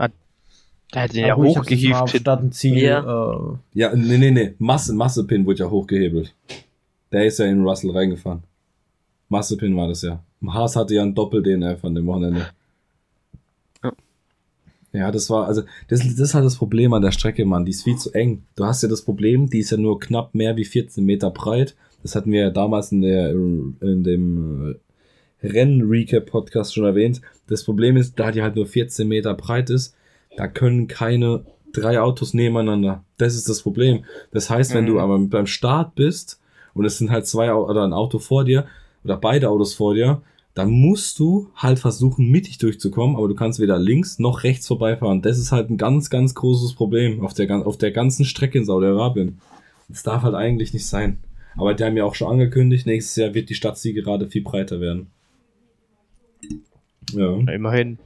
Der 0.94 1.02
hat 1.04 1.14
den 1.14 1.26
ja 1.26 1.38
mal 1.38 1.48
hochgehievt. 1.48 2.10
Statt 2.10 2.42
ein 2.42 2.52
Ziel. 2.52 2.78
Ja. 2.78 3.00
Äh, 3.02 3.58
Ja, 3.74 3.96
nee, 3.96 4.18
nee, 4.18 4.32
nee. 4.32 4.54
Masse, 4.58 4.94
Massepin 4.94 5.46
wurde 5.46 5.60
ja 5.60 5.70
hochgehebelt. 5.70 6.34
Der 7.12 7.26
ist 7.26 7.40
ja 7.40 7.46
in 7.46 7.64
Russell 7.64 7.92
reingefahren. 7.92 8.44
Massepin 9.30 9.76
war 9.76 9.88
das 9.88 10.02
ja. 10.02 10.24
Haas 10.46 10.76
hatte 10.76 10.94
ja 10.94 11.04
ein 11.04 11.16
Doppel-DNF 11.16 11.84
an 11.84 11.96
dem 11.96 12.06
Wochenende. 12.06 12.48
Ja. 13.84 13.92
Ja, 14.94 15.12
das 15.12 15.30
war, 15.30 15.48
also, 15.48 15.64
das, 15.90 16.00
das 16.00 16.20
ist 16.20 16.34
halt 16.34 16.46
das 16.46 16.56
Problem 16.56 16.94
an 16.94 17.02
der 17.02 17.12
Strecke, 17.12 17.46
Mann. 17.46 17.66
Die 17.66 17.72
ist 17.72 17.84
viel 17.84 17.98
zu 17.98 18.14
eng. 18.14 18.44
Du 18.56 18.66
hast 18.66 18.84
ja 18.84 18.90
das 18.90 19.02
Problem, 19.02 19.50
die 19.50 19.60
ist 19.60 19.72
ja 19.72 19.78
nur 19.78 20.00
knapp 20.00 20.34
mehr 20.34 20.56
wie 20.56 20.66
14 20.66 21.04
Meter 21.06 21.30
breit. 21.32 21.76
Das 22.04 22.16
hatten 22.16 22.32
wir 22.32 22.42
ja 22.42 22.50
damals 22.50 22.92
in 22.92 23.02
der, 23.02 23.32
in 23.32 24.04
dem 24.04 24.78
äh, 25.44 25.48
Rennen-Recap-Podcast 25.48 26.74
schon 26.74 26.86
erwähnt. 26.86 27.22
Das 27.48 27.64
Problem 27.64 27.98
ist, 27.98 28.18
da 28.18 28.32
die 28.32 28.42
halt 28.42 28.56
nur 28.56 28.66
14 28.66 29.08
Meter 29.08 29.34
breit 29.34 29.70
ist, 29.70 29.94
da 30.38 30.48
können 30.48 30.88
keine 30.88 31.44
drei 31.74 32.00
Autos 32.00 32.34
nebeneinander. 32.34 33.04
Das 33.18 33.36
ist 33.36 33.50
das 33.50 33.62
Problem. 33.62 34.06
Das 34.32 34.50
heißt, 34.50 34.74
wenn 34.74 34.86
Mhm. 34.86 34.88
du 34.88 35.00
aber 35.02 35.20
beim 35.20 35.48
Start 35.48 35.96
bist 35.96 36.40
und 36.74 36.86
es 36.86 36.98
sind 36.98 37.12
halt 37.12 37.28
zwei 37.28 37.54
oder 37.54 37.84
ein 37.84 37.92
Auto 37.94 38.20
vor 38.20 38.46
dir 38.46 38.66
oder 39.04 39.18
beide 39.18 39.50
Autos 39.50 39.74
vor 39.74 39.94
dir, 39.94 40.22
dann 40.54 40.72
musst 40.72 41.20
du 41.20 41.50
halt 41.56 41.78
versuchen, 41.78 42.32
mittig 42.32 42.58
durchzukommen, 42.58 43.16
aber 43.16 43.28
du 43.28 43.36
kannst 43.36 43.60
weder 43.60 43.78
links 43.78 44.18
noch 44.18 44.44
rechts 44.44 44.66
vorbeifahren. 44.66 45.22
Das 45.22 45.38
ist 45.38 45.52
halt 45.52 45.70
ein 45.70 45.78
ganz, 45.78 46.10
ganz 46.10 46.34
großes 46.34 46.74
Problem 46.74 47.22
auf 47.24 47.34
der, 47.36 47.68
auf 47.68 47.78
der 47.78 47.92
ganzen 47.92 48.26
Strecke 48.26 48.58
in 48.58 48.66
Saudi-Arabien. 48.66 49.40
Das 49.88 50.02
darf 50.02 50.24
halt 50.24 50.34
eigentlich 50.34 50.74
nicht 50.74 50.88
sein. 50.88 51.20
Aber 51.58 51.74
die 51.76 51.84
haben 51.84 51.96
ja 51.98 52.06
auch 52.06 52.16
schon 52.16 52.32
angekündigt, 52.32 52.88
nächstes 52.88 53.16
Jahr 53.18 53.34
wird 53.36 53.50
die 53.50 53.56
Stadtzielgerade 53.56 54.28
viel 54.28 54.44
breiter 54.44 54.80
werden. 54.82 55.08
Ja, 57.12 57.38
Ja, 57.38 57.52
Immerhin. 57.54 58.00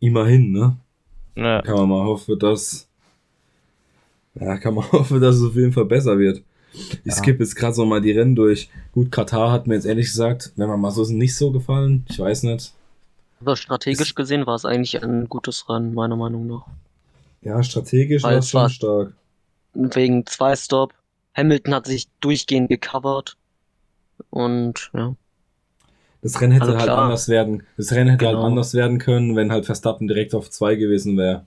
immerhin, 0.00 0.52
ne? 0.52 0.76
Ja. 1.38 1.62
Kann 1.62 1.76
man 1.76 1.88
mal 1.88 2.04
hoffen, 2.04 2.38
dass. 2.38 2.88
Ja, 4.34 4.56
kann 4.58 4.74
man 4.74 4.84
hoffen, 4.92 5.20
dass 5.20 5.36
es 5.36 5.42
auf 5.48 5.54
jeden 5.54 5.72
Fall 5.72 5.84
besser 5.84 6.18
wird. 6.18 6.42
Ich 6.72 6.98
Ja. 7.04 7.12
skippe 7.12 7.42
jetzt 7.42 7.56
gerade 7.56 7.74
so 7.74 7.84
mal 7.84 8.00
die 8.00 8.12
Rennen 8.12 8.36
durch. 8.36 8.68
Gut, 8.92 9.10
Katar 9.10 9.50
hat 9.50 9.66
mir 9.66 9.74
jetzt 9.74 9.86
ehrlich 9.86 10.06
gesagt, 10.06 10.52
wenn 10.56 10.68
man 10.68 10.80
mal 10.80 10.90
so 10.90 11.02
ist, 11.02 11.10
nicht 11.10 11.34
so 11.36 11.50
gefallen. 11.50 12.04
Ich 12.08 12.18
weiß 12.18 12.42
nicht. 12.44 12.72
Aber 13.40 13.56
strategisch 13.56 14.14
gesehen 14.14 14.46
war 14.46 14.54
es 14.56 14.64
eigentlich 14.64 15.02
ein 15.02 15.28
gutes 15.28 15.68
Rennen, 15.68 15.94
meiner 15.94 16.16
Meinung 16.16 16.46
nach. 16.46 16.66
Ja, 17.40 17.62
strategisch 17.62 18.22
war 18.24 18.32
es 18.32 18.46
es 18.46 18.50
schon 18.50 18.60
war- 18.62 18.70
stark. 18.70 19.12
Wegen 19.74 20.26
zwei 20.26 20.56
Stop. 20.56 20.92
Hamilton 21.34 21.74
hat 21.74 21.86
sich 21.86 22.08
durchgehend 22.20 22.68
gecovert. 22.68 23.36
Und 24.30 24.90
ja. 24.92 25.14
Das 26.22 26.40
Rennen 26.40 26.52
hätte 26.52 26.66
Also 26.66 26.78
halt 26.78 26.90
anders 26.90 27.28
werden. 27.28 27.62
Das 27.76 27.92
Rennen 27.92 28.10
hätte 28.10 28.24
Genau. 28.26 28.38
halt 28.38 28.46
anders 28.46 28.74
werden 28.74 28.98
können, 28.98 29.36
wenn 29.36 29.52
halt 29.52 29.66
Verstappen 29.66 30.08
direkt 30.08 30.34
auf 30.34 30.50
zwei 30.50 30.74
gewesen 30.74 31.16
wäre. 31.16 31.44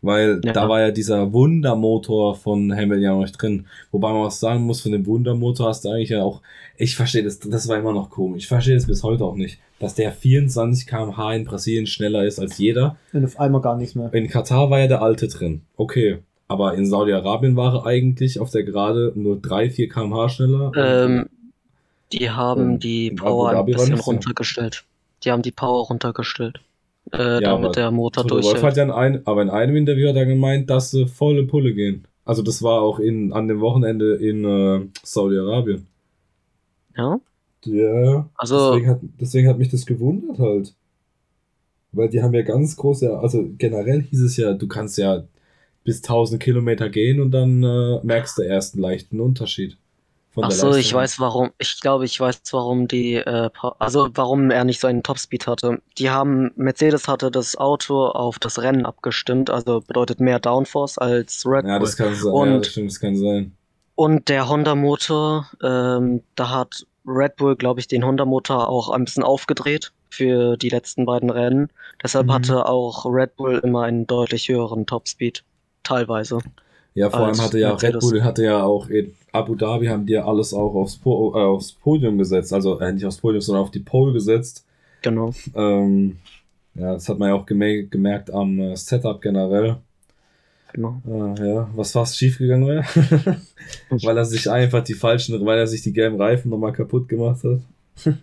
Weil 0.00 0.40
Ja. 0.44 0.52
da 0.52 0.68
war 0.68 0.80
ja 0.80 0.90
dieser 0.92 1.32
Wundermotor 1.32 2.36
von 2.36 2.72
Hamilton 2.72 3.00
ja 3.02 3.10
noch 3.12 3.20
nicht 3.22 3.40
drin. 3.40 3.66
Wobei 3.90 4.12
man 4.12 4.22
was 4.22 4.38
sagen 4.40 4.62
muss, 4.62 4.80
von 4.80 4.92
dem 4.92 5.06
Wundermotor 5.06 5.68
hast 5.68 5.84
du 5.84 5.88
eigentlich 5.90 6.10
ja 6.10 6.22
auch, 6.22 6.40
ich 6.76 6.94
verstehe 6.94 7.24
das, 7.24 7.40
das 7.40 7.66
war 7.68 7.78
immer 7.78 7.92
noch 7.92 8.08
komisch. 8.10 8.44
Ich 8.44 8.48
verstehe 8.48 8.74
das 8.76 8.86
bis 8.86 9.02
heute 9.02 9.24
auch 9.24 9.34
nicht, 9.34 9.58
dass 9.80 9.94
der 9.96 10.12
24 10.12 10.86
km/h 10.86 11.34
in 11.34 11.44
Brasilien 11.44 11.86
schneller 11.86 12.24
ist 12.24 12.38
als 12.38 12.58
jeder. 12.58 12.96
und 13.12 13.24
auf 13.24 13.38
einmal 13.40 13.60
gar 13.60 13.76
nichts 13.76 13.94
mehr. 13.96 14.12
In 14.14 14.28
Katar 14.28 14.70
war 14.70 14.78
ja 14.78 14.86
der 14.86 15.02
alte 15.02 15.26
drin. 15.28 15.62
Okay. 15.76 16.18
Aber 16.50 16.74
in 16.74 16.86
Saudi-Arabien 16.86 17.56
war 17.56 17.74
er 17.74 17.86
eigentlich 17.86 18.40
auf 18.40 18.50
der 18.50 18.62
Gerade 18.62 19.12
nur 19.16 19.38
3, 19.40 19.68
4 19.68 19.88
km/h 19.88 20.28
schneller. 20.30 20.72
Ähm, 20.76 21.26
die 22.12 22.30
haben 22.30 22.74
Ähm, 22.74 22.78
die 22.80 23.10
Power 23.12 23.50
ein 23.50 23.64
bisschen 23.64 23.98
runtergestellt. 24.00 24.84
Die 25.24 25.30
haben 25.30 25.42
die 25.42 25.52
Power 25.52 25.86
runtergestellt. 25.86 26.60
Äh, 27.12 27.42
Ja, 27.42 27.52
damit 27.52 27.76
der 27.76 27.90
Motor 27.90 28.26
Toto 28.26 28.42
Wolff 28.42 28.62
hat 28.62 28.76
durchhält. 28.76 28.76
ja 28.76 28.82
in 28.84 28.90
ein, 28.90 29.26
aber 29.26 29.42
in 29.42 29.50
einem 29.50 29.76
Interview 29.76 30.08
hat 30.08 30.16
er 30.16 30.26
gemeint, 30.26 30.70
dass 30.70 30.90
sie 30.90 31.06
volle 31.06 31.44
Pulle 31.46 31.74
gehen. 31.74 32.06
Also 32.24 32.42
das 32.42 32.62
war 32.62 32.82
auch 32.82 32.98
in, 32.98 33.32
an 33.32 33.48
dem 33.48 33.60
Wochenende 33.60 34.14
in 34.16 34.44
äh, 34.44 34.86
Saudi-Arabien. 35.02 35.86
Ja? 36.96 37.20
Ja. 37.64 38.28
Also, 38.36 38.72
Deswegen 38.72 38.90
hat, 38.90 39.00
deswegen 39.20 39.48
hat 39.48 39.58
mich 39.58 39.70
das 39.70 39.86
gewundert 39.86 40.38
halt. 40.38 40.74
Weil 41.92 42.08
die 42.10 42.22
haben 42.22 42.34
ja 42.34 42.42
ganz 42.42 42.76
große, 42.76 43.18
also 43.18 43.48
generell 43.58 44.02
hieß 44.02 44.20
es 44.22 44.36
ja, 44.36 44.52
du 44.54 44.68
kannst 44.68 44.98
ja 44.98 45.24
bis 45.84 45.98
1000 46.02 46.42
Kilometer 46.42 46.88
gehen 46.90 47.20
und 47.20 47.30
dann 47.30 47.62
äh, 47.62 48.00
merkst 48.04 48.38
du 48.38 48.42
erst 48.42 48.74
einen 48.74 48.82
leichten 48.82 49.20
Unterschied. 49.20 49.76
Von 50.34 50.44
ach 50.44 50.48
der 50.48 50.56
so, 50.58 50.74
ich 50.74 50.92
weiß 50.92 51.18
warum. 51.20 51.50
Ich 51.58 51.80
glaube, 51.80 52.04
ich 52.04 52.20
weiß, 52.20 52.42
warum 52.52 52.86
die, 52.86 53.14
äh, 53.14 53.50
also 53.78 54.08
warum 54.14 54.50
er 54.50 54.64
nicht 54.64 54.80
so 54.80 54.86
einen 54.86 55.02
Topspeed 55.02 55.46
hatte. 55.46 55.80
Die 55.96 56.10
haben, 56.10 56.52
Mercedes 56.56 57.08
hatte 57.08 57.30
das 57.30 57.56
Auto 57.56 58.06
auf 58.06 58.38
das 58.38 58.60
Rennen 58.60 58.84
abgestimmt, 58.86 59.50
also 59.50 59.80
bedeutet 59.80 60.20
mehr 60.20 60.38
Downforce 60.38 60.98
als 60.98 61.44
Red 61.46 61.64
Ja, 61.66 61.78
Bull. 61.78 61.86
das 61.86 61.96
kann 61.96 62.14
sein. 62.14 62.24
ja, 62.26 62.30
Und- 62.30 62.58
das 62.60 62.66
stimmt, 62.68 62.90
das 62.90 63.00
kann 63.00 63.16
sein. 63.16 63.52
Und 63.94 64.28
der 64.28 64.48
Honda-Motor, 64.48 65.48
ähm, 65.62 66.22
da 66.36 66.50
hat 66.50 66.86
Red 67.04 67.34
Bull, 67.36 67.56
glaube 67.56 67.80
ich, 67.80 67.88
den 67.88 68.04
Honda-Motor 68.04 68.68
auch 68.68 68.90
ein 68.90 69.04
bisschen 69.06 69.24
aufgedreht 69.24 69.92
für 70.10 70.56
die 70.56 70.68
letzten 70.68 71.04
beiden 71.06 71.30
Rennen. 71.30 71.68
Deshalb 72.02 72.26
Mhm. 72.26 72.32
hatte 72.34 72.66
auch 72.66 73.06
Red 73.06 73.34
Bull 73.36 73.58
immer 73.64 73.82
einen 73.82 74.06
deutlich 74.06 74.48
höheren 74.48 74.86
Topspeed. 74.86 75.42
Teilweise. 75.82 76.38
Ja, 76.98 77.10
vor 77.10 77.20
allem 77.20 77.40
hatte 77.40 77.60
ja 77.60 77.70
Red 77.70 77.82
Mercedes. 77.82 78.10
Bull 78.10 78.24
hatte 78.24 78.42
ja 78.42 78.64
auch 78.64 78.88
in 78.88 79.14
Abu 79.30 79.54
Dhabi 79.54 79.86
haben 79.86 80.04
die 80.04 80.14
ja 80.14 80.24
alles 80.24 80.52
auch 80.52 80.74
aufs, 80.74 80.96
po 80.96 81.32
äh, 81.36 81.40
aufs 81.40 81.72
Podium 81.72 82.18
gesetzt, 82.18 82.52
also 82.52 82.80
äh, 82.80 82.92
nicht 82.92 83.06
aufs 83.06 83.18
Podium, 83.18 83.40
sondern 83.40 83.62
auf 83.62 83.70
die 83.70 83.78
Pole 83.78 84.12
gesetzt. 84.12 84.64
Genau. 85.02 85.32
Ähm, 85.54 86.16
ja, 86.74 86.94
das 86.94 87.08
hat 87.08 87.20
man 87.20 87.28
ja 87.28 87.34
auch 87.36 87.46
gemä 87.46 87.84
gemerkt 87.84 88.32
am 88.32 88.58
äh, 88.58 88.76
Setup 88.76 89.20
generell. 89.20 89.76
genau. 90.72 91.00
Äh, 91.06 91.46
ja, 91.48 91.70
was 91.76 91.92
fast 91.92 92.18
schiefgegangen 92.18 92.66
wäre, 92.66 92.84
weil 93.90 94.16
er 94.16 94.24
sich 94.24 94.50
einfach 94.50 94.82
die 94.82 94.94
falschen, 94.94 95.44
weil 95.46 95.58
er 95.58 95.68
sich 95.68 95.82
die 95.82 95.92
gelben 95.92 96.20
Reifen 96.20 96.50
nochmal 96.50 96.72
kaputt 96.72 97.08
gemacht 97.08 97.44
hat. 97.44 97.60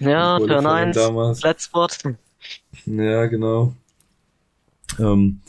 Ja, 0.00 0.38
Turn 0.38 0.48
Qualifying 0.48 0.88
1, 0.88 0.96
damals. 0.96 1.40
Flat 1.40 1.62
Spot. 1.62 1.86
Ja, 2.86 3.26
genau. 3.26 3.74
Ähm, 4.98 5.40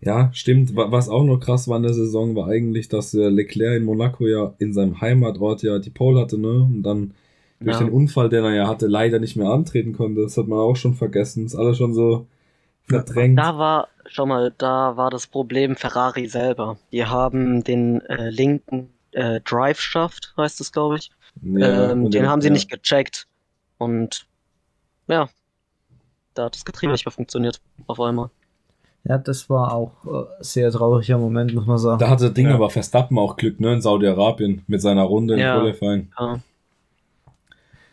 ja, 0.00 0.30
stimmt. 0.32 0.74
Wa- 0.76 0.90
Was 0.90 1.08
auch 1.08 1.24
noch 1.24 1.38
krass 1.38 1.68
war 1.68 1.76
in 1.76 1.82
der 1.84 1.94
Saison, 1.94 2.34
war 2.36 2.48
eigentlich, 2.48 2.88
dass 2.88 3.14
äh, 3.14 3.28
Leclerc 3.28 3.76
in 3.76 3.84
Monaco 3.84 4.26
ja 4.26 4.54
in 4.58 4.72
seinem 4.72 5.00
Heimatort 5.00 5.62
ja 5.62 5.78
die 5.78 5.90
Pole 5.90 6.20
hatte, 6.20 6.38
ne? 6.38 6.48
Und 6.62 6.82
dann 6.82 7.14
durch 7.60 7.78
Ja. 7.78 7.84
den 7.86 7.92
Unfall, 7.92 8.28
den 8.28 8.44
er 8.44 8.54
ja 8.54 8.66
hatte, 8.68 8.86
leider 8.86 9.18
nicht 9.20 9.36
mehr 9.36 9.48
antreten 9.50 9.92
konnte. 9.92 10.22
Das 10.22 10.36
hat 10.36 10.48
man 10.48 10.58
auch 10.58 10.74
schon 10.76 10.94
vergessen. 10.94 11.46
Ist 11.46 11.54
alles 11.54 11.76
schon 11.78 11.94
so 11.94 12.26
verdrängt. 12.88 13.38
Da 13.38 13.56
war, 13.56 13.88
schau 14.06 14.26
mal, 14.26 14.52
da 14.58 14.96
war 14.96 15.10
das 15.10 15.26
Problem 15.28 15.76
Ferrari 15.76 16.26
selber. 16.26 16.76
Die 16.90 17.04
haben 17.04 17.62
den 17.62 18.00
äh, 18.02 18.30
linken 18.30 18.90
äh, 19.12 19.40
Drive 19.42 19.80
Shaft, 19.80 20.34
heißt 20.36 20.60
es, 20.60 20.72
glaube 20.72 20.96
ich. 20.96 21.10
Ja, 21.42 21.92
ähm, 21.92 22.10
den 22.10 22.22
dann- 22.22 22.30
haben 22.30 22.40
sie 22.42 22.48
ja. 22.48 22.52
nicht 22.52 22.70
gecheckt. 22.70 23.26
Und 23.78 24.26
ja, 25.08 25.28
da 26.34 26.44
hat 26.46 26.54
das 26.56 26.64
Getriebe 26.64 26.92
nicht 26.92 27.06
mehr 27.06 27.12
funktioniert. 27.12 27.60
Auf 27.86 28.00
einmal. 28.00 28.30
Ja, 29.04 29.18
das 29.18 29.50
war 29.50 29.74
auch 29.74 29.92
äh, 30.06 30.26
sehr 30.40 30.70
trauriger 30.70 31.18
Moment, 31.18 31.52
muss 31.54 31.66
man 31.66 31.78
sagen. 31.78 31.98
Da 31.98 32.08
hatte 32.08 32.30
Ding 32.30 32.48
Ja. 32.48 32.54
aber 32.54 32.70
Verstappen 32.70 33.18
auch 33.18 33.36
Glück, 33.36 33.58
ne, 33.58 33.74
in 33.74 33.80
Saudi-Arabien 33.80 34.62
mit 34.68 34.80
seiner 34.80 35.02
Runde 35.02 35.34
im 35.34 35.40
Ja. 35.40 35.58
Qualifying. 35.58 36.08
Ja. 36.18 36.40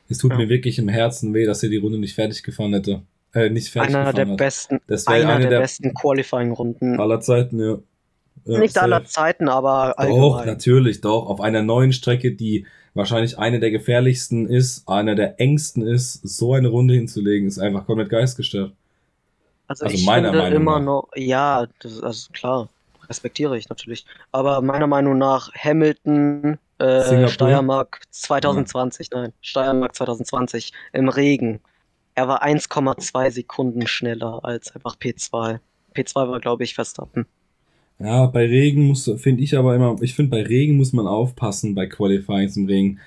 Es 0.08 0.18
tut 0.20 0.32
Ja. 0.32 0.38
mir 0.38 0.50
wirklich 0.50 0.78
im 0.80 0.88
Herzen 0.88 1.34
weh, 1.34 1.46
dass 1.46 1.64
er 1.64 1.70
die 1.70 1.78
Runde 1.78 1.98
nicht 2.00 2.16
fertig 2.16 2.44
gefahren 2.44 2.74
hätte. 2.74 3.02
Äh, 3.34 3.50
nicht 3.50 3.70
fertig 3.70 3.96
Einer 3.96 4.06
der 4.06 4.12
gefahren 4.14 4.30
hat. 4.32 4.38
besten, 4.38 4.80
Das 4.88 5.06
wäre 5.08 5.18
einer 5.24 5.34
eine 5.34 5.42
der, 5.42 5.50
der 5.52 5.60
besten 5.62 5.94
Qualifying-Runden. 5.94 7.00
aller 7.00 7.20
Zeiten, 7.22 7.60
ja. 7.60 7.78
ja 8.46 8.60
Nicht 8.60 8.74
safe. 8.74 8.84
aller 8.86 9.06
Zeiten, 9.06 9.50
aber 9.50 9.94
Doch, 9.98 10.04
allgemein. 10.04 10.48
natürlich, 10.48 11.02
doch. 11.02 11.28
Auf 11.28 11.42
einer 11.42 11.62
neuen 11.62 11.92
Strecke, 11.94 12.32
die 12.36 12.66
wahrscheinlich 12.96 13.38
eine 13.38 13.60
der 13.60 13.70
gefährlichsten 13.72 14.48
ist, 14.48 14.88
einer 14.90 15.14
der 15.16 15.40
engsten 15.40 15.84
ist, 15.84 16.14
so 16.28 16.54
eine 16.54 16.70
Runde 16.70 16.96
hinzulegen, 16.96 17.48
ist 17.48 17.60
einfach 17.60 17.86
komplett 17.86 18.10
geistgestört. 18.10 18.74
Also, 19.70 19.86
Also 19.86 19.96
ich 19.96 20.06
meiner 20.06 20.34
finde 20.34 20.40
Meinung 20.40 20.62
immer 20.62 20.80
nach. 20.80 20.82
noch, 20.82 21.10
ja, 21.16 21.68
das 21.80 21.94
ist 21.94 22.04
also 22.04 22.30
klar, 22.34 22.70
respektiere 23.08 23.58
ich 23.58 23.70
natürlich. 23.70 24.06
Aber 24.32 24.62
meiner 24.62 24.88
Meinung 24.88 25.18
nach 25.18 25.54
Hamilton, 25.56 26.60
äh? 26.80 27.28
Steiermark 27.28 28.02
2020, 28.12 29.12
nein, 29.12 29.34
Steiermark 29.42 29.96
2020 29.96 30.74
im 30.94 31.10
Regen. 31.10 31.62
Er 32.16 32.28
war 32.28 32.44
1,2 32.44 33.32
Sekunden 33.32 33.88
schneller 33.88 34.44
als 34.44 34.76
einfach 34.76 34.98
P2. 34.98 35.60
P2 35.96 36.30
war, 36.30 36.40
glaube 36.42 36.64
ich, 36.66 36.76
Verstappen. 36.76 37.28
Ja, 38.00 38.28
bei 38.28 38.46
Regen 38.46 38.88
muss, 38.88 39.12
finde 39.18 39.44
ich 39.44 39.58
aber 39.58 39.76
immer, 39.76 39.98
ich 40.02 40.16
finde 40.16 40.32
bei 40.32 40.44
Regen 40.44 40.78
muss 40.78 40.94
man 40.94 41.08
aufpassen 41.08 41.76
bei 41.76 41.86
Qualifying 41.88 42.50
im 42.56 42.66
Regen. 42.66 43.00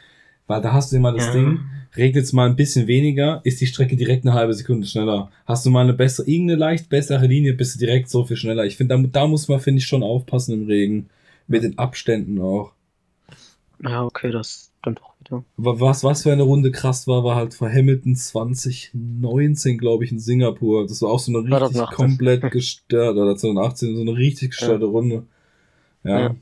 Weil 0.46 0.60
da 0.60 0.72
hast 0.72 0.92
du 0.92 0.96
immer 0.96 1.12
das 1.12 1.26
Ja. 1.26 1.32
Ding, 1.32 1.60
regnet 1.96 2.24
es 2.24 2.32
mal 2.32 2.48
ein 2.48 2.56
bisschen 2.56 2.86
weniger, 2.86 3.40
ist 3.44 3.60
die 3.60 3.66
Strecke 3.66 3.96
direkt 3.96 4.24
eine 4.26 4.34
halbe 4.34 4.54
Sekunde 4.54 4.86
schneller. 4.86 5.30
Hast 5.46 5.64
du 5.66 5.70
mal 5.70 5.82
eine 5.82 5.92
bessere, 5.92 6.26
irgendeine 6.28 6.58
leicht 6.58 6.88
bessere 6.88 7.26
Linie, 7.26 7.54
bist 7.54 7.74
du 7.74 7.78
direkt 7.78 8.08
so 8.10 8.24
viel 8.24 8.36
schneller. 8.36 8.64
Ich 8.64 8.76
finde, 8.76 8.96
da, 8.96 9.02
da 9.02 9.26
muss 9.26 9.48
man, 9.48 9.60
finde 9.60 9.78
ich, 9.78 9.86
schon 9.86 10.02
aufpassen 10.02 10.54
im 10.54 10.66
Regen. 10.66 11.08
Mit 11.48 11.64
den 11.64 11.76
Abständen 11.76 12.38
auch. 12.40 12.72
Ja, 13.82 14.04
okay, 14.04 14.30
das 14.30 14.70
stimmt 14.80 15.02
auch 15.02 15.14
wieder. 15.20 15.44
Aber 15.58 15.80
was, 15.80 16.04
was 16.04 16.22
für 16.22 16.32
eine 16.32 16.44
Runde 16.44 16.70
krass 16.70 17.06
war, 17.08 17.24
war 17.24 17.36
halt 17.36 17.52
vor 17.52 17.68
Hamilton 17.68 18.14
2019, 18.14 19.76
glaube 19.78 20.04
ich, 20.04 20.12
in 20.12 20.20
Singapur. 20.20 20.86
Das 20.86 21.02
war 21.02 21.10
auch 21.10 21.18
so 21.18 21.32
eine 21.32 21.38
richtig 21.40 21.58
2018. 21.78 21.96
komplett 21.96 22.42
gestört, 22.52 23.16
oder 23.16 23.36
2018, 23.36 23.96
so 23.96 24.02
eine 24.02 24.16
richtig 24.16 24.50
gestörte 24.50 24.84
Runde. 24.86 25.24
Ja. 26.04 26.20
Ja. 26.20 26.36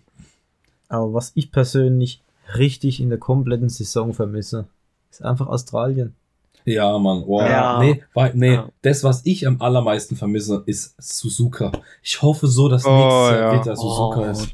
Aber 0.89 1.15
was 1.15 1.33
ich 1.35 1.51
persönlich 1.51 2.21
richtig 2.59 3.01
in 3.01 3.09
der 3.11 3.19
kompletten 3.19 3.69
Saison 3.69 4.13
vermisse, 4.15 4.67
ist 5.11 5.23
einfach 5.25 5.47
Australien. 5.47 6.15
Ja, 6.67 6.99
Mann. 6.99 7.23
Oh, 7.27 7.41
Ja. 7.41 7.79
Nee, 7.81 8.03
nee 8.35 8.55
Ja. 8.55 8.69
das, 8.83 9.03
was 9.03 9.23
ich 9.25 9.47
am 9.47 9.61
allermeisten 9.63 10.15
vermisse, 10.17 10.63
ist 10.67 10.95
Suzuka. 10.99 11.73
Ich 12.03 12.21
hoffe 12.23 12.47
so, 12.49 12.69
dass 12.69 12.85
Oh, 12.85 12.91
nächstes 12.91 13.31
Jahr 13.41 13.55
ja. 13.55 13.61
wieder 13.61 13.77
Suzuka 13.77 14.21
Oh. 14.21 14.25
ist. 14.31 14.49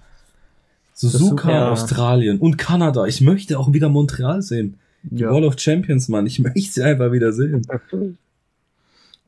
Suzuka, 0.94 1.18
Suzuka, 1.24 1.50
ja. 1.50 1.70
Australien 1.72 2.38
und 2.38 2.56
Kanada. 2.58 3.04
Ich 3.06 3.20
möchte 3.20 3.58
auch 3.58 3.72
wieder 3.72 3.88
Montreal 3.88 4.40
sehen. 4.40 4.78
Die 5.02 5.22
Ja. 5.22 5.30
Wall 5.30 5.44
of 5.44 5.58
Champions, 5.58 6.08
Mann. 6.08 6.26
Ich 6.26 6.38
möchte 6.38 6.60
sie 6.72 6.82
einfach 6.82 7.12
wieder 7.12 7.32
sehen. 7.32 7.66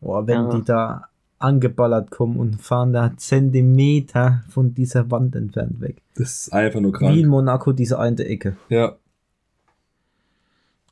Boah, 0.00 0.26
wenn 0.26 0.34
Ja. 0.44 0.50
die 0.56 0.64
da 0.64 1.04
angeballert 1.38 2.10
kommen 2.10 2.36
und 2.36 2.60
fahren 2.60 2.92
da 2.92 3.12
Zentimeter 3.16 4.42
von 4.48 4.74
dieser 4.74 5.10
Wand 5.10 5.36
entfernt 5.36 5.80
weg. 5.80 5.96
Das 6.16 6.40
ist 6.42 6.52
einfach 6.52 6.80
nur 6.80 6.92
Wie 6.92 7.04
in 7.04 7.10
krank. 7.20 7.26
Monaco 7.26 7.72
diese 7.72 7.98
eine 7.98 8.24
Ecke. 8.24 8.56
Ja. 8.68 8.96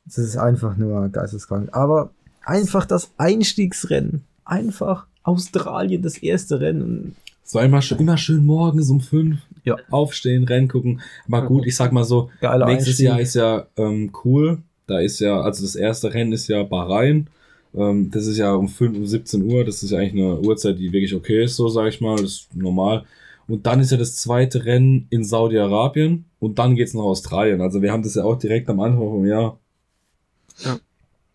Das 0.05 0.17
ist 0.17 0.37
einfach 0.37 0.77
nur 0.77 1.09
geisteskrank. 1.09 1.69
Aber 1.73 2.11
einfach 2.45 2.85
das 2.85 3.11
Einstiegsrennen. 3.17 4.23
Einfach 4.45 5.07
Australien, 5.23 6.01
das 6.01 6.17
erste 6.17 6.61
Rennen. 6.61 7.15
So 7.43 7.59
einmal 7.59 7.81
schön, 7.81 7.97
immer 7.99 8.17
schön 8.17 8.45
morgens 8.45 8.89
um 8.89 9.01
fünf 9.01 9.39
Ja. 9.65 9.75
aufstehen, 9.89 10.45
Rennen 10.45 10.69
gucken. 10.69 11.01
Aber 11.27 11.45
gut, 11.45 11.65
ich 11.65 11.75
sag 11.75 11.91
mal 11.91 12.05
so, 12.05 12.29
Geiler 12.39 12.65
nächstes 12.67 12.91
Einstieg. 12.99 13.05
Jahr 13.07 13.19
ist 13.19 13.35
ja 13.35 13.67
ähm, 13.75 14.11
cool. 14.23 14.59
Da 14.85 14.99
ist 14.99 15.19
ja, 15.19 15.41
also 15.41 15.63
das 15.63 15.75
erste 15.75 16.13
Rennen 16.13 16.31
ist 16.31 16.47
ja 16.47 16.63
Bahrain. 16.63 17.29
Ähm, 17.75 18.09
das 18.11 18.27
ist 18.27 18.37
ja 18.37 18.53
um 18.53 18.67
5, 18.67 18.97
um 18.97 19.05
17 19.05 19.43
Uhr. 19.43 19.63
Das 19.65 19.83
ist 19.83 19.91
ja 19.91 19.99
eigentlich 19.99 20.23
eine 20.23 20.39
Uhrzeit, 20.39 20.79
die 20.79 20.91
wirklich 20.91 21.13
okay 21.13 21.43
ist, 21.43 21.55
so 21.55 21.67
sage 21.69 21.89
ich 21.89 22.01
mal. 22.01 22.15
Das 22.15 22.31
ist 22.31 22.55
normal. 22.55 23.05
Und 23.47 23.65
dann 23.65 23.79
ist 23.79 23.91
ja 23.91 23.97
das 23.97 24.17
zweite 24.17 24.65
Rennen 24.65 25.07
in 25.09 25.23
Saudi-Arabien 25.23 26.25
und 26.39 26.59
dann 26.59 26.75
geht's 26.75 26.93
nach 26.93 27.03
Australien. 27.03 27.61
Also 27.61 27.81
wir 27.81 27.91
haben 27.91 28.03
das 28.03 28.15
ja 28.15 28.23
auch 28.23 28.35
direkt 28.37 28.69
am 28.69 28.79
Anfang 28.81 28.99
vom 28.99 29.25
Jahr. 29.25 29.57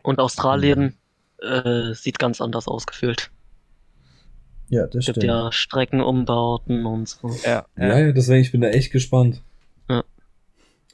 Und 0.03 0.18
Australien 0.18 0.97
äh, 1.41 1.95
sieht 1.95 2.18
ganz 2.18 2.41
anders 2.41 2.68
ausgefüllt. 2.68 3.30
Ja, 4.68 4.87
das 4.87 5.01
Es 5.01 5.07
gibt 5.07 5.18
stimmt. 5.18 5.24
ja 5.24 5.53
Streckenumbauten 5.53 6.87
und 6.87 7.09
so. 7.09 7.30
Ja, 7.45 7.66
Ja, 7.76 7.99
ja, 7.99 8.12
deswegen, 8.12 8.43
ich 8.43 8.53
bin 8.53 8.62
da 8.62 8.68
echt 8.68 8.91
gespannt. 8.93 9.43
Ja. 9.89 10.03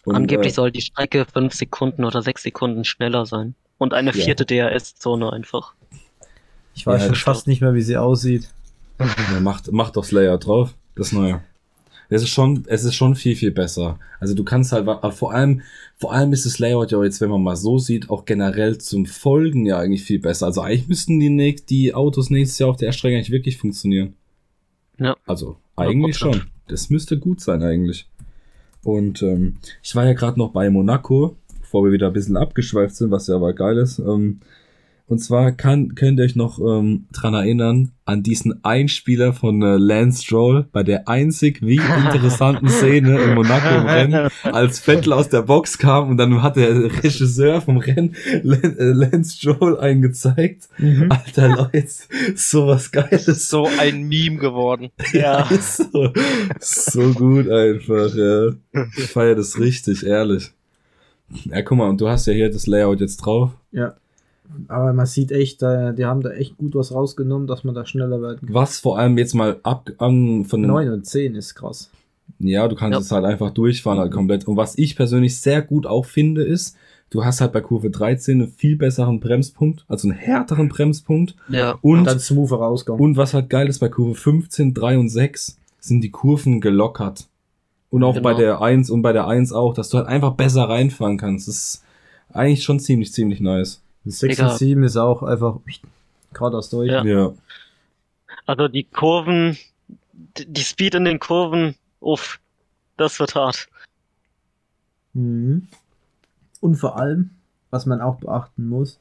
Und, 0.05 0.15
Angeblich 0.17 0.53
äh, 0.53 0.55
soll 0.55 0.73
die 0.73 0.81
Strecke 0.81 1.27
fünf 1.33 1.55
Sekunden 1.55 2.05
oder 2.05 2.23
sechs 2.23 2.43
Sekunden 2.43 2.85
schneller 2.85 3.27
sein. 3.27 3.55
Und 3.79 3.95
eine 3.95 4.11
Ja. 4.15 4.25
vierte 4.25 4.45
DRS-Zone 4.45 5.33
einfach. 5.33 5.75
Ich 6.75 6.87
weiß 6.87 7.07
Ja, 7.07 7.15
fast 7.15 7.47
nicht 7.47 7.61
mehr, 7.61 7.75
wie 7.75 7.83
sie 7.83 7.97
aussieht. 7.97 8.49
Ja, 8.99 9.41
macht, 9.41 9.71
macht 9.73 9.97
doch 9.97 10.05
Slayer 10.05 10.39
drauf. 10.39 10.75
Das 10.97 11.13
Neue. 11.13 11.41
Es 12.11 12.23
ist 12.23 12.31
schon, 12.31 12.65
es 12.69 12.85
ist 12.85 12.95
schon 12.95 13.15
viel, 13.15 13.37
viel 13.37 13.51
besser. 13.51 13.99
Also 14.19 14.35
du 14.35 14.43
kannst 14.43 14.73
halt, 14.73 14.89
aber 14.89 15.13
vor 15.13 15.33
allem, 15.33 15.61
vor 15.99 16.13
allem 16.13 16.33
ist 16.33 16.47
das 16.47 16.59
Layout 16.59 16.91
ja 16.91 17.03
jetzt, 17.05 17.21
wenn 17.21 17.29
man 17.29 17.43
mal 17.43 17.55
so 17.55 17.79
sieht, 17.79 18.09
auch 18.09 18.25
generell 18.25 18.79
zum 18.79 19.05
Folgen 19.05 19.67
ja 19.67 19.79
eigentlich 19.79 20.05
viel 20.05 20.19
besser. 20.19 20.47
Also 20.47 20.63
eigentlich 20.63 20.89
müssten 20.89 21.21
die, 21.21 21.57
die 21.69 21.95
Autos 21.95 22.31
nächstes 22.31 22.59
Jahr 22.61 22.71
auf 22.71 22.79
der 22.79 22.93
Strecke 22.93 23.17
eigentlich 23.17 23.31
wirklich 23.31 23.59
funktionieren. 23.59 24.15
Ja. 24.99 25.17
Also 25.27 25.59
eigentlich 25.77 26.17
100%. 26.17 26.19
schon. 26.19 26.43
Das 26.67 26.89
müsste 26.91 27.19
gut 27.19 27.41
sein 27.41 27.63
eigentlich. 27.63 28.09
Und 28.83 29.23
ähm, 29.23 29.59
ich 29.83 29.95
war 29.95 30.07
ja 30.07 30.15
gerade 30.15 30.39
noch 30.39 30.53
bei 30.53 30.71
Monaco, 30.71 31.37
bevor 31.69 31.85
wir 31.85 31.93
wieder 31.93 32.07
ein 32.07 32.15
bisschen 32.15 32.39
abgeschweift 32.39 32.97
sind, 32.97 33.11
was 33.11 33.27
ja 33.27 33.35
aber 33.37 33.53
geil 33.53 33.77
ist. 33.77 33.99
Ähm, 33.99 34.41
und 35.07 35.19
zwar 35.21 35.53
kann, 35.53 35.95
könnt 35.95 36.19
ihr 36.19 36.25
euch 36.27 36.37
noch 36.37 36.59
ähm, 36.61 37.07
dran 37.13 37.33
erinnern 37.35 37.93
an 38.07 38.23
diesen 38.23 38.63
Einspieler 38.65 39.33
von 39.35 39.61
äh, 39.63 39.77
Lance 39.77 40.23
Stroll 40.25 40.67
bei 40.73 40.83
der 40.83 41.09
einzig 41.09 41.61
wie 41.63 41.77
interessanten 41.77 42.69
Szene 42.69 43.19
in 43.21 43.35
Monaco 43.35 43.75
im 43.75 43.87
Rennen, 43.87 44.29
als 44.45 44.81
Vettel 44.81 45.13
aus 45.15 45.29
der 45.31 45.43
Box 45.43 45.77
kam 45.79 46.11
und 46.11 46.17
dann 46.19 46.43
hat 46.43 46.57
der 46.57 46.75
Regisseur 47.03 47.61
vom 47.63 47.79
Rennen 47.79 48.15
Lan- 48.43 48.77
äh, 48.79 48.93
Lance 48.93 49.37
Stroll 49.39 49.79
eingezeigt. 49.79 50.69
Mhm. 50.79 51.11
Alter 51.11 51.49
Leute, 51.57 51.89
sowas 52.35 52.91
Das 52.91 53.09
Geiles. 53.11 53.29
ist 53.29 53.49
so 53.51 53.67
ein 53.79 54.05
Meme 54.09 54.37
geworden. 54.37 54.89
Ja, 55.13 55.49
ist 55.51 55.91
so, 55.91 56.13
so 56.61 57.13
gut 57.15 57.49
einfach, 57.51 58.15
ja. 58.15 58.49
Ich 58.97 59.07
feiere 59.11 59.37
das 59.37 59.59
richtig, 59.59 60.05
ehrlich. 60.07 60.51
Ja, 61.45 61.63
guck 61.63 61.79
mal, 61.79 61.89
und 61.89 62.01
du 62.01 62.09
hast 62.09 62.27
ja 62.27 62.33
hier 62.33 62.51
das 62.51 62.67
Layout 62.67 63.01
jetzt 63.01 63.19
drauf. 63.19 63.51
Ja. 63.73 63.95
Aber 64.69 64.95
man 64.95 65.05
sieht 65.07 65.31
echt, 65.31 65.61
die 65.61 66.05
haben 66.07 66.23
da 66.23 66.31
echt 66.31 66.57
gut 66.57 66.75
was 66.75 66.93
rausgenommen, 66.95 67.47
dass 67.47 67.65
man 67.65 67.75
da 67.75 67.85
schneller 67.85 68.23
werden 68.23 68.39
kann. 68.41 68.55
Was 68.55 68.79
vor 68.79 68.99
allem 68.99 69.19
jetzt 69.19 69.35
mal 69.35 69.61
ab 69.63 69.91
an 69.99 70.47
von 70.47 70.63
den 70.63 70.71
9 70.71 70.91
und 70.91 71.07
10 71.07 71.35
ist 71.35 71.55
krass. 71.55 71.91
Ja, 72.39 72.67
du 72.67 72.75
kannst 72.75 72.95
Ja. 72.95 73.01
es 73.01 73.11
halt 73.11 73.25
einfach 73.27 73.51
durchfahren 73.51 73.99
halt 73.99 74.11
komplett. 74.13 74.47
Und 74.49 74.57
was 74.57 74.79
ich 74.79 74.97
persönlich 74.97 75.39
sehr 75.41 75.61
gut 75.61 75.87
auch 75.87 76.07
finde, 76.07 76.45
ist, 76.45 76.77
du 77.11 77.25
hast 77.25 77.43
halt 77.43 77.53
bei 77.53 77.61
Kurve 77.61 77.91
13 77.91 78.41
einen 78.41 78.51
viel 78.53 78.77
besseren 78.77 79.21
Bremspunkt, 79.21 79.85
also 79.87 80.09
einen 80.09 80.17
härteren 80.17 80.69
Bremspunkt. 80.69 81.37
Ja. 81.51 81.79
Und, 81.83 82.05
Dann 82.05 82.19
smoother 82.19 82.57
Rausgang. 82.57 82.99
und 82.99 83.17
was 83.19 83.35
halt 83.35 83.51
geil 83.51 83.69
ist, 83.69 83.81
bei 83.81 83.89
Kurve 83.91 84.15
15, 84.15 84.73
3 84.73 84.99
und 84.99 85.09
6 85.11 85.59
sind 85.79 86.01
die 86.03 86.11
Kurven 86.11 86.61
gelockert. 86.63 87.28
Und 87.91 88.05
auch 88.05 88.15
bei 88.21 88.35
Genau. 88.35 88.37
der 88.39 88.61
1 88.61 88.91
und 88.91 89.03
bei 89.03 89.13
der 89.13 89.27
1 89.27 89.53
auch, 89.53 89.73
dass 89.75 89.89
du 89.89 89.99
halt 89.99 90.09
einfach 90.09 90.35
besser 90.35 90.69
reinfahren 90.69 91.17
kannst. 91.17 91.49
Das 91.49 91.57
ist 91.57 91.85
eigentlich 92.31 92.63
schon 92.63 92.81
ziemlich, 92.81 93.13
ziemlich 93.13 93.41
nice. 93.41 93.83
6 94.05 94.37
Digga. 94.37 94.51
und 94.51 94.59
7 94.59 94.83
ist 94.85 94.97
auch 94.97 95.23
einfach 95.23 95.59
geradeaus 96.33 96.69
durch. 96.71 96.91
Ja. 96.91 97.03
Ja. 97.05 97.33
Also 98.47 98.69
die 98.69 98.85
Kurven, 98.85 99.57
die 100.39 100.61
Speed 100.63 100.95
in 100.95 101.05
den 101.05 101.19
Kurven, 101.19 101.77
uff, 102.01 102.41
das 102.99 103.19
wird 103.21 103.35
hart. 103.35 103.69
Mhm. 105.15 105.69
Und 106.61 106.77
vor 106.77 106.97
allem, 106.97 107.31
was 107.71 107.87
man 107.87 108.01
auch 108.01 108.17
beachten 108.17 108.69
muss, 108.69 108.99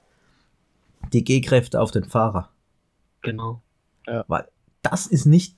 die 1.11 1.23
G-Kräfte 1.23 1.81
auf 1.81 1.91
den 1.91 2.03
Fahrer. 2.05 2.49
Genau. 3.21 3.61
Weil 4.27 4.47
das 4.81 5.07
ist 5.07 5.25
nicht, 5.25 5.56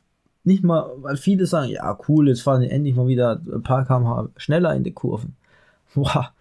nicht 0.50 0.64
mal, 0.64 0.91
weil 0.97 1.16
viele 1.16 1.45
sagen, 1.45 1.72
ja 1.72 1.97
cool, 2.08 2.28
jetzt 2.28 2.41
fahren 2.41 2.62
die 2.62 2.70
endlich 2.70 2.95
mal 2.95 3.08
wieder 3.08 3.39
ein 3.54 3.64
paar 3.64 3.86
kmh 3.86 4.30
schneller 4.36 4.76
in 4.76 4.84
die 4.84 4.91
Kurven. 4.91 5.36
Boah. 5.95 6.34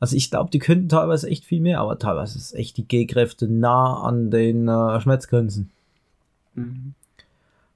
Also 0.00 0.16
ich 0.16 0.30
glaube, 0.30 0.50
die 0.50 0.60
könnten 0.60 0.88
teilweise 0.88 1.28
echt 1.28 1.44
viel 1.44 1.60
mehr, 1.60 1.80
aber 1.80 1.98
teilweise 1.98 2.38
ist 2.38 2.54
echt 2.54 2.76
die 2.76 2.86
G-Kräfte 2.86 3.48
nah 3.48 4.00
an 4.00 4.30
den 4.30 4.68
äh, 4.68 5.00
Schmerzgrenzen. 5.00 5.70
Mhm. 6.54 6.94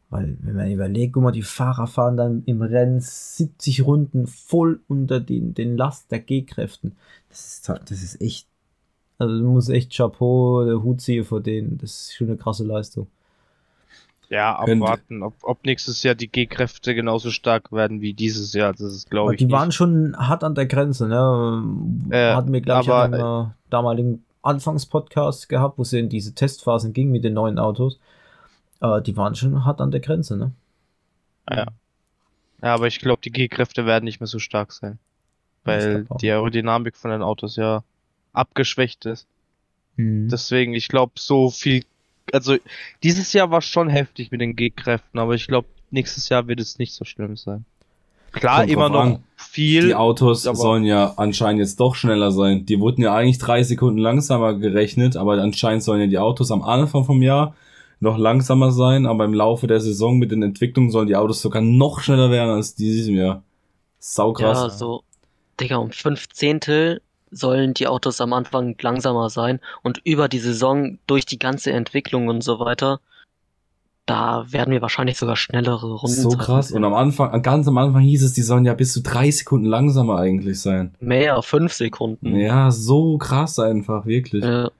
Weil, 0.08 0.36
wenn 0.42 0.54
man 0.54 0.70
überlegt, 0.70 1.14
guck 1.14 1.22
mal, 1.24 1.32
die 1.32 1.42
Fahrer 1.42 1.86
fahren 1.88 2.16
dann 2.16 2.42
im 2.46 2.62
Rennen 2.62 3.00
70 3.00 3.84
Runden 3.84 4.26
voll 4.28 4.80
unter 4.86 5.18
den, 5.18 5.54
den 5.54 5.76
Last 5.76 6.12
der 6.12 6.20
G-Kräften. 6.20 6.92
Das 7.28 7.46
ist, 7.46 7.68
das 7.68 8.02
ist 8.02 8.20
echt, 8.20 8.46
also 9.18 9.36
du 9.36 9.50
musst 9.50 9.70
echt 9.70 9.92
Chapeau, 9.92 10.64
der 10.64 10.82
Hut 10.82 11.00
ziehen 11.00 11.24
vor 11.24 11.40
denen. 11.40 11.78
Das 11.78 11.90
ist 11.90 12.14
schon 12.14 12.28
eine 12.28 12.36
krasse 12.36 12.62
Leistung. 12.62 13.08
Ja, 14.32 14.56
abwarten, 14.56 15.22
ob, 15.22 15.34
ob 15.42 15.66
nächstes 15.66 16.02
Jahr 16.02 16.14
die 16.14 16.26
G-Kräfte 16.26 16.94
genauso 16.94 17.30
stark 17.30 17.70
werden 17.70 18.00
wie 18.00 18.14
dieses 18.14 18.54
Jahr. 18.54 18.72
Das 18.72 18.80
ist, 18.80 19.10
glaube 19.10 19.34
ich. 19.34 19.38
die 19.38 19.44
nicht. 19.44 19.52
waren 19.52 19.72
schon 19.72 20.16
hart 20.16 20.42
an 20.42 20.54
der 20.54 20.64
Grenze, 20.64 21.06
ne? 21.06 21.62
Äh, 22.08 22.34
Hatten 22.34 22.50
wir, 22.50 22.62
glaube 22.62 22.82
ich, 22.82 22.88
aber- 22.88 23.24
auch 23.24 23.44
im 23.44 23.50
äh, 23.50 23.52
damaligen 23.68 24.24
Anfangspodcast 24.40 25.50
gehabt, 25.50 25.76
wo 25.76 25.82
es 25.82 25.92
in 25.92 26.08
diese 26.08 26.34
Testphasen 26.34 26.94
ging 26.94 27.10
mit 27.10 27.24
den 27.24 27.34
neuen 27.34 27.58
Autos. 27.58 28.00
Äh, 28.80 29.02
die 29.02 29.18
waren 29.18 29.34
schon 29.34 29.66
hart 29.66 29.82
an 29.82 29.90
der 29.90 30.00
Grenze, 30.00 30.38
ne? 30.38 30.52
Ja, 31.50 31.66
aber 32.62 32.86
ich 32.86 33.00
glaube, 33.00 33.20
die 33.22 33.32
G-Kräfte 33.32 33.84
werden 33.84 34.04
nicht 34.04 34.20
mehr 34.20 34.28
so 34.28 34.38
stark 34.38 34.72
sein. 34.72 34.98
Weil 35.64 36.06
die 36.22 36.30
Aerodynamik 36.30 36.96
von 36.96 37.10
den 37.10 37.20
Autos 37.20 37.56
ja 37.56 37.84
abgeschwächt 38.32 39.04
ist. 39.04 39.26
Mhm. 39.96 40.28
Deswegen, 40.30 40.72
ich 40.72 40.88
glaube, 40.88 41.12
so 41.16 41.50
viel. 41.50 41.84
Also, 42.32 42.56
dieses 43.02 43.32
Jahr 43.32 43.50
war 43.50 43.62
schon 43.62 43.88
heftig 43.88 44.30
mit 44.30 44.40
den 44.40 44.56
G-Kräften, 44.56 45.18
aber 45.18 45.34
ich 45.34 45.46
glaube, 45.46 45.68
nächstes 45.90 46.28
Jahr 46.28 46.46
wird 46.46 46.60
es 46.60 46.78
nicht 46.78 46.94
so 46.94 47.04
schlimm 47.04 47.36
sein. 47.36 47.64
Klar, 48.32 48.60
Kommt 48.60 48.70
immer 48.70 48.88
noch 48.88 49.00
an. 49.00 49.24
viel. 49.36 49.88
Die 49.88 49.94
Autos 49.94 50.42
sollen 50.44 50.84
ja 50.84 51.12
anscheinend 51.16 51.60
jetzt 51.60 51.78
doch 51.80 51.94
schneller 51.94 52.30
sein. 52.30 52.64
Die 52.64 52.80
wurden 52.80 53.02
ja 53.02 53.14
eigentlich 53.14 53.38
drei 53.38 53.62
Sekunden 53.62 53.98
langsamer 53.98 54.54
gerechnet, 54.54 55.16
aber 55.16 55.34
anscheinend 55.34 55.82
sollen 55.82 56.00
ja 56.00 56.06
die 56.06 56.18
Autos 56.18 56.50
am 56.50 56.62
Anfang 56.62 57.04
vom 57.04 57.20
Jahr 57.20 57.54
noch 58.00 58.16
langsamer 58.16 58.72
sein, 58.72 59.06
aber 59.06 59.26
im 59.26 59.34
Laufe 59.34 59.66
der 59.66 59.80
Saison 59.80 60.18
mit 60.18 60.32
den 60.32 60.42
Entwicklungen 60.42 60.90
sollen 60.90 61.06
die 61.08 61.16
Autos 61.16 61.42
sogar 61.42 61.62
noch 61.62 62.00
schneller 62.00 62.30
werden 62.30 62.50
als 62.50 62.74
dieses 62.74 63.06
Jahr. 63.08 63.42
Saukrass. 63.98 64.58
Ja, 64.58 64.70
so, 64.70 65.02
Digga, 65.60 65.76
um 65.76 65.90
fünf 65.92 66.28
Zehntel 66.30 67.02
sollen 67.32 67.74
die 67.74 67.88
Autos 67.88 68.20
am 68.20 68.32
Anfang 68.32 68.76
langsamer 68.80 69.30
sein 69.30 69.60
und 69.82 70.00
über 70.04 70.28
die 70.28 70.38
Saison 70.38 70.98
durch 71.06 71.26
die 71.26 71.38
ganze 71.38 71.72
Entwicklung 71.72 72.28
und 72.28 72.44
so 72.44 72.60
weiter, 72.60 73.00
da 74.06 74.44
werden 74.50 74.72
wir 74.72 74.82
wahrscheinlich 74.82 75.16
sogar 75.16 75.36
schnellere 75.36 75.94
Runden. 75.94 76.20
so 76.20 76.30
krass. 76.30 76.72
Und 76.72 76.84
am 76.84 76.94
Anfang, 76.94 77.40
ganz 77.42 77.68
am 77.68 77.78
Anfang 77.78 78.02
hieß 78.02 78.22
es, 78.24 78.32
die 78.32 78.42
sollen 78.42 78.64
ja 78.64 78.74
bis 78.74 78.92
zu 78.92 79.00
drei 79.00 79.30
Sekunden 79.30 79.66
langsamer 79.66 80.18
eigentlich 80.18 80.60
sein. 80.60 80.94
Mehr, 81.00 81.40
fünf 81.42 81.72
Sekunden. 81.72 82.36
Ja, 82.36 82.70
so 82.70 83.16
krass 83.18 83.58
einfach, 83.58 84.04
wirklich. 84.06 84.44
Ja. 84.44 84.70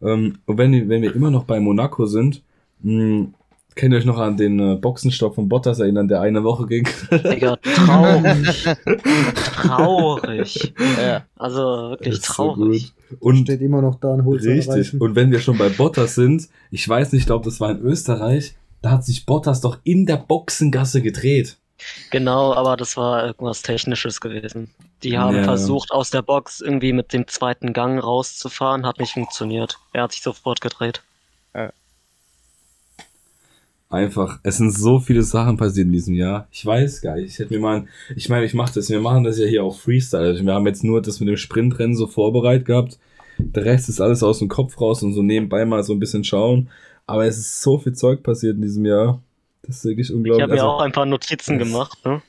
Ähm, 0.00 0.38
und 0.46 0.58
wenn, 0.58 0.88
wenn 0.88 1.02
wir 1.02 1.14
immer 1.14 1.30
noch 1.30 1.44
bei 1.44 1.60
Monaco 1.60 2.06
sind, 2.06 2.42
mh, 2.82 3.28
könnt 3.76 3.92
ihr 3.94 3.98
euch 3.98 4.04
noch 4.04 4.18
an 4.18 4.36
den 4.36 4.58
äh, 4.58 4.74
Boxenstopp 4.76 5.34
von 5.34 5.48
Bottas 5.48 5.78
erinnern, 5.80 6.08
der 6.08 6.20
eine 6.20 6.44
Woche 6.44 6.66
ging? 6.66 6.86
Digga, 7.10 7.56
traurig. 7.74 8.64
traurig. 9.44 10.74
Ja. 11.00 11.24
Also 11.36 11.60
wirklich 11.90 12.14
ist 12.14 12.24
so 12.26 12.32
traurig. 12.54 12.92
gut. 13.10 13.18
Und 13.20 13.36
Steht 13.44 13.60
immer 13.60 13.82
noch 13.82 13.96
da 13.96 14.08
und 14.08 14.24
holt 14.24 14.42
richtig. 14.44 15.00
Und 15.00 15.14
wenn 15.16 15.30
wir 15.30 15.40
schon 15.40 15.58
bei 15.58 15.68
Bottas 15.68 16.14
sind, 16.14 16.48
ich 16.70 16.88
weiß 16.88 17.12
nicht, 17.12 17.22
ich 17.22 17.26
glaube, 17.26 17.44
das 17.44 17.60
war 17.60 17.70
in 17.70 17.80
Österreich, 17.80 18.54
da 18.82 18.90
hat 18.92 19.04
sich 19.04 19.26
Bottas 19.26 19.60
doch 19.60 19.78
in 19.84 20.06
der 20.06 20.16
Boxengasse 20.16 21.02
gedreht. 21.02 21.56
Genau, 22.10 22.52
aber 22.54 22.76
das 22.76 22.96
war 22.96 23.24
irgendwas 23.26 23.62
Technisches 23.62 24.20
gewesen. 24.20 24.70
Die 25.02 25.16
haben 25.18 25.36
Ja. 25.36 25.44
versucht, 25.44 25.92
aus 25.92 26.10
der 26.10 26.20
Box 26.22 26.60
irgendwie 26.60 26.92
mit 26.92 27.12
dem 27.14 27.26
zweiten 27.26 27.72
Gang 27.72 28.02
rauszufahren, 28.02 28.84
hat 28.86 28.98
nicht 29.00 29.12
funktioniert. 29.14 29.78
Er 29.94 30.02
hat 30.04 30.12
sich 30.12 30.20
sofort 30.22 30.60
gedreht. 30.60 31.02
Einfach, 33.90 34.38
es 34.44 34.58
sind 34.58 34.70
so 34.70 35.00
viele 35.00 35.24
Sachen 35.24 35.56
passiert 35.56 35.86
in 35.88 35.92
diesem 35.92 36.14
Jahr. 36.14 36.46
Ich 36.52 36.64
weiß 36.64 37.02
gar 37.02 37.16
nicht. 37.16 37.32
Ich 37.32 37.38
hätte 37.40 37.52
mir 37.52 37.58
mal, 37.58 37.86
ich 38.14 38.28
meine, 38.28 38.46
ich 38.46 38.54
mache 38.54 38.72
das, 38.74 38.88
wir 38.88 39.00
machen 39.00 39.24
das 39.24 39.36
ja 39.38 39.46
hier 39.46 39.64
auch 39.64 39.76
Freestyle. 39.76 40.22
Also 40.28 40.44
wir 40.44 40.54
haben 40.54 40.66
jetzt 40.68 40.84
nur 40.84 41.02
das 41.02 41.18
mit 41.18 41.28
dem 41.28 41.36
Sprintrennen 41.36 41.96
so 41.96 42.06
vorbereitet 42.06 42.66
gehabt. 42.66 42.98
Der 43.38 43.64
Rest 43.64 43.88
ist 43.88 44.00
alles 44.00 44.22
aus 44.22 44.38
dem 44.38 44.48
Kopf 44.48 44.80
raus 44.80 45.02
und 45.02 45.12
so 45.12 45.22
nebenbei 45.22 45.64
mal 45.64 45.82
so 45.82 45.92
ein 45.92 45.98
bisschen 45.98 46.22
schauen. 46.22 46.70
Aber 47.08 47.26
es 47.26 47.36
ist 47.36 47.62
so 47.62 47.78
viel 47.78 47.92
Zeug 47.92 48.22
passiert 48.22 48.54
in 48.54 48.62
diesem 48.62 48.84
Jahr. 48.86 49.20
Das 49.62 49.78
ist 49.78 49.84
wirklich 49.84 50.10
Ich 50.10 50.14
unglaublich. 50.14 50.42
habe 50.44 50.52
mir 50.54 50.60
Also, 50.62 50.72
auch 50.72 50.82
ein 50.82 50.92
paar 50.92 51.06
Notizen 51.06 51.58
gemacht, 51.58 51.98
ne? 52.04 52.22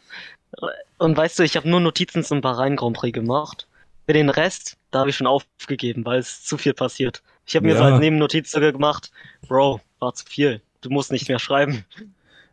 Und 0.97 1.15
weißt 1.15 1.37
du, 1.37 1.43
ich 1.43 1.55
habe 1.57 1.69
nur 1.69 1.79
Notizen 1.79 2.23
zum 2.23 2.41
Bahrain 2.41 2.75
Grand 2.75 2.97
Prix 2.97 3.13
gemacht. 3.13 3.67
Für 4.07 4.13
den 4.13 4.29
Rest, 4.29 4.77
da 4.89 4.99
habe 5.01 5.11
ich 5.11 5.15
schon 5.15 5.27
aufgegeben, 5.27 6.05
weil 6.05 6.19
es 6.19 6.43
zu 6.43 6.57
viel 6.57 6.73
passiert. 6.73 7.21
Ich 7.45 7.55
habe 7.55 7.67
mir 7.67 7.75
so 7.77 7.83
Ja. 7.83 7.91
als 7.91 7.99
Nebennotiz 7.99 8.49
sogar 8.51 8.71
gemacht, 8.71 9.11
Bro, 9.47 9.79
war 9.99 10.13
zu 10.15 10.25
viel. 10.25 10.61
Du 10.81 10.89
musst 10.89 11.11
nicht 11.11 11.27
mehr 11.29 11.39
schreiben. 11.39 11.85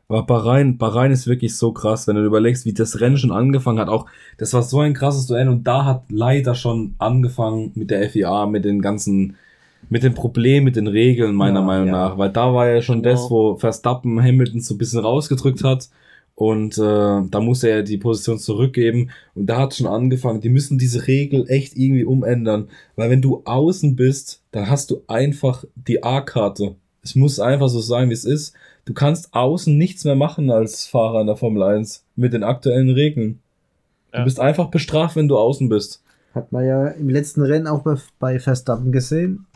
Aber 0.09 0.23
Bahrain, 0.25 0.79
Bahrain 0.79 1.11
ist 1.13 1.27
wirklich 1.27 1.57
so 1.57 1.73
krass, 1.73 2.07
wenn 2.09 2.17
du 2.17 2.25
überlegst, 2.25 2.65
wie 2.65 2.73
das 2.73 3.01
Rennen 3.01 3.19
schon 3.19 3.31
angefangen 3.33 3.79
hat. 3.79 3.89
Auch, 3.89 4.07
das 4.39 4.55
war 4.55 4.63
so 4.63 4.81
ein 4.81 4.95
krasses 4.95 5.27
Duell 5.27 5.49
und 5.49 5.65
da 5.65 5.85
hat 5.85 6.05
leider 6.09 6.55
schon 6.55 6.95
angefangen 6.99 7.73
mit 7.75 7.91
der 7.91 8.09
FIA, 8.09 8.47
mit 8.47 8.65
den 8.65 8.81
ganzen, 8.81 9.37
mit 9.91 10.03
den 10.03 10.15
Problemen, 10.15 10.65
mit 10.65 10.77
den 10.77 10.87
Regeln, 10.87 11.35
meiner 11.35 11.61
Ja, 11.61 11.67
Meinung 11.67 11.87
ja. 11.89 11.93
nach. 11.93 12.19
Weil 12.19 12.31
da 12.31 12.55
war 12.55 12.69
ja 12.69 12.81
schon 12.81 13.03
Genau. 13.03 13.15
das, 13.15 13.31
wo 13.31 13.57
Verstappen 13.57 14.23
Hamilton 14.23 14.61
so 14.63 14.75
ein 14.75 14.79
bisschen 14.79 15.01
rausgedrückt 15.01 15.63
hat. 15.63 15.89
Und 16.35 16.79
äh, 16.79 16.81
da 17.29 17.41
musste 17.41 17.69
er 17.69 17.83
die 17.83 17.99
Position 17.99 18.39
zurückgeben. 18.39 19.11
Und 19.35 19.47
da 19.47 19.59
hat 19.59 19.75
schon 19.75 19.87
angefangen, 19.89 20.41
die 20.41 20.49
müssen 20.49 20.79
diese 20.79 21.07
Regel 21.07 21.45
echt 21.51 21.77
irgendwie 21.77 22.05
umändern. 22.05 22.69
Weil 22.97 23.11
wenn 23.11 23.21
du 23.23 23.43
außen 23.45 23.97
bist, 23.97 24.43
dann 24.53 24.71
hast 24.71 24.91
du 24.91 25.03
einfach 25.09 25.65
die 25.75 26.03
A-Karte. 26.05 26.77
Es 27.09 27.15
muss 27.15 27.41
einfach 27.41 27.69
so 27.69 27.81
sein, 27.81 28.11
wie 28.11 28.15
es 28.15 28.25
ist. 28.27 28.55
Du 28.85 28.93
kannst 28.93 29.33
außen 29.35 29.77
nichts 29.77 30.05
mehr 30.05 30.15
machen 30.15 30.51
als 30.51 30.87
Fahrer 30.87 31.23
in 31.23 31.27
der 31.27 31.37
Formel 31.37 31.63
1 31.63 32.05
mit 32.17 32.35
den 32.35 32.43
aktuellen 32.45 32.91
Regeln. 32.91 33.41
Du 34.13 34.19
Ja. 34.19 34.25
bist 34.25 34.39
einfach 34.41 34.69
bestraft, 34.69 35.17
wenn 35.17 35.27
du 35.29 35.39
außen 35.39 35.69
bist. 35.71 36.03
Hat 36.35 36.53
man 36.53 36.67
ja 36.67 36.89
im 36.89 37.09
letzten 37.09 37.43
Rennen 37.43 37.67
auch 37.67 37.83
bei, 38.19 38.39
Verstappen 38.39 38.93
gesehen. 38.93 39.47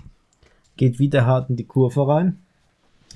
Geht 0.79 0.99
wieder 0.99 1.27
hart 1.27 1.51
in 1.51 1.57
die 1.57 1.65
Kurve 1.65 2.09
rein. 2.09 2.39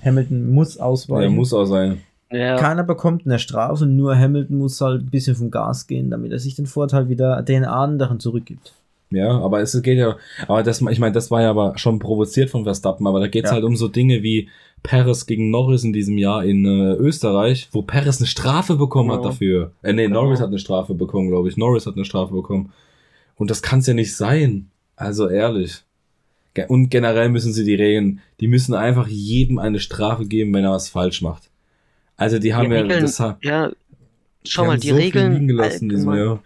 Hamilton 0.04 0.50
muss 0.50 0.76
Ja, 0.76 0.82
ausweichen. 0.84 1.34
muss 1.34 1.54
auch 1.54 1.64
sein. 1.64 2.02
Ja, 2.30 2.56
Keiner 2.56 2.84
bekommt 2.84 3.24
eine 3.24 3.38
Strafe, 3.38 3.86
nur 3.86 4.16
Hamilton 4.18 4.58
muss 4.58 4.80
halt 4.82 5.02
ein 5.04 5.10
bisschen 5.10 5.34
vom 5.36 5.50
Gas 5.50 5.86
gehen, 5.86 6.10
damit 6.10 6.32
er 6.32 6.38
sich 6.38 6.54
den 6.56 6.66
Vorteil 6.66 7.08
wieder 7.08 7.40
den 7.42 7.64
anderen 7.64 8.20
zurückgibt. 8.20 8.74
Ja, 9.10 9.38
aber 9.38 9.60
es 9.60 9.80
geht 9.82 9.98
ja, 9.98 10.16
aber 10.48 10.62
das, 10.64 10.80
ich 10.80 10.98
meine, 10.98 11.12
das 11.12 11.30
war 11.30 11.40
ja 11.42 11.50
aber 11.50 11.78
schon 11.78 11.98
provoziert 12.00 12.50
von 12.50 12.64
Verstappen, 12.64 13.06
aber 13.06 13.20
da 13.20 13.28
geht's 13.28 13.50
Ja. 13.50 13.54
halt 13.54 13.64
um 13.64 13.76
so 13.76 13.86
Dinge 13.88 14.22
wie 14.24 14.48
Perez 14.82 15.26
gegen 15.26 15.50
Norris 15.50 15.84
in 15.84 15.92
diesem 15.92 16.18
Jahr 16.18 16.44
in 16.44 16.64
äh, 16.64 16.94
Österreich, 16.94 17.68
wo 17.72 17.82
Perez 17.82 18.18
eine 18.18 18.26
Strafe 18.26 18.74
bekommen 18.76 19.12
hat 19.12 19.22
Ja. 19.22 19.28
dafür. 19.30 19.72
Äh, 19.82 19.92
nee, 19.92 20.06
Genau. 20.06 20.24
Norris 20.24 20.40
hat 20.40 20.48
eine 20.48 20.58
Strafe 20.58 20.94
bekommen, 20.94 21.28
glaube 21.28 21.48
ich. 21.48 21.56
Norris 21.56 21.86
hat 21.86 21.94
eine 21.94 22.04
Strafe 22.04 22.34
bekommen. 22.34 22.72
Und 23.36 23.50
das 23.50 23.62
kann's 23.62 23.86
ja 23.86 23.94
nicht 23.94 24.14
sein. 24.16 24.70
Also 24.96 25.28
ehrlich. 25.28 25.82
Und 26.68 26.88
generell 26.90 27.28
müssen 27.28 27.52
sie 27.52 27.64
die 27.64 27.74
Regeln, 27.74 28.20
die 28.40 28.48
müssen 28.48 28.74
einfach 28.74 29.08
jedem 29.08 29.58
eine 29.58 29.78
Strafe 29.78 30.24
geben, 30.24 30.54
wenn 30.54 30.64
er 30.64 30.70
was 30.72 30.88
falsch 30.88 31.20
macht. 31.20 31.50
Also 32.16 32.38
die 32.38 32.54
haben 32.54 32.72
ja, 32.72 32.80
Regeln- 32.80 33.02
das 33.02 33.18
ja, 33.42 33.70
schau 34.44 34.62
die 34.62 34.68
mal, 34.68 34.78
die 34.78 34.88
so 34.88 34.94
viel 34.96 35.04
Regeln, 35.04 35.32
liegen 35.34 35.48
gelassen 35.48 35.88
diesem 35.90 36.14
Jahr. 36.14 36.42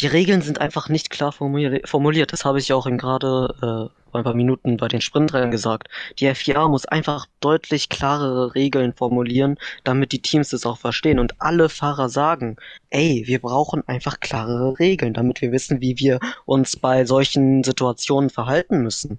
Die 0.00 0.06
Regeln 0.06 0.42
sind 0.42 0.60
einfach 0.60 0.88
nicht 0.88 1.10
klar 1.10 1.32
formulier- 1.32 1.86
formuliert. 1.86 2.32
Das 2.32 2.44
habe 2.44 2.58
ich 2.58 2.72
auch 2.72 2.86
eben 2.86 2.98
gerade 2.98 3.48
äh, 3.56 4.10
vor 4.10 4.20
ein 4.20 4.24
paar 4.24 4.34
Minuten 4.34 4.76
bei 4.76 4.88
den 4.88 5.00
Sprintrennen 5.00 5.50
gesagt. 5.50 5.88
Die 6.18 6.32
FIA 6.32 6.68
muss 6.68 6.86
einfach 6.86 7.26
deutlich 7.40 7.88
klarere 7.88 8.54
Regeln 8.54 8.92
formulieren, 8.94 9.58
damit 9.84 10.12
die 10.12 10.22
Teams 10.22 10.52
es 10.52 10.64
auch 10.64 10.78
verstehen 10.78 11.18
und 11.18 11.40
alle 11.40 11.68
Fahrer 11.68 12.08
sagen, 12.08 12.56
ey, 12.90 13.24
wir 13.26 13.40
brauchen 13.40 13.86
einfach 13.88 14.20
klarere 14.20 14.78
Regeln, 14.78 15.14
damit 15.14 15.40
wir 15.40 15.52
wissen, 15.52 15.80
wie 15.80 15.98
wir 15.98 16.20
uns 16.46 16.76
bei 16.76 17.04
solchen 17.04 17.64
Situationen 17.64 18.30
verhalten 18.30 18.82
müssen. 18.82 19.18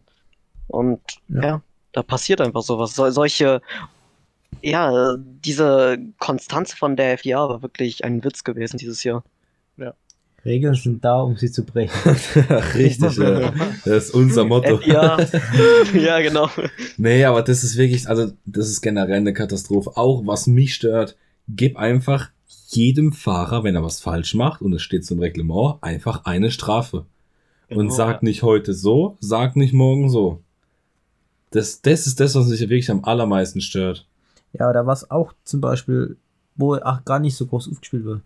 Und 0.68 1.02
Ja. 1.28 1.42
ja, 1.44 1.62
da 1.92 2.04
passiert 2.04 2.42
einfach 2.42 2.62
sowas. 2.62 2.96
So, 2.96 3.10
solche, 3.12 3.62
ja, 4.62 5.18
diese 5.18 5.98
Konstanz 6.20 6.74
von 6.74 6.96
der 6.96 7.18
FIA 7.18 7.50
war 7.50 7.62
wirklich 7.62 8.04
ein 8.06 8.24
Witz 8.24 8.44
gewesen 8.44 8.78
dieses 8.78 9.04
Jahr. 9.04 9.24
Regeln 10.46 10.74
sind 10.74 11.04
da, 11.04 11.22
um 11.22 11.36
sie 11.38 11.52
zu 11.52 11.64
brechen. 11.66 11.92
Richtig, 12.76 13.18
ja. 13.18 13.54
Das 13.86 14.06
ist 14.06 14.12
unser 14.12 14.46
Motto. 14.46 14.80
Ja, 14.86 15.18
ja, 15.94 16.20
genau. 16.22 16.50
Nee, 16.98 17.26
aber 17.26 17.42
das 17.42 17.64
ist 17.64 17.78
wirklich, 17.78 18.08
also 18.08 18.32
das 18.46 18.70
ist 18.70 18.82
generell 18.82 19.18
eine 19.18 19.34
Katastrophe. 19.34 19.92
Auch 19.96 20.26
was 20.26 20.48
mich 20.48 20.76
stört, 20.76 21.18
gib 21.48 21.78
einfach 21.78 22.30
jedem 22.70 23.12
Fahrer, 23.12 23.64
wenn 23.64 23.76
er 23.76 23.84
was 23.84 24.00
falsch 24.00 24.36
macht 24.36 24.62
und 24.62 24.74
es 24.74 24.82
steht 24.82 25.06
zum 25.06 25.20
Reglement, 25.20 25.78
einfach 25.82 26.26
eine 26.26 26.52
Strafe. 26.52 27.06
und 27.70 27.78
Genau, 27.78 27.94
sag 27.94 28.24
nicht 28.24 28.44
heute 28.44 28.74
so, 28.74 29.18
sag 29.20 29.56
nicht 29.56 29.74
morgen 29.74 30.10
so. 30.10 30.42
Das, 31.52 31.82
das 31.82 32.06
ist 32.06 32.20
das, 32.20 32.36
was 32.36 32.48
mich 32.48 32.60
wirklich 32.62 32.92
am 32.92 33.04
allermeisten 33.04 33.60
stört. 33.62 34.06
Ja, 34.54 34.72
da 34.72 34.86
war 34.86 34.94
es 34.94 35.10
auch 35.10 35.34
zum 35.44 35.62
Beispiel, 35.62 36.18
wo 36.56 36.76
auch 36.76 37.04
gar 37.06 37.20
nicht 37.20 37.36
so 37.36 37.46
groß 37.46 37.70
aufgespielt 37.72 38.06
wird. 38.06 38.22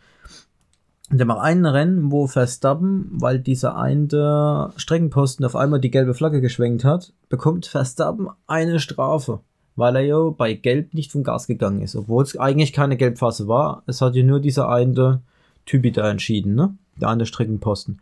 Und 1.13 1.19
da 1.19 1.27
war 1.27 1.43
ein 1.43 1.63
Rennen, 1.63 2.11
wo 2.11 2.25
Verstappen, 2.25 3.07
weil 3.11 3.37
dieser 3.37 3.77
eine 3.77 4.73
Streckenposten 4.77 5.45
auf 5.45 5.55
einmal 5.55 5.79
die 5.79 5.91
gelbe 5.91 6.15
Flagge 6.15 6.41
geschwenkt 6.41 6.83
hat, 6.83 7.13
bekommt 7.29 7.67
Verstappen 7.67 8.29
eine 8.47 8.79
Strafe, 8.79 9.41
weil 9.75 9.95
er 9.97 10.01
ja 10.01 10.29
bei 10.31 10.55
Gelb 10.55 10.95
nicht 10.95 11.11
vom 11.11 11.21
Gas 11.23 11.45
gegangen 11.45 11.83
ist, 11.83 11.95
obwohl 11.95 12.23
es 12.23 12.35
eigentlich 12.35 12.73
keine 12.73 12.97
Gelbphase 12.97 13.47
war. 13.47 13.83
Es 13.85 14.01
hat 14.01 14.15
ja 14.15 14.23
nur 14.23 14.39
dieser 14.39 14.69
eine 14.69 15.21
Typi 15.67 15.91
da 15.91 16.09
entschieden, 16.09 16.55
ne? 16.55 16.75
Der 16.99 17.09
eine 17.09 17.27
Streckenposten. 17.27 18.01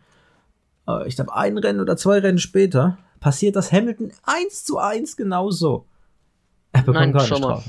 Äh, 0.88 1.06
ich 1.06 1.18
glaube, 1.18 1.36
ein 1.36 1.58
Rennen 1.58 1.82
oder 1.82 1.98
zwei 1.98 2.20
Rennen 2.20 2.40
später 2.40 2.98
passiert 3.20 3.58
das 3.58 3.74
Hamilton 3.74 4.14
eins 4.24 4.64
zu 4.64 4.78
eins 4.78 5.18
genauso. 5.18 5.86
Er 6.72 6.84
bekommt 6.84 6.96
Nein, 6.96 7.12
keine 7.12 7.28
schau 7.28 7.40
mal. 7.40 7.62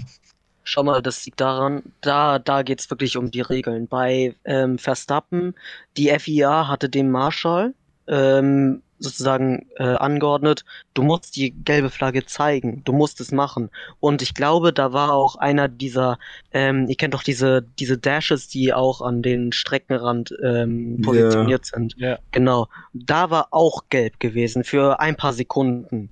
Schau 0.64 0.82
mal, 0.82 1.02
das 1.02 1.24
liegt 1.24 1.40
daran, 1.40 1.82
da, 2.00 2.38
da 2.38 2.62
geht's 2.62 2.88
wirklich 2.90 3.16
um 3.16 3.30
die 3.30 3.40
Regeln. 3.40 3.88
Bei 3.88 4.34
ähm, 4.44 4.78
Verstappen, 4.78 5.54
die 5.96 6.08
FIA 6.08 6.68
hatte 6.68 6.88
dem 6.88 7.10
Marshall 7.10 7.74
ähm, 8.06 8.82
sozusagen 9.02 9.66
äh, 9.76 9.82
angeordnet, 9.82 10.64
du 10.94 11.02
musst 11.02 11.36
die 11.36 11.50
gelbe 11.50 11.90
Flagge 11.90 12.24
zeigen, 12.24 12.82
du 12.84 12.92
musst 12.92 13.20
es 13.20 13.32
machen. 13.32 13.70
Und 14.00 14.22
ich 14.22 14.34
glaube, 14.34 14.72
da 14.72 14.92
war 14.92 15.12
auch 15.12 15.36
einer 15.36 15.68
dieser, 15.68 16.18
ähm, 16.52 16.86
ihr 16.88 16.96
kennt 16.96 17.14
doch 17.14 17.22
diese, 17.22 17.62
diese 17.78 17.98
Dashes, 17.98 18.48
die 18.48 18.72
auch 18.72 19.00
an 19.00 19.22
den 19.22 19.52
Streckenrand 19.52 20.34
ähm, 20.42 21.00
positioniert 21.02 21.66
yeah. 21.66 21.78
sind. 21.78 21.94
Ja. 21.96 22.18
Genau. 22.30 22.68
Da 22.92 23.30
war 23.30 23.48
auch 23.50 23.84
gelb 23.88 24.20
gewesen 24.20 24.64
für 24.64 25.00
ein 25.00 25.16
paar 25.16 25.32
Sekunden. 25.32 26.10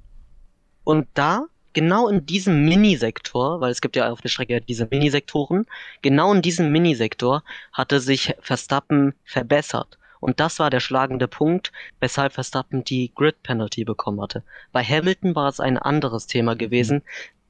Und 0.84 1.06
da 1.14 1.46
genau 1.72 2.08
in 2.08 2.26
diesem 2.26 2.64
Minisektor, 2.64 3.60
weil 3.60 3.70
es 3.70 3.80
gibt 3.80 3.96
ja 3.96 4.10
auf 4.10 4.20
der 4.20 4.28
Strecke 4.28 4.60
diese 4.60 4.88
Minisektoren, 4.90 5.66
genau 6.02 6.32
in 6.32 6.42
diesem 6.42 6.70
Minisektor 6.72 7.42
hatte 7.72 8.00
sich 8.00 8.34
Verstappen 8.40 9.14
verbessert. 9.24 9.98
Und 10.20 10.38
das 10.38 10.58
war 10.58 10.68
der 10.70 10.80
schlagende 10.80 11.28
Punkt, 11.28 11.72
weshalb 11.98 12.34
Verstappen 12.34 12.84
die 12.84 13.12
Grid 13.14 13.42
Penalty 13.42 13.84
bekommen 13.84 14.20
hatte. 14.20 14.42
Bei 14.70 14.84
Hamilton 14.84 15.34
war 15.34 15.48
es 15.48 15.60
ein 15.60 15.78
anderes 15.78 16.26
Thema 16.26 16.56
gewesen. 16.56 17.02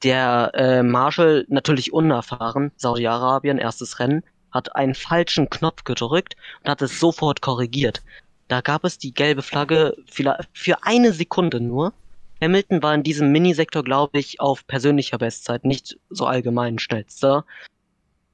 Der 0.03 0.51
äh, 0.55 0.81
Marshall, 0.81 1.45
natürlich 1.49 1.91
unerfahren, 1.93 2.71
Saudi-Arabien, 2.77 3.57
erstes 3.57 3.99
Rennen, 3.99 4.23
hat 4.51 4.75
einen 4.75 4.95
falschen 4.95 5.49
Knopf 5.49 5.83
gedrückt 5.83 6.35
und 6.63 6.69
hat 6.69 6.81
es 6.81 6.99
sofort 6.99 7.41
korrigiert. 7.41 8.01
Da 8.47 8.61
gab 8.61 8.83
es 8.83 8.97
die 8.97 9.13
gelbe 9.13 9.41
Flagge 9.41 9.95
für 10.53 10.83
eine 10.83 11.13
Sekunde 11.13 11.61
nur 11.61 11.93
Hamilton 12.41 12.81
war 12.81 12.95
in 12.95 13.03
diesem 13.03 13.31
Minisektor, 13.31 13.83
glaube 13.83 14.17
ich, 14.17 14.39
auf 14.39 14.65
persönlicher 14.65 15.19
Bestzeit, 15.19 15.63
nicht 15.63 15.99
so 16.09 16.25
allgemein 16.25 16.79
schnellster. 16.79 17.45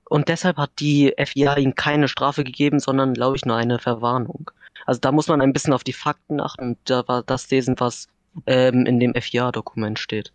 Und 0.09 0.29
deshalb 0.29 0.55
hat 0.55 0.71
die 0.79 1.13
FIA 1.17 1.57
ihm 1.57 1.75
keine 1.75 2.07
Strafe 2.07 2.45
gegeben, 2.45 2.79
sondern, 2.79 3.13
glaube 3.13 3.35
ich, 3.35 3.45
nur 3.45 3.57
eine 3.57 3.79
Verwarnung. 3.79 4.51
Also 4.85 5.01
da 5.01 5.11
muss 5.11 5.27
man 5.27 5.41
ein 5.41 5.51
bisschen 5.51 5.73
auf 5.73 5.83
die 5.83 5.93
Fakten 5.93 6.39
achten 6.39 6.69
und 6.69 6.77
da 6.85 7.05
war 7.09 7.23
das 7.23 7.49
lesen, 7.49 7.75
was 7.79 8.07
ähm, 8.45 8.85
in 8.85 9.01
dem 9.01 9.13
FIA-Dokument 9.13 9.99
steht. 9.99 10.31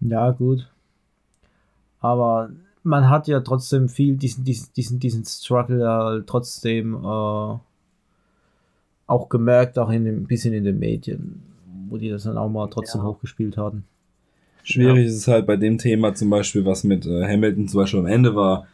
Ja, 0.00 0.30
gut. 0.30 0.66
Aber 2.00 2.50
man 2.82 3.10
hat 3.10 3.28
ja 3.28 3.40
trotzdem 3.40 3.90
viel 3.90 4.16
diesen, 4.16 4.44
diesen, 4.44 4.72
diesen, 4.74 4.98
diesen 4.98 5.24
Struggle 5.26 6.24
trotzdem 6.26 6.94
äh, 6.94 7.58
auch 9.06 9.28
gemerkt, 9.28 9.78
auch 9.78 9.90
in 9.90 10.06
dem, 10.06 10.24
bisschen 10.24 10.54
in 10.54 10.64
den 10.64 10.78
Medien 10.78 11.53
wo 11.88 11.96
die 11.96 12.08
das 12.08 12.24
dann 12.24 12.38
auch 12.38 12.48
mal 12.48 12.68
trotzdem 12.68 13.00
ja. 13.00 13.06
hochgespielt 13.08 13.56
hatten. 13.56 13.84
Schwierig 14.62 15.02
ja. 15.02 15.08
ist 15.08 15.16
es 15.16 15.28
halt 15.28 15.46
bei 15.46 15.56
dem 15.56 15.78
Thema 15.78 16.14
zum 16.14 16.30
Beispiel, 16.30 16.64
was 16.64 16.84
mit 16.84 17.06
äh, 17.06 17.24
Hamilton 17.24 17.68
zum 17.68 17.80
Beispiel 17.80 18.00
am 18.00 18.06
Ende 18.06 18.34
war. 18.34 18.66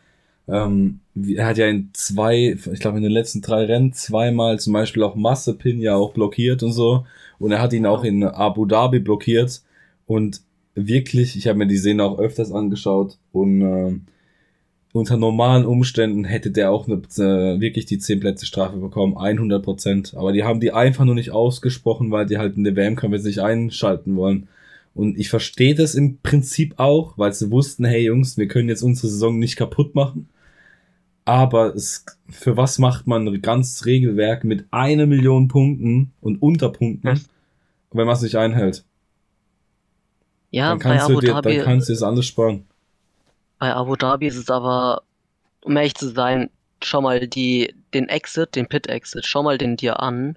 Ähm, 0.49 1.01
er 1.15 1.47
hat 1.47 1.59
ja 1.59 1.67
in 1.67 1.91
zwei, 1.93 2.57
ich 2.73 2.81
glaube 2.81 2.97
in 2.97 3.03
den 3.03 3.13
letzten 3.13 3.41
drei 3.41 3.65
Rennen 3.65 3.93
zweimal 3.93 4.59
zum 4.59 4.73
Beispiel 4.73 5.03
auch 5.03 5.15
Massepin 5.15 5.81
ja 5.81 5.95
auch 5.97 6.13
blockiert 6.13 6.63
und 6.63 6.73
so. 6.73 7.07
Und 7.39 7.53
er 7.53 7.61
hat 7.61 7.73
ihn 7.73 7.87
auch 7.87 8.05
in 8.05 8.25
Abu 8.25 8.67
Dhabi 8.67 9.01
blockiert. 9.01 9.63
Und 10.07 10.43
wirklich, 10.75 11.37
ich 11.37 11.47
habe 11.49 11.59
mir 11.59 11.67
die 11.67 11.77
Szene 11.77 12.05
auch 12.05 12.19
öfters 12.19 12.53
angeschaut 12.53 13.19
und 13.33 13.63
äh, 13.63 13.99
unter 14.93 15.17
normalen 15.17 15.65
Umständen 15.65 16.25
hätte 16.25 16.51
der 16.51 16.71
auch 16.71 16.89
eine, 16.89 16.97
äh, 16.97 17.61
wirklich 17.61 17.87
die 17.87 17.99
10 17.99 18.21
Plätze 18.21 18.47
Strafe 18.47 18.77
bekommen, 18.77 19.17
100 19.17 19.63
Prozent. 19.63 20.15
Aber 20.17 20.33
die 20.33 20.43
haben 20.43 20.61
die 20.61 20.73
einfach 20.73 21.05
nur 21.05 21.15
nicht 21.15 21.31
ausgesprochen, 21.31 22.11
weil 22.11 22.27
die 22.27 22.39
halt 22.39 22.57
in 22.57 22.65
der 22.65 22.75
jetzt 23.13 23.25
nicht 23.25 23.41
einschalten 23.41 24.17
wollen. 24.17 24.49
Und 24.95 25.19
ich 25.19 25.29
verstehe 25.29 25.77
das 25.77 25.95
im 25.95 26.19
Prinzip 26.19 26.75
auch, 26.79 27.17
weil 27.17 27.33
sie 27.33 27.51
wussten, 27.51 27.85
hey 27.85 28.05
Jungs, 28.05 28.37
wir 28.37 28.49
können 28.49 28.69
jetzt 28.69 28.83
unsere 28.83 29.09
Saison 29.09 29.39
nicht 29.39 29.57
kaputt 29.57 29.95
machen. 29.95 30.29
Aber 31.25 31.75
es, 31.77 32.05
für 32.29 32.57
was 32.57 32.79
macht 32.79 33.07
man 33.07 33.29
ein 33.29 33.43
ganzes 33.43 33.87
Regelwerk 33.87 34.43
mit 34.43 34.65
einer 34.73 35.07
Million 35.07 35.47
Punkten 35.47 36.13
und 36.21 36.43
Unterpunkten, 36.43 37.11
hm. 37.13 37.21
wenn 37.93 38.07
man 38.07 38.17
es 38.17 38.23
nicht 38.23 38.35
einhält? 38.35 38.85
Ja, 40.51 40.71
dann 40.71 40.81
kannst, 40.81 41.09
du 41.09 41.21
dir, 41.21 41.41
dann 41.41 41.61
kannst 41.61 41.89
du 41.89 41.93
es 41.93 42.03
alles 42.03 42.27
sparen. 42.27 42.65
Bei 43.61 43.75
Abu 43.75 43.95
Dhabi 43.95 44.27
ist 44.27 44.39
es 44.39 44.51
aber, 44.51 45.03
um 45.63 45.77
ehrlich 45.77 45.95
zu 45.95 46.09
sein, 46.09 46.49
schau 46.83 47.03
mal 47.03 47.29
die, 47.29 47.75
den 47.93 48.09
Exit, 48.09 48.57
den 48.57 48.67
Pit-Exit, 48.67 49.27
schau 49.27 49.43
mal 49.43 49.59
den 49.59 49.77
dir 49.77 50.01
an. 50.01 50.37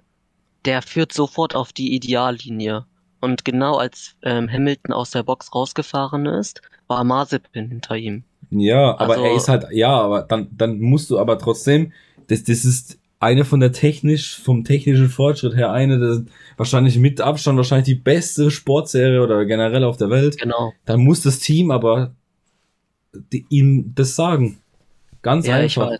Der 0.66 0.82
führt 0.82 1.12
sofort 1.12 1.56
auf 1.56 1.72
die 1.72 1.94
Ideallinie. 1.94 2.84
Und 3.20 3.46
genau 3.46 3.76
als 3.76 4.14
ähm, 4.22 4.50
Hamilton 4.50 4.92
aus 4.92 5.10
der 5.10 5.22
Box 5.22 5.54
rausgefahren 5.54 6.26
ist, 6.26 6.60
war 6.86 7.02
Mazepin 7.02 7.68
hinter 7.68 7.96
ihm. 7.96 8.24
Ja, 8.50 8.98
aber 8.98 9.14
also, 9.14 9.24
er 9.24 9.34
ist 9.34 9.48
halt, 9.48 9.66
ja, 9.72 9.90
aber 9.90 10.22
dann, 10.22 10.48
dann 10.52 10.78
musst 10.78 11.08
du 11.08 11.18
aber 11.18 11.38
trotzdem, 11.38 11.92
das, 12.26 12.44
das 12.44 12.66
ist 12.66 12.98
eine 13.20 13.46
von 13.46 13.60
der 13.60 13.72
technisch, 13.72 14.38
vom 14.38 14.64
technischen 14.64 15.08
Fortschritt 15.08 15.56
her, 15.56 15.72
eine 15.72 15.98
der 15.98 16.24
wahrscheinlich 16.58 16.98
mit 16.98 17.22
Abstand 17.22 17.56
wahrscheinlich 17.56 17.86
die 17.86 17.94
beste 17.94 18.50
Sportserie 18.50 19.22
oder 19.22 19.46
generell 19.46 19.84
auf 19.84 19.96
der 19.96 20.10
Welt. 20.10 20.36
Genau. 20.38 20.74
Dann 20.84 21.00
muss 21.00 21.22
das 21.22 21.38
Team 21.38 21.70
aber 21.70 22.14
die, 23.32 23.44
ihm 23.48 23.92
das 23.94 24.16
sagen. 24.16 24.58
Ganz 25.22 25.46
ja, 25.46 25.56
einfach. 25.56 25.90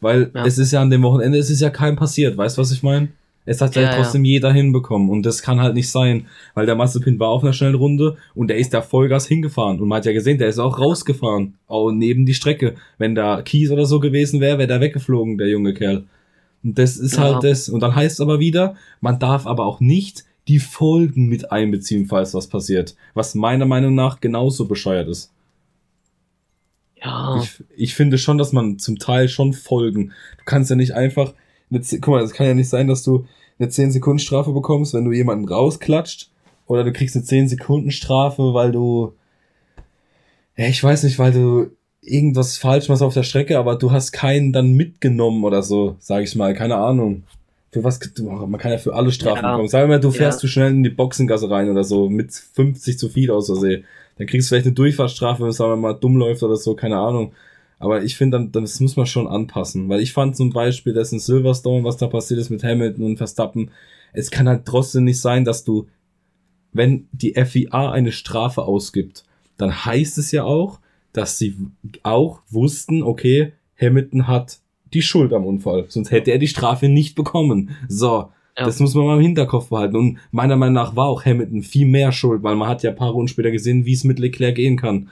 Weil 0.00 0.30
ja. 0.34 0.44
es 0.46 0.58
ist 0.58 0.72
ja 0.72 0.80
an 0.80 0.90
dem 0.90 1.02
Wochenende, 1.02 1.38
es 1.38 1.50
ist 1.50 1.60
ja 1.60 1.70
keinem 1.70 1.96
passiert, 1.96 2.36
weißt 2.36 2.56
du, 2.56 2.62
was 2.62 2.72
ich 2.72 2.82
meine? 2.82 3.08
Es 3.46 3.60
hat 3.60 3.74
ja, 3.74 3.82
ja 3.82 3.94
trotzdem 3.94 4.24
jeder 4.24 4.52
hinbekommen 4.52 5.10
und 5.10 5.24
das 5.24 5.42
kann 5.42 5.60
halt 5.60 5.74
nicht 5.74 5.90
sein, 5.90 6.26
weil 6.54 6.66
der 6.66 6.76
Mazepin 6.76 7.18
war 7.18 7.28
auf 7.28 7.42
einer 7.42 7.52
schnellen 7.52 7.74
Runde 7.74 8.16
und 8.34 8.48
der 8.48 8.58
ist 8.58 8.72
da 8.74 8.82
Vollgas 8.82 9.26
hingefahren 9.26 9.80
und 9.80 9.88
man 9.88 9.98
hat 9.98 10.06
ja 10.06 10.12
gesehen, 10.12 10.38
der 10.38 10.48
ist 10.48 10.58
auch 10.58 10.78
rausgefahren, 10.78 11.54
auch 11.66 11.90
neben 11.90 12.26
die 12.26 12.34
Strecke. 12.34 12.74
Wenn 12.98 13.14
da 13.14 13.42
Kies 13.42 13.70
oder 13.70 13.86
so 13.86 13.98
gewesen 13.98 14.40
wäre, 14.40 14.58
wäre 14.58 14.68
der 14.68 14.80
weggeflogen, 14.80 15.38
der 15.38 15.48
junge 15.48 15.74
Kerl. 15.74 16.04
Und 16.62 16.78
das 16.78 16.96
ist 16.98 17.18
halt 17.18 17.42
das. 17.42 17.68
Und 17.68 17.80
dann 17.80 17.94
heißt 17.94 18.14
es 18.14 18.20
aber 18.20 18.38
wieder, 18.38 18.74
man 19.00 19.18
darf 19.18 19.46
aber 19.46 19.64
auch 19.64 19.80
nicht 19.80 20.24
die 20.46 20.58
Folgen 20.58 21.28
mit 21.28 21.50
einbeziehen, 21.50 22.06
falls 22.06 22.34
was 22.34 22.46
passiert. 22.46 22.94
Was 23.14 23.34
meiner 23.34 23.66
Meinung 23.66 23.94
nach 23.94 24.20
genauso 24.20 24.66
bescheuert 24.66 25.08
ist. 25.08 25.32
Ja. 27.02 27.40
Ich, 27.42 27.64
ich 27.76 27.94
finde 27.94 28.18
schon, 28.18 28.38
dass 28.38 28.52
man 28.52 28.78
zum 28.78 28.98
Teil 28.98 29.28
schon 29.28 29.52
folgen. 29.52 30.12
Du 30.38 30.44
kannst 30.44 30.70
ja 30.70 30.76
nicht 30.76 30.94
einfach. 30.94 31.34
Eine, 31.70 31.80
guck 31.80 32.08
mal, 32.08 32.22
es 32.22 32.32
kann 32.32 32.46
ja 32.46 32.54
nicht 32.54 32.68
sein, 32.68 32.88
dass 32.88 33.02
du 33.02 33.26
eine 33.58 33.68
10 33.68 33.92
Sekunden 33.92 34.18
Strafe 34.18 34.52
bekommst, 34.52 34.94
wenn 34.94 35.04
du 35.04 35.12
jemanden 35.12 35.48
rausklatscht. 35.48 36.30
Oder 36.66 36.84
du 36.84 36.92
kriegst 36.92 37.16
eine 37.16 37.24
10 37.24 37.48
Sekunden 37.48 37.90
Strafe, 37.90 38.54
weil 38.54 38.72
du. 38.72 39.12
Ja, 40.56 40.66
ich 40.66 40.82
weiß 40.82 41.04
nicht, 41.04 41.18
weil 41.18 41.32
du 41.32 41.70
irgendwas 42.02 42.58
falsch 42.58 42.88
machst 42.88 43.02
auf 43.02 43.14
der 43.14 43.22
Strecke, 43.22 43.58
aber 43.58 43.76
du 43.76 43.92
hast 43.92 44.12
keinen 44.12 44.52
dann 44.52 44.72
mitgenommen 44.72 45.44
oder 45.44 45.62
so, 45.62 45.96
sag 46.00 46.22
ich 46.22 46.34
mal. 46.34 46.54
Keine 46.54 46.76
Ahnung. 46.76 47.22
Für 47.72 47.84
was, 47.84 48.00
man 48.18 48.58
kann 48.58 48.72
ja 48.72 48.78
für 48.78 48.94
alle 48.94 49.12
Strafen 49.12 49.44
ja. 49.44 49.52
bekommen. 49.52 49.68
Sag 49.68 49.88
mal, 49.88 50.00
du 50.00 50.10
fährst 50.10 50.38
ja. 50.38 50.40
zu 50.40 50.48
schnell 50.48 50.70
in 50.70 50.82
die 50.82 50.90
Boxengasse 50.90 51.48
rein 51.48 51.70
oder 51.70 51.84
so, 51.84 52.08
mit 52.08 52.32
50 52.32 52.98
zu 52.98 53.08
viel 53.08 53.30
aus 53.30 53.46
Versehen 53.46 53.84
dann 54.20 54.26
kriegst 54.26 54.48
du 54.48 54.50
vielleicht 54.50 54.66
eine 54.66 54.74
Durchfahrtsstrafe, 54.74 55.42
wenn 55.42 55.48
es 55.48 55.58
mal 55.58 55.94
dumm 55.94 56.18
läuft 56.18 56.42
oder 56.42 56.56
so, 56.56 56.74
keine 56.74 56.98
Ahnung. 56.98 57.32
Aber 57.78 58.02
ich 58.02 58.18
finde, 58.18 58.36
dann, 58.36 58.52
das 58.52 58.78
muss 58.78 58.94
man 58.94 59.06
schon 59.06 59.26
anpassen, 59.26 59.88
weil 59.88 60.00
ich 60.00 60.12
fand 60.12 60.36
zum 60.36 60.50
Beispiel, 60.50 60.92
dass 60.92 61.10
in 61.10 61.18
Silverstone, 61.18 61.84
was 61.84 61.96
da 61.96 62.06
passiert 62.06 62.38
ist 62.38 62.50
mit 62.50 62.62
Hamilton 62.62 63.02
und 63.02 63.16
Verstappen, 63.16 63.70
es 64.12 64.30
kann 64.30 64.46
halt 64.46 64.66
trotzdem 64.66 65.04
nicht 65.04 65.22
sein, 65.22 65.46
dass 65.46 65.64
du, 65.64 65.86
wenn 66.74 67.08
die 67.12 67.32
FIA 67.32 67.92
eine 67.92 68.12
Strafe 68.12 68.60
ausgibt, 68.64 69.24
dann 69.56 69.86
heißt 69.86 70.18
es 70.18 70.32
ja 70.32 70.44
auch, 70.44 70.80
dass 71.14 71.38
sie 71.38 71.56
auch 72.02 72.42
wussten, 72.50 73.02
okay, 73.02 73.54
Hamilton 73.80 74.28
hat 74.28 74.58
die 74.92 75.00
Schuld 75.00 75.32
am 75.32 75.46
Unfall, 75.46 75.86
sonst 75.88 76.10
hätte 76.10 76.30
er 76.30 76.38
die 76.38 76.46
Strafe 76.46 76.90
nicht 76.90 77.14
bekommen. 77.14 77.70
So, 77.88 78.28
ja. 78.60 78.66
Das 78.66 78.78
muss 78.80 78.94
man 78.94 79.06
mal 79.06 79.16
im 79.16 79.22
Hinterkopf 79.22 79.68
behalten. 79.68 79.96
Und 79.96 80.18
meiner 80.30 80.56
Meinung 80.56 80.74
nach 80.74 80.96
war 80.96 81.06
auch 81.06 81.24
Hamilton 81.24 81.62
viel 81.62 81.86
mehr 81.86 82.12
schuld, 82.12 82.42
weil 82.42 82.56
man 82.56 82.68
hat 82.68 82.82
ja 82.82 82.90
ein 82.90 82.96
paar 82.96 83.10
Runden 83.10 83.28
später 83.28 83.50
gesehen, 83.50 83.86
wie 83.86 83.94
es 83.94 84.04
mit 84.04 84.18
Leclerc 84.18 84.54
gehen 84.54 84.76
kann 84.76 85.08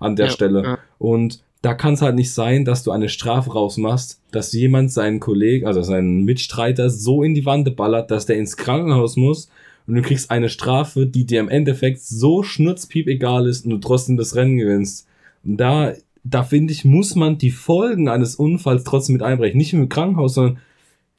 an 0.00 0.16
der 0.16 0.26
ja, 0.26 0.32
Stelle. 0.32 0.78
Und 0.98 1.42
da 1.62 1.74
kann 1.74 1.94
es 1.94 2.02
halt 2.02 2.14
nicht 2.14 2.32
sein, 2.32 2.64
dass 2.64 2.82
du 2.82 2.90
eine 2.90 3.08
Strafe 3.08 3.52
rausmachst, 3.52 4.20
dass 4.30 4.52
jemand 4.52 4.92
seinen 4.92 5.20
Kollegen, 5.20 5.66
also 5.66 5.82
seinen 5.82 6.24
Mitstreiter 6.24 6.90
so 6.90 7.22
in 7.22 7.34
die 7.34 7.46
Wand 7.46 7.74
ballert, 7.76 8.10
dass 8.10 8.26
der 8.26 8.36
ins 8.36 8.56
Krankenhaus 8.56 9.16
muss 9.16 9.48
und 9.88 9.94
du 9.94 10.02
kriegst 10.02 10.30
eine 10.30 10.50
Strafe, 10.50 11.06
die 11.06 11.24
dir 11.24 11.40
im 11.40 11.48
Endeffekt 11.48 12.00
so 12.00 12.42
schnurzpiep 12.42 13.08
egal 13.08 13.48
ist 13.48 13.64
und 13.64 13.70
du 13.70 13.78
trotzdem 13.78 14.16
das 14.16 14.36
Rennen 14.36 14.58
gewinnst. 14.58 15.08
Und 15.44 15.56
da, 15.56 15.94
da 16.24 16.42
finde 16.42 16.74
ich, 16.74 16.84
muss 16.84 17.14
man 17.14 17.38
die 17.38 17.50
Folgen 17.50 18.08
eines 18.08 18.36
Unfalls 18.36 18.84
trotzdem 18.84 19.14
mit 19.14 19.22
einbrechen. 19.22 19.56
Nicht 19.56 19.72
im 19.72 19.88
Krankenhaus, 19.88 20.34
sondern 20.34 20.58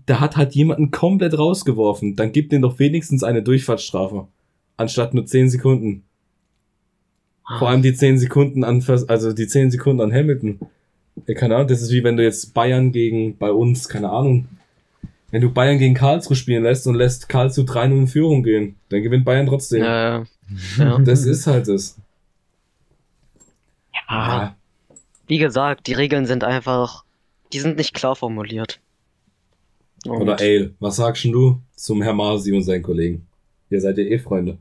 da 0.10 0.20
hat 0.20 0.38
halt 0.38 0.56
jemanden 0.56 0.90
komplett 0.90 1.38
rausgeworfen. 1.38 2.16
Dann 2.16 2.32
gibt 2.32 2.52
den 2.52 2.64
doch 2.64 2.80
wenigstens 2.80 3.24
eine 3.24 3.44
Durchfahrtsstrafe. 3.44 4.28
Anstatt 4.76 5.14
nur 5.14 5.26
10 5.26 5.50
Sekunden. 5.50 6.04
Vor 7.60 7.70
allem 7.70 7.84
die 7.84 7.94
10 7.94 8.18
Sekunden 8.18 8.64
an, 8.64 8.84
also 9.08 9.34
die 9.34 9.48
10 9.48 9.72
Sekunden 9.72 10.02
an 10.02 10.12
Hamilton. 10.12 10.60
Ja, 11.28 11.34
keine 11.36 11.56
Ahnung, 11.56 11.68
das 11.68 11.82
ist 11.82 11.92
wie 11.92 12.04
wenn 12.04 12.18
du 12.18 12.24
jetzt 12.24 12.54
Bayern 12.54 12.92
gegen, 12.92 13.38
bei 13.38 13.52
uns, 13.52 13.88
keine 13.88 14.10
Ahnung, 14.10 14.48
wenn 15.32 15.42
du 15.42 15.52
Bayern 15.52 15.78
gegen 15.78 15.94
Karlsruhe 15.94 16.36
spielen 16.36 16.64
lässt 16.64 16.88
und 16.88 16.96
lässt 16.96 17.30
Karlsruhe 17.30 17.66
3-0 17.66 17.92
in 17.92 18.08
Führung 18.08 18.44
gehen, 18.44 18.76
dann 18.90 19.04
gewinnt 19.04 19.26
Bayern 19.26 19.46
trotzdem. 19.46 19.84
Ja, 19.84 20.26
ja. 20.78 20.98
Das 21.06 21.26
ist 21.26 21.46
halt 21.46 21.68
das. 21.68 22.00
Ja. 24.10 24.56
Wie 25.28 25.38
gesagt, 25.38 25.86
die 25.86 25.94
Regeln 25.94 26.26
sind 26.26 26.44
einfach, 26.44 27.04
die 27.54 27.60
sind 27.60 27.78
nicht 27.78 27.94
klar 27.94 28.16
formuliert. 28.16 28.80
Und 30.06 30.22
Oder 30.22 30.40
Ale, 30.40 30.74
was 30.80 30.98
sagst 30.98 31.26
du 31.26 31.62
zum 31.76 32.02
Herr 32.02 32.14
Masi 32.14 32.54
und 32.54 32.64
seinen 32.64 32.84
Kollegen? 32.84 33.28
Ihr 33.70 33.82
seid 33.82 33.98
ja 33.98 34.04
eh 34.04 34.20
Freunde. 34.20 34.58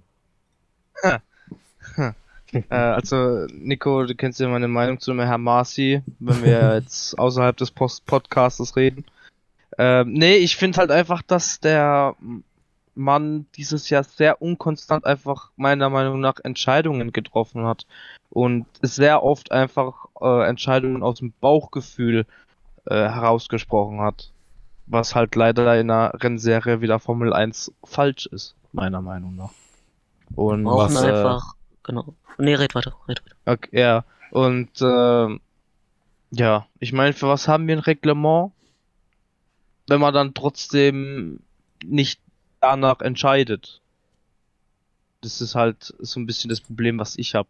Äh, 2.53 2.75
also, 2.75 3.47
Nico, 3.53 4.05
du 4.05 4.15
kennst 4.15 4.41
ja 4.41 4.49
meine 4.49 4.69
Meinung 4.69 5.01
zu 5.01 5.13
dem 5.13 5.21
Herrn 5.21 5.43
Marci, 5.43 6.03
wenn 6.19 6.43
wir 6.43 6.75
jetzt 6.81 7.19
außerhalb 7.19 7.57
des 7.57 7.71
Post 7.71 8.07
Podcastes 8.07 8.77
reden. 8.77 9.05
Ähm, 9.77 10.13
nee, 10.13 10.37
ich 10.37 10.57
finde 10.57 10.79
halt 10.79 10.91
einfach, 10.91 11.23
dass 11.23 11.61
der 11.61 12.17
Mann 12.95 13.47
dieses 13.55 13.91
Jahr 13.91 14.03
sehr 14.03 14.43
unkonstant 14.43 15.05
einfach 15.05 15.51
meiner 15.57 15.89
Meinung 15.89 16.21
nach 16.21 16.41
Entscheidungen 16.43 17.13
getroffen 17.13 17.65
hat 17.65 17.87
und 18.31 18.67
sehr 18.83 19.23
oft 19.23 19.53
einfach 19.53 20.07
äh, 20.21 20.49
Entscheidungen 20.49 21.03
aus 21.03 21.19
dem 21.19 21.33
Bauchgefühl 21.41 22.27
äh, 22.87 22.95
herausgesprochen 22.95 24.01
hat. 24.01 24.33
Was 24.91 25.15
halt 25.15 25.35
leider 25.35 25.79
in 25.79 25.91
einer 25.91 26.13
Rennserie 26.15 26.81
wie 26.81 26.87
der 26.87 26.99
Formel 26.99 27.33
1 27.33 27.73
falsch 27.85 28.27
ist, 28.27 28.55
meiner 28.73 29.03
Meinung 29.03 29.37
nach. 29.37 29.51
Und 30.35 30.63
wir 30.63 30.71
brauchen 30.71 30.95
was, 30.95 31.03
äh, 31.03 31.09
einfach, 31.09 31.55
genau. 31.83 32.15
Nee, 32.39 32.55
red 32.55 32.75
weiter, 32.75 32.95
red 33.07 33.23
weiter. 33.23 33.37
Okay, 33.47 33.81
ja. 33.81 34.05
Und 34.31 34.71
ähm, 34.81 35.41
ja, 36.31 36.67
ich 36.79 36.93
meine, 36.93 37.13
für 37.13 37.29
was 37.29 37.49
haben 37.49 37.67
wir 37.67 37.77
ein 37.77 37.81
Reglement, 37.81 38.53
wenn 39.87 40.01
man 40.01 40.15
dann 40.15 40.35
trotzdem 40.35 41.41
nicht 41.85 42.21
danach 42.61 43.01
entscheidet? 43.01 43.81
Das 45.21 45.41
ist 45.41 45.55
halt 45.55 45.95
so 45.99 46.21
ein 46.21 46.27
bisschen 46.27 46.49
das 46.49 46.61
Problem, 46.61 46.99
was 46.99 47.17
ich 47.17 47.35
habe. 47.35 47.49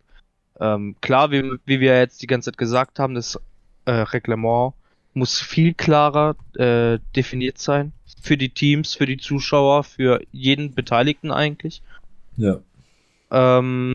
Ähm, 0.61 0.97
klar, 1.01 1.31
wie, 1.31 1.59
wie 1.67 1.81
wir 1.81 1.99
jetzt 1.99 2.23
die 2.23 2.27
ganze 2.27 2.51
Zeit 2.51 2.59
gesagt 2.59 2.99
haben, 2.99 3.15
das 3.15 3.39
äh, 3.85 3.91
Reglement 3.91 4.75
muss 5.19 5.41
viel 5.41 5.75
klarer 5.75 6.37
äh, 6.55 6.99
definiert 7.15 7.59
sein. 7.59 7.93
Für 8.21 8.37
die 8.37 8.49
Teams, 8.49 8.95
für 8.95 9.07
die 9.07 9.19
Zuschauer, 9.19 9.85
für 9.85 10.21
jeden 10.33 10.75
Beteiligten 10.75 11.31
eigentlich. 11.31 11.83
Ja. 12.37 12.61
Ähm, 13.31 13.95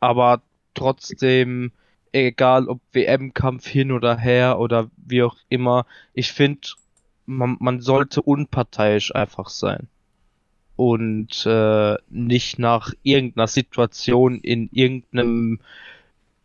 aber 0.00 0.42
trotzdem, 0.74 1.72
egal 2.12 2.68
ob 2.68 2.80
WM-Kampf 2.92 3.66
hin 3.66 3.92
oder 3.92 4.18
her 4.18 4.58
oder 4.58 4.90
wie 4.96 5.22
auch 5.22 5.36
immer, 5.48 5.86
ich 6.12 6.32
finde, 6.32 6.68
man, 7.26 7.56
man 7.60 7.80
sollte 7.80 8.22
unparteiisch 8.22 9.14
einfach 9.14 9.48
sein. 9.48 9.88
Und 10.76 11.46
äh, 11.46 11.96
nicht 12.10 12.58
nach 12.58 12.92
irgendeiner 13.02 13.46
Situation 13.46 14.40
in 14.40 14.68
irgendeinem 14.72 15.60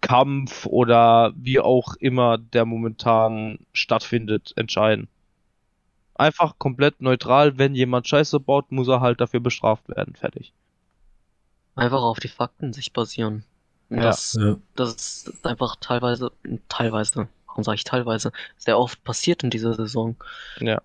Kampf 0.02 0.66
oder 0.66 1.34
wie 1.36 1.60
auch 1.60 1.96
immer 2.00 2.38
der 2.38 2.66
momentan 2.66 3.60
stattfindet, 3.74 4.54
entscheiden. 4.56 5.08
Einfach 6.16 6.58
komplett 6.58 7.02
neutral, 7.02 7.58
wenn 7.58 7.76
jemand 7.76 8.08
Scheiße 8.08 8.40
baut, 8.40 8.72
muss 8.72 8.88
er 8.88 9.02
halt 9.02 9.22
dafür 9.22 9.40
bestraft 9.40 9.88
werden. 9.90 10.16
Fertig. 10.16 10.52
Einfach 11.76 12.02
auf 12.02 12.20
die 12.20 12.28
Fakten 12.28 12.74
sich 12.74 12.92
basieren. 12.92 13.44
Ja. 13.90 14.02
Das, 14.02 14.38
ja. 14.40 14.58
das 14.76 14.94
ist 14.94 15.46
einfach 15.46 15.78
teilweise, 15.78 16.32
teilweise, 16.68 17.28
warum 17.48 17.64
sage 17.64 17.76
ich 17.76 17.84
teilweise, 17.86 18.32
sehr 18.58 18.78
oft 18.78 19.04
passiert 19.04 19.44
in 19.44 19.50
dieser 19.50 19.74
Saison. 19.74 20.16
Ja. 20.60 20.82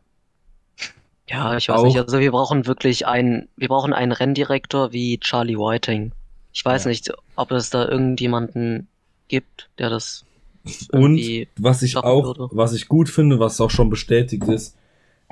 Ja, 1.28 1.56
ich 1.56 1.68
weiß 1.68 1.80
Auch- 1.80 1.84
nicht, 1.84 1.98
also 1.98 2.18
wir 2.20 2.30
brauchen 2.30 2.66
wirklich 2.66 3.06
einen, 3.06 3.48
wir 3.56 3.68
brauchen 3.68 3.92
einen 3.92 4.12
Renndirektor 4.12 4.92
wie 4.92 5.18
Charlie 5.18 5.56
Whiting. 5.56 6.12
Ich 6.52 6.64
weiß 6.64 6.84
Ja. 6.84 6.90
nicht, 6.90 7.10
ob 7.36 7.50
es 7.50 7.70
da 7.70 7.88
irgendjemanden 7.88 8.88
gibt, 9.29 9.68
der 9.79 9.91
das 9.91 10.25
Und 10.93 11.20
was 11.59 11.83
ich 11.83 11.97
auch, 11.97 12.25
würde. 12.25 12.49
was 12.53 12.72
ich 12.72 12.89
gut 12.89 13.09
finde, 13.09 13.39
was 13.39 13.61
auch 13.61 13.70
schon 13.70 13.91
bestätigt 13.91 14.45
ist, 14.45 14.77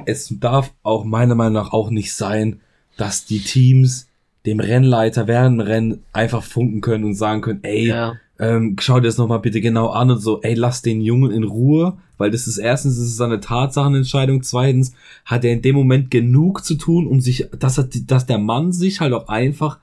es 0.05 0.35
darf 0.41 0.73
auch 0.83 1.05
meiner 1.05 1.35
Meinung 1.35 1.55
nach 1.55 1.73
auch 1.73 1.91
nicht 1.91 2.15
sein, 2.15 2.61
dass 2.97 3.25
die 3.25 3.41
Teams 3.41 4.09
dem 4.45 4.61
Rennleiter 4.61 5.27
während 5.29 5.61
dem 5.61 5.67
Rennen 5.67 6.03
einfach 6.13 6.43
funken 6.43 6.81
können 6.81 7.05
und 7.05 7.15
sagen 7.15 7.41
können, 7.41 7.61
ey, 7.63 7.89
Ja, 7.89 8.15
ähm, 8.39 8.77
schau 8.81 8.99
dir 8.99 9.07
das 9.07 9.19
nochmal 9.19 9.39
bitte 9.39 9.61
genau 9.61 9.89
an 9.91 10.11
und 10.11 10.19
so, 10.19 10.41
ey, 10.43 10.55
lass 10.55 10.83
den 10.83 11.01
Jungen 11.01 11.31
in 11.31 11.45
Ruhe, 11.45 11.99
weil 12.19 12.31
das 12.33 12.49
ist 12.49 12.59
erstens, 12.59 12.97
das 12.97 13.07
ist 13.07 13.21
eine 13.21 13.39
Tatsachenentscheidung, 13.39 14.43
zweitens 14.43 14.95
hat 15.25 15.45
er 15.45 15.53
in 15.53 15.63
dem 15.63 15.77
Moment 15.77 16.11
genug 16.11 16.65
zu 16.65 16.75
tun, 16.75 17.07
um 17.07 17.21
sich, 17.21 17.47
dass 17.57 17.79
er, 17.79 17.89
dass 18.07 18.27
der 18.27 18.39
Mann 18.39 18.73
sich 18.73 19.01
halt 19.01 19.13
auch 19.13 19.29
einfach 19.29 19.79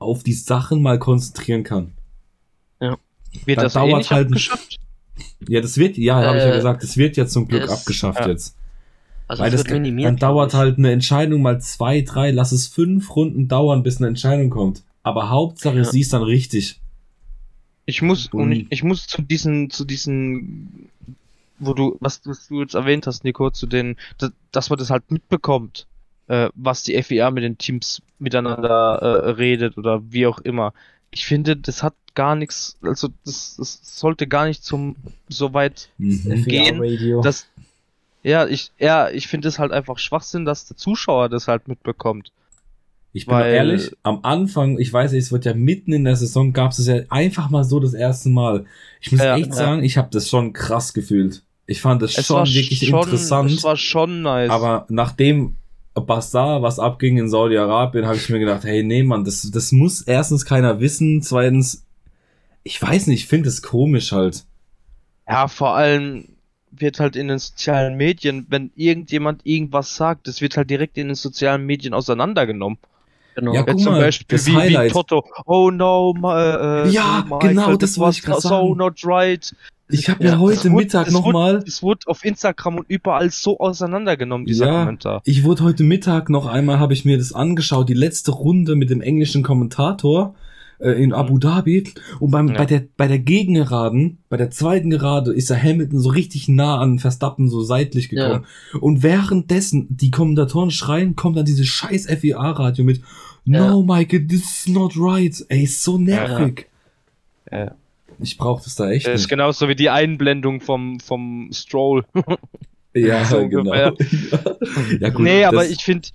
auf 0.00 0.24
die 0.24 0.32
Sachen 0.32 0.82
mal 0.82 0.98
konzentrieren 0.98 1.62
kann. 1.62 1.92
Wird 3.46 3.58
Dann 3.58 3.64
das 3.64 3.74
eh 3.74 3.78
dauert 3.78 3.98
nicht 3.98 4.10
halt 4.10 4.26
abgeschafft? 4.26 4.78
Ja, 5.48 5.60
das 5.60 5.76
wird, 5.76 5.96
ja, 5.98 6.16
habe 6.16 6.38
ich 6.38 6.44
ja 6.44 6.52
Äh, 6.52 6.56
gesagt, 6.56 6.82
das 6.82 6.96
wird 6.96 7.16
ja 7.16 7.26
zum 7.26 7.48
Glück 7.48 7.62
es- 7.64 7.70
abgeschafft 7.70 8.20
ja. 8.20 8.28
jetzt. 8.28 8.56
also 9.28 9.42
Weil 9.42 9.52
es 9.54 9.62
das 9.62 9.70
wird 9.70 9.80
minimiert. 9.82 10.06
dann 10.08 10.16
dauert 10.16 10.54
halt 10.54 10.78
eine 10.78 10.92
Entscheidung 10.92 11.42
mal 11.42 11.60
zwei, 11.60 12.00
drei, 12.02 12.30
lass 12.30 12.52
es 12.52 12.66
fünf 12.68 13.14
Runden 13.16 13.48
dauern, 13.48 13.82
bis 13.82 13.98
eine 13.98 14.08
Entscheidung 14.08 14.50
kommt. 14.50 14.82
Aber 15.02 15.30
Hauptsache, 15.30 15.78
Ja. 15.78 15.84
sie 15.84 16.00
ist 16.00 16.12
dann 16.12 16.22
richtig. 16.22 16.80
Ich 17.86 18.00
muss 18.02 18.26
und 18.28 18.40
Und- 18.42 18.52
ich, 18.52 18.66
ich 18.70 18.82
muss 18.84 19.06
zu 19.06 19.22
diesen 19.22 19.70
zu 19.70 19.84
diesen 19.84 20.88
wo 21.58 21.74
du 21.74 21.96
was, 22.00 22.20
was 22.24 22.48
du 22.48 22.60
jetzt 22.60 22.74
erwähnt 22.74 23.06
hast, 23.06 23.22
Nico, 23.24 23.50
zu 23.50 23.66
den 23.66 23.96
dass, 24.18 24.32
dass 24.50 24.70
man 24.70 24.78
das 24.80 24.90
halt 24.90 25.10
mitbekommt, 25.12 25.86
äh, 26.26 26.48
was 26.56 26.82
die 26.82 27.00
FIA 27.00 27.30
mit 27.30 27.44
den 27.44 27.56
Teams 27.58 28.02
miteinander 28.18 28.98
äh, 29.00 29.30
redet 29.30 29.78
oder 29.78 30.02
wie 30.12 30.26
auch 30.26 30.38
immer. 30.40 30.72
Ich 31.12 31.26
finde, 31.26 31.56
das 31.56 31.82
hat 31.82 31.94
gar 32.14 32.34
nichts, 32.34 32.76
also 32.82 33.08
das, 33.24 33.56
das 33.58 33.80
sollte 33.82 34.26
gar 34.26 34.46
nicht 34.46 34.64
zum 34.64 34.96
so 35.28 35.52
weit 35.54 35.88
Mhm. 35.98 36.44
Gehen, 36.44 36.80
Radio. 36.80 37.20
dass 37.22 37.46
ja, 38.22 38.46
ich 38.46 38.70
ja, 38.78 39.08
ich 39.10 39.26
finde 39.28 39.48
es 39.48 39.58
halt 39.58 39.72
einfach 39.72 39.98
Schwachsinn, 39.98 40.44
dass 40.44 40.66
der 40.68 40.76
Zuschauer 40.76 41.28
das 41.28 41.48
halt 41.48 41.68
mitbekommt. 41.68 42.32
Ich 43.14 43.26
bin 43.26 43.34
Weil- 43.34 43.50
doch 43.50 43.56
ehrlich, 43.56 43.90
am 44.04 44.20
Anfang, 44.22 44.78
ich 44.78 44.90
weiß 44.92 45.12
nicht, 45.12 45.24
es 45.24 45.32
wird 45.32 45.44
ja 45.44 45.54
mitten 45.54 45.92
in 45.92 46.04
der 46.04 46.16
Saison, 46.16 46.52
gab 46.52 46.70
es 46.72 46.86
ja 46.86 47.00
einfach 47.10 47.50
mal 47.50 47.64
so 47.64 47.78
das 47.78 47.92
erste 47.94 48.30
Mal. 48.30 48.64
Ich 49.00 49.12
muss 49.12 49.20
Ja, 49.20 49.36
echt 49.36 49.48
ja. 49.48 49.52
sagen, 49.52 49.82
ich 49.84 49.98
habe 49.98 50.08
das 50.10 50.28
schon 50.30 50.52
krass 50.54 50.94
gefühlt. 50.94 51.42
Ich 51.66 51.80
fand 51.82 52.00
das 52.02 52.12
schon 52.14 52.46
wirklich 52.46 52.88
schon, 52.88 53.02
interessant. 53.02 53.50
Es 53.50 53.64
war 53.64 53.76
schon 53.76 54.22
nice. 54.22 54.50
Aber 54.50 54.86
nachdem 54.88 55.56
Bassar 55.94 56.62
was 56.62 56.78
abging 56.78 57.18
in 57.18 57.28
Saudi-Arabien, 57.28 58.06
habe 58.06 58.16
ich 58.16 58.28
mir 58.28 58.38
gedacht, 58.38 58.64
hey, 58.64 58.82
nee, 58.82 59.02
Mann, 59.02 59.24
das, 59.24 59.50
das 59.50 59.72
muss 59.72 60.02
erstens 60.02 60.44
keiner 60.44 60.80
wissen. 60.80 61.22
Zweitens, 61.22 61.84
ich 62.62 62.80
weiß 62.80 63.08
nicht, 63.08 63.20
ich 63.20 63.28
finde 63.28 63.48
es 63.48 63.62
komisch 63.62 64.12
halt. 64.12 64.44
Ja, 65.28 65.48
vor 65.48 65.76
allem 65.76 66.28
wird 66.70 67.00
halt 67.00 67.16
in 67.16 67.28
den 67.28 67.38
sozialen 67.38 67.96
Medien, 67.96 68.46
wenn 68.48 68.70
irgendjemand 68.74 69.44
irgendwas 69.44 69.94
sagt, 69.94 70.26
das 70.26 70.40
wird 70.40 70.56
halt 70.56 70.70
direkt 70.70 70.96
in 70.96 71.08
den 71.08 71.14
sozialen 71.14 71.66
Medien 71.66 71.92
auseinandergenommen. 71.92 72.78
Genau. 73.34 73.52
Ja, 73.54 73.60
Ja, 73.60 73.66
guck 73.66 73.80
zum 73.80 73.92
mal, 73.92 74.00
Beispiel 74.00 74.26
das 74.36 74.46
wie, 74.46 74.52
wie 74.52 74.56
Highlight. 74.56 74.92
Toto, 74.92 75.24
oh 75.46 75.70
no, 75.70 76.14
my, 76.14 76.28
äh, 76.28 76.88
Ja, 76.90 77.24
Michael, 77.28 77.48
genau, 77.54 77.76
das 77.76 77.98
wollte 77.98 78.18
ich 78.18 78.24
so 78.26 78.40
sagen. 78.40 78.76
not 78.76 79.00
right. 79.04 79.54
Ich 79.88 80.08
habe 80.08 80.24
Ja, 80.24 80.32
mir 80.32 80.40
heute 80.40 80.70
wurde- 80.70 80.70
Mittag 80.84 81.10
nochmal, 81.10 81.60
Das 81.64 81.82
wurde 81.82 82.06
auf 82.06 82.24
Instagram 82.24 82.78
und 82.78 82.86
überall 82.88 83.28
so 83.30 83.58
auseinandergenommen, 83.58 84.46
dieser 84.46 84.66
Ja. 84.66 84.80
Kommentar. 84.80 85.20
ich 85.24 85.44
wurde 85.44 85.64
heute 85.64 85.82
Mittag 85.82 86.30
noch 86.30 86.46
einmal, 86.46 86.78
habe 86.78 86.92
ich 86.94 87.04
mir 87.04 87.18
das 87.18 87.32
angeschaut, 87.34 87.88
die 87.88 87.94
letzte 87.94 88.30
Runde 88.30 88.74
mit 88.74 88.88
dem 88.90 89.00
englischen 89.02 89.42
Kommentator 89.42 90.34
äh, 90.82 90.90
in 91.02 91.12
Abu 91.12 91.38
Dhabi. 91.38 91.84
Und 92.20 92.30
beim, 92.30 92.48
Ja. 92.48 92.54
bei, 92.58 92.66
der, 92.66 92.84
bei 92.96 93.08
der 93.08 93.18
Gegengeraden, 93.18 94.18
bei 94.28 94.36
der 94.36 94.50
zweiten 94.50 94.90
Gerade, 94.90 95.32
ist 95.32 95.50
der 95.50 95.62
Hamilton 95.62 95.98
so 96.00 96.10
richtig 96.10 96.48
nah 96.48 96.78
an 96.78 96.98
Verstappen 96.98 97.48
so 97.48 97.62
seitlich 97.62 98.08
gekommen. 98.08 98.44
Und 98.80 99.02
währenddessen 99.02 99.86
die 99.90 100.10
Kommentatoren 100.10 100.70
schreien, 100.70 101.16
kommt 101.16 101.36
dann 101.36 101.44
dieses 101.44 101.66
scheiß 101.66 102.06
FIA-Radio 102.06 102.84
mit 102.84 103.00
No, 103.44 103.82
Michael, 103.82 104.26
this 104.28 104.42
is 104.42 104.68
not 104.68 104.92
right. 104.96 105.34
Ey, 105.48 105.64
ist 105.64 105.82
so 105.82 105.98
nervig. 105.98 106.66
Ja. 107.50 107.72
Ich 108.20 108.38
brauch 108.38 108.60
das 108.62 108.76
da 108.76 108.88
echt 108.90 109.06
Das 109.06 109.14
ist 109.14 109.20
nicht. 109.22 109.30
genauso 109.30 109.68
wie 109.68 109.74
die 109.74 109.90
Einblendung 109.90 110.60
vom, 110.60 111.00
vom 111.00 111.48
Stroll. 111.52 112.04
Ja, 112.94 113.24
so 113.24 113.48
genau. 113.48 113.74
ja, 115.00 115.08
gut, 115.10 115.18
nee, 115.22 115.44
aber 115.44 115.66
ich 115.68 115.82
finde, 115.82 116.08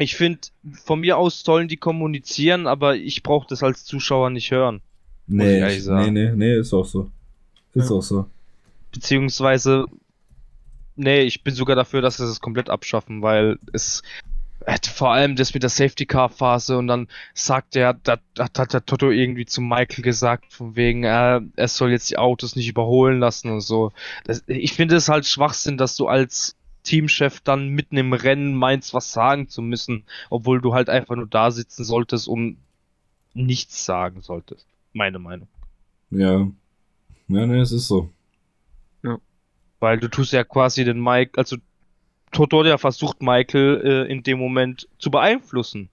ich 0.00 0.16
finde, 0.16 0.40
von 0.84 1.00
mir 1.00 1.18
aus 1.18 1.42
sollen 1.42 1.68
die 1.68 1.76
kommunizieren, 1.76 2.66
aber 2.66 2.96
ich 2.96 3.22
brauche 3.22 3.46
das 3.48 3.62
als 3.62 3.84
Zuschauer 3.84 4.30
nicht 4.30 4.50
hören. 4.50 4.80
Nee, 5.26 5.60
nee, 5.60 6.10
nee, 6.10 6.32
nee, 6.32 6.56
ist 6.58 6.72
auch 6.72 6.84
so. 6.84 7.10
Ist 7.74 7.90
Ja. 7.90 7.96
auch 7.96 8.02
so. 8.02 8.26
Beziehungsweise, 8.92 9.84
nee, 10.96 11.22
ich 11.22 11.44
bin 11.44 11.54
sogar 11.54 11.76
dafür, 11.76 12.02
dass 12.02 12.16
sie 12.16 12.24
es 12.24 12.40
komplett 12.40 12.70
abschaffen, 12.70 13.22
weil 13.22 13.58
es 13.72 14.02
vor 14.94 15.10
allem 15.12 15.36
das 15.36 15.54
mit 15.54 15.62
der 15.62 15.70
Safety 15.70 16.04
Car 16.06 16.28
Phase 16.28 16.76
und 16.76 16.86
dann 16.86 17.08
sagt 17.34 17.76
er, 17.76 17.94
da, 17.94 18.18
da 18.34 18.44
hat 18.58 18.72
der 18.72 18.84
Toto 18.84 19.10
irgendwie 19.10 19.46
zu 19.46 19.60
Michael 19.60 20.02
gesagt, 20.02 20.52
von 20.52 20.76
wegen, 20.76 21.04
äh, 21.04 21.40
er 21.56 21.68
soll 21.68 21.90
jetzt 21.92 22.10
die 22.10 22.18
Autos 22.18 22.56
nicht 22.56 22.68
überholen 22.68 23.20
lassen 23.20 23.50
und 23.50 23.60
so. 23.62 23.92
Das, 24.24 24.42
ich 24.46 24.74
finde 24.74 24.96
es 24.96 25.08
halt 25.08 25.26
Schwachsinn, 25.26 25.78
dass 25.78 25.96
du 25.96 26.08
als 26.08 26.56
Teamchef 26.82 27.40
dann 27.40 27.68
mitten 27.68 27.96
im 27.96 28.12
Rennen 28.12 28.54
meinst, 28.54 28.94
was 28.94 29.12
sagen 29.12 29.48
zu 29.48 29.62
müssen, 29.62 30.04
obwohl 30.30 30.60
du 30.60 30.74
halt 30.74 30.88
einfach 30.88 31.16
nur 31.16 31.26
da 31.26 31.50
sitzen 31.50 31.84
solltest 31.84 32.28
und 32.28 32.56
nichts 33.34 33.84
sagen 33.84 34.22
solltest. 34.22 34.66
Meine 34.92 35.18
Meinung. 35.18 35.48
Ja. 36.10 36.50
Ja, 37.28 37.46
ne, 37.46 37.60
es 37.60 37.70
ist 37.70 37.86
so. 37.86 38.10
Weil 39.80 39.98
du 39.98 40.08
tust 40.08 40.32
ja 40.32 40.44
quasi 40.44 40.84
den 40.84 41.02
Mike, 41.02 41.32
also 41.36 41.56
Toto 42.32 42.60
hat 42.60 42.66
ja 42.66 42.78
versucht, 42.78 43.22
Michael 43.22 43.80
äh, 43.82 44.12
in 44.12 44.22
dem 44.22 44.38
Moment 44.38 44.88
zu 44.98 45.10
beeinflussen. 45.10 45.88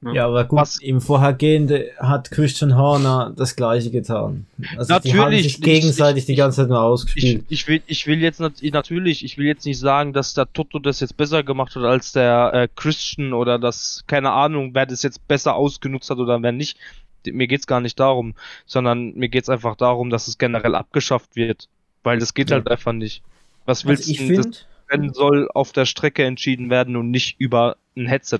Ja, 0.00 0.26
aber 0.26 0.44
gut, 0.44 0.60
Was- 0.60 0.80
im 0.80 1.00
Vorhergehende 1.00 1.90
hat 1.98 2.30
Christian 2.30 2.76
Horner 2.76 3.32
das 3.36 3.56
gleiche 3.56 3.90
getan. 3.90 4.46
Also 4.76 4.96
die 5.00 5.12
haben 5.12 5.18
Natürlich, 5.18 5.42
sich 5.42 5.54
ich- 5.58 5.60
gegenseitig 5.62 6.22
ich- 6.22 6.26
die 6.26 6.34
ganze 6.36 6.58
Zeit 6.58 6.68
nur 6.68 6.78
Ich, 6.78 6.82
ausgespielt. 6.84 7.44
ich 7.48 7.66
will, 7.66 7.82
ich 7.86 8.06
will 8.06 8.20
jetzt 8.20 8.38
nat 8.38 8.52
natürlich, 8.62 9.24
ich 9.24 9.38
will 9.38 9.46
jetzt 9.46 9.66
nicht 9.66 9.78
sagen, 9.80 10.12
dass 10.12 10.34
der 10.34 10.52
Toto 10.52 10.78
das 10.78 11.00
jetzt 11.00 11.16
besser 11.16 11.42
gemacht 11.42 11.74
hat 11.74 11.82
als 11.82 12.12
der 12.12 12.50
äh, 12.54 12.68
Christian 12.76 13.32
oder 13.32 13.58
das, 13.58 14.04
keine 14.06 14.30
Ahnung, 14.30 14.70
wer 14.72 14.86
das 14.86 15.02
jetzt 15.02 15.26
besser 15.26 15.56
ausgenutzt 15.56 16.10
hat 16.10 16.18
oder 16.18 16.40
wer 16.42 16.52
nicht. 16.52 16.78
Mir 17.26 17.48
geht's 17.48 17.66
gar 17.66 17.80
nicht 17.80 17.98
darum, 17.98 18.34
sondern 18.66 19.14
mir 19.14 19.28
geht's 19.28 19.48
einfach 19.48 19.74
darum, 19.74 20.10
dass 20.10 20.28
es 20.28 20.38
generell 20.38 20.76
abgeschafft 20.76 21.34
wird. 21.34 21.68
Weil 22.04 22.20
das 22.20 22.34
geht 22.34 22.50
Ja. 22.50 22.56
halt 22.56 22.70
einfach 22.70 22.92
nicht. 22.92 23.22
Was 23.66 23.84
willst 23.84 24.08
Also 24.08 24.12
ich 24.12 24.28
du? 24.28 24.34
Das 24.36 24.44
finde, 24.46 24.58
Rennen 24.90 25.12
soll 25.12 25.48
auf 25.52 25.72
der 25.72 25.84
Strecke 25.84 26.24
entschieden 26.24 26.70
werden 26.70 26.94
und 26.96 27.10
nicht 27.10 27.34
über 27.38 27.76
ein 27.96 28.06
Headset. 28.06 28.38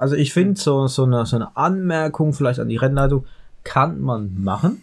Also 0.00 0.16
ich 0.16 0.32
finde 0.32 0.58
so, 0.60 0.86
so, 0.86 1.04
eine, 1.04 1.26
so 1.26 1.36
eine 1.36 1.56
Anmerkung 1.56 2.32
vielleicht 2.32 2.58
an 2.60 2.68
die 2.68 2.76
Rennleitung 2.76 3.26
kann 3.64 4.00
man 4.00 4.42
machen. 4.42 4.82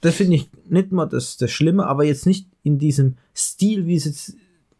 Das 0.00 0.14
finde 0.14 0.36
ich 0.36 0.48
nicht 0.68 0.92
mal 0.92 1.06
das, 1.06 1.36
das 1.36 1.50
Schlimme, 1.50 1.86
aber 1.86 2.04
jetzt 2.04 2.24
nicht 2.26 2.46
in 2.62 2.78
diesem 2.78 3.16
Stil, 3.36 3.86
wie 3.86 3.96
es 3.96 4.04
jetzt, 4.04 4.34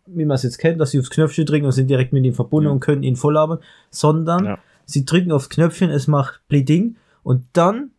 wie 0.06 0.24
man 0.24 0.36
es 0.36 0.42
jetzt 0.42 0.58
kennt, 0.58 0.80
dass 0.80 0.92
sie 0.92 0.98
aufs 1.00 1.10
Knöpfchen 1.10 1.44
drücken 1.44 1.66
und 1.66 1.72
sind 1.72 1.88
direkt 1.88 2.12
mit 2.12 2.24
ihm 2.24 2.34
verbunden 2.34 2.68
Ja. 2.68 2.72
und 2.72 2.80
können 2.80 3.02
ihn 3.02 3.16
voll 3.16 3.34
labern, 3.34 3.58
sondern 3.90 4.44
Ja. 4.44 4.58
sie 4.86 5.04
drücken 5.04 5.32
aufs 5.32 5.48
Knöpfchen, 5.50 5.90
es 5.90 6.06
macht 6.06 6.40
Bleeding 6.48 6.96
und 7.22 7.44
dann 7.52 7.90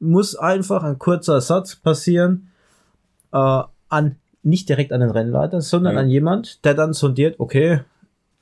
muss 0.00 0.34
einfach 0.36 0.82
ein 0.84 0.98
kurzer 0.98 1.40
Satz 1.40 1.76
passieren 1.76 2.50
äh, 3.32 3.62
an 3.88 4.16
nicht 4.42 4.68
direkt 4.68 4.92
an 4.92 5.00
den 5.00 5.10
Rennleiter, 5.10 5.60
sondern 5.60 5.94
Ja. 5.94 6.00
an 6.00 6.08
jemand, 6.08 6.64
der 6.64 6.72
dann 6.74 6.92
sondiert, 6.94 7.34
okay, 7.38 7.80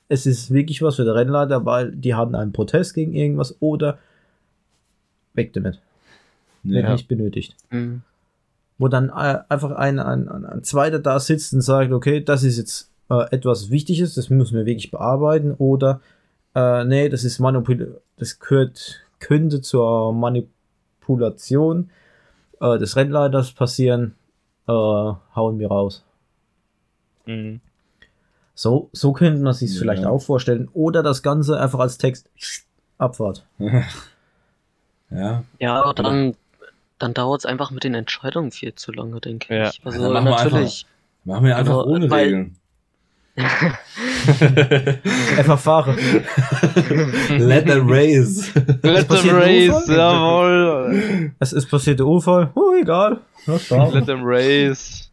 es 0.09 0.25
ist 0.25 0.51
wirklich 0.51 0.81
was 0.81 0.95
für 0.95 1.03
den 1.03 1.13
Rennleiter, 1.13 1.65
weil 1.65 1.91
die 1.91 2.13
haben 2.13 2.35
einen 2.35 2.53
Protest 2.53 2.93
gegen 2.93 3.13
irgendwas 3.13 3.55
oder 3.59 3.97
weg 5.33 5.53
damit, 5.53 5.79
wird 6.63 6.85
Ja. 6.85 6.91
nicht 6.93 7.07
benötigt. 7.07 7.55
Mhm. 7.69 8.01
Wo 8.77 8.87
dann 8.87 9.09
äh, 9.09 9.39
einfach 9.49 9.71
ein, 9.71 9.99
ein, 9.99 10.27
ein, 10.29 10.45
ein 10.45 10.63
zweiter 10.63 10.99
da 10.99 11.19
sitzt 11.19 11.53
und 11.53 11.61
sagt, 11.61 11.91
okay, 11.91 12.23
das 12.23 12.43
ist 12.43 12.57
jetzt 12.57 12.91
äh, 13.09 13.25
etwas 13.31 13.69
Wichtiges, 13.69 14.15
das 14.15 14.29
müssen 14.29 14.55
wir 14.55 14.65
wirklich 14.65 14.91
bearbeiten 14.91 15.53
oder 15.53 16.01
äh, 16.55 16.83
nee, 16.85 17.09
das 17.09 17.23
ist 17.23 17.39
Manipul 17.39 18.01
das 18.17 18.39
gehört, 18.39 19.01
könnte 19.19 19.61
zur 19.61 20.13
Manipulation 20.13 21.89
äh, 22.59 22.77
des 22.79 22.95
Rennleiters 22.95 23.51
passieren, 23.51 24.15
äh, 24.67 24.71
hauen 24.71 25.59
wir 25.59 25.67
raus. 25.67 26.03
Mhm. 27.25 27.61
So, 28.59 28.89
so 28.91 29.13
könnte 29.13 29.39
man 29.43 29.53
sich 29.53 29.71
Ja. 29.71 29.79
vielleicht 29.79 30.03
auch 30.03 30.17
vorstellen. 30.19 30.67
Oder 30.73 31.03
das 31.03 31.21
Ganze 31.21 31.59
einfach 31.59 31.77
als 31.77 31.99
Text 31.99 32.27
Abfahrt. 32.97 33.45
ja. 35.11 35.43
Ja, 35.59 35.83
aber 35.83 35.93
dann, 35.93 36.35
dann 36.97 37.13
dauert 37.13 37.41
es 37.41 37.45
einfach 37.45 37.69
mit 37.69 37.83
den 37.83 37.93
Entscheidungen 37.93 38.49
viel 38.49 38.73
zu 38.73 38.91
lange, 38.91 39.21
denke 39.21 39.55
Ja. 39.55 39.69
ich. 39.69 39.79
Also 39.85 40.01
Dann 40.01 40.11
machen 40.13 40.25
wir 40.25 40.31
natürlich. 40.31 40.87
Machen 41.23 41.45
wir 41.45 41.55
einfach 41.55 41.73
Aber, 41.73 41.85
ohne 41.85 42.09
weil- 42.09 42.23
Regeln. 42.25 42.55
Einfach 45.37 45.59
fahren. 45.59 45.95
Let 47.37 47.67
them 47.67 47.87
race. 47.87 48.51
Let 48.81 49.07
them 49.09 49.29
race, 49.29 49.87
jawohl. 49.87 51.31
Es 51.37 51.53
ist 51.53 51.69
passiert 51.69 51.99
der 51.99 52.07
Unfall. 52.07 52.49
Oh, 52.55 52.73
egal. 52.81 53.19
Let 53.45 54.05
them 54.07 54.21
race. 54.23 55.06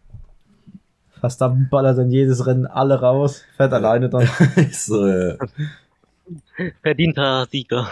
Verstappen 1.25 1.69
ballert 1.71 1.97
dann 1.97 2.11
jedes 2.11 2.47
Rennen 2.47 2.67
alle 2.67 3.01
raus. 3.01 3.45
Fährt 3.57 3.73
alleine 3.73 4.11
dann. 4.11 4.29
so, 4.73 5.07
ja. 5.07 5.37
Verdienter 6.83 7.47
Sieger. 7.51 7.89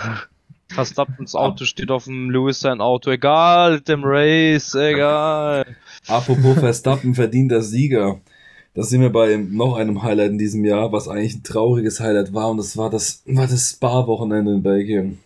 Verstappens 0.69 1.35
Auto 1.35 1.65
steht 1.65 1.91
auf 1.91 2.05
dem 2.05 2.29
Lewis 2.29 2.61
sein 2.61 2.83
Auto. 2.83 3.11
Egal, 3.11 3.81
them 3.81 4.03
race, 4.05 4.75
egal. 4.75 5.65
Apropos 6.09 6.59
Verstappen 6.59 7.15
verdienter 7.15 7.63
Sieger. 7.63 8.21
Da 8.75 8.83
sind 8.83 9.01
wir 9.01 9.11
bei 9.11 9.37
noch 9.37 9.77
einem 9.77 10.03
Highlight 10.03 10.33
in 10.33 10.39
diesem 10.39 10.67
Jahr, 10.67 10.93
was 10.93 11.09
eigentlich 11.09 11.37
ein 11.37 11.43
trauriges 11.43 12.01
Highlight 12.01 12.35
war, 12.35 12.51
und 12.51 12.59
das 12.59 12.77
war 12.77 12.91
das, 12.91 13.23
war 13.25 13.47
das 13.47 13.71
Spa-Wochenende 13.71 14.53
in 14.53 14.63
Belgien. 14.63 15.21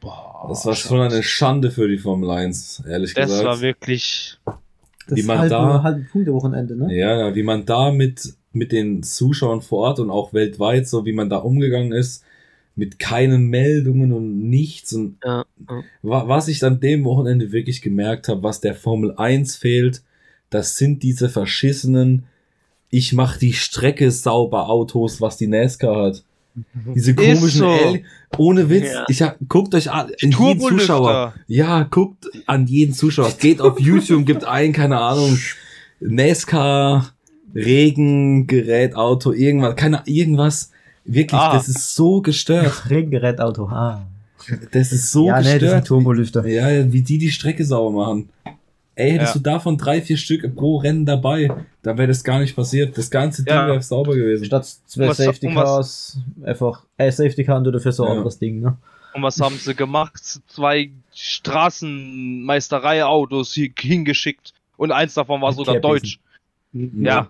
Boah, 0.00 0.46
Das 0.48 0.66
war 0.66 0.74
schon 0.74 1.00
eine 1.00 1.22
Schande 1.22 1.70
für 1.70 1.86
die 1.86 1.98
Formel 1.98 2.28
1, 2.28 2.82
ehrlich 2.88 3.14
Das 3.14 3.28
gesagt. 3.28 3.44
war 3.44 3.60
wirklich. 3.60 4.38
Das 5.08 5.18
Wie 5.18 5.22
man 5.22 5.38
halbe, 5.38 5.50
da- 5.50 5.82
halbe 5.82 6.00
Punkte 6.10 6.32
Wochenende, 6.32 6.76
ne? 6.76 6.94
Ja, 6.94 7.16
ja, 7.28 7.34
wie 7.34 7.42
man 7.42 7.64
da 7.64 7.90
mit, 7.92 8.34
mit 8.52 8.72
den 8.72 9.02
Zuschauern 9.02 9.62
vor 9.62 9.80
Ort 9.80 10.00
und 10.00 10.10
auch 10.10 10.32
weltweit, 10.32 10.88
so 10.88 11.04
wie 11.06 11.12
man 11.12 11.30
da 11.30 11.36
umgegangen 11.38 11.92
ist, 11.92 12.24
mit 12.74 12.98
keinen 12.98 13.46
Meldungen 13.48 14.12
und 14.12 14.48
nichts. 14.50 14.92
Und 14.92 15.18
Ja, 15.24 15.44
ja. 15.68 15.82
wa- 16.02 16.28
was 16.28 16.48
ich 16.48 16.62
an 16.64 16.80
dem 16.80 17.04
Wochenende 17.04 17.52
wirklich 17.52 17.82
gemerkt 17.82 18.28
habe, 18.28 18.42
was 18.42 18.60
der 18.60 18.74
Formel 18.74 19.14
1 19.16 19.56
fehlt, 19.56 20.02
das 20.50 20.76
sind 20.76 21.02
diese 21.02 21.28
verschissenen, 21.28 22.24
ich 22.90 23.12
mach 23.12 23.36
die 23.36 23.52
Strecke 23.52 24.10
sauber 24.10 24.68
Autos, 24.68 25.20
was 25.20 25.36
die 25.36 25.46
NASCAR 25.48 26.06
hat. 26.06 26.24
Diese 26.94 27.14
komischen 27.14 27.60
so. 27.60 27.70
L 27.70 28.02
ohne 28.38 28.68
Witz, 28.70 28.92
Ja. 28.92 29.04
ich 29.08 29.22
hab, 29.22 29.36
guckt 29.48 29.74
euch 29.74 29.90
an, 29.90 30.10
in 30.18 30.30
jeden. 30.32 30.60
Zuschauer. 30.60 31.34
Ja, 31.46 31.82
guckt 31.84 32.26
an 32.46 32.66
jeden 32.66 32.92
Zuschauer. 32.94 33.32
Geht 33.38 33.60
auf 33.60 33.78
YouTube, 33.80 34.24
gibt 34.26 34.44
ein, 34.44 34.72
keine 34.72 34.98
Ahnung, 34.98 35.38
NASCAR, 36.00 37.12
Regengerät, 37.54 38.94
Auto, 38.94 39.32
irgendwas, 39.32 39.76
keine 39.76 40.02
irgendwas. 40.06 40.70
Wirklich, 41.04 41.40
Ah. 41.40 41.52
das 41.54 41.68
ist 41.68 41.94
so 41.94 42.20
gestört. 42.20 42.84
Regengerätauto. 42.90 43.66
Ah. 43.68 44.06
Das 44.72 44.92
ist 44.92 45.10
so 45.12 45.26
ja, 45.28 45.38
nee, 45.38 45.42
das 45.44 45.50
sind 45.50 45.60
gestört. 45.60 45.86
Turbolüfter. 45.86 46.46
ja, 46.46 46.68
ja, 46.70 46.92
wie 46.92 47.02
die 47.02 47.18
die 47.18 47.30
Strecke 47.30 47.64
sauber 47.64 47.90
machen. 48.06 48.28
Ey, 48.98 49.10
hättest 49.12 49.34
Ja. 49.34 49.40
du 49.40 49.50
davon 49.50 49.76
drei, 49.76 50.00
vier 50.00 50.16
Stück 50.16 50.56
pro 50.56 50.78
Rennen 50.78 51.04
dabei, 51.06 51.50
dann 51.82 51.98
wäre 51.98 52.08
das 52.08 52.24
gar 52.24 52.38
nicht 52.40 52.56
passiert. 52.56 52.96
Das 52.96 53.10
ganze 53.10 53.44
Ding 53.44 53.52
Ja. 53.54 53.66
wäre 53.68 53.82
sauber 53.82 54.14
gewesen. 54.16 54.46
Statt 54.46 54.64
zwei 54.86 55.08
Was- 55.08 55.18
Safety 55.18 55.48
was- 55.54 55.64
Cars, 55.64 56.18
einfach, 56.42 56.82
äh, 56.96 57.12
Safety 57.12 57.44
Car 57.44 57.58
und 57.58 57.64
dafür 57.70 57.92
so 57.92 58.04
ein 58.04 58.08
Ja. 58.10 58.14
anderes 58.16 58.38
Ding, 58.38 58.60
ne? 58.60 58.76
Und 59.14 59.22
was 59.22 59.38
haben 59.40 59.56
sie 59.56 59.74
gemacht? 59.74 60.40
Zwei 60.48 60.90
Straßenmeisterei-Autos 61.14 63.52
hier 63.52 63.70
hingeschickt. 63.78 64.52
Und 64.76 64.92
eins 64.92 65.14
davon 65.14 65.40
war 65.40 65.52
sogar 65.52 65.78
deutsch. 65.80 66.18
Ja. 66.72 67.28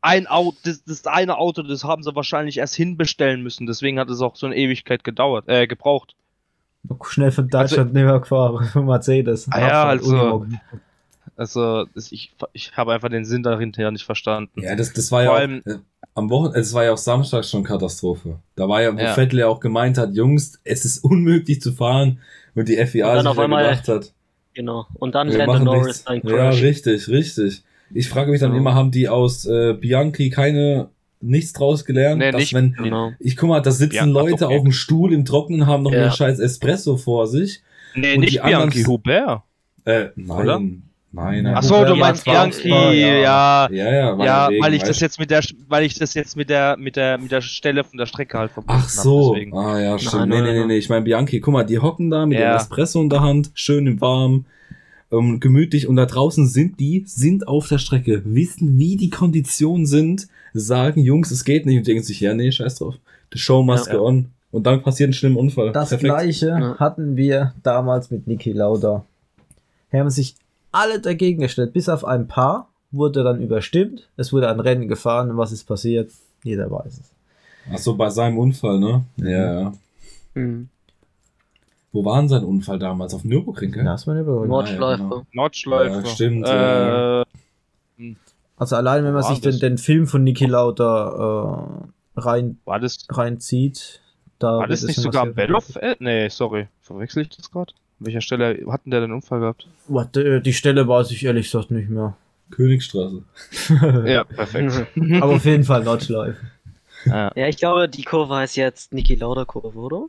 Ein 0.00 0.28
Auto, 0.28 0.56
das, 0.64 0.84
das 0.84 1.06
eine 1.06 1.38
Auto, 1.38 1.62
das 1.62 1.82
haben 1.82 2.04
sie 2.04 2.14
wahrscheinlich 2.14 2.58
erst 2.58 2.76
hinbestellen 2.76 3.42
müssen. 3.42 3.66
Deswegen 3.66 3.98
hat 3.98 4.08
es 4.10 4.20
auch 4.20 4.36
so 4.36 4.46
eine 4.46 4.54
Ewigkeit 4.56 5.02
gedauert, 5.02 5.48
äh, 5.48 5.66
gebraucht. 5.66 6.14
Schnell 7.04 7.32
von 7.32 7.48
Deutschland 7.48 7.92
nicht 7.94 8.04
mehr 8.04 8.20
gefahren, 8.20 8.68
von 8.72 8.86
Mercedes. 8.86 9.48
Ah 9.50 9.60
ja, 9.60 9.84
also-. 9.84 10.46
Also, 11.38 11.86
ich, 12.10 12.34
ich 12.52 12.72
habe 12.76 12.92
einfach 12.92 13.08
den 13.08 13.24
Sinn 13.24 13.42
dahinter 13.42 13.90
nicht 13.90 14.04
verstanden. 14.04 14.60
Ja, 14.60 14.74
das, 14.74 14.92
das 14.92 15.10
war 15.12 15.22
ja 15.22 15.28
Vor 15.28 15.36
auch, 15.36 15.40
allem- 15.40 15.62
äh, 15.64 15.74
am 16.14 16.28
Wochenende, 16.30 16.58
es 16.58 16.74
war 16.74 16.84
ja 16.84 16.92
auch 16.92 16.98
Samstag 16.98 17.44
schon 17.44 17.62
Katastrophe. 17.62 18.40
Da 18.56 18.68
war 18.68 18.82
ja, 18.82 18.92
wo 18.94 18.98
Ja. 19.00 19.14
Vettel 19.14 19.38
ja 19.38 19.46
auch 19.46 19.60
gemeint 19.60 19.96
hat, 19.98 20.14
Jungs, 20.14 20.60
es 20.64 20.84
ist 20.84 21.04
unmöglich 21.04 21.60
zu 21.60 21.72
fahren 21.72 22.18
und 22.56 22.68
die 22.68 22.76
FIA 22.84 23.06
Und 23.08 23.14
dann 23.14 23.22
sich 23.22 23.30
auf 23.30 23.36
ja 23.38 23.44
einmal- 23.44 23.64
gedacht 23.70 23.88
hat, 23.88 24.12
Genau. 24.54 24.86
Und 24.94 25.14
dann 25.14 25.28
Lando 25.28 25.46
machen 25.52 25.64
Norris 25.66 25.86
nichts. 25.86 26.06
ein 26.08 26.20
Ja, 26.24 26.30
Crash. 26.50 26.62
richtig, 26.62 27.06
richtig. 27.08 27.62
Ich 27.94 28.08
frage 28.08 28.32
mich 28.32 28.40
dann 28.40 28.50
Ja. 28.52 28.58
immer, 28.58 28.74
haben 28.74 28.90
die 28.90 29.08
aus 29.08 29.46
äh, 29.46 29.74
Bianchi 29.74 30.30
keine 30.30 30.88
nichts 31.20 31.52
draus 31.52 31.84
gelernt? 31.84 32.18
Nee, 32.18 32.32
dass 32.32 32.40
nicht. 32.40 32.54
wenn 32.54 32.72
Genau. 32.72 33.12
ich 33.20 33.36
guck 33.36 33.48
mal, 33.50 33.60
da 33.60 33.70
sitzen 33.70 33.90
Bianchi, 33.90 34.12
Leute 34.12 34.46
okay. 34.46 34.56
auf 34.56 34.62
dem 34.64 34.72
Stuhl 34.72 35.12
im 35.12 35.24
Trockenen, 35.24 35.68
haben 35.68 35.84
noch 35.84 35.92
Ja. 35.92 36.02
einen 36.02 36.10
scheiß 36.12 36.40
Espresso 36.40 36.96
vor 36.96 37.28
sich. 37.28 37.62
Nee, 37.94 38.14
Und 38.14 38.20
nicht 38.22 38.32
die 38.32 38.40
anderen- 38.40 38.70
Bianchi, 38.70 38.84
Hubert. 38.88 39.42
Äh, 39.84 40.08
nein. 40.16 40.30
Oder? 40.38 40.60
Nein, 41.10 41.44
nein. 41.44 41.54
Ach 41.56 41.62
so, 41.62 41.84
du 41.84 41.90
Ja, 41.90 41.94
meinst 41.96 42.22
Spa, 42.22 42.32
ja. 42.92 42.92
ja. 42.92 43.68
Ja, 43.70 43.70
ja, 43.70 43.92
Ja, 43.92 44.16
meinetwegen, 44.16 44.62
weil 44.62 44.74
ich 44.74 44.82
das 44.82 45.00
jetzt 45.00 45.18
mit 45.18 45.30
der, 45.30 45.42
weil 45.68 45.84
ich 45.84 45.94
das 45.98 46.12
jetzt 46.14 46.36
mit 46.36 46.50
der, 46.50 46.76
mit 46.76 46.96
der, 46.96 47.16
mit 47.16 47.30
der 47.32 47.40
Stelle 47.40 47.82
von 47.82 47.96
der 47.98 48.04
Strecke 48.06 48.38
halt 48.38 48.50
verbunden 48.52 48.82
Ach 48.84 48.88
so. 48.90 49.34
hab. 49.34 49.54
Ah 49.54 49.80
ja, 49.80 49.98
stimmt. 49.98 50.14
Nein, 50.14 50.28
nee, 50.28 50.34
nein, 50.36 50.44
nee, 50.44 50.52
nee, 50.52 50.58
nein. 50.60 50.68
nee. 50.68 50.76
Ich 50.76 50.88
meine 50.90 51.02
Bianchi, 51.04 51.40
guck 51.40 51.54
mal, 51.54 51.64
die 51.64 51.78
hocken 51.78 52.10
da 52.10 52.26
mit 52.26 52.38
Ja. 52.38 52.52
dem 52.52 52.56
Espresso 52.56 53.00
in 53.00 53.08
der 53.08 53.22
Hand, 53.22 53.50
schön 53.54 53.86
im 53.86 54.00
Warm, 54.02 54.44
ähm, 55.10 55.40
gemütlich 55.40 55.86
und 55.88 55.96
da 55.96 56.04
draußen 56.04 56.46
sind 56.46 56.78
die, 56.78 57.04
sind 57.06 57.48
auf 57.48 57.68
der 57.68 57.78
Strecke, 57.78 58.22
wissen, 58.26 58.78
wie 58.78 58.96
die 58.96 59.08
Konditionen 59.08 59.86
sind, 59.86 60.28
sagen, 60.52 61.00
Jungs, 61.00 61.30
es 61.30 61.44
geht 61.44 61.64
nicht 61.64 61.78
und 61.78 61.86
denken 61.86 62.02
sich, 62.02 62.20
ja, 62.20 62.34
nee, 62.34 62.52
scheiß 62.52 62.76
drauf. 62.76 62.96
The 63.32 63.38
show 63.38 63.62
must 63.62 63.86
Ja. 63.86 63.94
go 63.96 64.06
on. 64.06 64.26
Und 64.50 64.66
dann 64.66 64.82
passiert 64.82 65.10
ein 65.10 65.14
schlimmer 65.14 65.40
Unfall. 65.40 65.72
Das 65.72 65.88
Perfekt. 65.90 66.04
gleiche 66.14 66.46
Ja. 66.48 66.76
hatten 66.78 67.16
wir 67.16 67.54
damals 67.62 68.10
mit 68.10 68.26
Niki 68.26 68.52
Lauda. 68.52 69.04
Hier 69.90 70.00
haben 70.00 70.10
sich 70.10 70.34
alle 70.72 71.00
dagegen 71.00 71.40
gestellt, 71.40 71.72
bis 71.72 71.88
auf 71.88 72.04
ein 72.04 72.26
paar 72.28 72.68
wurde 72.90 73.22
dann 73.22 73.40
überstimmt. 73.42 74.08
Es 74.16 74.32
wurde 74.32 74.48
ein 74.48 74.60
Rennen 74.60 74.88
gefahren. 74.88 75.36
Was 75.36 75.52
ist 75.52 75.64
passiert? 75.64 76.10
Jeder 76.42 76.70
weiß 76.70 76.98
es. 77.00 77.10
Ach 77.72 77.78
so, 77.78 77.96
bei 77.96 78.08
seinem 78.10 78.38
Unfall, 78.38 78.78
ne? 78.78 79.04
Ja, 79.16 79.60
ja. 79.60 79.72
Mhm. 80.34 80.68
Wo 81.92 82.04
war 82.04 82.18
denn 82.20 82.28
sein 82.28 82.44
Unfall 82.44 82.78
damals? 82.78 83.12
Auf 83.14 83.24
Nürburgring, 83.24 83.72
gell? 83.72 83.86
Ist 83.94 84.06
man 84.06 84.20
überholt. 84.20 84.48
Nordschleife. 84.48 85.02
genau. 85.02 85.26
Nordschleife. 85.32 85.96
Ja, 86.00 86.06
stimmt, 86.06 86.46
Äh, 86.46 87.18
ja. 87.18 87.24
Also 88.56 88.76
allein 88.76 89.04
wenn 89.04 89.12
man 89.12 89.22
War 89.22 89.30
sich 89.30 89.40
den, 89.40 89.52
das- 89.52 89.60
den 89.60 89.78
Film 89.78 90.06
von 90.06 90.24
Niki 90.24 90.46
Lauda 90.46 91.84
äh, 92.16 92.20
rein, 92.20 92.58
War 92.64 92.80
das, 92.80 93.06
reinzieht, 93.10 94.00
da 94.38 94.58
war 94.58 94.66
das 94.66 94.82
nicht 94.82 94.96
sogar 94.96 95.24
immer 95.24 95.34
sehr- 95.34 95.46
Battle 95.46 95.56
of... 95.56 95.76
Äh, 95.76 95.96
nee, 96.00 96.28
sorry. 96.28 96.68
Verwechsel 96.80 97.22
ich 97.22 97.28
das 97.30 97.50
gerade? 97.50 97.72
An 98.00 98.06
welcher 98.06 98.20
Stelle 98.20 98.64
hatten 98.68 98.90
der 98.90 99.00
den 99.00 99.12
Unfall 99.12 99.40
gehabt? 99.40 99.66
What, 99.88 100.16
äh, 100.16 100.40
die 100.40 100.52
Stelle 100.52 100.86
weiß 100.86 101.10
ich 101.10 101.24
ehrlich 101.24 101.46
gesagt 101.46 101.70
nicht 101.70 101.88
mehr. 101.88 102.16
Königstraße. 102.50 103.22
Ja, 104.06 104.24
perfekt. 104.24 104.86
Aber 105.20 105.34
auf 105.36 105.44
jeden 105.44 105.64
Fall 105.64 105.84
Nordschleife. 105.84 106.38
ja. 107.04 107.30
Ja, 107.34 107.48
ich 107.48 107.56
glaube, 107.56 107.88
die 107.88 108.02
Kurve 108.04 108.34
heißt 108.36 108.56
jetzt 108.56 108.92
Niki 108.92 109.14
Lauda 109.16 109.44
Kurve, 109.44 109.78
oder? 109.78 110.06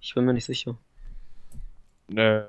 Ich 0.00 0.14
bin 0.14 0.24
mir 0.24 0.32
nicht 0.34 0.44
sicher. 0.44 0.76
Nee. 2.08 2.40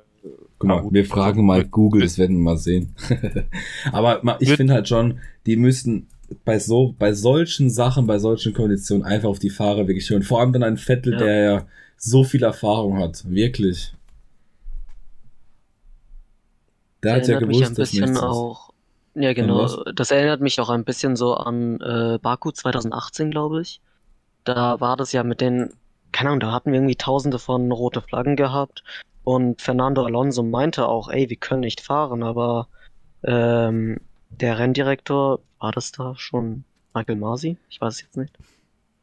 Guck 0.60 0.68
mal, 0.68 0.84
wir 0.92 1.06
fragen 1.06 1.46
mal 1.46 1.64
Google, 1.66 2.02
das 2.02 2.18
werden 2.18 2.38
wir 2.38 2.44
mal 2.44 2.58
sehen. 2.58 2.96
Aber 3.92 4.22
ich 4.40 4.52
finde 4.54 4.74
halt 4.74 4.88
schon, 4.88 5.20
die 5.46 5.56
müssten 5.56 6.08
bei 6.44 6.60
so, 6.60 6.94
bei 6.98 7.14
solchen 7.14 7.70
Sachen, 7.70 8.08
bei 8.08 8.20
solchen 8.20 8.54
Konditionen 8.54 9.06
einfach 9.06 9.30
auf 9.30 9.40
die 9.40 9.50
Fahrer 9.50 9.88
wirklich 9.88 10.10
hören. 10.10 10.24
Vor 10.24 10.40
allem 10.42 10.54
dann 10.54 10.64
ein 10.64 10.78
Vettel, 10.78 11.14
Ja. 11.14 11.20
der 11.20 11.42
ja 11.44 11.68
so 11.98 12.24
viel 12.24 12.44
Erfahrung 12.44 12.98
hat. 12.98 13.24
Wirklich. 13.30 13.94
Der 17.08 17.16
hat 17.16 17.28
ja 17.28 17.36
erinnert 17.36 17.48
mich 17.48 17.58
gewusst, 17.60 17.72
ein 17.72 17.76
bisschen 17.76 18.18
auch. 18.18 18.74
Ja, 19.16 19.34
genau. 19.34 19.84
Das 19.94 20.12
erinnert 20.12 20.42
mich 20.42 20.60
auch 20.60 20.70
ein 20.70 20.84
bisschen 20.84 21.16
so 21.16 21.34
an 21.36 21.80
äh, 21.80 22.20
Baku 22.22 22.52
2018, 22.52 23.32
glaube 23.32 23.62
ich. 23.62 23.80
Da 24.44 24.80
war 24.82 24.98
das 24.98 25.14
ja 25.14 25.24
mit 25.24 25.40
den, 25.42 25.72
keine 26.12 26.30
Ahnung, 26.30 26.42
da 26.42 26.52
hatten 26.52 26.72
wir 26.72 26.80
irgendwie 26.80 26.98
tausende 26.98 27.40
von 27.40 27.72
rote 27.72 28.02
Flaggen 28.02 28.36
gehabt. 28.36 28.84
Und 29.24 29.62
Fernando 29.62 30.04
Alonso 30.04 30.44
meinte 30.44 30.88
auch, 30.88 31.10
ey, 31.10 31.30
wir 31.30 31.38
können 31.38 31.62
nicht 31.62 31.82
fahren, 31.82 32.24
aber 32.24 32.68
ähm, 33.24 34.00
der 34.30 34.60
Renndirektor, 34.60 35.40
war 35.60 35.72
das 35.72 35.94
da 35.94 36.14
schon 36.18 36.66
Michael 36.94 37.16
Masi? 37.16 37.58
Ich 37.70 37.80
weiß 37.80 37.96
es 37.96 38.02
jetzt 38.02 38.18
nicht. 38.18 38.34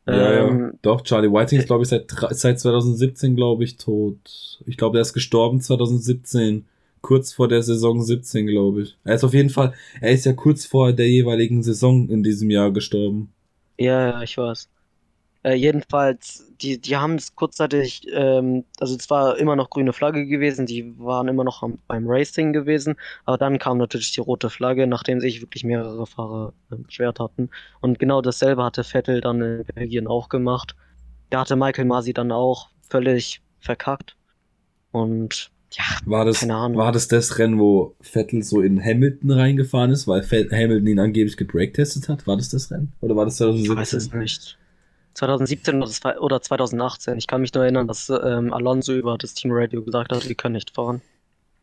Ja, 0.07 0.15
ja. 0.15 0.49
Ähm, 0.49 0.79
Doch, 0.83 1.01
Charlie 1.01 1.33
Whiting 1.33 1.59
ist, 1.59 1.67
glaube 1.67 1.83
ich, 1.83 1.89
seit, 1.89 2.11
seit 2.31 2.61
2017, 2.61 3.35
glaube 3.37 3.65
ich, 3.65 3.79
tot. 3.79 4.61
Ich 4.67 4.77
glaube, 4.77 4.99
er 4.99 5.03
ist 5.03 5.15
gestorben 5.15 5.61
2017. 5.61 6.67
Kurz 7.05 7.35
vor 7.35 7.49
der 7.49 7.63
Saison 7.63 8.03
17, 8.03 8.47
glaube 8.47 8.81
ich. 8.81 8.97
Er 9.05 9.17
ist 9.17 9.25
auf 9.25 9.35
jeden 9.35 9.51
Fall, 9.51 9.75
er 10.01 10.13
ist 10.13 10.25
ja 10.25 10.33
kurz 10.33 10.65
vor 10.65 10.95
der 10.95 11.07
jeweiligen 11.07 11.63
Saison 11.63 12.09
in 12.09 12.23
diesem 12.23 12.49
Jahr 12.49 12.71
gestorben. 12.71 13.31
Ja, 13.77 14.09
ja, 14.09 14.23
ich 14.23 14.39
weiß. 14.39 14.71
Äh, 15.43 15.53
jedenfalls, 15.53 16.51
die, 16.63 16.81
die 16.81 16.97
haben 16.97 17.17
es 17.17 17.37
kurzzeitig, 17.37 18.07
ähm, 18.11 18.65
also 18.81 18.97
es 18.97 19.11
war 19.11 19.37
immer 19.37 19.55
noch 19.55 19.69
grüne 19.69 19.93
Flagge 19.93 20.25
gewesen, 20.25 20.65
die 20.65 20.99
waren 20.99 21.29
immer 21.29 21.45
noch 21.45 21.63
am, 21.63 21.79
beim 21.87 22.05
Racing 22.09 22.55
gewesen, 22.55 22.95
aber 23.27 23.37
dann 23.37 23.59
kam 23.59 23.77
natürlich 23.77 24.13
die 24.13 24.23
rote 24.23 24.49
Flagge, 24.49 24.87
nachdem 24.87 25.21
sich 25.21 25.43
wirklich 25.43 25.63
mehrere 25.63 26.07
Fahrer 26.07 26.55
äh, 26.71 26.77
beschwert 26.77 27.21
hatten. 27.21 27.51
Und 27.83 27.99
genau 27.99 28.23
dasselbe 28.23 28.65
hatte 28.65 28.83
Vettel 28.83 29.21
dann 29.21 29.43
in 29.43 29.65
Belgien 29.75 30.07
auch 30.07 30.31
gemacht. 30.31 30.75
Da 31.29 31.41
hatte 31.41 31.55
Michael 31.57 31.85
Masi 31.85 32.15
dann 32.15 32.33
auch 32.33 32.71
völlig 32.89 33.43
verkackt. 33.61 34.17
Und 34.91 35.51
ja, 35.77 35.85
War 36.07 36.25
das, 36.25 36.41
Keine 36.41 36.55
Ahnung. 36.55 36.79
war 36.79 36.93
das 36.93 37.09
das 37.09 37.39
Rennen, 37.39 37.59
wo 37.59 37.95
Vettel 38.01 38.43
so 38.43 38.61
in 38.61 38.83
Hamilton 38.83 39.31
reingefahren 39.33 39.91
ist, 39.91 40.07
weil 40.07 40.23
Hamilton 40.23 40.87
ihn 40.87 40.99
angeblich 40.99 41.37
gebreaktestet 41.37 42.09
hat? 42.09 42.27
War 42.27 42.37
das 42.37 42.49
das 42.49 42.71
Rennen? 42.71 42.93
Oder 43.01 43.17
war 43.17 43.25
das 43.25 43.41
ich 43.41 43.47
weiß 43.47 43.93
es 43.93 44.09
2017? 44.11 44.19
nicht. 44.21 44.59
2017 45.15 45.77
oder 45.83 45.91
zwei- 45.91 46.19
oder 46.19 46.43
2018. 46.43 47.19
Ich 47.19 47.27
kann 47.27 47.41
mich 47.41 47.55
nur 47.55 47.63
erinnern, 47.65 47.87
dass 47.87 48.09
ähm, 48.11 48.53
Alonso 48.53 48.93
über 48.95 49.17
das 49.17 49.35
Team 49.35 49.53
Radio 49.53 49.83
gesagt 49.83 50.13
hat, 50.13 50.29
wir 50.29 50.35
können 50.35 50.55
nicht 50.55 50.71
fahren. 50.75 51.03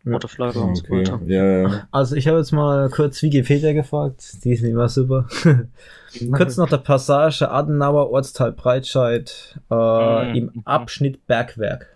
Ja. 0.06 0.14
Rote 0.14 0.28
Flagge 0.30 0.60
und 0.60 0.76
so 0.78 0.84
okay. 0.86 1.00
weiter. 1.02 1.20
Ja, 1.28 1.46
ja. 1.46 1.88
Also 1.92 2.16
ich 2.16 2.28
habe 2.28 2.40
jetzt 2.40 2.52
mal 2.54 2.90
kurz 2.90 3.22
Wikipedia 3.22 3.72
gefragt, 3.74 4.24
die 4.44 4.54
ist 4.54 4.64
mehr 4.64 4.90
super. 4.90 5.28
kurz 6.32 6.58
nach 6.58 6.70
der 6.70 6.78
Passage 6.78 7.52
Adenauer 7.52 8.10
Ortsteil 8.10 8.52
Breitscheid 8.54 9.60
äh, 9.70 10.30
Mhm. 10.32 10.36
im 10.36 10.62
Abschnitt 10.66 11.28
Bergwerk. 11.28 11.88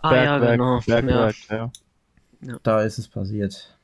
Ah 0.00 0.14
ja, 0.14 0.38
Bergwerk, 0.38 0.58
genau. 0.58 0.80
Bergwerk, 0.86 1.36
ja. 1.50 1.70
Da 2.62 2.82
ist 2.82 2.98
es 2.98 3.08
passiert. 3.08 3.76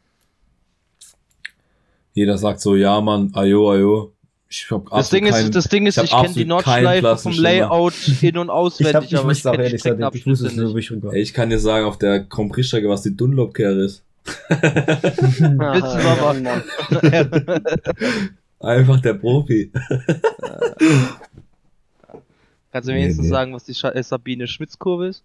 Jeder 2.12 2.38
sagt 2.38 2.60
so, 2.60 2.76
ja, 2.76 3.00
Mann, 3.00 3.32
ayo, 3.34 3.70
ayo. 3.72 4.12
Ich 4.48 4.70
hab 4.70 4.88
Das 4.90 5.10
Ding 5.10 5.26
absolut 5.26 5.48
ist, 5.48 5.56
das 5.56 5.68
Ding 5.68 5.86
ist, 5.86 5.96
ich 5.98 6.04
ich 6.04 6.10
kenne 6.10 6.32
die 6.32 6.44
Nordschleife 6.44 7.16
vom. 7.16 7.32
Layout 7.32 7.94
in- 8.22 8.38
und 8.38 8.46
Ich, 8.48 8.52
auswendig, 8.52 8.94
hab, 8.94 9.02
ich 9.04 9.16
aber 9.16 9.26
muss 9.28 9.38
ich 9.38 9.42
kenne 9.44 9.68
die 9.68 9.74
ich 9.74 9.80
Streckenabschnitte 9.80 11.08
ich 11.12 11.22
ich 11.22 11.34
kann 11.34 11.50
dir 11.50 11.58
sagen, 11.58 11.86
auf 11.86 11.98
der 11.98 12.20
Grand 12.20 12.52
Prix-Strecke, 12.52 12.88
was 12.88 13.02
die 13.02 13.16
Dunlop-Kehre 13.16 13.84
ist. 13.84 14.04
Du 14.48 15.50
mal 15.56 15.80
machen? 16.40 16.46
Einfach 18.60 19.00
der 19.00 19.14
Profi. 19.14 19.72
Kannst 22.72 22.88
du 22.88 22.92
Nee, 22.92 23.00
wenigstens 23.02 23.24
nee. 23.24 23.30
sagen, 23.30 23.52
was 23.54 23.64
die 23.64 23.72
äh, 23.86 24.02
Sabine 24.02 24.46
Schmitz-Kurve 24.46 25.08
ist? 25.08 25.24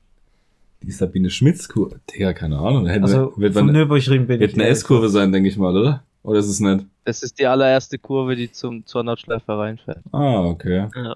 Die 0.82 0.92
Sabine 0.92 1.30
Schmitz-Kurve. 1.30 2.00
Digga, 2.10 2.34
keine 2.34 2.58
Ahnung. 2.58 2.88
Hätte, 2.88 3.04
Also 3.04 3.34
wird, 3.36 3.54
vom 3.54 3.66
man, 3.68 3.76
Nürburgring 3.76 4.28
bin 4.28 4.40
wird 4.40 4.52
ich 4.52 4.58
eine 4.58 4.68
S-Kurve 4.68 5.10
sein, 5.10 5.32
denke 5.32 5.50
ich 5.50 5.58
mal, 5.58 5.76
oder? 5.76 6.04
Oder 6.24 6.40
ist 6.40 6.48
es 6.48 6.60
nicht? 6.60 6.86
Das 7.06 7.24
ist 7.24 7.40
die 7.40 7.48
allererste 7.48 7.98
Kurve, 7.98 8.36
die 8.36 8.52
zum, 8.52 8.86
zur 8.86 9.04
Nordschleife 9.04 9.58
reinfährt. 9.58 10.00
Ah, 10.12 10.44
okay. 10.46 10.88
Ja. 10.96 11.16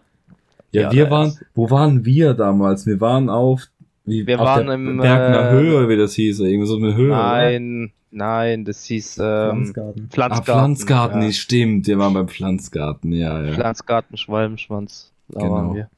Ja, 0.72 0.92
wir 0.92 1.10
waren, 1.12 1.38
wo 1.54 1.70
waren 1.70 2.04
wir 2.04 2.34
damals? 2.34 2.88
Wir 2.88 3.00
waren 3.00 3.30
auf, 3.30 3.68
wie, 4.06 4.26
Wir 4.26 4.40
auf 4.40 4.48
waren 4.48 4.66
der 4.66 4.76
im, 4.76 4.98
Bergner 4.98 5.50
äh, 5.50 5.52
Höhe, 5.52 5.88
wie 5.88 5.98
das 5.98 6.14
hieß, 6.16 6.40
irgendwie 6.40 6.68
so 6.68 6.78
eine 6.78 6.96
Höhe. 6.96 7.10
Nein, 7.10 7.92
nein, 8.10 8.66
das 8.66 8.84
hieß 8.86 9.20
ähm, 9.20 9.24
Pflanzgarten. 9.68 10.02
Oder? 10.02 10.08
Ah, 10.08 10.14
Pflanzgarten. 10.14 10.44
Pflanzgarten, 10.44 11.22
ja. 11.22 11.32
stimmt. 11.32 11.88
Wir 11.88 12.00
waren 12.00 12.14
beim 12.16 12.28
Pflanzgarten, 12.28 13.12
ja, 13.14 13.44
ja. 13.44 13.54
Pflanzgarten, 13.54 14.18
Schwalbenschwanz. 14.18 15.12
Da 15.28 15.42
Genau. 15.42 15.52
waren 15.54 15.76
wir. 15.76 15.90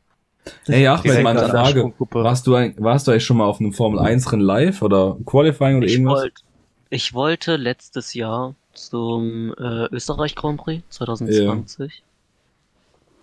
Hey, 0.65 0.87
Achmed, 0.87 1.23
meine 1.23 1.47
Frage. 1.49 1.93
Warst 2.11 2.47
du, 2.47 2.55
ein, 2.55 2.75
warst 2.77 3.07
du 3.07 3.11
eigentlich 3.11 3.25
schon 3.25 3.37
mal 3.37 3.45
auf 3.45 3.59
einem 3.59 3.73
Formel 3.73 3.99
1 3.99 4.31
Rennen 4.31 4.41
live 4.43 4.81
oder 4.81 5.17
Qualifying 5.25 5.77
oder 5.77 5.87
Ich, 5.87 5.93
irgendwas? 5.93 6.21
wollt, 6.21 6.43
ich 6.89 7.13
wollte 7.13 7.55
letztes 7.55 8.13
Jahr 8.13 8.55
zum 8.73 9.53
äh, 9.57 9.85
Österreich 9.87 10.35
Grand 10.35 10.59
Prix 10.59 10.83
2020. 10.89 12.03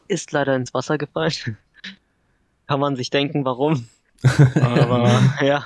Ist 0.09 0.33
leider 0.33 0.57
ins 0.57 0.75
Wasser 0.75 0.99
gefallen. 0.99 1.33
Kann 2.67 2.81
man 2.81 2.97
sich 2.97 3.11
denken, 3.11 3.45
warum. 3.45 3.89
Aber 4.55 5.21
ja. 5.43 5.65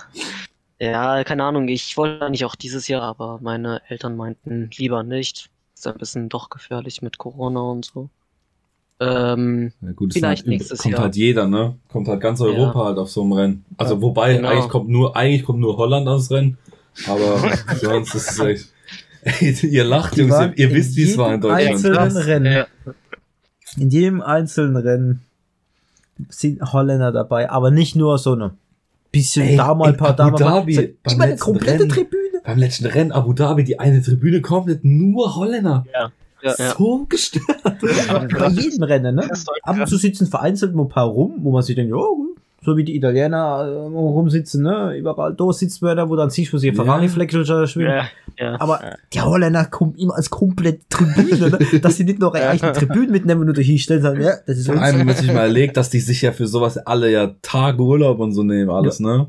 Ja, 0.79 1.25
keine 1.25 1.45
Ahnung. 1.45 1.69
Ich 1.69 1.97
wollte 1.97 2.25
eigentlich 2.25 2.45
auch 2.45 2.55
dieses 2.55 2.87
Jahr, 2.89 3.03
aber 3.03 3.39
meine 3.41 3.81
Eltern 3.89 4.17
meinten 4.17 4.71
lieber 4.77 5.03
nicht. 5.03 5.49
Ist 5.75 5.87
ein 5.87 5.97
bisschen 5.97 6.29
doch 6.29 6.51
gefährlich 6.51 7.01
mit 7.03 7.17
Corona 7.19 7.61
und 7.61 7.85
so. 7.87 8.11
Ähm, 8.99 9.73
Ja, 9.83 9.93
gut, 9.93 10.13
Vielleicht 10.15 10.41
ist 10.41 10.47
halt, 10.47 10.47
nächstes 10.49 10.79
kommt 10.81 10.93
Jahr. 10.95 11.03
halt 11.03 11.17
jeder, 11.17 11.47
ne? 11.47 11.77
Kommt 11.89 12.09
halt 12.09 12.21
ganz 12.21 12.41
Europa 12.41 12.85
halt 12.87 12.99
auf 12.99 13.11
so 13.11 13.23
einem 13.23 13.33
Rennen. 13.33 13.65
Also 13.77 13.95
Ja, 13.97 14.03
wobei, 14.03 14.37
genau. 14.37 14.49
eigentlich 14.49 14.69
kommt 14.69 14.89
nur, 14.89 15.17
eigentlich 15.17 15.45
kommt 15.45 15.61
nur 15.61 15.77
Holland 15.77 16.09
ans 16.09 16.31
Rennen. 16.31 16.57
Aber 17.07 17.39
sonst 17.81 18.15
ist 18.15 18.31
es 18.33 18.39
echt. 18.39 18.69
Ey, 19.23 19.51
ihr 19.71 19.85
lacht, 19.85 20.17
Die 20.17 20.21
Jungs, 20.23 20.35
ihr, 20.57 20.73
wisst, 20.73 20.97
wie 20.97 21.03
es 21.03 21.19
war 21.19 21.35
in 21.35 21.43
jedem 21.43 21.51
Deutschland. 21.83 21.99
einzelnen. 21.99 22.47
Rennen. 22.47 22.53
Ja. 22.53 22.67
In 23.77 23.91
jedem 23.91 24.23
einzelnen 24.23 24.77
Rennen 24.77 25.21
sind 26.31 26.63
Holländer 26.73 27.13
dabei, 27.13 27.51
aber 27.51 27.71
nicht 27.71 27.97
nur 27.97 28.17
so 28.17 28.33
eine 28.33 28.53
bisschen 29.13 29.47
Ey, 29.47 29.57
da 29.57 29.75
mal 29.75 29.89
ein 29.89 29.93
in 29.95 29.97
paar, 29.99 30.17
da 30.17 30.27
Abu 30.29 30.39
mal 30.39 30.39
ein 30.39 30.49
paar. 30.51 30.61
Dhabi, 30.61 30.75
So, 30.75 30.81
beim 31.03 31.15
Immer 31.15 31.23
eine 31.25 31.33
letzten 31.33 31.45
komplette 31.45 31.79
Rennen. 31.81 31.89
Tribüne. 31.91 32.23
Beim 32.45 32.59
letzten 32.59 32.87
Rennen 32.87 33.13
Abu 33.13 33.33
Dhabi, 33.35 33.65
die 33.65 33.79
eine 33.79 34.01
Tribüne 34.03 34.41
komplett 34.41 34.85
nur 34.85 35.37
Holländer. 35.37 35.85
ja. 35.93 36.11
So 36.43 37.07
gestört. 37.09 37.45
Aber 38.09 38.27
bei 38.27 38.49
jedem 38.49 38.83
Rennen, 38.83 39.15
ne? 39.15 39.27
Das 39.29 39.39
ist 39.41 39.49
doch 39.49 39.55
Ab 39.63 39.77
und 39.79 39.89
zu 39.89 39.97
sitzen 39.97 40.27
vereinzelt 40.27 40.75
mal 40.75 40.83
ein 40.85 40.89
paar 40.89 41.07
rum, 41.07 41.35
wo 41.41 41.51
man 41.51 41.63
sich 41.63 41.75
denkt, 41.77 41.91
ja, 41.91 41.97
gut. 41.97 42.37
so 42.63 42.77
wie 42.77 42.85
die 42.85 42.97
Italiener 42.97 43.65
äh, 43.67 43.77
rumsitzen, 43.97 44.63
ne? 44.63 44.97
Überall 44.97 45.35
da 45.35 45.53
sitzt 45.53 45.83
man 45.83 45.97
da, 45.97 46.09
wo 46.09 46.17
dann 46.17 46.31
siehst 46.31 46.53
du, 46.53 46.57
wo 46.57 46.59
sie 46.59 46.69
Ja. 46.69 46.75
Ferrari-Fleckchen 46.75 47.45
schwimmen. 47.67 47.91
Ja, 47.91 48.05
ja. 48.39 48.61
Aber 48.61 48.81
die 49.13 49.21
Holländer 49.21 49.65
kommen 49.67 49.95
immer 49.97 50.15
als 50.17 50.31
komplett 50.31 50.89
Tribüne, 50.91 51.51
ne? 51.51 51.79
dass 51.81 51.97
sie 51.97 52.05
nicht 52.05 52.19
noch 52.19 52.35
eine 52.35 52.49
eigene 52.49 52.73
Tribüne 52.73 53.11
mitnehmen 53.13 53.41
und 53.41 53.47
nur 53.47 53.55
dahin 53.55 53.79
stellen, 53.79 54.03
sagen, 54.03 54.21
ja, 54.21 54.35
das 54.47 54.59
ist 54.59 54.67
Vor 54.67 54.75
uns. 54.75 54.85
allem, 54.85 54.99
wenn 54.99 55.07
man 55.07 55.17
sich 55.17 55.33
mal 55.33 55.41
erlegt, 55.43 55.77
dass 55.77 55.91
die 55.91 56.01
sich 56.01 56.23
ja 56.23 56.33
für 56.33 56.47
sowas 56.47 56.77
alle 56.79 57.11
ja 57.11 57.35
Tage 57.43 57.83
Urlaub 57.83 58.19
und 58.21 58.33
so 58.33 58.43
nehmen, 58.43 58.71
alles, 58.71 59.01
ne? 59.01 59.29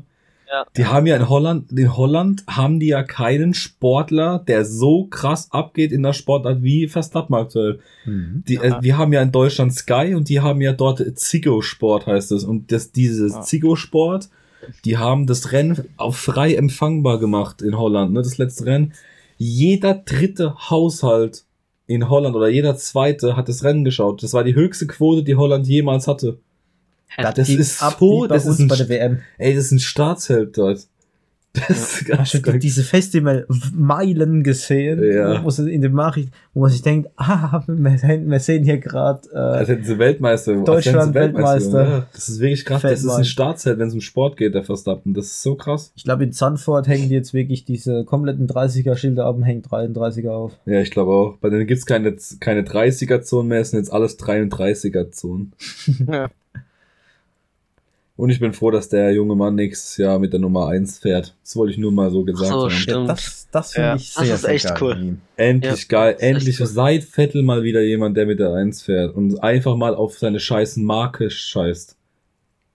Ja. 0.50 0.64
Die 0.76 0.86
haben 0.86 1.06
ja 1.06 1.16
in 1.16 1.28
Holland, 1.28 1.70
in 1.72 1.96
Holland 1.96 2.42
haben 2.48 2.80
die 2.80 2.86
ja 2.88 3.02
keinen 3.02 3.52
Sportler, 3.54 4.38
der 4.46 4.64
so 4.64 5.04
krass 5.04 5.48
abgeht 5.52 5.92
in 5.92 6.02
der 6.02 6.12
Sportart 6.14 6.62
wie 6.62 6.88
Verstappen 6.88 7.34
aktuell. 7.34 7.80
Mhm. 8.06 8.44
Die, 8.48 8.56
äh, 8.56 8.68
Ja. 8.70 8.82
wir 8.82 8.96
haben 8.98 9.12
ja 9.12 9.20
in 9.22 9.30
Deutschland 9.32 9.74
Sky 9.74 10.14
und 10.14 10.28
die 10.28 10.40
haben 10.40 10.60
ja 10.62 10.72
dort 10.72 11.02
Ziggo-Sport 11.18 12.06
heißt 12.06 12.32
es. 12.32 12.44
Und 12.44 12.72
das, 12.72 12.92
dieses 12.92 13.34
Ah. 13.34 13.42
Ziggo-Sport, 13.42 14.30
die 14.84 14.96
haben 14.96 15.26
das 15.26 15.52
Rennen 15.52 15.84
auf 15.98 16.16
frei 16.16 16.54
empfangbar 16.54 17.18
gemacht 17.18 17.60
in 17.62 17.78
Holland, 17.78 18.12
ne? 18.12 18.22
Das 18.22 18.38
letzte 18.38 18.66
Rennen. 18.66 18.92
Jeder 19.36 19.94
dritte 19.94 20.54
Haushalt 20.70 21.44
in 21.86 22.08
Holland 22.10 22.34
oder 22.36 22.48
jeder 22.48 22.76
zweite 22.76 23.36
hat 23.36 23.48
das 23.48 23.64
Rennen 23.64 23.84
geschaut. 23.84 24.22
Das 24.22 24.32
war 24.34 24.44
die 24.44 24.54
höchste 24.54 24.86
Quote, 24.86 25.22
die 25.22 25.36
Holland 25.36 25.66
jemals 25.66 26.06
hatte. 26.08 26.38
Heftig. 27.08 27.34
das 27.36 27.48
ist 27.48 27.78
so- 27.80 28.26
das 28.26 28.46
ist 28.46 28.58
ein 28.60 28.68
bei 28.68 28.76
der 28.76 28.88
WM. 28.88 29.18
Ey, 29.38 29.54
das 29.54 29.66
ist 29.66 29.72
ein 29.72 29.78
Staatsheld 29.80 30.56
dort. 30.56 30.80
Das 31.54 31.70
ist 31.70 31.78
Hast 31.96 32.06
ganz 32.06 32.30
du 32.32 32.38
die, 32.38 32.42
geil. 32.42 32.58
diese 32.58 32.82
Festival-Meilen 32.84 34.42
gesehen? 34.44 35.02
Ja. 35.02 35.42
Wo 35.42 35.48
in 35.62 35.80
den 35.80 35.94
Nachrichten, 35.94 36.30
wo 36.54 36.60
man 36.60 36.70
sich 36.70 36.82
denkt, 36.82 37.08
ah, 37.16 37.64
wir 37.66 37.98
sehen, 37.98 38.30
wir 38.30 38.38
sehen 38.38 38.64
hier 38.64 38.78
gerade, 38.78 39.22
Als 39.34 39.68
äh, 39.68 39.72
hätten 39.72 39.84
sie 39.84 39.98
Weltmeister. 39.98 40.54
Deutschland 40.62 41.08
sie 41.08 41.14
Weltmeister. 41.14 41.88
Ja, 41.88 42.06
das 42.12 42.28
ist 42.28 42.38
wirklich 42.40 42.64
krass. 42.64 42.82
Das 42.82 42.92
ist 42.92 42.98
ein 42.98 43.08
Feldmann. 43.08 43.24
Startzeit, 43.24 43.78
wenn 43.78 43.88
es 43.88 43.94
um 43.94 44.00
Sport 44.02 44.36
geht, 44.36 44.54
der 44.54 44.62
Verstappen. 44.62 45.14
Das 45.14 45.24
ist 45.26 45.42
so 45.42 45.54
krass. 45.56 45.90
ich 45.96 46.04
glaube 46.04 46.22
in 46.24 46.32
Zandvoort 46.32 46.86
hängen 46.86 47.08
die 47.08 47.14
jetzt 47.14 47.32
wirklich 47.34 47.64
diese 47.64 48.04
kompletten 48.04 48.46
30er-Schilder 48.46 49.24
ab 49.24 49.36
und 49.36 49.42
hängen 49.42 49.62
33er 49.62 50.30
auf. 50.30 50.52
Ja, 50.66 50.80
ich 50.80 50.90
glaube 50.90 51.10
auch. 51.12 51.38
Bei 51.40 51.48
denen 51.48 51.66
gibt's 51.66 51.86
keine, 51.86 52.14
keine 52.40 52.62
30er-Zonen 52.62 53.48
mehr, 53.48 53.62
es 53.62 53.70
sind 53.70 53.78
jetzt 53.80 53.92
alles 53.92 54.18
33er-Zonen. 54.18 55.52
Ja. 56.12 56.28
Und 58.18 58.30
ich 58.30 58.40
bin 58.40 58.52
froh, 58.52 58.72
dass 58.72 58.88
der 58.88 59.12
junge 59.12 59.36
Mann 59.36 59.54
nächstes 59.54 59.96
Jahr 59.96 60.18
mit 60.18 60.32
der 60.32 60.40
Nummer 60.40 60.66
1 60.66 60.98
fährt. 60.98 61.36
Das 61.44 61.54
wollte 61.54 61.72
ich 61.72 61.78
nur 61.78 61.92
mal 61.92 62.10
so 62.10 62.24
gesagt 62.24 62.50
so, 62.50 62.62
haben. 62.62 62.70
stimmt. 62.72 63.08
das 63.08 63.46
das 63.52 63.72
finde 63.72 63.88
Ja, 63.90 63.94
ich 63.94 64.12
das 64.12 64.24
sehr, 64.26 64.34
ist 64.34 64.40
sehr 64.42 64.50
echt 64.50 64.74
geil 64.74 64.78
cool. 64.82 65.16
Endlich 65.36 65.82
Ja, 65.82 65.88
geil. 65.88 66.12
das 66.14 66.22
ist 66.22 66.28
Endlich 66.28 66.60
cool. 66.60 66.66
seit 66.66 67.04
Vettel 67.04 67.42
mal 67.44 67.62
wieder 67.62 67.80
jemand, 67.80 68.16
der 68.16 68.26
mit 68.26 68.40
der 68.40 68.52
1 68.54 68.82
fährt 68.82 69.14
und 69.14 69.40
einfach 69.42 69.76
mal 69.76 69.94
auf 69.94 70.18
seine 70.18 70.40
scheißen 70.40 70.84
Marke 70.84 71.30
scheißt. 71.30 71.96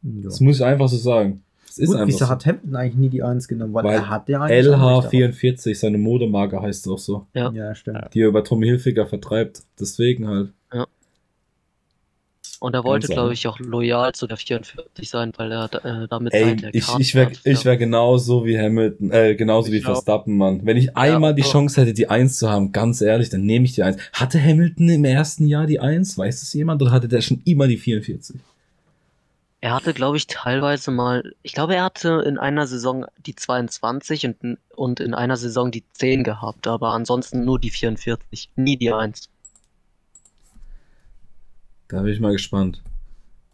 Ja. 0.03 0.09
Das 0.23 0.39
muss 0.39 0.55
ich 0.57 0.63
einfach 0.63 0.87
so 0.87 0.95
sagen. 0.97 1.43
Das 1.67 1.77
ist 1.77 1.87
Gut, 1.87 1.95
einfach 1.97 2.07
wieso 2.07 2.17
so. 2.19 2.29
hat 2.29 2.45
Hampton 2.45 2.75
eigentlich 2.77 2.95
nie 2.95 3.09
die 3.09 3.23
1 3.23 3.47
genommen? 3.49 3.73
Weil, 3.73 3.83
Weil 3.83 3.95
er 3.95 4.09
hat 4.09 4.29
ja 4.29 4.41
eigentlich 4.41 4.69
auch 4.75 5.11
nicht 5.11 5.33
LH44, 5.33 5.75
seine 5.75 5.97
Modemarke 5.97 6.61
heißt 6.61 6.87
auch 6.87 6.97
so. 6.99 7.27
Ja. 7.33 7.51
Ja, 7.51 7.75
stimmt. 7.75 8.13
Die 8.13 8.21
er 8.21 8.29
über 8.29 8.45
Tommy 8.45 8.67
Hilfiger 8.67 9.07
vertreibt. 9.07 9.63
Deswegen 9.77 10.25
halt. 10.27 10.53
Und 12.63 12.75
er 12.75 12.85
wollte, 12.85 13.07
glaube 13.09 13.33
ich, 13.33 13.45
auch 13.45 13.59
loyal 13.59 14.13
zu 14.15 14.25
der 14.25 14.37
44 14.37 15.09
sein, 15.09 15.33
weil 15.35 15.51
er 15.51 15.65
äh, 15.83 16.07
damit 16.07 16.33
Ey, 16.33 16.45
seit 16.45 16.61
der 16.61 16.73
ich, 16.73 16.97
ich 16.97 17.13
wäre 17.13 17.29
ich 17.43 17.59
Ja. 17.59 17.65
wär 17.65 17.75
genauso 17.75 18.45
wie 18.45 18.57
Hamilton, 18.57 19.11
äh, 19.11 19.35
genauso 19.35 19.67
Ich 19.67 19.73
wie. 19.73 19.81
Verstappen, 19.81 20.37
Mann. 20.37 20.61
Wenn 20.63 20.77
ich 20.77 20.95
einmal 20.95 21.35
die 21.35 21.41
so. 21.41 21.51
Chance 21.51 21.81
hätte, 21.81 21.91
die 21.91 22.07
1 22.07 22.39
zu 22.39 22.49
haben, 22.49 22.71
ganz 22.71 23.01
ehrlich, 23.01 23.29
dann 23.29 23.41
nehme 23.41 23.65
ich 23.65 23.73
die 23.73 23.83
1. 23.83 23.97
Hatte 24.13 24.41
Hamilton 24.41 24.87
im 24.87 25.03
ersten 25.03 25.45
Jahr 25.45 25.65
die 25.65 25.81
1? 25.81 26.17
Weiß 26.17 26.41
es 26.41 26.53
jemand? 26.53 26.81
Oder 26.81 26.91
hatte 26.91 27.09
der 27.09 27.19
schon 27.19 27.41
immer 27.43 27.67
die 27.67 27.75
44? 27.75 28.37
Er 29.59 29.73
hatte, 29.75 29.93
glaube 29.93 30.15
ich, 30.15 30.27
teilweise 30.27 30.91
mal, 30.91 31.33
ich 31.41 31.51
glaube, 31.51 31.75
er 31.75 31.83
hatte 31.83 32.23
in 32.25 32.37
einer 32.37 32.65
Saison 32.65 33.05
die 33.25 33.35
22 33.35 34.25
und, 34.25 34.57
und 34.73 35.01
in 35.01 35.13
einer 35.13 35.35
Saison 35.35 35.69
die 35.69 35.83
10 35.91 36.23
gehabt, 36.23 36.65
aber 36.67 36.93
ansonsten 36.93 37.43
nur 37.43 37.59
die 37.59 37.71
44, 37.71 38.51
nie 38.55 38.77
die 38.77 38.93
1. 38.93 39.29
Da 41.87 42.01
bin 42.01 42.13
ich 42.13 42.19
mal 42.19 42.31
gespannt. 42.31 42.81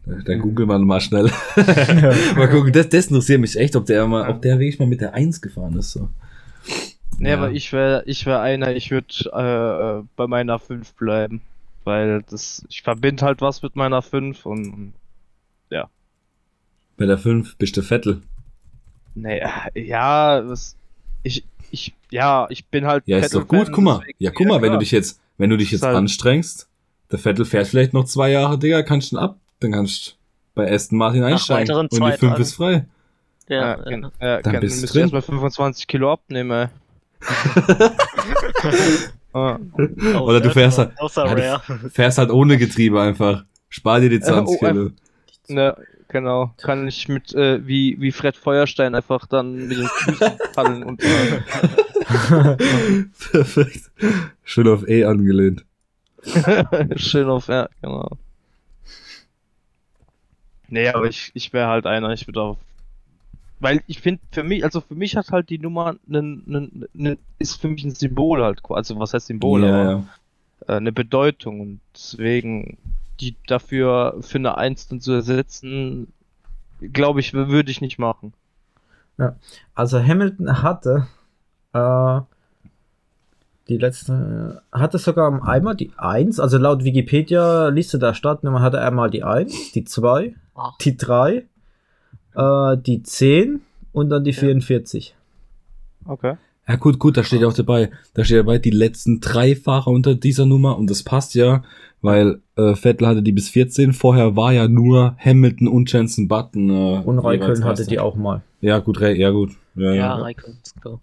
Da, 0.06 0.36
Mhm. 0.36 0.42
googeln 0.42 0.70
wir 0.70 0.80
mal 0.80 1.02
schnell. 1.02 1.26
mal 2.36 2.50
gucken, 2.50 2.72
das, 2.74 2.90
das 2.90 3.08
interessiert 3.08 3.42
mich 3.42 3.56
echt, 3.58 3.76
ob 3.76 3.86
der 3.86 4.08
mal, 4.08 4.30
ob 4.30 4.42
der 4.42 4.58
wirklich 4.60 4.80
mal 4.80 4.88
mit 4.88 5.02
der 5.02 5.14
1 5.14 5.42
gefahren 5.42 5.78
ist. 5.78 5.92
So. 5.92 6.10
Nee, 7.20 7.30
Ja. 7.30 7.38
aber 7.38 7.52
ich 7.52 7.72
wäre 7.74 8.04
ich 8.06 8.26
wär 8.26 8.40
einer, 8.42 8.74
ich 8.76 8.92
würde 8.92 9.08
äh, 9.34 10.00
äh, 10.00 10.04
bei 10.16 10.28
meiner 10.28 10.58
5 10.60 10.94
bleiben. 10.94 11.42
Weil 11.86 12.24
das, 12.30 12.64
ich 12.70 12.82
verbinde 12.82 13.26
halt 13.26 13.42
was 13.42 13.62
mit 13.62 13.76
meiner 13.76 14.02
5 14.02 14.46
und, 14.46 14.68
und 14.74 14.94
Bei 16.98 17.06
der 17.06 17.18
5 17.18 17.56
bist 17.56 17.78
du 17.78 17.82
Vettel. 17.82 18.22
nee, 19.16 19.40
äh, 19.40 19.82
ja, 19.88 20.42
das, 20.42 20.76
ich, 21.24 21.46
ich, 21.72 21.94
ja, 22.12 22.46
ich 22.50 22.66
bin 22.66 22.86
halt. 22.88 23.04
Ja, 23.08 23.20
ist 23.20 23.34
doch 23.34 23.48
gut. 23.48 23.72
Guck 23.72 23.84
mal. 23.84 24.02
Ja, 24.18 24.32
guck 24.32 24.48
mal, 24.48 24.62
wenn 24.62 24.74
du 24.74 24.80
dich 24.80 24.92
jetzt, 24.92 25.22
wenn 25.38 25.50
du 25.50 25.56
dich 25.58 25.72
jetzt 25.72 25.84
halt- 25.84 25.96
anstrengst, 25.96 26.68
der 27.12 27.20
Vettel 27.20 27.46
fährt 27.46 27.68
vielleicht 27.68 27.94
noch 27.94 28.06
zwei 28.06 28.32
Jahre, 28.32 28.58
Digga, 28.58 28.82
kannst 28.84 29.12
du 29.12 29.16
ihn 29.16 29.20
ab, 29.20 29.38
dann 29.60 29.72
kannst 29.72 30.08
du 30.08 30.12
bei 30.56 30.72
Aston 30.72 30.98
Martin 30.98 31.24
einsteigen. 31.24 31.68
weiteren 31.70 31.86
Und 31.86 31.94
die 31.94 31.98
zwei 31.98 32.12
5 32.18 32.32
Tagen. 32.32 32.42
ist 32.42 32.54
frei. 32.54 32.86
Ja, 33.48 33.78
Ja, 33.78 33.90
ja. 33.90 34.12
ja, 34.22 34.42
Dann 34.42 34.54
dann 34.54 34.62
bist 34.62 34.84
du 34.84 34.88
drin. 34.88 34.96
ihr 34.98 35.02
erstmal 35.02 35.22
25 35.22 35.88
Kilo 35.88 36.12
abnehmen, 36.14 36.52
ey. 36.52 36.68
Ah. 39.32 39.60
Oder 40.22 40.42
du 40.42 40.50
fährst 40.50 40.80
halt, 40.80 41.00
Außer 41.00 41.24
ja, 41.26 41.58
Rare. 41.58 41.80
du 41.84 41.90
fährst 41.90 42.18
halt 42.18 42.32
ohne 42.32 42.58
Getriebe 42.58 43.00
einfach. 43.00 43.44
Spar 43.70 44.00
dir 44.00 44.10
die 44.10 44.20
20 44.20 44.56
oh, 44.56 44.66
Kilo. 44.66 44.90
Ne, 45.48 45.78
genau. 46.08 46.52
Kann 46.58 46.88
ich 46.88 47.08
mit, 47.08 47.36
äh, 47.36 47.66
wie, 47.68 47.96
wie 48.00 48.12
Fred 48.12 48.36
Feuerstein 48.36 48.96
einfach 48.96 49.28
dann 49.28 49.68
mit 49.68 49.78
den 49.78 49.88
Füßen 49.88 50.32
paddeln 50.56 50.84
und 50.84 51.04
äh, 51.04 51.42
Perfekt. 53.32 53.92
Schön 54.44 54.68
auf 54.68 54.88
E 54.88 55.04
angelehnt. 55.06 55.64
schön 56.96 57.30
auf, 57.30 57.48
ja, 57.48 57.70
genau. 57.82 58.10
Nee, 60.68 60.90
aber 60.90 61.06
ich, 61.06 61.32
ich 61.34 61.52
wäre 61.52 61.68
halt 61.68 61.86
einer, 61.86 62.12
ich 62.12 62.28
würde 62.28 62.42
auf. 62.42 62.58
Weil 63.60 63.84
ich 63.88 64.00
finde, 64.00 64.22
für 64.32 64.44
mich, 64.44 64.64
also 64.64 64.82
für 64.82 64.96
mich 64.96 65.18
hat 65.18 65.32
halt 65.32 65.50
die 65.50 65.60
Nummer 65.60 65.96
nen, 66.06 66.44
nen, 66.46 66.86
nen, 66.94 67.18
ist 67.40 67.60
für 67.60 67.68
mich 67.68 67.84
ein 67.84 67.96
Symbol 67.96 68.44
halt, 68.44 68.62
also 68.70 69.00
was 69.00 69.14
heißt 69.14 69.28
Symbol, 69.28 69.64
ja, 69.64 69.68
aber 69.68 69.92
ja. 69.92 70.04
äh, 70.68 70.78
eine 70.78 70.92
Bedeutung 70.92 71.60
und 71.60 71.80
deswegen 71.94 72.78
die 73.20 73.36
dafür 73.48 74.18
für 74.22 74.38
eine 74.38 74.58
Eins 74.58 74.88
dann 74.88 75.02
zu 75.02 75.12
ersetzen, 75.12 76.14
glaube 76.80 77.20
ich, 77.20 77.34
würde 77.34 77.70
ich 77.70 77.82
nicht 77.82 78.00
machen. 78.00 78.34
Also 79.76 80.02
Hamilton 80.02 80.64
hatte 80.64 81.08
äh, 81.74 82.22
die 83.70 83.78
letzte, 83.78 84.62
hatte 84.72 84.98
sogar 84.98 85.48
einmal 85.48 85.76
die 85.76 85.92
1, 85.96 86.40
also 86.40 86.58
laut 86.58 86.84
Wikipedia 86.84 87.70
Liste 87.70 88.00
der 88.00 88.14
Startnummer 88.14 88.62
hatte 88.62 88.78
er 88.78 88.88
einmal 88.88 89.10
die 89.10 89.24
1, 89.24 89.72
die 89.74 89.86
2, 89.86 90.34
Ach. 90.56 90.78
die 90.80 90.98
3, 90.98 91.46
äh, 92.36 92.78
die 92.78 93.04
10 93.04 93.62
und 93.92 94.10
dann 94.10 94.24
die 94.24 94.34
44. 94.34 95.16
Okay. 96.06 96.38
Ja, 96.68 96.76
gut, 96.76 97.00
gut, 97.00 97.18
da 97.18 97.24
steht 97.24 97.42
ja 97.42 97.48
auch 97.48 97.54
dabei. 97.54 97.90
Da 98.14 98.24
steht 98.24 98.38
dabei, 98.38 98.60
die 98.60 98.70
letzten 98.70 99.22
drei 99.22 99.56
Fahrer 99.56 99.88
unter 99.88 100.14
dieser 100.14 100.46
Nummer 100.46 100.78
und 100.78 100.90
das 100.90 101.02
passt 101.02 101.34
ja, 101.34 101.64
weil 102.02 102.42
äh, 102.56 102.76
Vettel 102.76 103.08
hatte 103.08 103.24
die 103.24 103.32
bis 103.32 103.50
14. 103.50 103.94
Vorher 103.94 104.36
war 104.36 104.54
ja 104.54 104.68
nur 104.68 105.16
Hamilton 105.18 105.68
und 105.68 105.92
Jensen 105.92 106.28
Button. 106.28 106.70
Äh, 106.70 107.02
Und 107.04 107.18
jeweils 107.24 107.64
hatte 107.64 107.86
die 107.88 108.00
auch 108.00 108.16
mal. 108.16 108.44
Ja, 108.62 108.80
gut, 108.80 109.00
ja, 109.00 109.32
gut. 109.32 109.52
Ja, 109.76 109.84
Ja, 109.86 109.94
ja. 109.94 110.16
Raikkonen 110.16 110.60
ist 110.64 110.80
klar. 110.80 111.00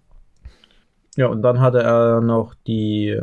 Ja, 1.17 1.27
und 1.29 1.43
dann 1.43 1.61
hatte 1.61 1.83
er 1.83 2.21
noch 2.21 2.55
die, 2.67 3.21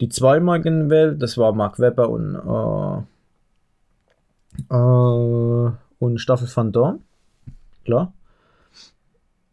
die 0.00 0.08
zweimal 0.08 0.60
gewählt, 0.60 1.22
das 1.22 1.38
war 1.38 1.52
Mark 1.52 1.78
Webber 1.78 2.10
und, 2.10 2.34
äh, 4.70 4.74
äh, 4.74 5.72
und 5.98 6.18
Staffel 6.18 6.48
van 6.54 6.72
Dorn. 6.72 7.00
Klar. 7.84 8.12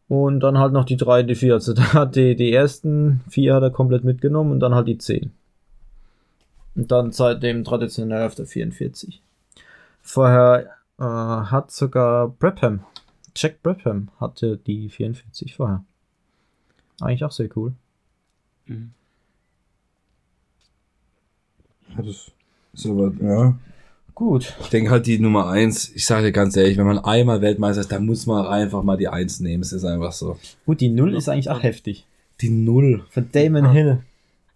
Und 0.10 0.42
dann 0.42 0.58
halt 0.58 0.74
noch 0.74 0.86
die 0.86 0.98
drei 0.98 1.24
die 1.24 1.36
vier. 1.36 1.54
Also 1.56 1.74
da 1.74 1.94
hat 1.94 2.16
die, 2.16 2.36
die 2.36 2.54
ersten 2.54 3.22
vier 3.30 3.56
hat 3.56 3.64
er 3.64 3.72
komplett 3.72 4.04
mitgenommen 4.04 4.52
und 4.52 4.60
dann 4.60 4.76
halt 4.76 4.88
die 4.88 4.98
zehn. 4.98 5.32
Und 6.76 6.92
dann 6.92 7.12
seitdem 7.12 7.64
traditionell 7.64 8.26
auf 8.26 8.36
der 8.36 8.46
44. 8.46 9.22
Vorher 10.02 10.68
äh, 11.00 11.04
hat 11.04 11.72
sogar 11.72 12.28
Brabham, 12.28 12.84
Jack 13.36 13.64
Brabham 13.64 14.10
hatte 14.20 14.58
die 14.58 14.90
44 14.90 15.56
vorher. 15.56 15.84
Eigentlich 17.02 17.24
auch 17.24 17.32
sehr 17.32 17.50
cool. 17.56 17.74
Mhm. 18.66 18.92
Das 21.98 22.32
ist 22.74 22.86
aber, 22.86 23.12
ja. 23.22 23.58
Gut. 24.16 24.54
Ich 24.62 24.70
denke 24.70 24.92
halt 24.92 25.08
die 25.08 25.18
Nummer 25.20 25.48
eins. 25.48 25.90
ich 25.90 26.06
sage 26.06 26.28
dir 26.28 26.32
ganz 26.32 26.56
ehrlich, 26.56 26.78
wenn 26.78 26.86
man 26.86 27.00
einmal 27.00 27.42
Weltmeister 27.42 27.82
ist, 27.82 27.92
dann 27.92 28.06
muss 28.06 28.26
man 28.28 28.46
einfach 28.46 28.84
mal 28.84 28.98
die 28.98 29.08
Eins 29.08 29.40
nehmen. 29.40 29.64
Es 29.64 29.74
ist 29.74 29.86
einfach 29.86 30.12
so. 30.12 30.38
Gut, 30.66 30.82
die 30.82 30.90
Null 30.90 31.16
ist 31.16 31.30
eigentlich 31.30 31.50
auch 31.50 31.64
heftig. 31.64 32.06
Die 32.42 32.50
Null. 32.50 33.06
Von 33.10 33.30
Damon 33.32 33.72
Hill. 33.72 34.04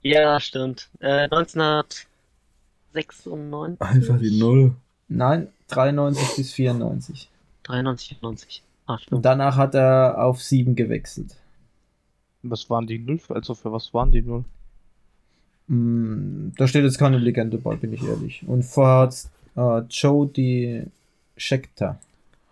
Ja, 0.03 0.39
stimmt. 0.39 0.89
Äh, 0.99 1.23
1996, 1.29 3.81
Einfach 3.81 4.19
die 4.19 4.39
Null. 4.39 4.73
Nein, 5.07 5.47
93 5.69 6.35
bis 6.35 6.53
94. 6.53 7.29
93, 7.63 8.09
94. 8.19 8.63
Ah, 8.85 8.93
Und 8.93 9.01
stimmt. 9.01 9.25
danach 9.25 9.57
hat 9.57 9.73
er 9.75 10.23
auf 10.23 10.41
7 10.41 10.75
gewechselt. 10.75 11.35
Was 12.49 12.69
waren 12.69 12.87
die 12.87 12.99
Null? 12.99 13.19
Also 13.29 13.53
für 13.53 13.71
was 13.71 13.93
waren 13.93 14.11
die 14.11 14.21
Null? 14.21 14.43
Hm, 15.67 16.53
da 16.57 16.67
steht 16.67 16.83
jetzt 16.83 16.97
keine 16.97 17.17
Legende 17.17 17.57
bei, 17.57 17.75
bin 17.75 17.93
ich 17.93 18.03
ehrlich. 18.03 18.43
Und 18.47 18.63
vorher 18.63 19.01
hat 19.01 19.27
äh, 19.55 19.85
Joe 19.89 20.27
die 20.27 20.83
Scheckter 21.35 21.99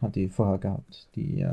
hat 0.01 0.15
die 0.15 0.27
vorher 0.27 0.57
gehabt. 0.57 1.07
Die 1.15 1.41
äh, 1.41 1.49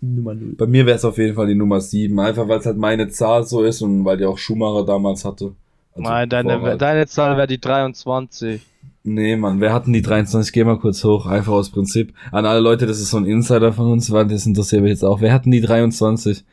Nummer 0.00 0.34
0. 0.34 0.54
Bei 0.56 0.66
mir 0.66 0.86
wäre 0.86 0.96
es 0.96 1.04
auf 1.04 1.18
jeden 1.18 1.34
Fall 1.34 1.46
die 1.46 1.54
Nummer 1.54 1.80
sieben. 1.80 2.18
Einfach 2.20 2.48
weil 2.48 2.58
es 2.58 2.66
halt 2.66 2.78
meine 2.78 3.08
Zahl 3.08 3.44
so 3.44 3.62
ist 3.62 3.82
und 3.82 4.04
weil 4.04 4.16
die 4.16 4.24
auch 4.24 4.38
Schumacher 4.38 4.84
damals 4.84 5.24
hatte. 5.24 5.52
Also 5.94 6.08
Nein, 6.08 6.28
deine, 6.28 6.58
Vorwahl. 6.58 6.78
deine 6.78 7.06
Zahl 7.06 7.36
wäre 7.36 7.46
die 7.46 7.60
23. 7.60 8.62
Nee, 9.02 9.36
Mann, 9.36 9.60
wer 9.60 9.72
hatten 9.72 9.92
die 9.92 10.02
23? 10.02 10.52
Geh 10.52 10.64
mal 10.64 10.78
kurz 10.78 11.02
hoch, 11.04 11.26
einfach 11.26 11.52
aus 11.52 11.70
Prinzip. 11.70 12.14
An 12.32 12.44
alle 12.44 12.60
Leute, 12.60 12.86
das 12.86 13.00
ist 13.00 13.10
so 13.10 13.16
ein 13.16 13.24
Insider 13.24 13.72
von 13.72 13.90
uns, 13.90 14.10
weil 14.10 14.26
das 14.26 14.46
interessiert 14.46 14.82
mich 14.82 14.90
jetzt 14.90 15.04
auch. 15.04 15.20
Wer 15.20 15.32
hatten 15.32 15.50
die 15.50 15.60
23? 15.60 16.44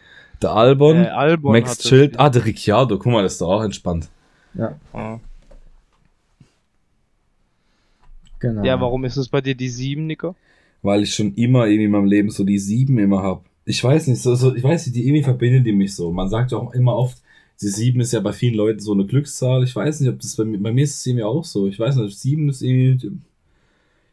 Der 0.41 0.51
Albon, 0.51 0.97
Äh, 1.03 1.07
Albon 1.07 1.51
Max 1.53 1.87
Schild, 1.87 2.19
ah, 2.19 2.29
der 2.29 2.45
Ricciardo, 2.45 2.97
guck 2.99 3.11
mal, 3.11 3.23
das 3.23 3.33
ist 3.33 3.41
doch 3.41 3.49
auch 3.49 3.63
entspannt. 3.63 4.07
Ja, 4.53 4.77
Ah. 4.93 5.19
genau. 8.39 8.63
Ja, 8.63 8.79
warum 8.79 9.03
ist 9.05 9.17
es 9.17 9.29
bei 9.29 9.41
dir 9.41 9.55
die 9.55 9.69
7, 9.69 10.05
Nico? 10.07 10.35
Weil 10.81 11.03
ich 11.03 11.13
schon 11.15 11.33
immer 11.35 11.65
irgendwie 11.65 11.85
in 11.85 11.91
meinem 11.91 12.05
Leben 12.05 12.29
so 12.29 12.43
die 12.43 12.59
sieben 12.59 12.99
immer 12.99 13.23
hab. 13.23 13.43
ich 13.65 13.83
weiß 13.83 14.07
nicht, 14.07 14.21
so, 14.21 14.35
so, 14.35 14.55
ich 14.55 14.63
weiß 14.63 14.85
nicht, 14.85 14.95
die 14.95 15.05
irgendwie 15.07 15.23
verbindet 15.23 15.65
die 15.65 15.73
mich 15.73 15.93
so. 15.95 16.11
Man 16.11 16.29
sagt 16.29 16.51
ja 16.51 16.57
auch 16.57 16.71
immer 16.73 16.95
oft, 16.95 17.17
die 17.61 17.67
7 17.67 17.99
ist 17.99 18.13
ja 18.13 18.19
bei 18.19 18.31
vielen 18.31 18.53
Leuten 18.53 18.79
so 18.79 18.93
eine 18.93 19.05
Glückszahl. 19.05 19.63
Ich 19.63 19.75
weiß 19.75 19.99
nicht, 19.99 20.09
ob 20.09 20.19
das 20.19 20.35
bei 20.35 20.45
mir, 20.45 20.59
bei 20.59 20.71
mir 20.71 20.83
ist 20.83 20.95
es 20.99 21.05
irgendwie 21.05 21.23
auch 21.23 21.43
so. 21.43 21.67
Ich 21.67 21.79
weiß 21.79 21.95
nicht, 21.97 22.17
7 22.17 22.47
ist 22.49 22.61
irgendwie, 22.61 23.11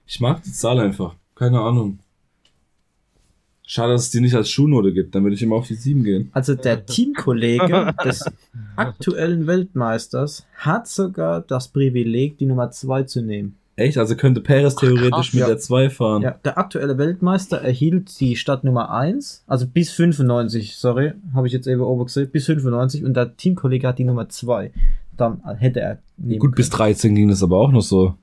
ich 0.06 0.18
mag 0.20 0.42
die 0.42 0.52
Zahl 0.52 0.80
einfach. 0.80 1.14
Keine 1.36 1.60
Ahnung. 1.60 1.98
Schade, 3.66 3.92
dass 3.92 4.02
es 4.02 4.10
die 4.10 4.20
nicht 4.20 4.34
als 4.34 4.50
Schulnote 4.50 4.92
gibt, 4.92 5.14
dann 5.14 5.22
würde 5.22 5.34
ich 5.36 5.42
immer 5.42 5.56
auf 5.56 5.66
die 5.66 5.74
7 5.74 6.04
gehen. 6.04 6.28
Also 6.32 6.54
der 6.54 6.84
Teamkollege 6.86 7.94
des 8.04 8.24
aktuellen 8.76 9.46
Weltmeisters 9.46 10.46
hat 10.56 10.86
sogar 10.88 11.40
das 11.40 11.68
Privileg, 11.68 12.36
die 12.38 12.46
Nummer 12.46 12.70
2 12.70 13.04
zu 13.04 13.22
nehmen. 13.22 13.56
Echt? 13.76 13.98
Also 13.98 14.14
könnte 14.16 14.40
Perez 14.40 14.76
theoretisch 14.76 15.10
krass. 15.10 15.32
mit 15.32 15.40
Ja. 15.40 15.46
der 15.48 15.58
2 15.58 15.90
fahren. 15.90 16.22
Ja, 16.22 16.32
der 16.44 16.58
aktuelle 16.58 16.96
Weltmeister 16.98 17.56
erhielt 17.56 18.20
die 18.20 18.36
Startnummer 18.36 18.90
1, 18.90 19.44
also 19.46 19.66
bis 19.66 19.90
95, 19.90 20.76
sorry, 20.76 21.12
habe 21.32 21.46
ich 21.46 21.52
jetzt 21.52 21.66
eben 21.66 21.80
oben 21.80 22.04
gesehen, 22.04 22.28
bis 22.30 22.46
95 22.46 23.02
und 23.04 23.14
der 23.14 23.36
Teamkollege 23.36 23.88
hat 23.88 23.98
die 23.98 24.04
Nummer 24.04 24.28
2. 24.28 24.70
Dann 25.16 25.40
hätte 25.58 25.80
er 25.80 25.98
Gut, 26.38 26.54
bis 26.54 26.70
13 26.70 27.14
ging 27.14 27.28
das 27.28 27.42
aber 27.42 27.56
auch 27.58 27.72
noch 27.72 27.80
so. 27.82 28.14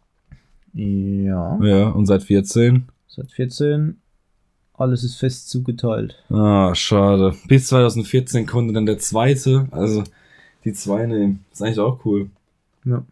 können. 0.73 1.25
Ja, 1.25 1.59
Ja, 1.63 1.89
und 1.89 2.05
seit 2.05 2.23
14? 2.23 2.85
seit 3.07 3.31
14 3.31 3.97
alles 4.81 5.03
ist 5.03 5.15
fest 5.15 5.49
zugeteilt. 5.49 6.15
Ah, 6.29 6.73
schade. 6.75 7.35
Bis 7.47 7.67
2014 7.67 8.45
konnte 8.45 8.73
dann 8.73 8.85
der 8.85 8.99
zweite, 8.99 9.67
also 9.71 10.03
die 10.65 10.73
2 10.73 11.05
nehmen. 11.07 11.45
Ist 11.51 11.61
eigentlich 11.61 11.79
auch 11.79 12.05
cool. 12.05 12.29
Ja. 12.85 13.03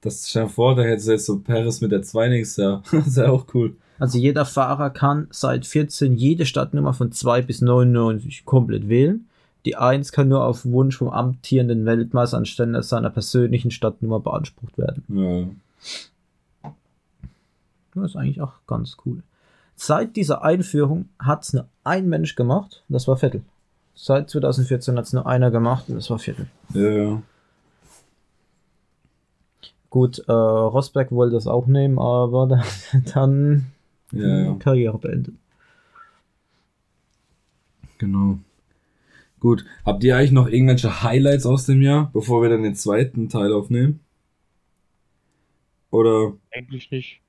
Das 0.00 0.28
stell 0.28 0.44
dir 0.44 0.48
vor, 0.48 0.74
da 0.76 0.82
hättest 0.82 1.08
du 1.08 1.12
jetzt 1.12 1.26
so 1.26 1.38
Paris 1.38 1.80
mit 1.80 1.92
der 1.92 2.02
2 2.02 2.28
nächstes 2.28 2.56
Jahr. 2.58 2.82
das 2.90 3.06
ist 3.06 3.16
ja 3.16 3.28
auch 3.28 3.46
cool. 3.54 3.76
Also 3.98 4.18
jeder 4.18 4.44
Fahrer 4.44 4.90
kann 4.90 5.26
seit 5.30 5.66
14 5.66 6.16
jede 6.16 6.46
Startnummer 6.46 6.92
von 6.92 7.12
2 7.12 7.42
bis 7.42 7.60
99 7.62 8.44
komplett 8.44 8.88
wählen. 8.88 9.26
Die 9.64 9.76
1 9.76 10.12
kann 10.12 10.28
nur 10.28 10.44
auf 10.44 10.64
Wunsch 10.64 10.96
vom 10.96 11.08
amtierenden 11.08 11.86
Weltmeister 11.86 12.36
anstelle 12.36 12.82
seiner 12.82 13.10
persönlichen 13.10 13.70
Startnummer 13.70 14.20
beansprucht 14.20 14.78
werden. 14.78 15.02
Ja. 16.62 16.70
Das 17.94 18.10
ist 18.10 18.16
eigentlich 18.16 18.42
auch 18.42 18.52
ganz 18.66 18.96
cool. 19.04 19.22
Seit 19.76 20.16
dieser 20.16 20.42
Einführung 20.42 21.10
hat 21.18 21.44
es 21.44 21.52
nur 21.52 21.68
ein 21.84 22.08
Mensch 22.08 22.34
gemacht, 22.34 22.82
das 22.88 23.06
war 23.06 23.18
Vettel. 23.18 23.42
Seit 23.94 24.30
2014 24.30 24.96
hat 24.96 25.04
es 25.04 25.12
nur 25.12 25.26
einer 25.26 25.50
gemacht, 25.50 25.84
und 25.88 25.96
das 25.96 26.08
war 26.10 26.18
Vettel. 26.18 26.46
Ja. 26.72 27.22
Gut, 29.90 30.18
äh, 30.28 30.32
Rosberg 30.32 31.12
wollte 31.12 31.34
das 31.34 31.46
auch 31.46 31.66
nehmen, 31.66 31.98
aber 31.98 32.46
dann, 32.92 33.04
dann 33.14 33.66
Ja, 34.12 34.44
ja. 34.44 34.54
Karriere 34.54 34.98
beendet. 34.98 35.34
Genau. 37.98 38.38
Gut. 39.40 39.64
Habt 39.84 40.02
ihr 40.04 40.16
eigentlich 40.16 40.32
noch 40.32 40.48
irgendwelche 40.48 41.02
Highlights 41.02 41.46
aus 41.46 41.66
dem 41.66 41.82
Jahr, 41.82 42.10
bevor 42.12 42.42
wir 42.42 42.48
dann 42.48 42.62
den 42.62 42.74
zweiten 42.74 43.28
Teil 43.28 43.52
aufnehmen? 43.52 44.00
Oder 45.90 46.32
Eigentlich 46.50 46.90
nicht. 46.90 47.20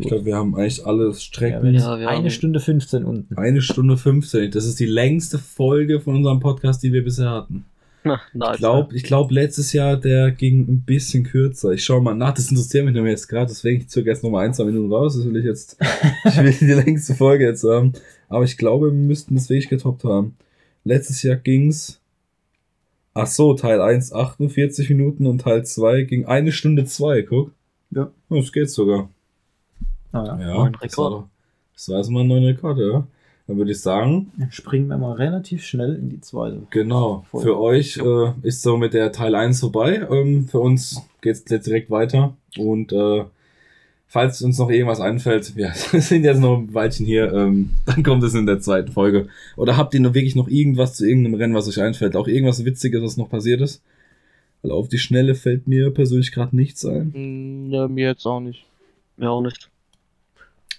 Ich 0.00 0.08
glaube, 0.08 0.24
wir 0.24 0.36
haben 0.36 0.54
eigentlich 0.54 0.84
alle 0.84 1.06
Ja, 1.08 1.14
Strecken. 1.14 1.74
Ja, 1.74 1.98
wir 1.98 2.08
eine 2.08 2.30
Stunde 2.30 2.60
15 2.60 3.04
unten. 3.04 3.36
Eine 3.36 3.62
Stunde 3.62 3.96
15. 3.96 4.50
Das 4.50 4.64
ist 4.64 4.80
die 4.80 4.86
längste 4.86 5.38
Folge 5.38 6.00
von 6.00 6.16
unserem 6.16 6.40
Podcast, 6.40 6.82
die 6.82 6.92
wir 6.92 7.04
bisher 7.04 7.30
hatten. 7.30 7.64
Na, 8.04 8.20
nice. 8.32 8.54
Ich 8.54 8.58
glaube, 8.58 8.96
ich 8.96 9.02
glaub, 9.02 9.30
letztes 9.30 9.72
Jahr, 9.72 9.96
der 9.96 10.30
ging 10.30 10.60
ein 10.68 10.82
bisschen 10.82 11.24
kürzer. 11.24 11.72
Ich 11.72 11.84
schaue 11.84 12.00
mal 12.00 12.14
nach, 12.14 12.34
das 12.34 12.50
interessiert 12.50 12.84
mich 12.84 12.94
nämlich 12.94 13.12
jetzt 13.12 13.28
gerade, 13.28 13.48
deswegen 13.48 13.80
ich 13.80 13.88
zögere 13.88 14.14
jetzt 14.14 14.22
nochmal 14.22 14.46
ein, 14.46 14.54
zwei 14.54 14.64
Minuten 14.64 14.92
raus. 14.92 15.16
Das 15.16 15.26
will 15.26 15.36
ich 15.36 15.44
jetzt, 15.44 15.76
ich 16.24 16.36
will 16.36 16.52
die 16.52 16.72
längste 16.72 17.14
Folge 17.14 17.44
jetzt 17.44 17.64
haben. 17.64 17.92
Aber 18.28 18.44
ich 18.44 18.56
glaube, 18.56 18.86
wir 18.86 18.92
müssten 18.92 19.34
das 19.34 19.48
wirklich 19.48 19.68
getoppt 19.68 20.04
haben. 20.04 20.36
Letztes 20.84 21.22
Jahr 21.22 21.36
ging's, 21.36 22.00
ach 23.14 23.26
so, 23.26 23.54
Teil 23.54 23.80
1 23.80 24.12
48 24.12 24.88
Minuten 24.90 25.26
und 25.26 25.42
Teil 25.42 25.64
2 25.64 26.02
ging 26.02 26.24
eine 26.26 26.52
Stunde 26.52 26.84
zwei, 26.84 27.22
guck. 27.22 27.52
Ja. 27.90 28.10
Das 28.28 28.52
geht 28.52 28.70
sogar. 28.70 29.10
Ah, 30.12 30.24
ja. 30.24 30.40
Ja, 30.40 30.54
Neuen 30.54 30.72
das 30.74 30.82
Rekord. 30.82 31.12
war, 31.12 31.20
doch- 31.20 31.28
das 31.74 31.88
war 31.88 31.96
erstmal 31.98 32.22
ein 32.24 32.28
neuer 32.28 32.46
Rekord, 32.48 32.78
ja. 32.78 33.06
Dann 33.46 33.56
würde 33.56 33.70
ich 33.70 33.80
sagen, 33.80 34.30
Springen 34.50 34.88
wir 34.88 34.98
mal 34.98 35.12
relativ 35.14 35.64
schnell 35.64 35.94
in 35.94 36.10
die 36.10 36.20
zweite. 36.20 36.62
Genau, 36.70 37.24
Voll. 37.30 37.42
für 37.42 37.58
euch 37.58 37.96
äh, 37.96 38.32
ist 38.42 38.60
so 38.62 38.76
mit 38.76 38.92
der 38.92 39.10
Teil 39.10 39.34
1 39.34 39.60
vorbei. 39.60 40.06
Ähm, 40.10 40.46
für 40.48 40.58
uns 40.60 41.00
geht's 41.22 41.44
jetzt 41.48 41.66
direkt 41.66 41.90
weiter. 41.90 42.34
Und 42.58 42.92
äh, 42.92 43.24
falls 44.06 44.42
uns 44.42 44.58
noch 44.58 44.68
irgendwas 44.70 45.00
einfällt, 45.00 45.54
ja, 45.56 45.72
wir 45.92 46.00
sind 46.02 46.24
jetzt 46.24 46.40
noch 46.40 46.58
ein 46.58 46.74
Weilchen 46.74 47.06
hier, 47.06 47.32
ähm, 47.32 47.70
dann 47.86 48.02
kommt 48.02 48.22
es 48.22 48.34
in 48.34 48.44
der 48.44 48.60
zweiten 48.60 48.92
Folge. 48.92 49.28
Oder 49.56 49.78
habt 49.78 49.94
ihr 49.94 50.00
noch 50.00 50.12
wirklich 50.14 50.36
noch 50.36 50.48
irgendwas 50.48 50.94
zu 50.94 51.06
irgendeinem 51.06 51.36
Rennen, 51.36 51.54
was 51.54 51.68
euch 51.68 51.80
einfällt? 51.80 52.16
Auch 52.16 52.28
irgendwas 52.28 52.64
Witziges, 52.66 53.02
was 53.02 53.16
noch 53.16 53.30
passiert 53.30 53.62
ist? 53.62 53.82
Weil 54.60 54.72
auf 54.72 54.88
die 54.88 54.98
Schnelle 54.98 55.34
fällt 55.34 55.66
mir 55.68 55.90
persönlich 55.90 56.32
gerade 56.32 56.54
nichts 56.54 56.84
ein. 56.84 57.12
Hm, 57.14 57.70
Ja, 57.72 57.88
mir 57.88 58.08
jetzt 58.08 58.26
auch 58.26 58.40
nicht. 58.40 58.66
Mir 59.16 59.30
auch 59.30 59.40
nicht. 59.40 59.70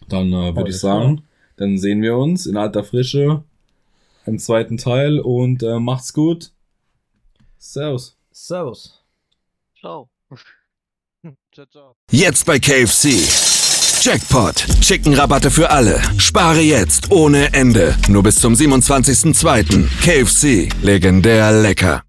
Dann 0.10 0.28
äh, 0.30 0.56
würde 0.56 0.62
Alles 0.62 0.76
ich 0.76 0.82
sagen, 0.82 1.24
dann 1.58 1.78
sehen 1.78 2.02
wir 2.02 2.18
uns 2.18 2.46
in 2.46 2.58
alter 2.58 2.84
Frische 2.84 3.44
im 4.26 4.40
zweiten 4.40 4.78
Teil 4.78 5.20
und 5.20 5.64
äh, 5.64 5.80
macht's 5.80 6.14
gut. 6.14 6.52
Servus. 7.58 8.18
Servus. 8.32 9.04
Ciao. 9.80 10.10
Ciao, 11.54 11.66
ciao. 11.66 11.96
Jetzt 12.12 12.46
bei 12.46 12.60
KFC. 12.60 13.10
Jackpot. 14.02 14.56
Chicken-Rabatte 14.80 15.52
für 15.52 15.70
alle. 15.70 16.02
Spare 16.18 16.62
jetzt 16.62 17.12
ohne 17.12 17.54
Ende. 17.54 17.98
Nur 18.08 18.24
bis 18.24 18.36
zum 18.36 18.54
27.02. 18.54 19.88
KFC. 20.02 20.72
Legendär 20.82 21.52
lecker. 21.52 22.09